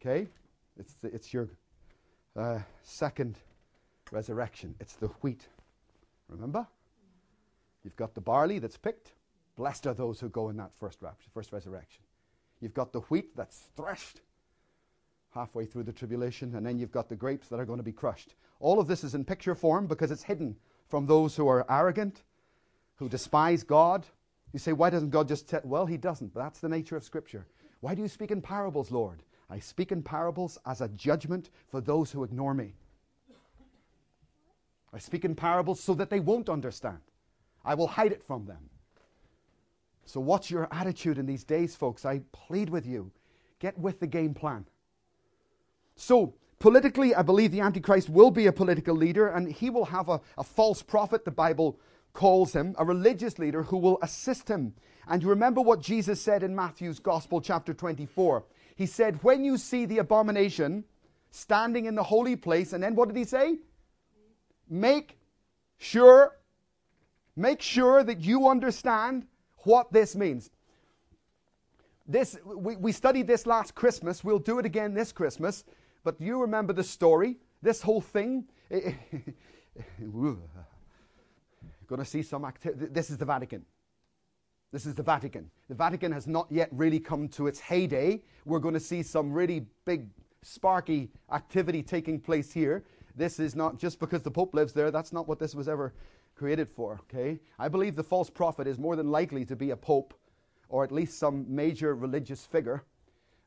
Okay? 0.00 0.28
It's, 0.78 0.94
the, 0.94 1.08
it's 1.14 1.32
your 1.32 1.48
uh, 2.36 2.58
second 2.82 3.38
resurrection. 4.10 4.74
It's 4.80 4.94
the 4.94 5.08
wheat. 5.20 5.46
Remember? 6.28 6.66
You've 7.84 7.96
got 7.96 8.14
the 8.14 8.20
barley 8.20 8.58
that's 8.58 8.76
picked. 8.76 9.12
Blessed 9.60 9.88
are 9.88 9.92
those 9.92 10.18
who 10.18 10.30
go 10.30 10.48
in 10.48 10.56
that 10.56 10.74
first 10.74 11.02
rapture, 11.02 11.28
first 11.34 11.52
resurrection. 11.52 12.02
You've 12.62 12.72
got 12.72 12.94
the 12.94 13.00
wheat 13.00 13.36
that's 13.36 13.68
threshed 13.76 14.22
halfway 15.34 15.66
through 15.66 15.82
the 15.82 15.92
tribulation, 15.92 16.54
and 16.54 16.64
then 16.64 16.78
you've 16.78 16.90
got 16.90 17.10
the 17.10 17.14
grapes 17.14 17.48
that 17.48 17.60
are 17.60 17.66
going 17.66 17.78
to 17.78 17.82
be 17.82 17.92
crushed. 17.92 18.36
All 18.58 18.80
of 18.80 18.88
this 18.88 19.04
is 19.04 19.14
in 19.14 19.22
picture 19.22 19.54
form 19.54 19.86
because 19.86 20.10
it's 20.10 20.22
hidden 20.22 20.56
from 20.88 21.04
those 21.04 21.36
who 21.36 21.46
are 21.46 21.70
arrogant, 21.70 22.22
who 22.96 23.06
despise 23.06 23.62
God. 23.62 24.06
You 24.54 24.58
say, 24.58 24.72
why 24.72 24.88
doesn't 24.88 25.10
God 25.10 25.28
just 25.28 25.46
tell? 25.46 25.60
Well, 25.62 25.84
He 25.84 25.98
doesn't, 25.98 26.32
but 26.32 26.40
that's 26.40 26.60
the 26.60 26.68
nature 26.70 26.96
of 26.96 27.04
Scripture. 27.04 27.46
Why 27.80 27.94
do 27.94 28.00
you 28.00 28.08
speak 28.08 28.30
in 28.30 28.40
parables, 28.40 28.90
Lord? 28.90 29.22
I 29.50 29.58
speak 29.58 29.92
in 29.92 30.02
parables 30.02 30.56
as 30.64 30.80
a 30.80 30.88
judgment 30.88 31.50
for 31.68 31.82
those 31.82 32.10
who 32.10 32.24
ignore 32.24 32.54
me. 32.54 32.72
I 34.90 35.00
speak 35.00 35.26
in 35.26 35.34
parables 35.34 35.80
so 35.80 35.92
that 35.92 36.08
they 36.08 36.20
won't 36.20 36.48
understand. 36.48 37.00
I 37.62 37.74
will 37.74 37.88
hide 37.88 38.12
it 38.12 38.24
from 38.26 38.46
them. 38.46 38.69
So, 40.10 40.20
what's 40.20 40.50
your 40.50 40.66
attitude 40.72 41.18
in 41.18 41.26
these 41.26 41.44
days, 41.44 41.76
folks? 41.76 42.04
I 42.04 42.22
plead 42.32 42.68
with 42.68 42.84
you 42.84 43.12
get 43.60 43.78
with 43.78 44.00
the 44.00 44.06
game 44.06 44.34
plan. 44.34 44.66
So, 45.94 46.34
politically, 46.58 47.14
I 47.14 47.22
believe 47.22 47.52
the 47.52 47.60
Antichrist 47.60 48.08
will 48.08 48.30
be 48.32 48.46
a 48.46 48.52
political 48.52 48.96
leader 48.96 49.28
and 49.28 49.52
he 49.52 49.70
will 49.70 49.84
have 49.84 50.08
a, 50.08 50.20
a 50.36 50.42
false 50.42 50.82
prophet, 50.82 51.24
the 51.24 51.30
Bible 51.30 51.78
calls 52.12 52.52
him, 52.52 52.74
a 52.78 52.84
religious 52.84 53.38
leader 53.38 53.62
who 53.62 53.76
will 53.76 53.98
assist 54.02 54.48
him. 54.48 54.74
And 55.06 55.22
you 55.22 55.28
remember 55.28 55.60
what 55.60 55.80
Jesus 55.80 56.20
said 56.20 56.42
in 56.42 56.56
Matthew's 56.56 56.98
Gospel, 56.98 57.40
chapter 57.40 57.72
24. 57.72 58.44
He 58.74 58.86
said, 58.86 59.22
When 59.22 59.44
you 59.44 59.58
see 59.58 59.84
the 59.84 59.98
abomination 59.98 60.84
standing 61.30 61.84
in 61.84 61.94
the 61.94 62.02
holy 62.02 62.34
place, 62.34 62.72
and 62.72 62.82
then 62.82 62.96
what 62.96 63.08
did 63.08 63.16
he 63.16 63.24
say? 63.24 63.58
Make 64.68 65.18
sure, 65.78 66.36
make 67.36 67.62
sure 67.62 68.02
that 68.02 68.22
you 68.22 68.48
understand 68.48 69.26
what 69.64 69.92
this 69.92 70.14
means. 70.16 70.50
This, 72.06 72.36
we, 72.44 72.76
we 72.76 72.92
studied 72.92 73.26
this 73.26 73.46
last 73.46 73.74
Christmas. 73.74 74.24
We'll 74.24 74.38
do 74.38 74.58
it 74.58 74.66
again 74.66 74.94
this 74.94 75.12
Christmas. 75.12 75.64
But 76.02 76.20
you 76.20 76.40
remember 76.40 76.72
the 76.72 76.82
story? 76.82 77.36
This 77.62 77.82
whole 77.82 78.00
thing. 78.00 78.46
Going 81.86 81.98
to 81.98 82.04
see 82.04 82.22
some 82.22 82.44
activity. 82.44 82.86
This 82.92 83.10
is 83.10 83.18
the 83.18 83.24
Vatican. 83.24 83.64
This 84.72 84.86
is 84.86 84.94
the 84.94 85.02
Vatican. 85.02 85.50
The 85.68 85.74
Vatican 85.74 86.12
has 86.12 86.28
not 86.28 86.46
yet 86.50 86.68
really 86.72 87.00
come 87.00 87.28
to 87.30 87.48
its 87.48 87.58
heyday. 87.58 88.22
We're 88.44 88.60
going 88.60 88.74
to 88.74 88.80
see 88.80 89.02
some 89.02 89.32
really 89.32 89.66
big, 89.84 90.06
sparky 90.42 91.10
activity 91.32 91.82
taking 91.82 92.20
place 92.20 92.52
here. 92.52 92.84
This 93.16 93.40
is 93.40 93.56
not 93.56 93.78
just 93.78 93.98
because 93.98 94.22
the 94.22 94.30
Pope 94.30 94.54
lives 94.54 94.72
there. 94.72 94.92
That's 94.92 95.12
not 95.12 95.26
what 95.26 95.40
this 95.40 95.56
was 95.56 95.68
ever 95.68 95.92
created 96.40 96.70
for, 96.70 96.98
okay? 97.02 97.38
I 97.58 97.68
believe 97.68 97.96
the 97.96 98.02
false 98.02 98.30
prophet 98.30 98.66
is 98.66 98.78
more 98.78 98.96
than 98.96 99.10
likely 99.10 99.44
to 99.44 99.54
be 99.54 99.72
a 99.72 99.76
pope 99.76 100.14
or 100.70 100.82
at 100.82 100.90
least 100.90 101.18
some 101.18 101.44
major 101.54 101.94
religious 101.94 102.46
figure. 102.46 102.82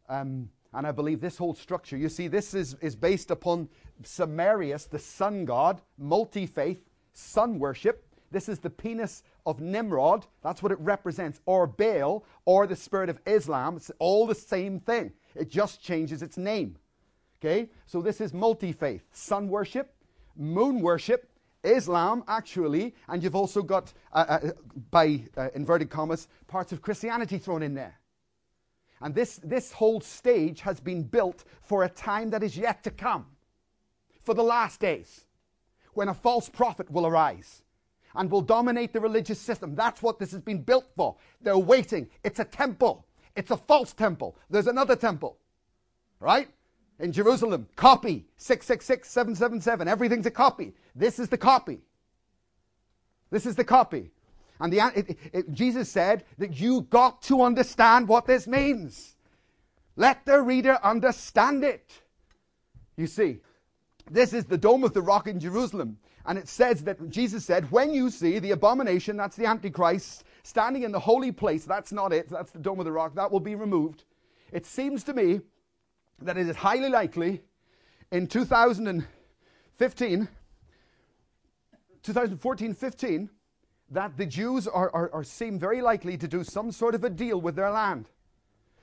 Um, 0.09 0.47
and 0.73 0.85
I 0.85 0.91
believe 0.91 1.19
this 1.19 1.35
whole 1.35 1.55
structure, 1.55 1.97
you 1.97 2.07
see, 2.07 2.27
this 2.27 2.53
is, 2.53 2.75
is 2.81 2.95
based 2.95 3.31
upon 3.31 3.67
Samarius, 4.03 4.87
the 4.87 4.99
sun 4.99 5.43
god, 5.43 5.81
multi 5.97 6.45
faith, 6.45 6.87
sun 7.13 7.57
worship. 7.57 8.05
This 8.29 8.47
is 8.47 8.59
the 8.59 8.69
penis 8.69 9.23
of 9.47 9.59
Nimrod. 9.59 10.27
That's 10.43 10.61
what 10.61 10.71
it 10.71 10.79
represents. 10.79 11.41
Or 11.47 11.65
Baal, 11.65 12.23
or 12.45 12.67
the 12.67 12.75
spirit 12.75 13.09
of 13.09 13.19
Islam. 13.25 13.77
It's 13.77 13.89
all 13.97 14.27
the 14.27 14.35
same 14.35 14.79
thing. 14.79 15.13
It 15.33 15.49
just 15.49 15.81
changes 15.81 16.21
its 16.21 16.37
name. 16.37 16.77
Okay? 17.41 17.71
So 17.87 18.03
this 18.03 18.21
is 18.21 18.35
multi 18.35 18.71
faith. 18.71 19.03
Sun 19.13 19.49
worship, 19.49 19.95
moon 20.35 20.79
worship, 20.79 21.32
Islam, 21.63 22.23
actually, 22.27 22.93
and 23.07 23.23
you've 23.23 23.35
also 23.35 23.61
got, 23.61 23.93
uh, 24.11 24.25
uh, 24.27 24.51
by 24.91 25.23
uh, 25.37 25.49
inverted 25.55 25.89
commas, 25.89 26.27
parts 26.47 26.71
of 26.71 26.81
Christianity 26.81 27.37
thrown 27.37 27.63
in 27.63 27.73
there. 27.73 27.99
And 29.01 29.15
this, 29.15 29.39
this 29.43 29.71
whole 29.71 30.01
stage 30.01 30.61
has 30.61 30.79
been 30.79 31.03
built 31.03 31.43
for 31.61 31.83
a 31.83 31.89
time 31.89 32.29
that 32.31 32.43
is 32.43 32.57
yet 32.57 32.83
to 32.83 32.91
come, 32.91 33.27
for 34.21 34.33
the 34.33 34.43
last 34.43 34.79
days, 34.79 35.25
when 35.93 36.09
a 36.09 36.13
false 36.13 36.49
prophet 36.49 36.89
will 36.89 37.05
arise 37.05 37.61
and 38.15 38.29
will 38.29 38.41
dominate 38.41 38.93
the 38.93 38.99
religious 38.99 39.39
system. 39.39 39.75
That's 39.75 40.01
what 40.01 40.19
this 40.19 40.31
has 40.31 40.41
been 40.41 40.61
built 40.61 40.85
for. 40.95 41.15
They're 41.41 41.57
waiting. 41.57 42.09
It's 42.23 42.39
a 42.39 42.45
temple, 42.45 43.05
it's 43.35 43.51
a 43.51 43.57
false 43.57 43.93
temple. 43.93 44.37
There's 44.49 44.67
another 44.67 44.95
temple, 44.95 45.37
right? 46.19 46.49
In 46.99 47.11
Jerusalem. 47.11 47.67
Copy 47.75 48.25
666 48.37 49.09
777. 49.09 49.87
Everything's 49.87 50.25
a 50.25 50.31
copy. 50.31 50.73
This 50.95 51.19
is 51.19 51.29
the 51.29 51.37
copy. 51.37 51.81
This 53.29 53.45
is 53.45 53.55
the 53.55 53.63
copy. 53.63 54.11
And 54.59 54.71
the, 54.71 54.79
it, 54.95 55.17
it, 55.33 55.51
Jesus 55.53 55.89
said 55.89 56.23
that 56.37 56.59
you 56.59 56.81
got 56.81 57.21
to 57.23 57.41
understand 57.41 58.07
what 58.07 58.27
this 58.27 58.47
means. 58.47 59.15
Let 59.95 60.25
the 60.25 60.41
reader 60.41 60.79
understand 60.83 61.63
it. 61.63 61.91
You 62.95 63.07
see, 63.07 63.39
this 64.09 64.33
is 64.33 64.45
the 64.45 64.57
dome 64.57 64.83
of 64.83 64.93
the 64.93 65.01
rock 65.01 65.27
in 65.27 65.39
Jerusalem. 65.39 65.97
And 66.25 66.37
it 66.37 66.47
says 66.47 66.83
that 66.83 67.09
Jesus 67.09 67.43
said, 67.43 67.69
when 67.71 67.93
you 67.93 68.09
see 68.09 68.39
the 68.39 68.51
abomination, 68.51 69.17
that's 69.17 69.35
the 69.35 69.45
Antichrist, 69.45 70.23
standing 70.43 70.83
in 70.83 70.91
the 70.91 70.99
holy 70.99 71.31
place, 71.31 71.65
that's 71.65 71.91
not 71.91 72.13
it, 72.13 72.29
that's 72.29 72.51
the 72.51 72.59
dome 72.59 72.79
of 72.79 72.85
the 72.85 72.91
rock, 72.91 73.15
that 73.15 73.31
will 73.31 73.41
be 73.41 73.55
removed. 73.55 74.03
It 74.51 74.65
seems 74.65 75.03
to 75.05 75.13
me 75.13 75.41
that 76.21 76.37
it 76.37 76.47
is 76.47 76.55
highly 76.55 76.89
likely 76.89 77.41
in 78.11 78.27
2015, 78.27 80.27
2014 82.03 82.73
15, 82.73 83.29
that 83.89 84.17
the 84.17 84.25
Jews 84.25 84.67
are, 84.67 84.89
are, 84.91 85.11
are, 85.13 85.23
seem 85.23 85.59
very 85.59 85.81
likely 85.81 86.17
to 86.17 86.27
do 86.27 86.43
some 86.43 86.71
sort 86.71 86.95
of 86.95 87.03
a 87.03 87.09
deal 87.09 87.39
with 87.39 87.55
their 87.55 87.69
land. 87.69 88.09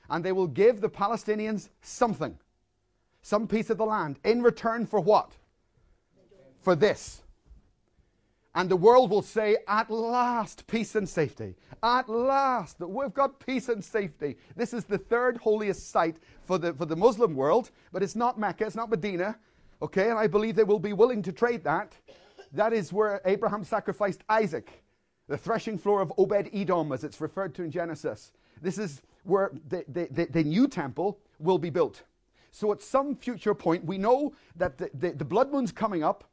And 0.09 0.24
they 0.24 0.33
will 0.33 0.47
give 0.47 0.81
the 0.81 0.89
Palestinians 0.89 1.68
something, 1.83 2.39
some 3.22 3.47
piece 3.47 3.70
of 3.70 3.78
the 3.78 3.87
land, 3.87 4.18
in 4.24 4.43
return 4.43 4.87
for 4.87 5.01
what? 5.01 5.33
For 6.61 6.74
this. 6.74 7.22
And 8.55 8.68
the 8.68 8.76
world 8.76 9.11
will 9.11 9.22
say, 9.22 9.59
at 9.68 9.90
last, 9.90 10.66
peace 10.66 10.96
and 10.96 11.09
safety. 11.09 11.55
At 11.82 12.09
last, 12.09 12.78
that 12.80 12.88
we've 12.88 13.14
got 13.14 13.38
peace 13.38 13.68
and 13.68 13.82
safety. 13.82 14.36
This 14.57 14.74
is 14.74 14.84
the 14.84 14.98
third 14.98 15.36
holiest 15.36 15.90
site 15.90 16.16
for 16.44 16.59
the, 16.59 16.74
for 16.74 16.84
the 16.84 16.96
Muslim 16.96 17.34
world, 17.34 17.70
but 17.92 18.03
it's 18.03 18.16
not 18.16 18.38
Mecca, 18.38 18.66
it's 18.66 18.74
not 18.74 18.90
Medina. 18.90 19.38
Okay, 19.82 20.11
and 20.11 20.18
I 20.18 20.26
believe 20.26 20.57
they 20.57 20.64
will 20.64 20.80
be 20.80 20.92
willing 20.92 21.22
to 21.22 21.32
trade 21.32 21.62
that. 21.64 21.96
That 22.53 22.72
is 22.72 22.92
where 22.92 23.20
Abraham 23.24 23.62
sacrificed 23.62 24.24
Isaac, 24.28 24.82
the 25.28 25.38
threshing 25.38 25.78
floor 25.78 26.03
of 26.03 26.12
Obed 26.18 26.51
Edom, 26.53 26.90
as 26.92 27.05
it's 27.05 27.20
referred 27.20 27.55
to 27.55 27.62
in 27.62 27.70
Genesis. 27.70 28.32
This 28.61 28.78
is 28.78 29.01
where 29.22 29.53
the, 29.68 29.84
the, 29.88 30.09
the, 30.11 30.26
the 30.26 30.44
new 30.44 30.66
temple 30.66 31.18
will 31.38 31.59
be 31.59 31.70
built. 31.70 32.03
So 32.51 32.72
at 32.72 32.82
some 32.82 33.14
future 33.14 33.55
point, 33.55 33.84
we 33.84 33.96
know 33.96 34.34
that 34.57 34.76
the, 34.76 34.90
the, 34.94 35.11
the 35.12 35.24
blood 35.24 35.53
moon's 35.53 35.70
coming 35.70 36.03
up. 36.03 36.24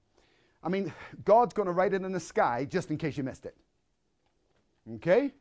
I 0.64 0.70
mean, 0.70 0.93
God's 1.24 1.53
going 1.53 1.68
to 1.68 1.72
write 1.72 1.93
it 1.93 2.03
in 2.03 2.12
the 2.12 2.20
sky 2.20 2.66
just 2.66 2.91
in 2.91 2.97
case 2.97 3.18
you 3.18 3.24
missed 3.24 3.45
it. 3.45 3.55
Okay? 4.95 5.34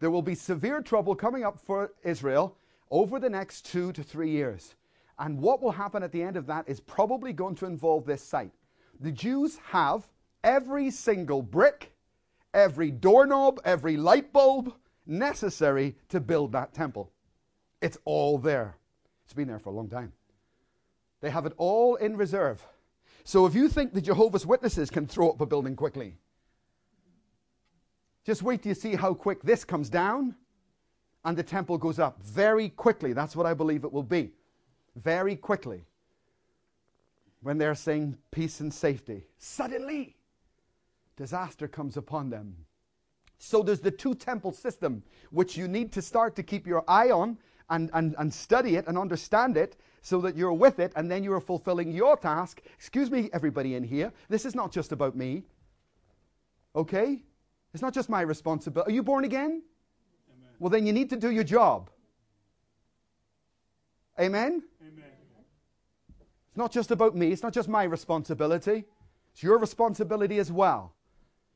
There 0.00 0.10
will 0.10 0.22
be 0.22 0.34
severe 0.34 0.82
trouble 0.82 1.14
coming 1.14 1.44
up 1.44 1.58
for 1.58 1.92
Israel 2.02 2.56
over 2.90 3.18
the 3.18 3.30
next 3.30 3.66
two 3.66 3.92
to 3.92 4.02
three 4.02 4.30
years. 4.30 4.74
And 5.18 5.40
what 5.40 5.62
will 5.62 5.70
happen 5.70 6.02
at 6.02 6.12
the 6.12 6.22
end 6.22 6.36
of 6.36 6.46
that 6.46 6.68
is 6.68 6.80
probably 6.80 7.32
going 7.32 7.54
to 7.56 7.66
involve 7.66 8.04
this 8.04 8.22
site. 8.22 8.52
The 9.00 9.12
Jews 9.12 9.58
have 9.70 10.08
every 10.42 10.90
single 10.90 11.42
brick, 11.42 11.92
every 12.54 12.90
doorknob, 12.90 13.60
every 13.64 13.96
light 13.96 14.32
bulb 14.32 14.74
necessary 15.06 15.96
to 16.08 16.20
build 16.20 16.52
that 16.52 16.74
temple. 16.74 17.12
It's 17.80 17.98
all 18.04 18.38
there. 18.38 18.76
It's 19.24 19.34
been 19.34 19.48
there 19.48 19.58
for 19.58 19.70
a 19.70 19.72
long 19.72 19.88
time. 19.88 20.12
They 21.20 21.30
have 21.30 21.46
it 21.46 21.52
all 21.56 21.96
in 21.96 22.16
reserve. 22.16 22.64
So 23.24 23.46
if 23.46 23.54
you 23.54 23.68
think 23.68 23.92
the 23.92 24.00
Jehovah's 24.00 24.46
Witnesses 24.46 24.90
can 24.90 25.06
throw 25.06 25.30
up 25.30 25.40
a 25.40 25.46
building 25.46 25.76
quickly, 25.76 26.16
just 28.24 28.42
wait 28.42 28.62
till 28.62 28.70
you 28.70 28.74
see 28.74 28.94
how 28.94 29.14
quick 29.14 29.42
this 29.42 29.64
comes 29.64 29.88
down 29.88 30.34
and 31.24 31.36
the 31.36 31.42
temple 31.42 31.78
goes 31.78 31.98
up 31.98 32.22
very 32.22 32.68
quickly. 32.68 33.12
That's 33.12 33.36
what 33.36 33.46
I 33.46 33.54
believe 33.54 33.84
it 33.84 33.92
will 33.92 34.02
be. 34.02 34.32
Very 34.96 35.36
quickly. 35.36 35.84
When 37.42 37.58
they're 37.58 37.74
saying 37.74 38.18
peace 38.30 38.60
and 38.60 38.72
safety, 38.72 39.24
suddenly 39.38 40.16
disaster 41.16 41.66
comes 41.66 41.96
upon 41.96 42.30
them. 42.30 42.56
So 43.38 43.62
there's 43.62 43.80
the 43.80 43.90
two 43.90 44.14
temple 44.14 44.52
system, 44.52 45.02
which 45.30 45.56
you 45.56 45.66
need 45.66 45.90
to 45.92 46.02
start 46.02 46.36
to 46.36 46.42
keep 46.44 46.66
your 46.66 46.84
eye 46.86 47.10
on 47.10 47.38
and, 47.70 47.90
and, 47.94 48.14
and 48.18 48.32
study 48.32 48.76
it 48.76 48.86
and 48.86 48.96
understand 48.96 49.56
it 49.56 49.76
so 50.02 50.20
that 50.20 50.36
you're 50.36 50.52
with 50.52 50.80
it 50.80 50.92
and 50.96 51.10
then 51.10 51.24
you're 51.24 51.40
fulfilling 51.40 51.92
your 51.92 52.16
task. 52.16 52.60
Excuse 52.76 53.10
me, 53.10 53.30
everybody 53.32 53.76
in 53.76 53.84
here. 53.84 54.12
This 54.28 54.44
is 54.44 54.54
not 54.54 54.72
just 54.72 54.92
about 54.92 55.16
me. 55.16 55.44
Okay? 56.74 57.22
It's 57.72 57.82
not 57.82 57.94
just 57.94 58.10
my 58.10 58.20
responsibility. 58.20 58.90
Are 58.90 58.94
you 58.94 59.02
born 59.02 59.24
again? 59.24 59.62
Amen. 60.30 60.50
Well, 60.58 60.70
then 60.70 60.86
you 60.86 60.92
need 60.92 61.08
to 61.10 61.16
do 61.16 61.30
your 61.30 61.44
job. 61.44 61.88
Amen? 64.20 64.62
Amen? 64.82 65.04
It's 66.48 66.56
not 66.56 66.72
just 66.72 66.90
about 66.90 67.16
me. 67.16 67.32
It's 67.32 67.42
not 67.42 67.54
just 67.54 67.68
my 67.68 67.84
responsibility. 67.84 68.84
It's 69.32 69.42
your 69.42 69.56
responsibility 69.58 70.38
as 70.38 70.52
well. 70.52 70.94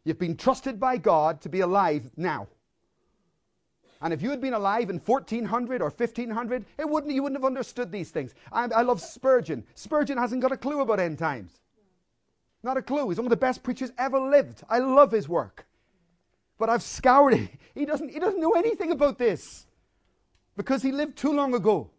You've 0.04 0.18
been 0.18 0.36
trusted 0.36 0.80
by 0.80 0.96
God 0.96 1.40
to 1.42 1.48
be 1.48 1.60
alive 1.60 2.10
now. 2.16 2.46
And 4.00 4.12
if 4.12 4.22
you 4.22 4.30
had 4.30 4.40
been 4.40 4.54
alive 4.54 4.90
in 4.90 4.98
1400 4.98 5.80
or 5.80 5.90
1500, 5.90 6.64
it 6.78 6.88
wouldn't, 6.88 7.14
you 7.14 7.22
wouldn't 7.22 7.40
have 7.40 7.46
understood 7.46 7.90
these 7.90 8.10
things. 8.10 8.34
I, 8.52 8.64
I 8.64 8.82
love 8.82 9.00
Spurgeon. 9.00 9.64
Spurgeon 9.74 10.18
hasn't 10.18 10.42
got 10.42 10.52
a 10.52 10.56
clue 10.56 10.80
about 10.80 11.00
end 11.00 11.18
times. 11.18 11.60
Not 12.62 12.76
a 12.76 12.82
clue. 12.82 13.08
He's 13.08 13.18
one 13.18 13.26
of 13.26 13.30
the 13.30 13.36
best 13.36 13.62
preachers 13.62 13.92
ever 13.96 14.18
lived. 14.18 14.62
I 14.68 14.78
love 14.78 15.12
his 15.12 15.28
work. 15.28 15.66
But 16.58 16.68
I've 16.68 16.82
scoured 16.82 17.34
it. 17.34 17.50
He 17.76 17.84
doesn't, 17.84 18.08
he 18.08 18.18
doesn't 18.18 18.40
know 18.40 18.52
anything 18.52 18.90
about 18.90 19.18
this 19.18 19.66
because 20.56 20.80
he 20.80 20.92
lived 20.92 21.18
too 21.18 21.30
long 21.30 21.52
ago. 21.52 21.90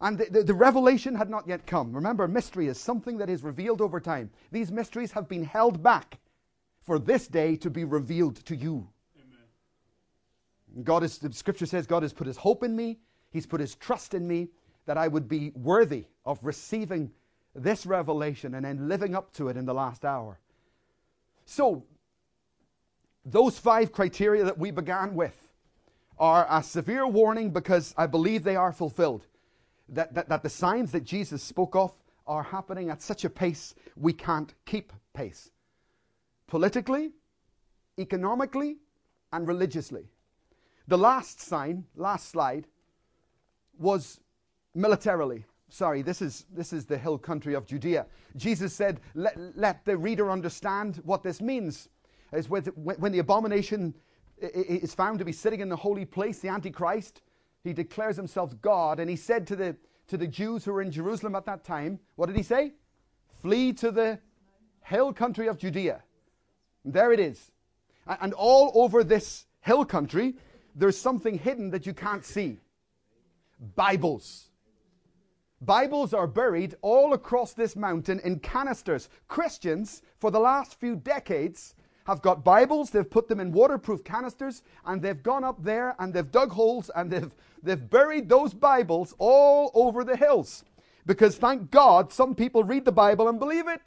And 0.00 0.16
the, 0.16 0.24
the, 0.30 0.42
the, 0.44 0.54
revelation 0.54 1.14
had 1.14 1.28
not 1.28 1.46
yet 1.46 1.66
come. 1.66 1.92
Remember, 1.92 2.26
mystery 2.26 2.68
is 2.68 2.80
something 2.80 3.18
that 3.18 3.28
is 3.28 3.42
revealed 3.42 3.82
over 3.82 4.00
time. 4.00 4.30
These 4.50 4.72
mysteries 4.72 5.12
have 5.12 5.28
been 5.28 5.44
held 5.44 5.82
back 5.82 6.18
for 6.82 6.98
this 6.98 7.28
day 7.28 7.54
to 7.56 7.68
be 7.68 7.84
revealed 7.84 8.36
to 8.46 8.56
you. 8.56 8.88
God 10.82 11.02
is, 11.02 11.18
the 11.18 11.32
scripture 11.32 11.66
says 11.66 11.86
God 11.86 12.02
has 12.02 12.12
put 12.12 12.26
his 12.26 12.36
hope 12.36 12.62
in 12.62 12.76
me, 12.76 12.98
he's 13.30 13.46
put 13.46 13.60
his 13.60 13.74
trust 13.74 14.14
in 14.14 14.26
me, 14.26 14.48
that 14.86 14.96
I 14.96 15.08
would 15.08 15.28
be 15.28 15.52
worthy 15.54 16.04
of 16.24 16.38
receiving 16.42 17.10
this 17.54 17.86
revelation 17.86 18.54
and 18.54 18.64
then 18.64 18.88
living 18.88 19.14
up 19.14 19.32
to 19.34 19.48
it 19.48 19.56
in 19.56 19.64
the 19.64 19.74
last 19.74 20.04
hour. 20.04 20.38
So, 21.44 21.84
those 23.24 23.58
five 23.58 23.92
criteria 23.92 24.44
that 24.44 24.58
we 24.58 24.70
began 24.70 25.14
with 25.14 25.34
are 26.18 26.46
a 26.48 26.62
severe 26.62 27.06
warning 27.06 27.50
because 27.50 27.94
I 27.96 28.06
believe 28.06 28.44
they 28.44 28.56
are 28.56 28.72
fulfilled. 28.72 29.26
That, 29.88 30.14
that, 30.14 30.28
that 30.28 30.42
the 30.42 30.50
signs 30.50 30.92
that 30.92 31.04
Jesus 31.04 31.42
spoke 31.42 31.76
of 31.76 31.92
are 32.26 32.42
happening 32.42 32.90
at 32.90 33.02
such 33.02 33.24
a 33.24 33.30
pace 33.30 33.74
we 33.96 34.12
can't 34.12 34.52
keep 34.64 34.92
pace. 35.12 35.50
Politically, 36.46 37.12
economically, 37.98 38.76
and 39.32 39.46
religiously. 39.46 40.08
The 40.88 40.98
last 40.98 41.40
sign, 41.40 41.84
last 41.96 42.30
slide, 42.30 42.66
was 43.78 44.20
militarily. 44.74 45.44
Sorry, 45.68 46.02
this 46.02 46.22
is, 46.22 46.46
this 46.54 46.72
is 46.72 46.84
the 46.84 46.96
hill 46.96 47.18
country 47.18 47.54
of 47.54 47.66
Judea. 47.66 48.06
Jesus 48.36 48.72
said, 48.72 49.00
let, 49.14 49.36
let 49.56 49.84
the 49.84 49.96
reader 49.96 50.30
understand 50.30 51.00
what 51.04 51.22
this 51.22 51.40
means 51.40 51.88
is 52.32 52.48
when, 52.48 52.62
when 52.64 53.12
the 53.12 53.18
abomination 53.18 53.94
is 54.38 54.94
found 54.94 55.18
to 55.18 55.24
be 55.24 55.32
sitting 55.32 55.60
in 55.60 55.68
the 55.68 55.76
holy 55.76 56.04
place, 56.04 56.38
the 56.38 56.48
Antichrist, 56.48 57.22
he 57.64 57.72
declares 57.72 58.16
himself 58.16 58.54
God. 58.62 59.00
And 59.00 59.10
he 59.10 59.16
said 59.16 59.46
to 59.48 59.56
the, 59.56 59.76
to 60.08 60.16
the 60.16 60.26
Jews 60.26 60.64
who 60.64 60.72
were 60.72 60.82
in 60.82 60.90
Jerusalem 60.90 61.34
at 61.34 61.46
that 61.46 61.64
time, 61.64 61.98
what 62.14 62.26
did 62.26 62.36
he 62.36 62.42
say? 62.42 62.74
Flee 63.42 63.72
to 63.74 63.90
the 63.90 64.20
hill 64.82 65.12
country 65.12 65.48
of 65.48 65.58
Judea. 65.58 66.02
There 66.84 67.12
it 67.12 67.18
is. 67.18 67.50
And 68.06 68.32
all 68.34 68.70
over 68.74 69.02
this 69.02 69.46
hill 69.60 69.84
country, 69.84 70.36
there's 70.76 70.98
something 70.98 71.38
hidden 71.38 71.70
that 71.70 71.86
you 71.86 71.94
can't 71.94 72.24
see 72.24 72.60
Bibles. 73.74 74.50
Bibles 75.62 76.12
are 76.12 76.26
buried 76.26 76.74
all 76.82 77.14
across 77.14 77.54
this 77.54 77.74
mountain 77.74 78.20
in 78.20 78.38
canisters. 78.40 79.08
Christians, 79.26 80.02
for 80.18 80.30
the 80.30 80.38
last 80.38 80.78
few 80.78 80.96
decades, 80.96 81.74
have 82.06 82.20
got 82.20 82.44
Bibles, 82.44 82.90
they've 82.90 83.08
put 83.08 83.26
them 83.26 83.40
in 83.40 83.50
waterproof 83.52 84.04
canisters, 84.04 84.62
and 84.84 85.00
they've 85.00 85.22
gone 85.22 85.42
up 85.42 85.62
there 85.64 85.96
and 85.98 86.12
they've 86.12 86.30
dug 86.30 86.52
holes 86.52 86.90
and 86.94 87.10
they've, 87.10 87.32
they've 87.62 87.90
buried 87.90 88.28
those 88.28 88.52
Bibles 88.52 89.14
all 89.18 89.70
over 89.74 90.04
the 90.04 90.16
hills. 90.16 90.62
Because 91.06 91.36
thank 91.36 91.70
God, 91.70 92.12
some 92.12 92.34
people 92.34 92.62
read 92.62 92.84
the 92.84 92.92
Bible 92.92 93.28
and 93.28 93.38
believe 93.38 93.66
it. 93.66 93.80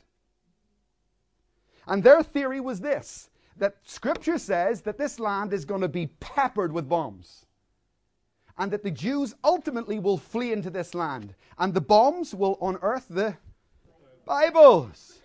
And 1.86 2.04
their 2.04 2.24
theory 2.24 2.60
was 2.60 2.82
this 2.82 3.30
that 3.60 3.78
Scripture 3.84 4.38
says 4.38 4.82
that 4.82 4.98
this 4.98 5.20
land 5.20 5.54
is 5.54 5.66
going 5.66 5.82
to 5.82 5.88
be 5.88 6.08
peppered 6.20 6.72
with 6.72 6.90
bombs. 6.90 7.46
And 8.58 8.72
that 8.72 8.84
the 8.84 8.92
Jews 8.92 9.36
ultimately 9.44 10.00
will 10.00 10.18
flee 10.18 10.52
into 10.52 10.70
this 10.70 10.94
land. 10.94 11.34
And 11.58 11.74
the 11.74 11.82
bombs 11.82 12.36
will 12.36 12.58
unearth 12.62 13.08
the 13.10 13.38
Bibles. 14.26 15.20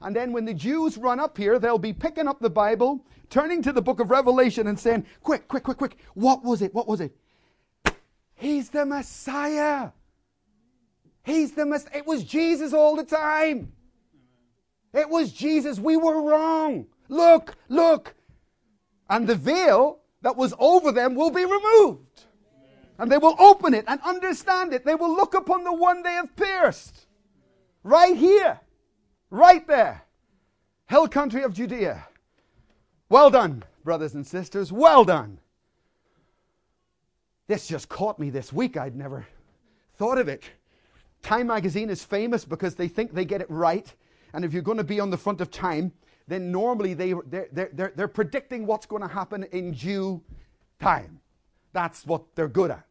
And 0.00 0.14
then 0.14 0.32
when 0.32 0.44
the 0.44 0.54
Jews 0.54 0.98
run 0.98 1.18
up 1.18 1.36
here, 1.36 1.58
they'll 1.58 1.78
be 1.78 1.92
picking 1.92 2.28
up 2.28 2.40
the 2.40 2.50
Bible, 2.50 3.04
turning 3.30 3.62
to 3.62 3.72
the 3.72 3.82
book 3.82 4.00
of 4.00 4.10
Revelation 4.10 4.66
and 4.66 4.78
saying, 4.78 5.06
Quick, 5.22 5.48
quick, 5.48 5.64
quick, 5.64 5.78
quick. 5.78 5.98
What 6.14 6.44
was 6.44 6.62
it? 6.62 6.74
What 6.74 6.86
was 6.86 7.00
it? 7.00 7.16
He's 8.36 8.68
the 8.68 8.84
Messiah. 8.84 9.90
He's 11.24 11.52
the 11.52 11.64
Messiah. 11.64 11.98
It 11.98 12.06
was 12.06 12.22
Jesus 12.22 12.72
all 12.72 12.96
the 12.96 13.04
time. 13.04 13.72
It 14.92 15.08
was 15.08 15.32
Jesus. 15.32 15.78
We 15.78 15.96
were 15.96 16.22
wrong. 16.22 16.86
Look, 17.08 17.54
look. 17.68 18.14
And 19.08 19.26
the 19.26 19.34
veil 19.34 20.00
that 20.22 20.36
was 20.36 20.54
over 20.58 20.90
them 20.92 21.14
will 21.14 21.30
be 21.30 21.44
removed. 21.44 22.24
And 22.98 23.10
they 23.10 23.18
will 23.18 23.36
open 23.38 23.74
it 23.74 23.84
and 23.88 24.00
understand 24.02 24.72
it. 24.72 24.84
They 24.84 24.94
will 24.94 25.14
look 25.14 25.34
upon 25.34 25.64
the 25.64 25.72
one 25.72 26.02
they 26.02 26.12
have 26.12 26.34
pierced. 26.36 27.06
Right 27.82 28.16
here. 28.16 28.60
Right 29.30 29.66
there. 29.66 30.02
Hill 30.86 31.08
country 31.08 31.42
of 31.42 31.54
Judea. 31.54 32.06
Well 33.08 33.30
done, 33.30 33.64
brothers 33.84 34.14
and 34.14 34.26
sisters. 34.26 34.72
Well 34.72 35.04
done. 35.04 35.38
This 37.46 37.66
just 37.66 37.88
caught 37.88 38.18
me 38.18 38.30
this 38.30 38.52
week. 38.52 38.76
I'd 38.76 38.96
never 38.96 39.26
thought 39.96 40.18
of 40.18 40.28
it. 40.28 40.44
Time 41.22 41.48
magazine 41.48 41.90
is 41.90 42.04
famous 42.04 42.44
because 42.44 42.74
they 42.74 42.88
think 42.88 43.12
they 43.12 43.24
get 43.24 43.40
it 43.40 43.50
right. 43.50 43.92
And 44.32 44.44
if 44.44 44.52
you're 44.52 44.62
going 44.62 44.78
to 44.78 44.84
be 44.84 45.00
on 45.00 45.10
the 45.10 45.16
front 45.16 45.40
of 45.40 45.50
Time, 45.50 45.92
then 46.26 46.50
normally 46.50 46.94
they, 46.94 47.14
they're, 47.26 47.48
they're, 47.52 47.92
they're 47.94 48.08
predicting 48.08 48.66
what's 48.66 48.86
going 48.86 49.02
to 49.02 49.08
happen 49.08 49.44
in 49.52 49.72
due 49.72 50.22
time. 50.80 51.20
That's 51.72 52.06
what 52.06 52.22
they're 52.34 52.48
good 52.48 52.70
at. 52.70 52.86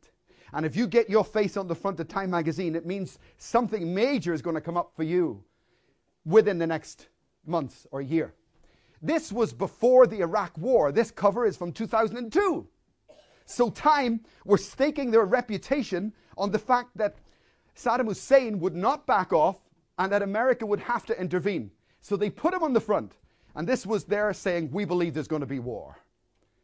And 0.53 0.65
if 0.65 0.75
you 0.75 0.85
get 0.85 1.09
your 1.09 1.25
face 1.25 1.57
on 1.57 1.67
the 1.67 1.75
front 1.75 1.99
of 1.99 2.07
Time 2.07 2.29
magazine, 2.29 2.75
it 2.75 2.85
means 2.85 3.17
something 3.37 3.93
major 3.93 4.33
is 4.33 4.41
going 4.41 4.55
to 4.55 4.61
come 4.61 4.77
up 4.77 4.91
for 4.95 5.03
you 5.03 5.43
within 6.25 6.59
the 6.59 6.67
next 6.67 7.07
months 7.45 7.87
or 7.91 8.01
year. 8.01 8.33
This 9.01 9.31
was 9.31 9.51
before 9.51 10.05
the 10.05 10.21
Iraq 10.21 10.57
War. 10.57 10.91
This 10.91 11.11
cover 11.11 11.45
is 11.45 11.57
from 11.57 11.71
2002. 11.71 12.67
So, 13.45 13.69
Time 13.71 14.21
were 14.45 14.57
staking 14.57 15.11
their 15.11 15.25
reputation 15.25 16.13
on 16.37 16.51
the 16.51 16.59
fact 16.59 16.95
that 16.95 17.15
Saddam 17.75 18.07
Hussein 18.07 18.59
would 18.59 18.75
not 18.75 19.05
back 19.05 19.33
off 19.33 19.57
and 19.97 20.11
that 20.11 20.21
America 20.21 20.65
would 20.65 20.79
have 20.79 21.05
to 21.07 21.19
intervene. 21.19 21.71
So 22.01 22.15
they 22.15 22.29
put 22.29 22.53
him 22.53 22.63
on 22.63 22.73
the 22.73 22.81
front. 22.81 23.13
And 23.55 23.67
this 23.67 23.85
was 23.85 24.05
their 24.05 24.33
saying, 24.33 24.71
We 24.71 24.85
believe 24.85 25.13
there's 25.13 25.27
going 25.27 25.41
to 25.41 25.45
be 25.45 25.59
war. 25.59 25.97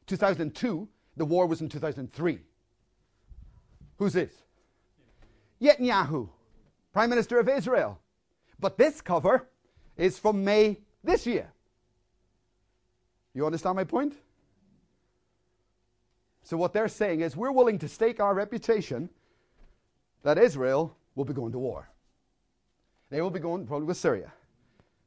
2002, 0.08 0.88
the 1.18 1.26
war 1.26 1.46
was 1.46 1.62
in 1.62 1.70
2003. 1.70 2.40
Who's 3.98 4.14
this? 4.14 4.34
Netanyahu, 5.62 6.30
Prime 6.94 7.10
Minister 7.10 7.40
of 7.40 7.50
Israel. 7.50 8.00
But 8.60 8.78
this 8.78 9.02
cover 9.02 9.48
is 9.98 10.18
from 10.18 10.44
May 10.44 10.80
this 11.04 11.28
year. 11.28 11.52
You 13.34 13.46
understand 13.46 13.76
my 13.76 13.84
point? 13.84 14.16
So, 16.44 16.58
what 16.58 16.74
they're 16.74 16.88
saying 16.88 17.22
is, 17.22 17.36
we're 17.36 17.52
willing 17.52 17.78
to 17.80 17.88
stake 17.88 18.20
our 18.20 18.34
reputation 18.34 19.10
that 20.24 20.38
Israel 20.38 20.96
will 21.16 21.26
be 21.26 21.34
going 21.34 21.52
to 21.52 21.60
war. 21.60 21.90
They 23.10 23.22
will 23.22 23.30
be 23.30 23.40
going, 23.40 23.68
probably 23.68 23.86
with 23.88 23.98
Syria. 23.98 24.34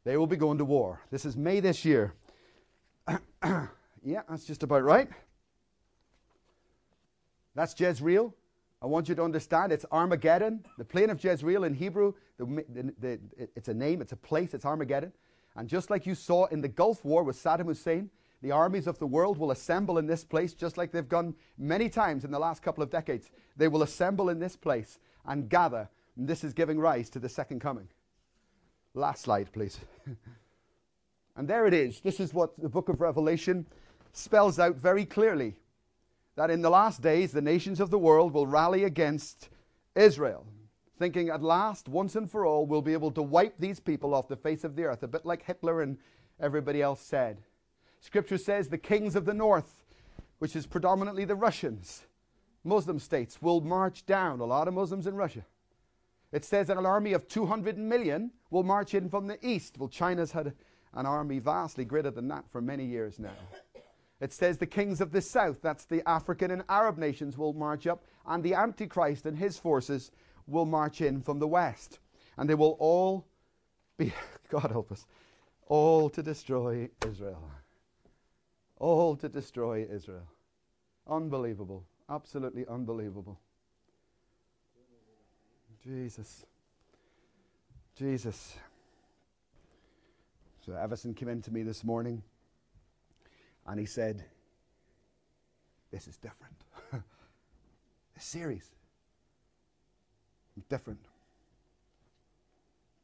They 0.05 0.17
will 0.17 0.27
be 0.27 0.37
going 0.37 0.59
to 0.59 0.65
war. 0.65 1.01
This 1.11 1.25
is 1.25 1.37
May 1.37 1.61
this 1.61 1.85
year. 1.85 2.15
yeah, 3.45 4.23
that's 4.29 4.45
just 4.45 4.63
about 4.63 4.83
right. 4.83 5.09
That's 7.55 7.79
Jezreel. 7.79 8.35
I 8.81 8.87
want 8.87 9.09
you 9.09 9.15
to 9.15 9.23
understand 9.23 9.71
it's 9.71 9.85
Armageddon. 9.93 10.65
The 10.77 10.85
plain 10.85 11.11
of 11.11 11.23
Jezreel 11.23 11.65
in 11.65 11.75
Hebrew, 11.75 12.15
the, 12.37 12.65
the, 12.69 12.95
the, 12.99 13.21
it's 13.55 13.69
a 13.69 13.75
name, 13.75 14.03
it's 14.03 14.13
a 14.13 14.17
place, 14.17 14.55
it's 14.55 14.65
Armageddon. 14.65 15.13
And 15.55 15.69
just 15.69 15.91
like 15.91 16.07
you 16.07 16.15
saw 16.15 16.47
in 16.47 16.61
the 16.61 16.69
Gulf 16.69 17.05
War 17.05 17.23
with 17.23 17.37
Saddam 17.37 17.67
Hussein, 17.67 18.11
the 18.41 18.51
armies 18.51 18.89
of 18.89 18.99
the 18.99 19.07
world 19.07 19.39
will 19.39 19.53
assemble 19.53 19.99
in 19.99 20.07
this 20.07 20.25
place 20.25 20.53
just 20.53 20.77
like 20.77 20.91
they've 20.91 21.09
done 21.09 21.35
many 21.59 21.89
times 21.89 22.25
in 22.25 22.33
the 22.33 22.39
last 22.39 22.61
couple 22.63 22.83
of 22.83 22.91
decades. 22.91 23.31
They 23.57 23.69
will 23.69 23.85
assemble 23.85 24.31
in 24.31 24.41
this 24.41 24.57
place 24.57 24.99
and 25.27 25.49
gather. 25.49 25.89
And 26.17 26.27
this 26.27 26.43
is 26.43 26.53
giving 26.53 26.81
rise 26.81 27.09
to 27.11 27.21
the 27.21 27.29
second 27.29 27.61
coming. 27.61 27.87
Last 28.95 29.23
slide, 29.23 29.51
please. 29.53 29.79
and 31.37 31.49
there 31.49 31.67
it 31.67 31.75
is. 31.75 32.01
This 32.01 32.21
is 32.21 32.35
what 32.35 32.59
the 32.61 32.69
book 32.69 32.89
of 32.89 33.01
Revelation 33.01 33.67
spells 34.13 34.59
out 34.59 34.77
very 34.77 35.05
clearly 35.05 35.57
that 36.37 36.51
in 36.51 36.63
the 36.63 36.71
last 36.71 37.01
days 37.01 37.33
the 37.33 37.41
nations 37.41 37.81
of 37.81 37.91
the 37.91 37.99
world 37.99 38.33
will 38.33 38.47
rally 38.47 38.85
against 38.85 39.49
Israel, 39.95 40.47
thinking 40.99 41.31
at 41.31 41.43
last, 41.43 41.89
once 41.89 42.17
and 42.17 42.31
for 42.31 42.47
all, 42.47 42.67
we'll 42.67 42.83
be 42.83 42.93
able 42.93 43.11
to 43.13 43.23
wipe 43.23 43.55
these 43.59 43.81
people 43.81 44.15
off 44.15 44.29
the 44.29 44.37
face 44.37 44.65
of 44.65 44.77
the 44.77 44.85
earth, 44.85 45.03
a 45.03 45.09
bit 45.09 45.25
like 45.25 45.45
Hitler 45.45 45.83
and 45.83 45.99
everybody 46.41 46.83
else 46.83 47.01
said. 47.01 47.39
Scripture 48.01 48.39
says 48.39 48.69
the 48.69 48.79
kings 48.79 49.15
of 49.17 49.25
the 49.25 49.35
north, 49.35 49.85
which 50.39 50.57
is 50.57 50.67
predominantly 50.67 51.25
the 51.25 51.35
Russians, 51.35 52.05
Muslim 52.65 52.99
states, 52.99 53.41
will 53.41 53.61
march 53.61 54.05
down. 54.07 54.41
A 54.41 54.45
lot 54.45 54.69
of 54.69 54.75
Muslims 54.75 55.07
in 55.07 55.15
Russia. 55.15 55.45
It 56.33 56.45
says 56.45 56.67
that 56.69 56.79
an 56.79 56.87
army 56.87 57.13
of 57.13 57.29
200 57.29 57.79
million 57.79 58.31
will 58.51 58.63
march 58.63 58.95
in 58.95 59.09
from 59.09 59.27
the 59.27 59.39
east. 59.47 59.79
Well, 59.79 59.89
China's 59.89 60.33
had 60.33 60.55
an 60.95 61.07
army 61.07 61.39
vastly 61.39 61.85
greater 61.85 62.11
than 62.11 62.29
that 62.29 62.45
for 62.51 62.61
many 62.61 62.85
years 62.85 63.19
now. 63.19 63.37
It 64.21 64.33
says 64.33 64.57
the 64.57 64.67
kings 64.67 65.01
of 65.01 65.13
the 65.13 65.21
south, 65.21 65.61
that's 65.63 65.85
the 65.85 66.09
African 66.09 66.51
and 66.51 66.63
Arab 66.69 66.97
nations, 66.97 67.37
will 67.37 67.53
march 67.53 67.87
up, 67.87 68.05
and 68.27 68.43
the 68.43 68.55
Antichrist 68.55 69.27
and 69.27 69.37
his 69.37 69.59
forces 69.59 70.11
will 70.47 70.65
march 70.65 71.01
in 71.01 71.23
from 71.23 71.39
the 71.39 71.49
west. 71.49 71.99
And 72.37 72.49
they 72.49 72.55
will 72.55 72.77
all 72.79 73.27
be, 73.99 74.13
God 74.49 74.71
help 74.71 74.93
us, 74.93 75.07
all 75.67 76.09
to 76.11 76.23
destroy 76.23 76.89
Israel 77.07 77.43
all 78.83 79.15
to 79.17 79.29
destroy 79.29 79.87
Israel. 79.91 80.27
Unbelievable. 81.09 81.85
Absolutely 82.11 82.67
unbelievable. 82.67 83.39
Jesus. 85.85 86.45
Jesus. 87.97 88.57
So 90.65 90.75
Everson 90.75 91.15
came 91.15 91.29
in 91.29 91.43
to 91.43 91.53
me 91.53 91.63
this 91.63 91.83
morning 91.83 92.23
and 93.67 93.81
he 93.81 93.87
said, 93.87 94.25
This 95.91 96.07
is 96.07 96.17
different. 96.17 96.55
this 96.93 98.25
series. 98.25 98.71
Different. 100.69 101.01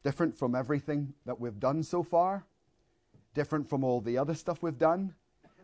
Different 0.03 0.37
from 0.37 0.55
everything 0.55 1.13
that 1.25 1.39
we've 1.39 1.59
done 1.59 1.83
so 1.83 2.01
far. 2.01 2.45
Different 3.33 3.69
from 3.69 3.83
all 3.83 3.99
the 3.99 4.17
other 4.17 4.33
stuff 4.33 4.63
we've 4.63 4.77
done 4.77 5.13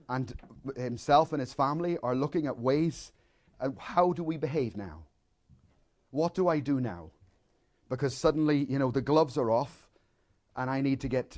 and 0.09 0.33
himself 0.75 1.31
and 1.31 1.39
his 1.39 1.53
family 1.53 1.97
are 2.03 2.15
looking 2.15 2.45
at 2.45 2.59
ways 2.59 3.11
uh, 3.59 3.69
how 3.77 4.11
do 4.11 4.23
we 4.23 4.37
behave 4.37 4.75
now? 4.75 5.03
What 6.15 6.33
do 6.33 6.47
I 6.47 6.59
do 6.61 6.79
now? 6.79 7.11
Because 7.89 8.15
suddenly, 8.15 8.63
you 8.69 8.79
know, 8.79 8.89
the 8.89 9.01
gloves 9.01 9.37
are 9.37 9.51
off 9.51 9.89
and 10.55 10.69
I 10.69 10.79
need 10.79 11.01
to 11.01 11.09
get 11.09 11.37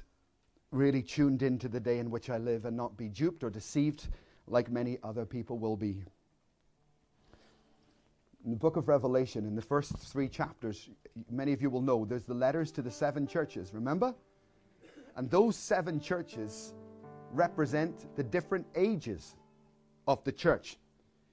really 0.69 1.01
tuned 1.01 1.41
into 1.41 1.67
the 1.67 1.79
day 1.79 1.97
in 1.97 2.11
which 2.11 2.29
I 2.29 2.37
live 2.37 2.65
and 2.65 2.77
not 2.77 2.95
be 2.95 3.09
duped 3.09 3.43
or 3.43 3.49
deceived 3.49 4.07
like 4.45 4.69
many 4.69 4.99
other 5.01 5.25
people 5.25 5.57
will 5.57 5.77
be. 5.77 6.03
In 8.45 8.51
the 8.51 8.55
book 8.55 8.75
of 8.77 8.87
Revelation, 8.87 9.47
in 9.47 9.55
the 9.55 9.63
first 9.63 9.97
three 9.97 10.29
chapters, 10.29 10.91
many 11.31 11.53
of 11.53 11.61
you 11.63 11.71
will 11.71 11.81
know 11.81 12.05
there's 12.05 12.25
the 12.25 12.35
letters 12.35 12.71
to 12.73 12.83
the 12.83 12.91
seven 12.91 13.25
churches, 13.25 13.73
remember? 13.73 14.13
And 15.15 15.27
those 15.31 15.55
seven 15.55 15.99
churches 15.99 16.75
represent 17.33 18.15
the 18.15 18.23
different 18.23 18.67
ages 18.75 19.37
of 20.07 20.23
the 20.23 20.31
church. 20.31 20.77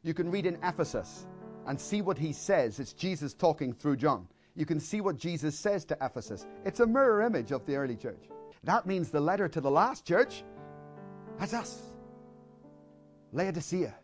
You 0.03 0.15
can 0.15 0.31
read 0.31 0.47
in 0.47 0.57
Ephesus 0.62 1.27
and 1.66 1.81
see 1.81 2.03
what 2.03 2.19
he 2.19 2.32
says. 2.32 2.81
It's 2.81 2.93
Jesus 2.93 3.35
talking 3.35 3.73
through 3.73 3.97
John. 3.97 4.27
You 4.57 4.66
can 4.66 4.78
see 4.78 5.01
what 5.01 5.16
Jesus 5.16 5.59
says 5.59 5.85
to 5.86 5.97
Ephesus. 6.01 6.47
It's 6.65 6.81
a 6.81 6.86
mirror 6.86 7.23
image 7.23 7.51
of 7.51 7.66
the 7.66 7.77
early 7.77 7.97
church. 7.97 8.28
That 8.62 8.86
means 8.86 9.11
the 9.11 9.20
letter 9.20 9.49
to 9.49 9.61
the 9.61 9.70
last 9.70 10.07
church 10.07 10.45
has 11.39 11.53
us. 11.53 11.82
Laodicea. 13.32 13.95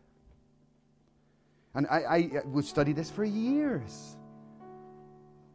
And 1.75 1.87
I, 1.89 2.01
I 2.01 2.31
uh, 2.39 2.49
would 2.49 2.65
study 2.65 2.93
this 2.93 3.11
for 3.11 3.25
years. 3.25 4.17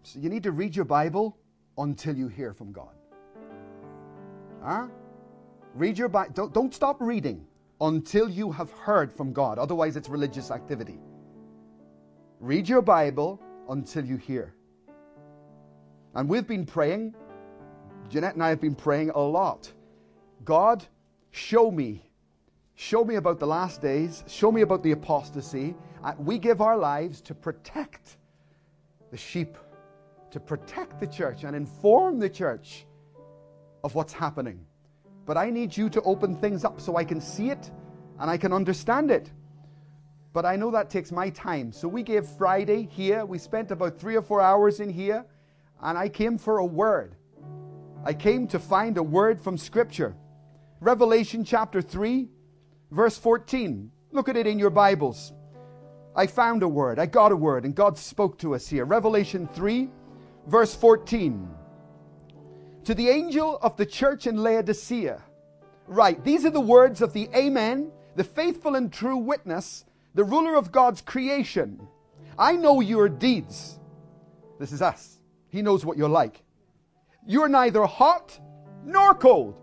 So 0.03 0.19
you 0.19 0.29
need 0.29 0.43
to 0.43 0.51
read 0.51 0.75
your 0.75 0.85
Bible 0.85 1.37
until 1.77 2.15
you 2.15 2.29
hear 2.29 2.53
from 2.53 2.71
God. 2.71 2.95
Huh? 4.63 4.87
Read 5.73 5.97
your 5.97 6.07
Bible. 6.07 6.31
Don't, 6.33 6.53
don't 6.53 6.73
stop 6.73 7.01
reading 7.01 7.45
until 7.81 8.29
you 8.29 8.51
have 8.51 8.71
heard 8.71 9.11
from 9.11 9.33
God. 9.33 9.59
Otherwise, 9.59 9.97
it's 9.97 10.07
religious 10.07 10.51
activity. 10.51 10.99
Read 12.39 12.67
your 12.69 12.81
Bible 12.81 13.39
until 13.69 14.05
you 14.05 14.17
hear. 14.17 14.53
And 16.13 16.29
we've 16.29 16.47
been 16.47 16.65
praying, 16.65 17.15
Jeanette 18.09 18.35
and 18.35 18.43
I 18.43 18.49
have 18.49 18.61
been 18.61 18.75
praying 18.75 19.09
a 19.11 19.19
lot. 19.19 19.71
God, 20.43 20.85
show 21.31 21.71
me. 21.71 22.03
Show 22.75 23.03
me 23.03 23.15
about 23.15 23.39
the 23.39 23.47
last 23.47 23.81
days. 23.81 24.23
Show 24.27 24.51
me 24.51 24.61
about 24.61 24.83
the 24.83 24.91
apostasy. 24.91 25.75
Uh, 26.03 26.13
we 26.17 26.37
give 26.37 26.61
our 26.61 26.77
lives 26.77 27.21
to 27.21 27.33
protect 27.33 28.17
the 29.11 29.17
sheep, 29.17 29.57
to 30.31 30.39
protect 30.39 30.99
the 30.99 31.07
church 31.07 31.43
and 31.43 31.55
inform 31.55 32.19
the 32.19 32.29
church 32.29 32.85
of 33.83 33.95
what's 33.95 34.13
happening 34.13 34.65
but 35.25 35.37
I 35.37 35.49
need 35.49 35.75
you 35.75 35.89
to 35.89 36.01
open 36.03 36.35
things 36.35 36.63
up 36.63 36.79
so 36.79 36.95
I 36.95 37.03
can 37.03 37.19
see 37.19 37.49
it 37.49 37.71
and 38.19 38.29
I 38.29 38.37
can 38.37 38.53
understand 38.53 39.11
it. 39.11 39.31
But 40.35 40.45
I 40.45 40.57
know 40.57 40.69
that 40.71 40.89
takes 40.89 41.13
my 41.13 41.29
time. 41.29 41.71
So 41.71 41.87
we 41.87 42.03
gave 42.03 42.25
Friday 42.25 42.89
here. 42.91 43.25
We 43.25 43.37
spent 43.37 43.71
about 43.71 43.97
three 43.97 44.17
or 44.17 44.21
four 44.21 44.41
hours 44.41 44.81
in 44.81 44.89
here, 44.89 45.25
and 45.81 45.97
I 45.97 46.09
came 46.09 46.37
for 46.37 46.57
a 46.57 46.65
word. 46.65 47.15
I 48.03 48.13
came 48.13 48.45
to 48.49 48.59
find 48.59 48.97
a 48.97 49.01
word 49.01 49.41
from 49.41 49.57
Scripture. 49.57 50.13
Revelation 50.81 51.45
chapter 51.45 51.81
3, 51.81 52.27
verse 52.91 53.17
14. 53.17 53.89
Look 54.11 54.27
at 54.27 54.35
it 54.35 54.45
in 54.45 54.59
your 54.59 54.71
Bibles. 54.71 55.31
I 56.17 56.27
found 56.27 56.63
a 56.63 56.67
word. 56.67 56.99
I 56.99 57.05
got 57.05 57.31
a 57.31 57.37
word, 57.37 57.63
and 57.63 57.73
God 57.73 57.97
spoke 57.97 58.37
to 58.39 58.55
us 58.55 58.67
here. 58.67 58.83
Revelation 58.83 59.47
3, 59.53 59.89
verse 60.47 60.75
14. 60.75 61.47
To 62.83 62.93
the 62.93 63.07
angel 63.07 63.57
of 63.61 63.77
the 63.77 63.85
church 63.85 64.27
in 64.27 64.35
Laodicea, 64.35 65.23
write 65.87 66.25
These 66.25 66.45
are 66.45 66.49
the 66.49 66.59
words 66.59 67.01
of 67.01 67.13
the 67.13 67.29
Amen, 67.33 67.89
the 68.17 68.25
faithful 68.25 68.75
and 68.75 68.91
true 68.91 69.15
witness, 69.15 69.85
the 70.15 70.23
ruler 70.23 70.55
of 70.55 70.71
God's 70.71 71.01
creation. 71.01 71.87
I 72.37 72.53
know 72.53 72.81
your 72.81 73.07
deeds. 73.07 73.79
This 74.59 74.71
is 74.71 74.81
us. 74.81 75.19
He 75.49 75.61
knows 75.61 75.85
what 75.85 75.97
you're 75.97 76.09
like. 76.09 76.43
You're 77.27 77.47
neither 77.47 77.85
hot 77.85 78.39
nor 78.83 79.13
cold. 79.13 79.61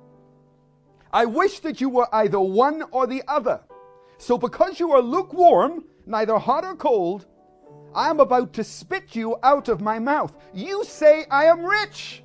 I 1.13 1.25
wish 1.25 1.59
that 1.61 1.81
you 1.81 1.89
were 1.89 2.09
either 2.15 2.41
one 2.41 2.85
or 2.93 3.07
the 3.07 3.23
other. 3.27 3.61
So, 4.19 4.39
because 4.39 4.79
you 4.79 4.93
are 4.93 5.03
lukewarm, 5.03 5.85
neither 6.07 6.39
hot 6.39 6.65
or 6.65 6.77
cold, 6.77 7.27
I 7.95 8.09
am 8.09 8.21
about 8.21 8.53
to 8.55 8.65
spit 8.65 9.17
you 9.17 9.37
out 9.43 9.69
of 9.69 9.81
my 9.81 9.99
mouth. 9.99 10.33
You 10.55 10.85
say, 10.85 11.27
I 11.31 11.47
am 11.47 11.65
rich 11.65 12.23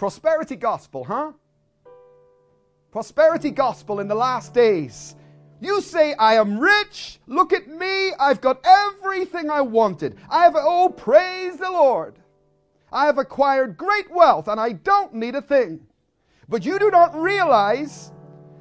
Prosperity 0.00 0.56
gospel, 0.56 1.04
huh? 1.04 1.32
Prosperity 2.90 3.50
gospel 3.50 4.00
in 4.00 4.08
the 4.08 4.14
last 4.14 4.54
days. 4.54 5.14
You 5.60 5.80
say, 5.80 6.14
I 6.14 6.34
am 6.34 6.58
rich. 6.58 7.20
Look 7.26 7.52
at 7.52 7.68
me. 7.68 8.12
I've 8.18 8.40
got 8.40 8.64
everything 8.64 9.50
I 9.50 9.60
wanted. 9.60 10.16
I 10.28 10.44
have, 10.44 10.54
oh, 10.56 10.88
praise 10.88 11.56
the 11.56 11.70
Lord. 11.70 12.16
I 12.92 13.06
have 13.06 13.18
acquired 13.18 13.76
great 13.76 14.10
wealth 14.10 14.48
and 14.48 14.58
I 14.58 14.72
don't 14.72 15.14
need 15.14 15.34
a 15.34 15.42
thing. 15.42 15.86
But 16.48 16.64
you 16.64 16.78
do 16.78 16.90
not 16.90 17.14
realize 17.14 18.12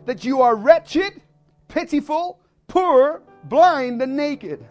that 0.06 0.24
you 0.24 0.42
are 0.42 0.56
wretched, 0.56 1.22
pitiful, 1.68 2.40
poor, 2.68 3.24
blind, 3.46 4.02
and 4.02 4.16
naked. 4.16 4.66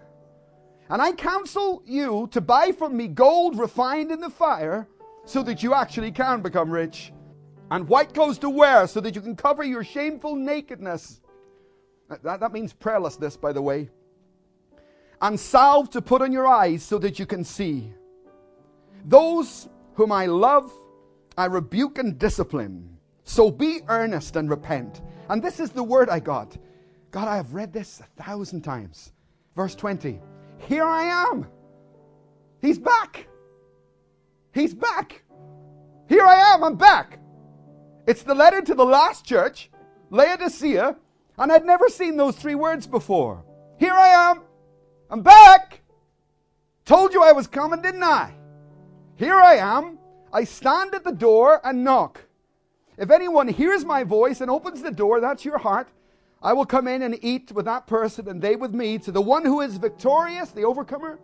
And 0.91 1.03
I 1.03 1.13
counsel 1.13 1.83
you 1.85 2.29
to 2.33 2.41
buy 2.41 2.73
from 2.73 2.97
me 2.97 3.09
gold 3.09 3.59
refined 3.59 4.11
in 4.11 4.21
the 4.21 4.31
fire 4.31 4.87
so 5.25 5.43
that 5.43 5.63
you 5.63 5.75
actually 5.75 6.11
can 6.11 6.41
become 6.41 6.71
rich, 6.71 7.13
and 7.71 7.87
white 7.87 8.15
clothes 8.15 8.39
to 8.39 8.49
wear 8.49 8.87
so 8.87 8.99
that 9.01 9.15
you 9.15 9.21
can 9.21 9.37
cover 9.37 9.63
your 9.63 9.85
shameful 9.85 10.35
nakedness. 10.35 11.21
That, 12.09 12.41
that 12.41 12.53
means 12.53 12.73
prayerlessness, 12.73 13.41
by 13.41 13.53
the 13.53 13.63
way. 13.63 13.91
And 15.21 15.39
salve 15.39 15.91
to 15.91 16.01
put 16.01 16.23
on 16.23 16.33
your 16.33 16.47
eyes 16.47 16.83
so 16.83 16.99
that 16.99 17.19
you 17.19 17.27
can 17.27 17.45
see. 17.45 17.93
Those 19.05 19.69
whom 19.95 20.13
I 20.13 20.27
love, 20.27 20.73
I 21.37 21.47
rebuke 21.47 21.99
and 21.99 22.19
discipline. 22.19 22.97
So 23.25 23.51
be 23.51 23.81
earnest 23.89 24.37
and 24.37 24.49
repent. 24.49 25.03
And 25.29 25.43
this 25.43 25.61
is 25.61 25.71
the 25.71 25.83
word 25.83 26.09
I 26.09 26.21
got. 26.21 26.57
God, 27.11 27.29
I 27.29 27.37
have 27.37 27.55
read 27.55 27.73
this 27.73 28.01
a 28.01 28.23
thousand 28.23 28.63
times. 28.63 29.13
Verse 29.57 29.75
20 29.75 30.21
Here 30.59 30.85
I 30.85 31.05
am. 31.05 31.47
He's 32.61 32.79
back. 32.79 33.29
He's 34.53 34.75
back. 34.75 35.23
Here 36.09 36.25
I 36.25 36.55
am. 36.55 36.65
I'm 36.65 36.77
back. 36.77 37.19
It's 38.07 38.23
the 38.23 38.35
letter 38.35 38.63
to 38.63 38.75
the 38.75 38.85
last 38.85 39.25
church, 39.27 39.71
Laodicea, 40.11 40.97
and 41.39 41.53
I'd 41.53 41.65
never 41.65 41.89
seen 41.89 42.17
those 42.17 42.37
three 42.37 42.55
words 42.55 42.87
before. 42.87 43.45
Here 43.79 43.93
I 43.93 44.31
am. 44.31 44.43
I'm 45.11 45.23
back. 45.23 45.81
Told 46.85 47.13
you 47.13 47.23
I 47.23 47.33
was 47.33 47.47
coming, 47.47 47.81
didn't 47.81 48.03
I? 48.03 48.35
Here 49.17 49.37
I 49.37 49.57
am. 49.57 49.99
I 50.33 50.45
stand 50.45 50.95
at 50.95 51.05
the 51.05 51.13
door 51.13 51.61
and 51.65 51.85
knock. 51.85 52.21
If 52.97 53.11
anyone 53.11 53.47
hears 53.47 53.85
my 53.85 54.05
voice 54.05 54.41
and 54.41 54.51
opens 54.51 54.83
the 54.83 54.91
door, 54.91 55.21
that's 55.21 55.45
your 55.45 55.59
heart. 55.59 55.89
I 56.43 56.53
will 56.53 56.67
come 56.67 56.89
in 56.89 57.03
and 57.03 57.19
eat 57.23 57.53
with 57.53 57.65
that 57.65 57.87
person 57.87 58.29
and 58.29 58.43
they 58.43 58.57
with 58.57 58.75
me. 58.75 58.99
To 58.99 59.13
the 59.13 59.21
one 59.21 59.45
who 59.45 59.61
is 59.61 59.77
victorious, 59.77 60.51
the 60.51 60.65
overcomer, 60.65 61.19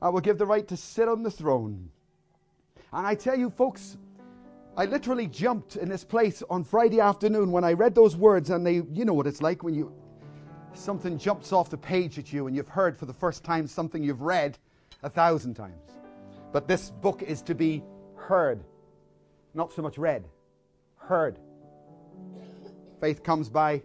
I 0.00 0.08
will 0.08 0.20
give 0.20 0.38
the 0.38 0.46
right 0.46 0.66
to 0.68 0.76
sit 0.76 1.08
on 1.08 1.22
the 1.22 1.30
throne. 1.30 1.90
And 2.92 3.06
I 3.06 3.14
tell 3.14 3.38
you, 3.38 3.50
folks, 3.50 3.96
I 4.78 4.84
literally 4.84 5.26
jumped 5.26 5.74
in 5.74 5.88
this 5.88 6.04
place 6.04 6.40
on 6.48 6.62
Friday 6.62 7.00
afternoon 7.00 7.50
when 7.50 7.64
I 7.64 7.72
read 7.72 7.96
those 7.96 8.14
words, 8.14 8.50
and 8.50 8.64
they, 8.64 8.74
you 8.92 9.04
know 9.04 9.12
what 9.12 9.26
it's 9.26 9.42
like 9.42 9.64
when 9.64 9.74
you 9.74 9.92
something 10.72 11.18
jumps 11.18 11.52
off 11.52 11.68
the 11.68 11.76
page 11.76 12.16
at 12.16 12.32
you 12.32 12.46
and 12.46 12.54
you've 12.54 12.68
heard 12.68 12.96
for 12.96 13.04
the 13.04 13.12
first 13.12 13.42
time 13.42 13.66
something 13.66 14.04
you've 14.04 14.22
read 14.22 14.56
a 15.02 15.10
thousand 15.10 15.54
times. 15.54 15.98
But 16.52 16.68
this 16.68 16.92
book 16.92 17.22
is 17.22 17.42
to 17.42 17.56
be 17.56 17.82
heard, 18.14 18.62
not 19.52 19.72
so 19.72 19.82
much 19.82 19.98
read 19.98 20.24
heard. 20.94 21.40
Faith 23.00 23.24
comes 23.24 23.48
by. 23.48 23.82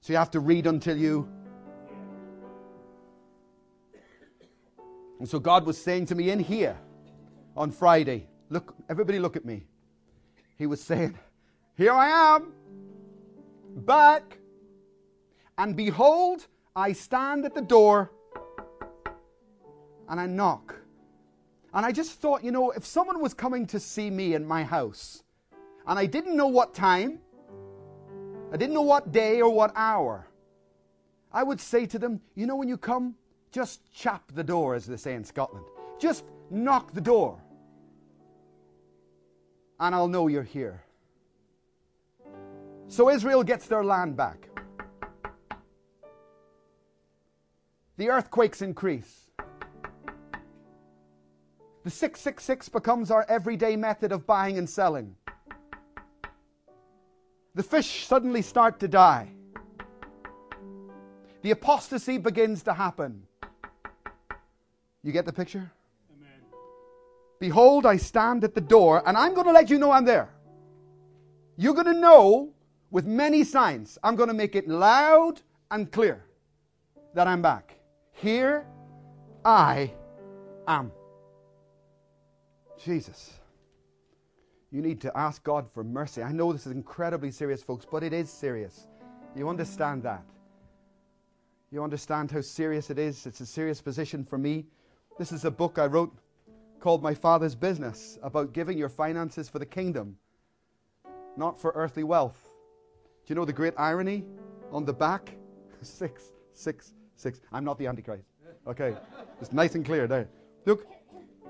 So 0.00 0.14
you 0.14 0.16
have 0.16 0.30
to 0.30 0.40
read 0.40 0.66
until 0.66 0.96
you. 0.96 1.28
And 5.18 5.28
so 5.28 5.38
God 5.38 5.66
was 5.66 5.76
saying 5.76 6.06
to 6.06 6.14
me 6.14 6.30
in 6.30 6.38
here 6.38 6.78
on 7.58 7.72
Friday, 7.72 8.28
look, 8.50 8.74
everybody 8.88 9.18
look 9.18 9.36
at 9.36 9.44
me. 9.44 9.66
He 10.56 10.66
was 10.66 10.80
saying, 10.80 11.18
Here 11.76 11.92
I 11.92 12.36
am, 12.36 12.52
back, 13.76 14.38
and 15.58 15.76
behold, 15.76 16.46
I 16.76 16.92
stand 16.92 17.44
at 17.44 17.54
the 17.54 17.60
door 17.60 18.12
and 20.08 20.20
I 20.20 20.26
knock. 20.26 20.76
And 21.74 21.84
I 21.84 21.90
just 21.90 22.12
thought, 22.12 22.44
you 22.44 22.52
know, 22.52 22.70
if 22.70 22.86
someone 22.86 23.20
was 23.20 23.34
coming 23.34 23.66
to 23.66 23.80
see 23.80 24.08
me 24.08 24.34
in 24.34 24.46
my 24.46 24.62
house 24.62 25.24
and 25.86 25.98
I 25.98 26.06
didn't 26.06 26.36
know 26.36 26.46
what 26.46 26.74
time, 26.74 27.18
I 28.52 28.56
didn't 28.56 28.74
know 28.74 28.82
what 28.82 29.10
day 29.12 29.42
or 29.42 29.50
what 29.50 29.72
hour, 29.74 30.28
I 31.32 31.42
would 31.42 31.60
say 31.60 31.86
to 31.86 31.98
them, 31.98 32.20
you 32.36 32.46
know, 32.46 32.56
when 32.56 32.68
you 32.68 32.78
come, 32.78 33.16
just 33.50 33.92
chap 33.92 34.22
the 34.34 34.44
door, 34.44 34.74
as 34.76 34.86
they 34.86 34.96
say 34.96 35.14
in 35.14 35.24
Scotland. 35.24 35.66
Just 35.98 36.24
knock 36.50 36.94
the 36.94 37.00
door. 37.00 37.42
And 39.80 39.94
I'll 39.94 40.08
know 40.08 40.28
you're 40.28 40.42
here. 40.42 40.82
So 42.88 43.10
Israel 43.10 43.44
gets 43.44 43.66
their 43.66 43.84
land 43.84 44.16
back. 44.16 44.48
The 47.96 48.08
earthquakes 48.10 48.62
increase. 48.62 49.30
The 51.84 51.90
666 51.90 52.68
becomes 52.68 53.10
our 53.10 53.24
everyday 53.28 53.76
method 53.76 54.12
of 54.12 54.26
buying 54.26 54.58
and 54.58 54.68
selling. 54.68 55.16
The 57.54 57.62
fish 57.62 58.06
suddenly 58.06 58.42
start 58.42 58.78
to 58.80 58.88
die. 58.88 59.30
The 61.42 61.50
apostasy 61.50 62.18
begins 62.18 62.62
to 62.64 62.74
happen. 62.74 63.22
You 65.02 65.12
get 65.12 65.24
the 65.24 65.32
picture? 65.32 65.70
Behold, 67.38 67.86
I 67.86 67.96
stand 67.96 68.44
at 68.44 68.54
the 68.54 68.60
door, 68.60 69.02
and 69.06 69.16
I'm 69.16 69.34
going 69.34 69.46
to 69.46 69.52
let 69.52 69.70
you 69.70 69.78
know 69.78 69.92
I'm 69.92 70.04
there. 70.04 70.28
You're 71.56 71.74
going 71.74 71.86
to 71.86 72.00
know 72.00 72.52
with 72.90 73.06
many 73.06 73.44
signs. 73.44 73.98
I'm 74.02 74.16
going 74.16 74.28
to 74.28 74.34
make 74.34 74.56
it 74.56 74.68
loud 74.68 75.40
and 75.70 75.90
clear 75.90 76.24
that 77.14 77.26
I'm 77.26 77.42
back. 77.42 77.78
Here 78.12 78.66
I 79.44 79.92
am. 80.66 80.92
Jesus. 82.82 83.38
You 84.70 84.82
need 84.82 85.00
to 85.00 85.16
ask 85.16 85.42
God 85.42 85.66
for 85.72 85.82
mercy. 85.82 86.22
I 86.22 86.32
know 86.32 86.52
this 86.52 86.66
is 86.66 86.72
incredibly 86.72 87.30
serious, 87.30 87.62
folks, 87.62 87.86
but 87.90 88.02
it 88.02 88.12
is 88.12 88.30
serious. 88.30 88.88
You 89.34 89.48
understand 89.48 90.02
that. 90.02 90.24
You 91.70 91.82
understand 91.82 92.30
how 92.30 92.40
serious 92.40 92.90
it 92.90 92.98
is. 92.98 93.26
It's 93.26 93.40
a 93.40 93.46
serious 93.46 93.80
position 93.80 94.24
for 94.24 94.38
me. 94.38 94.66
This 95.18 95.32
is 95.32 95.44
a 95.44 95.50
book 95.50 95.78
I 95.78 95.86
wrote 95.86 96.12
called 96.80 97.02
My 97.02 97.14
Father's 97.14 97.54
Business 97.54 98.18
about 98.22 98.52
giving 98.52 98.78
your 98.78 98.88
finances 98.88 99.48
for 99.48 99.58
the 99.58 99.66
kingdom, 99.66 100.16
not 101.36 101.60
for 101.60 101.72
earthly 101.74 102.04
wealth. 102.04 102.48
Do 103.26 103.32
you 103.32 103.34
know 103.34 103.44
the 103.44 103.52
great 103.52 103.74
irony 103.76 104.24
on 104.70 104.84
the 104.84 104.92
back? 104.92 105.34
Six, 105.82 106.32
six, 106.54 106.92
six. 107.14 107.40
I'm 107.52 107.64
not 107.64 107.78
the 107.78 107.86
Antichrist. 107.86 108.24
Okay, 108.66 108.96
it's 109.40 109.52
nice 109.52 109.74
and 109.76 109.84
clear 109.84 110.06
there. 110.06 110.28
Look, 110.66 110.86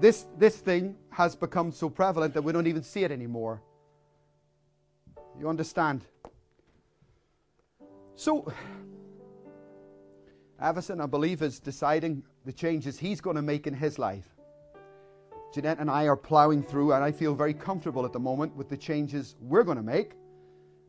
this, 0.00 0.26
this 0.36 0.56
thing 0.56 0.94
has 1.10 1.34
become 1.34 1.72
so 1.72 1.88
prevalent 1.88 2.34
that 2.34 2.42
we 2.42 2.52
don't 2.52 2.66
even 2.66 2.82
see 2.82 3.04
it 3.04 3.10
anymore. 3.10 3.62
You 5.40 5.48
understand? 5.48 6.04
So, 8.16 8.52
Avison, 10.60 11.00
I 11.00 11.06
believe, 11.06 11.42
is 11.42 11.58
deciding 11.58 12.22
the 12.44 12.52
changes 12.52 12.98
he's 12.98 13.20
going 13.20 13.36
to 13.36 13.42
make 13.42 13.66
in 13.66 13.74
his 13.74 13.98
life. 13.98 14.37
Jeanette 15.52 15.78
and 15.78 15.90
I 15.90 16.06
are 16.06 16.16
plowing 16.16 16.62
through, 16.62 16.92
and 16.92 17.02
I 17.02 17.12
feel 17.12 17.34
very 17.34 17.54
comfortable 17.54 18.04
at 18.04 18.12
the 18.12 18.20
moment 18.20 18.54
with 18.56 18.68
the 18.68 18.76
changes 18.76 19.36
we're 19.40 19.64
going 19.64 19.78
to 19.78 19.82
make 19.82 20.12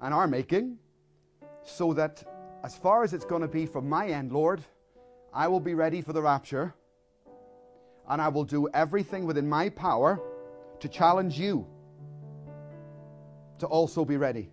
and 0.01 0.13
are 0.13 0.27
making, 0.27 0.77
so 1.63 1.93
that 1.93 2.23
as 2.63 2.75
far 2.77 3.03
as 3.03 3.13
it's 3.13 3.25
going 3.25 3.41
to 3.41 3.47
be 3.47 3.65
from 3.65 3.87
my 3.87 4.07
end, 4.07 4.31
Lord, 4.31 4.61
I 5.33 5.47
will 5.47 5.59
be 5.59 5.75
ready 5.75 6.01
for 6.01 6.13
the 6.13 6.21
rapture 6.21 6.73
and 8.09 8.21
I 8.21 8.27
will 8.27 8.43
do 8.43 8.67
everything 8.73 9.25
within 9.25 9.47
my 9.47 9.69
power 9.69 10.19
to 10.79 10.89
challenge 10.89 11.39
you 11.39 11.65
to 13.59 13.67
also 13.67 14.03
be 14.03 14.17
ready. 14.17 14.49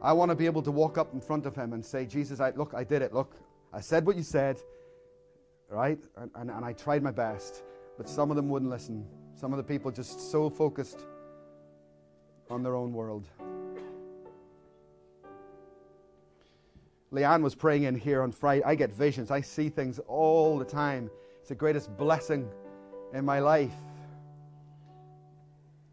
I 0.00 0.12
want 0.12 0.30
to 0.30 0.34
be 0.34 0.46
able 0.46 0.62
to 0.62 0.70
walk 0.70 0.98
up 0.98 1.14
in 1.14 1.20
front 1.20 1.46
of 1.46 1.56
him 1.56 1.72
and 1.72 1.84
say, 1.84 2.06
Jesus, 2.06 2.38
I, 2.38 2.50
look, 2.50 2.74
I 2.74 2.84
did 2.84 3.02
it. 3.02 3.12
Look, 3.12 3.34
I 3.72 3.80
said 3.80 4.06
what 4.06 4.16
you 4.16 4.22
said, 4.22 4.58
right? 5.68 5.98
And, 6.16 6.30
and, 6.34 6.50
and 6.50 6.64
I 6.64 6.74
tried 6.74 7.02
my 7.02 7.10
best, 7.10 7.64
but 7.96 8.08
some 8.08 8.30
of 8.30 8.36
them 8.36 8.48
wouldn't 8.48 8.70
listen. 8.70 9.06
Some 9.34 9.52
of 9.52 9.56
the 9.56 9.64
people 9.64 9.90
just 9.90 10.30
so 10.30 10.48
focused 10.48 11.04
on 12.50 12.62
their 12.62 12.74
own 12.74 12.92
world. 12.92 13.26
Leanne 17.12 17.42
was 17.42 17.54
praying 17.54 17.84
in 17.84 17.94
here 17.94 18.22
on 18.22 18.32
Friday. 18.32 18.64
I 18.64 18.74
get 18.74 18.92
visions. 18.92 19.30
I 19.30 19.40
see 19.40 19.68
things 19.68 20.00
all 20.08 20.58
the 20.58 20.64
time. 20.64 21.10
It's 21.38 21.48
the 21.48 21.54
greatest 21.54 21.96
blessing 21.96 22.48
in 23.12 23.24
my 23.24 23.38
life. 23.38 23.72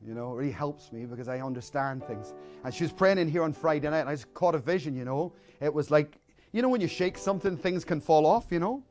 You 0.05 0.15
know, 0.15 0.33
it 0.33 0.37
really 0.37 0.51
helps 0.51 0.91
me 0.91 1.05
because 1.05 1.27
I 1.27 1.41
understand 1.41 2.03
things. 2.05 2.33
And 2.63 2.73
she 2.73 2.83
was 2.83 2.91
praying 2.91 3.19
in 3.19 3.27
here 3.27 3.43
on 3.43 3.53
Friday 3.53 3.87
night, 3.87 3.99
and 3.99 4.09
I 4.09 4.13
just 4.13 4.33
caught 4.33 4.55
a 4.55 4.59
vision, 4.59 4.95
you 4.95 5.05
know. 5.05 5.33
It 5.59 5.71
was 5.71 5.91
like, 5.91 6.17
you 6.53 6.63
know, 6.63 6.69
when 6.69 6.81
you 6.81 6.87
shake 6.87 7.19
something, 7.19 7.55
things 7.55 7.85
can 7.85 8.01
fall 8.01 8.25
off, 8.25 8.47
you 8.49 8.59
know? 8.59 8.83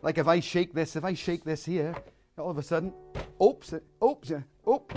Like 0.00 0.16
if 0.16 0.26
I 0.26 0.40
shake 0.40 0.72
this, 0.72 0.96
if 0.96 1.04
I 1.04 1.12
shake 1.12 1.44
this 1.44 1.66
here, 1.66 1.94
all 2.38 2.50
of 2.50 2.58
a 2.58 2.62
sudden, 2.62 2.92
oops, 3.42 3.74
oops, 4.02 4.32
oops. 4.68 4.94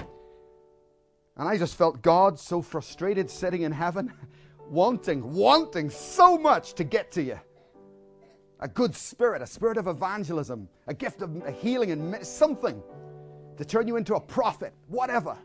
And 1.38 1.48
I 1.48 1.58
just 1.58 1.76
felt 1.76 2.02
God 2.02 2.40
so 2.40 2.62
frustrated 2.62 3.30
sitting 3.30 3.64
in 3.64 3.72
heaven, 3.72 4.14
wanting, 4.70 5.34
wanting 5.34 5.90
so 5.90 6.38
much 6.38 6.74
to 6.76 6.84
get 6.84 7.12
to 7.14 7.24
you. 7.24 7.40
a 8.60 8.68
good 8.68 8.96
spirit, 8.96 9.42
a 9.42 9.48
spirit 9.48 9.78
of 9.78 9.88
evangelism, 9.88 10.70
a 10.88 10.94
gift 10.94 11.22
of 11.22 11.44
healing 11.60 11.92
and 11.92 12.26
something 12.26 12.82
to 13.58 13.66
turn 13.66 13.88
you 13.88 13.98
into 13.98 14.16
a 14.16 14.20
prophet, 14.20 14.74
whatever, 14.88 15.38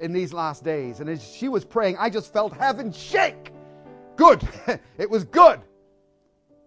in 0.00 0.12
these 0.12 0.32
last 0.32 0.64
days. 0.64 1.00
And 1.00 1.08
as 1.08 1.26
she 1.26 1.48
was 1.48 1.64
praying, 1.64 1.96
I 1.98 2.10
just 2.10 2.32
felt 2.32 2.52
heaven 2.52 2.92
shake. 2.92 3.52
Good. 4.16 4.46
it 4.98 5.08
was 5.08 5.24
good. 5.24 5.60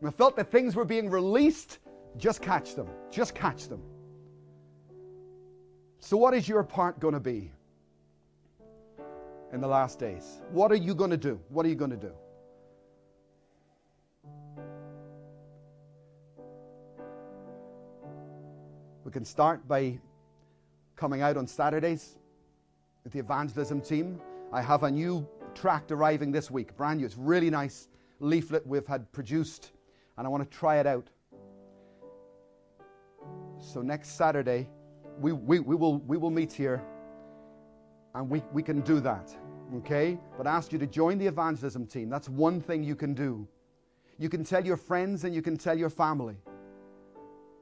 I 0.06 0.10
felt 0.10 0.36
that 0.38 0.52
things 0.52 0.76
were 0.76 0.86
being 0.86 1.10
released. 1.10 1.80
Just 2.18 2.42
catch 2.42 2.76
them. 2.76 2.88
Just 3.12 3.36
catch 3.36 3.68
them. 3.68 3.82
So, 6.04 6.18
what 6.18 6.34
is 6.34 6.50
your 6.50 6.64
part 6.64 7.00
going 7.00 7.14
to 7.14 7.20
be 7.20 7.52
in 9.54 9.62
the 9.62 9.68
last 9.68 10.00
days? 10.00 10.42
What 10.50 10.72
are 10.72 10.76
you 10.76 10.96
going 10.96 11.12
to 11.12 11.18
do? 11.18 11.40
What 11.50 11.64
are 11.64 11.70
you 11.70 11.76
going 11.76 11.92
to 11.92 11.96
do? 11.96 12.12
We 19.06 19.12
can 19.12 19.24
start 19.24 19.68
by 19.68 20.00
coming 20.96 21.22
out 21.22 21.38
on 21.38 21.46
Saturdays 21.46 22.18
with 23.04 23.14
the 23.14 23.20
evangelism 23.20 23.80
team. 23.80 24.20
I 24.52 24.64
have 24.64 24.82
a 24.84 24.90
new 24.90 25.28
tract 25.54 25.92
arriving 25.92 26.32
this 26.32 26.50
week, 26.50 26.76
brand 26.76 27.00
new. 27.00 27.06
It's 27.06 27.18
really 27.18 27.52
nice 27.52 27.90
leaflet 28.20 28.66
we've 28.66 28.88
had 28.88 29.10
produced, 29.12 29.72
and 30.18 30.26
I 30.26 30.32
want 30.32 30.50
to 30.50 30.58
try 30.58 30.80
it 30.80 30.88
out. 30.88 31.08
So 33.60 33.84
next 33.84 34.18
Saturday, 34.18 34.68
we, 35.22 35.32
we, 35.32 35.60
we, 35.60 35.76
will, 35.76 36.00
we 36.00 36.18
will 36.18 36.32
meet 36.32 36.52
here 36.52 36.82
and 38.16 38.30
we, 38.30 38.42
we 38.52 38.64
can 38.64 38.82
do 38.82 39.00
that. 39.00 39.36
Okay? 39.76 40.18
But 40.38 40.48
I 40.48 40.52
ask 40.52 40.74
you 40.74 40.80
to 40.80 40.88
join 40.88 41.18
the 41.18 41.28
evangelism 41.28 41.86
team. 41.86 42.10
That's 42.10 42.28
one 42.28 42.60
thing 42.60 42.84
you 42.84 42.96
can 42.96 43.14
do. 43.14 43.48
You 44.18 44.30
can 44.30 44.44
tell 44.44 44.66
your 44.66 44.78
friends 44.78 45.24
and 45.24 45.34
you 45.34 45.42
can 45.42 45.58
tell 45.58 45.78
your 45.78 45.90
family. 45.90 46.36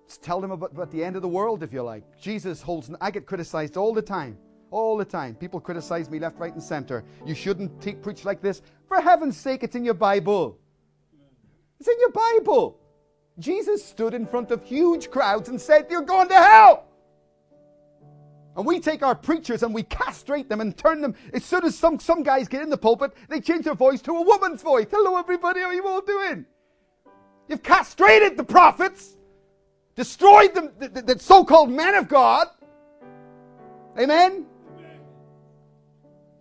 Just 0.07 0.23
tell 0.23 0.41
them 0.41 0.51
about, 0.51 0.71
about 0.71 0.91
the 0.91 1.03
end 1.03 1.15
of 1.15 1.21
the 1.21 1.27
world 1.27 1.61
if 1.61 1.71
you 1.71 1.83
like. 1.83 2.03
Jesus 2.19 2.61
holds, 2.61 2.89
I 2.99 3.11
get 3.11 3.25
criticized 3.25 3.77
all 3.77 3.93
the 3.93 4.01
time. 4.01 4.37
All 4.71 4.97
the 4.97 5.05
time. 5.05 5.35
People 5.35 5.59
criticize 5.59 6.09
me 6.09 6.19
left, 6.19 6.37
right, 6.39 6.53
and 6.53 6.61
center. 6.61 7.03
You 7.25 7.35
shouldn't 7.35 7.81
te- 7.81 7.93
preach 7.93 8.25
like 8.25 8.41
this. 8.41 8.61
For 8.87 9.01
heaven's 9.01 9.37
sake, 9.37 9.63
it's 9.63 9.75
in 9.75 9.83
your 9.83 9.93
Bible. 9.93 10.59
It's 11.79 11.87
in 11.87 11.99
your 11.99 12.11
Bible. 12.11 12.79
Jesus 13.39 13.83
stood 13.83 14.13
in 14.13 14.25
front 14.27 14.51
of 14.51 14.63
huge 14.63 15.09
crowds 15.09 15.49
and 15.49 15.59
said, 15.59 15.87
You're 15.89 16.01
going 16.01 16.27
to 16.27 16.35
hell. 16.35 16.88
And 18.59 18.67
we 18.67 18.81
take 18.81 19.03
our 19.03 19.15
preachers 19.15 19.63
and 19.63 19.73
we 19.73 19.83
castrate 19.83 20.49
them 20.49 20.59
and 20.59 20.75
turn 20.75 20.99
them. 20.99 21.15
As 21.31 21.45
soon 21.45 21.63
as 21.63 21.77
some, 21.77 21.97
some 21.97 22.23
guys 22.23 22.49
get 22.49 22.61
in 22.61 22.69
the 22.69 22.77
pulpit, 22.77 23.13
they 23.29 23.39
change 23.39 23.63
their 23.63 23.73
voice 23.73 24.01
to 24.01 24.11
a 24.11 24.21
woman's 24.21 24.61
voice. 24.61 24.87
Hello, 24.91 25.17
everybody. 25.17 25.61
How 25.61 25.67
are 25.67 25.73
you 25.73 25.87
all 25.87 26.01
doing? 26.01 26.45
You've 27.47 27.63
castrated 27.63 28.35
the 28.35 28.43
prophets, 28.43 29.15
destroyed 29.95 30.53
them, 30.55 30.71
the, 30.77 30.89
the, 30.89 31.01
the 31.03 31.19
so 31.19 31.45
called 31.45 31.69
men 31.69 31.95
of 31.95 32.09
God. 32.09 32.47
Amen? 33.97 34.45
Amen? 34.77 34.97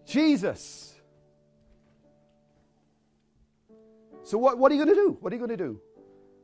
Jesus. 0.04 0.96
So, 4.24 4.38
what, 4.38 4.58
what 4.58 4.72
are 4.72 4.74
you 4.74 4.84
going 4.84 4.96
to 4.96 5.00
do? 5.00 5.18
What 5.20 5.32
are 5.32 5.36
you 5.36 5.46
going 5.46 5.56
to 5.56 5.64
do? 5.64 5.80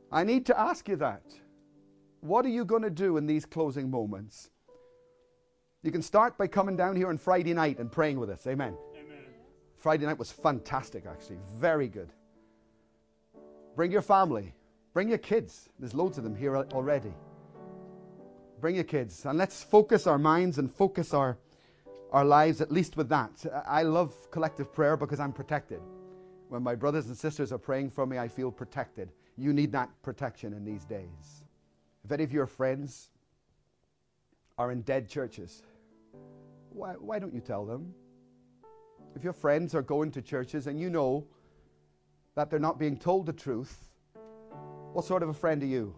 I 0.09 0.23
need 0.23 0.45
to 0.45 0.57
ask 0.57 0.87
you 0.87 0.95
that. 0.95 1.23
What 2.21 2.45
are 2.45 2.49
you 2.49 2.63
going 2.63 2.83
to 2.83 2.89
do 2.89 3.17
in 3.17 3.25
these 3.25 3.45
closing 3.45 3.91
moments? 3.91 4.51
You 5.85 5.91
can 5.91 6.01
start 6.01 6.35
by 6.35 6.47
coming 6.47 6.75
down 6.75 6.95
here 6.95 7.09
on 7.09 7.17
Friday 7.19 7.53
night 7.53 7.77
and 7.77 7.91
praying 7.91 8.19
with 8.19 8.31
us. 8.31 8.47
Amen. 8.47 8.75
Amen. 8.95 9.17
Friday 9.77 10.07
night 10.07 10.17
was 10.17 10.31
fantastic, 10.31 11.05
actually. 11.05 11.37
Very 11.59 11.87
good. 11.87 12.09
Bring 13.75 13.91
your 13.91 14.01
family. 14.01 14.55
Bring 14.95 15.09
your 15.09 15.19
kids. 15.19 15.69
There's 15.77 15.93
loads 15.93 16.17
of 16.17 16.23
them 16.23 16.35
here 16.35 16.57
already. 16.57 17.13
Bring 18.59 18.73
your 18.73 18.83
kids. 18.83 19.27
And 19.27 19.37
let's 19.37 19.61
focus 19.61 20.07
our 20.07 20.17
minds 20.17 20.57
and 20.57 20.73
focus 20.73 21.13
our, 21.13 21.37
our 22.11 22.25
lives, 22.25 22.61
at 22.61 22.71
least 22.71 22.97
with 22.97 23.09
that. 23.09 23.45
I 23.67 23.83
love 23.83 24.11
collective 24.31 24.73
prayer 24.73 24.97
because 24.97 25.19
I'm 25.19 25.33
protected. 25.33 25.81
When 26.49 26.63
my 26.63 26.73
brothers 26.73 27.05
and 27.09 27.15
sisters 27.15 27.51
are 27.51 27.59
praying 27.59 27.91
for 27.91 28.07
me, 28.07 28.17
I 28.17 28.27
feel 28.27 28.51
protected. 28.51 29.11
You 29.37 29.53
need 29.53 29.71
that 29.73 29.91
protection 30.01 30.51
in 30.53 30.65
these 30.65 30.83
days. 30.83 31.43
If 32.03 32.11
any 32.11 32.23
of 32.23 32.33
your 32.33 32.47
friends 32.47 33.09
are 34.57 34.71
in 34.71 34.81
dead 34.81 35.07
churches, 35.09 35.61
why, 36.75 36.93
why 36.99 37.19
don't 37.19 37.33
you 37.33 37.39
tell 37.39 37.65
them? 37.65 37.93
If 39.15 39.23
your 39.23 39.33
friends 39.33 39.73
are 39.73 39.81
going 39.81 40.11
to 40.11 40.21
churches 40.21 40.67
and 40.67 40.79
you 40.79 40.89
know 40.89 41.25
that 42.35 42.49
they're 42.49 42.59
not 42.59 42.77
being 42.77 42.97
told 42.97 43.25
the 43.25 43.33
truth, 43.33 43.87
what 44.91 45.05
sort 45.05 45.23
of 45.23 45.29
a 45.29 45.33
friend 45.33 45.63
are 45.63 45.67
you? 45.67 45.95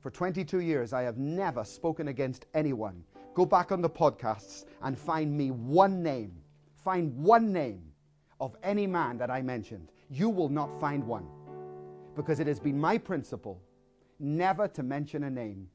For 0.00 0.10
22 0.10 0.60
years, 0.60 0.92
I 0.92 1.02
have 1.02 1.16
never 1.16 1.64
spoken 1.64 2.08
against 2.08 2.46
anyone. 2.54 3.02
Go 3.34 3.44
back 3.46 3.72
on 3.72 3.80
the 3.80 3.90
podcasts 3.90 4.66
and 4.82 4.96
find 4.96 5.36
me 5.36 5.50
one 5.50 6.02
name. 6.02 6.32
Find 6.84 7.16
one 7.16 7.52
name 7.52 7.82
of 8.40 8.56
any 8.62 8.86
man 8.86 9.18
that 9.18 9.30
I 9.30 9.42
mentioned. 9.42 9.90
You 10.10 10.28
will 10.28 10.48
not 10.48 10.78
find 10.80 11.02
one. 11.02 11.26
Because 12.14 12.40
it 12.40 12.46
has 12.46 12.60
been 12.60 12.78
my 12.78 12.98
principle 12.98 13.60
never 14.20 14.68
to 14.68 14.82
mention 14.82 15.24
a 15.24 15.30
name 15.30 15.68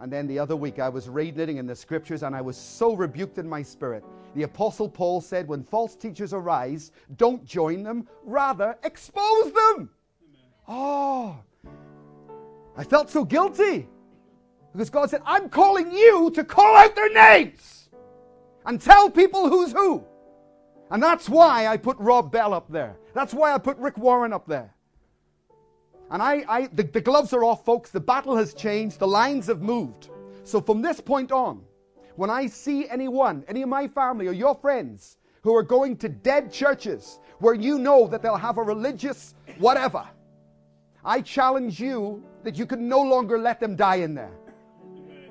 and 0.00 0.12
then 0.12 0.26
the 0.26 0.38
other 0.38 0.56
week, 0.56 0.78
I 0.80 0.88
was 0.88 1.08
reading 1.08 1.58
in 1.58 1.66
the 1.66 1.76
scriptures 1.76 2.24
and 2.24 2.34
I 2.34 2.40
was 2.40 2.56
so 2.56 2.94
rebuked 2.94 3.38
in 3.38 3.48
my 3.48 3.62
spirit. 3.62 4.04
The 4.34 4.42
Apostle 4.42 4.88
Paul 4.88 5.20
said, 5.20 5.46
When 5.46 5.62
false 5.62 5.94
teachers 5.94 6.32
arise, 6.32 6.90
don't 7.16 7.44
join 7.44 7.84
them, 7.84 8.08
rather 8.24 8.76
expose 8.82 9.52
them. 9.52 9.90
Amen. 10.20 10.50
Oh, 10.66 11.36
I 12.76 12.82
felt 12.82 13.08
so 13.08 13.24
guilty 13.24 13.88
because 14.72 14.90
God 14.90 15.10
said, 15.10 15.22
I'm 15.24 15.48
calling 15.48 15.92
you 15.92 16.32
to 16.34 16.42
call 16.42 16.76
out 16.76 16.96
their 16.96 17.12
names 17.12 17.88
and 18.66 18.80
tell 18.80 19.08
people 19.08 19.48
who's 19.48 19.70
who. 19.70 20.04
And 20.90 21.00
that's 21.00 21.28
why 21.28 21.68
I 21.68 21.76
put 21.76 21.96
Rob 21.98 22.32
Bell 22.32 22.52
up 22.52 22.68
there. 22.68 22.96
That's 23.14 23.32
why 23.32 23.52
I 23.52 23.58
put 23.58 23.78
Rick 23.78 23.96
Warren 23.96 24.32
up 24.32 24.48
there. 24.48 24.73
And 26.10 26.22
I, 26.22 26.44
I 26.48 26.66
the, 26.68 26.82
the 26.84 27.00
gloves 27.00 27.32
are 27.32 27.44
off, 27.44 27.64
folks. 27.64 27.90
The 27.90 28.00
battle 28.00 28.36
has 28.36 28.54
changed. 28.54 28.98
The 28.98 29.06
lines 29.06 29.46
have 29.46 29.62
moved. 29.62 30.10
So 30.44 30.60
from 30.60 30.82
this 30.82 31.00
point 31.00 31.32
on, 31.32 31.62
when 32.16 32.30
I 32.30 32.46
see 32.46 32.88
anyone, 32.88 33.44
any 33.48 33.62
of 33.62 33.68
my 33.68 33.88
family 33.88 34.28
or 34.28 34.32
your 34.32 34.54
friends 34.54 35.16
who 35.42 35.54
are 35.54 35.62
going 35.62 35.96
to 35.98 36.08
dead 36.08 36.52
churches 36.52 37.18
where 37.38 37.54
you 37.54 37.78
know 37.78 38.06
that 38.06 38.22
they'll 38.22 38.36
have 38.36 38.58
a 38.58 38.62
religious 38.62 39.34
whatever, 39.58 40.06
I 41.04 41.20
challenge 41.20 41.80
you 41.80 42.22
that 42.44 42.56
you 42.56 42.66
can 42.66 42.88
no 42.88 43.00
longer 43.00 43.38
let 43.38 43.60
them 43.60 43.74
die 43.74 43.96
in 43.96 44.14
there. 44.14 44.32
Amen? 44.94 45.30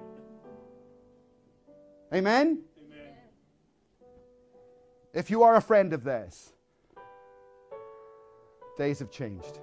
Amen? 2.14 2.64
If 5.14 5.32
you 5.32 5.44
are 5.44 5.56
a 5.56 5.62
friend 5.62 5.94
of 5.94 6.04
theirs, 6.04 6.54
days 8.78 9.00
have 9.00 9.12
changed. 9.12 9.60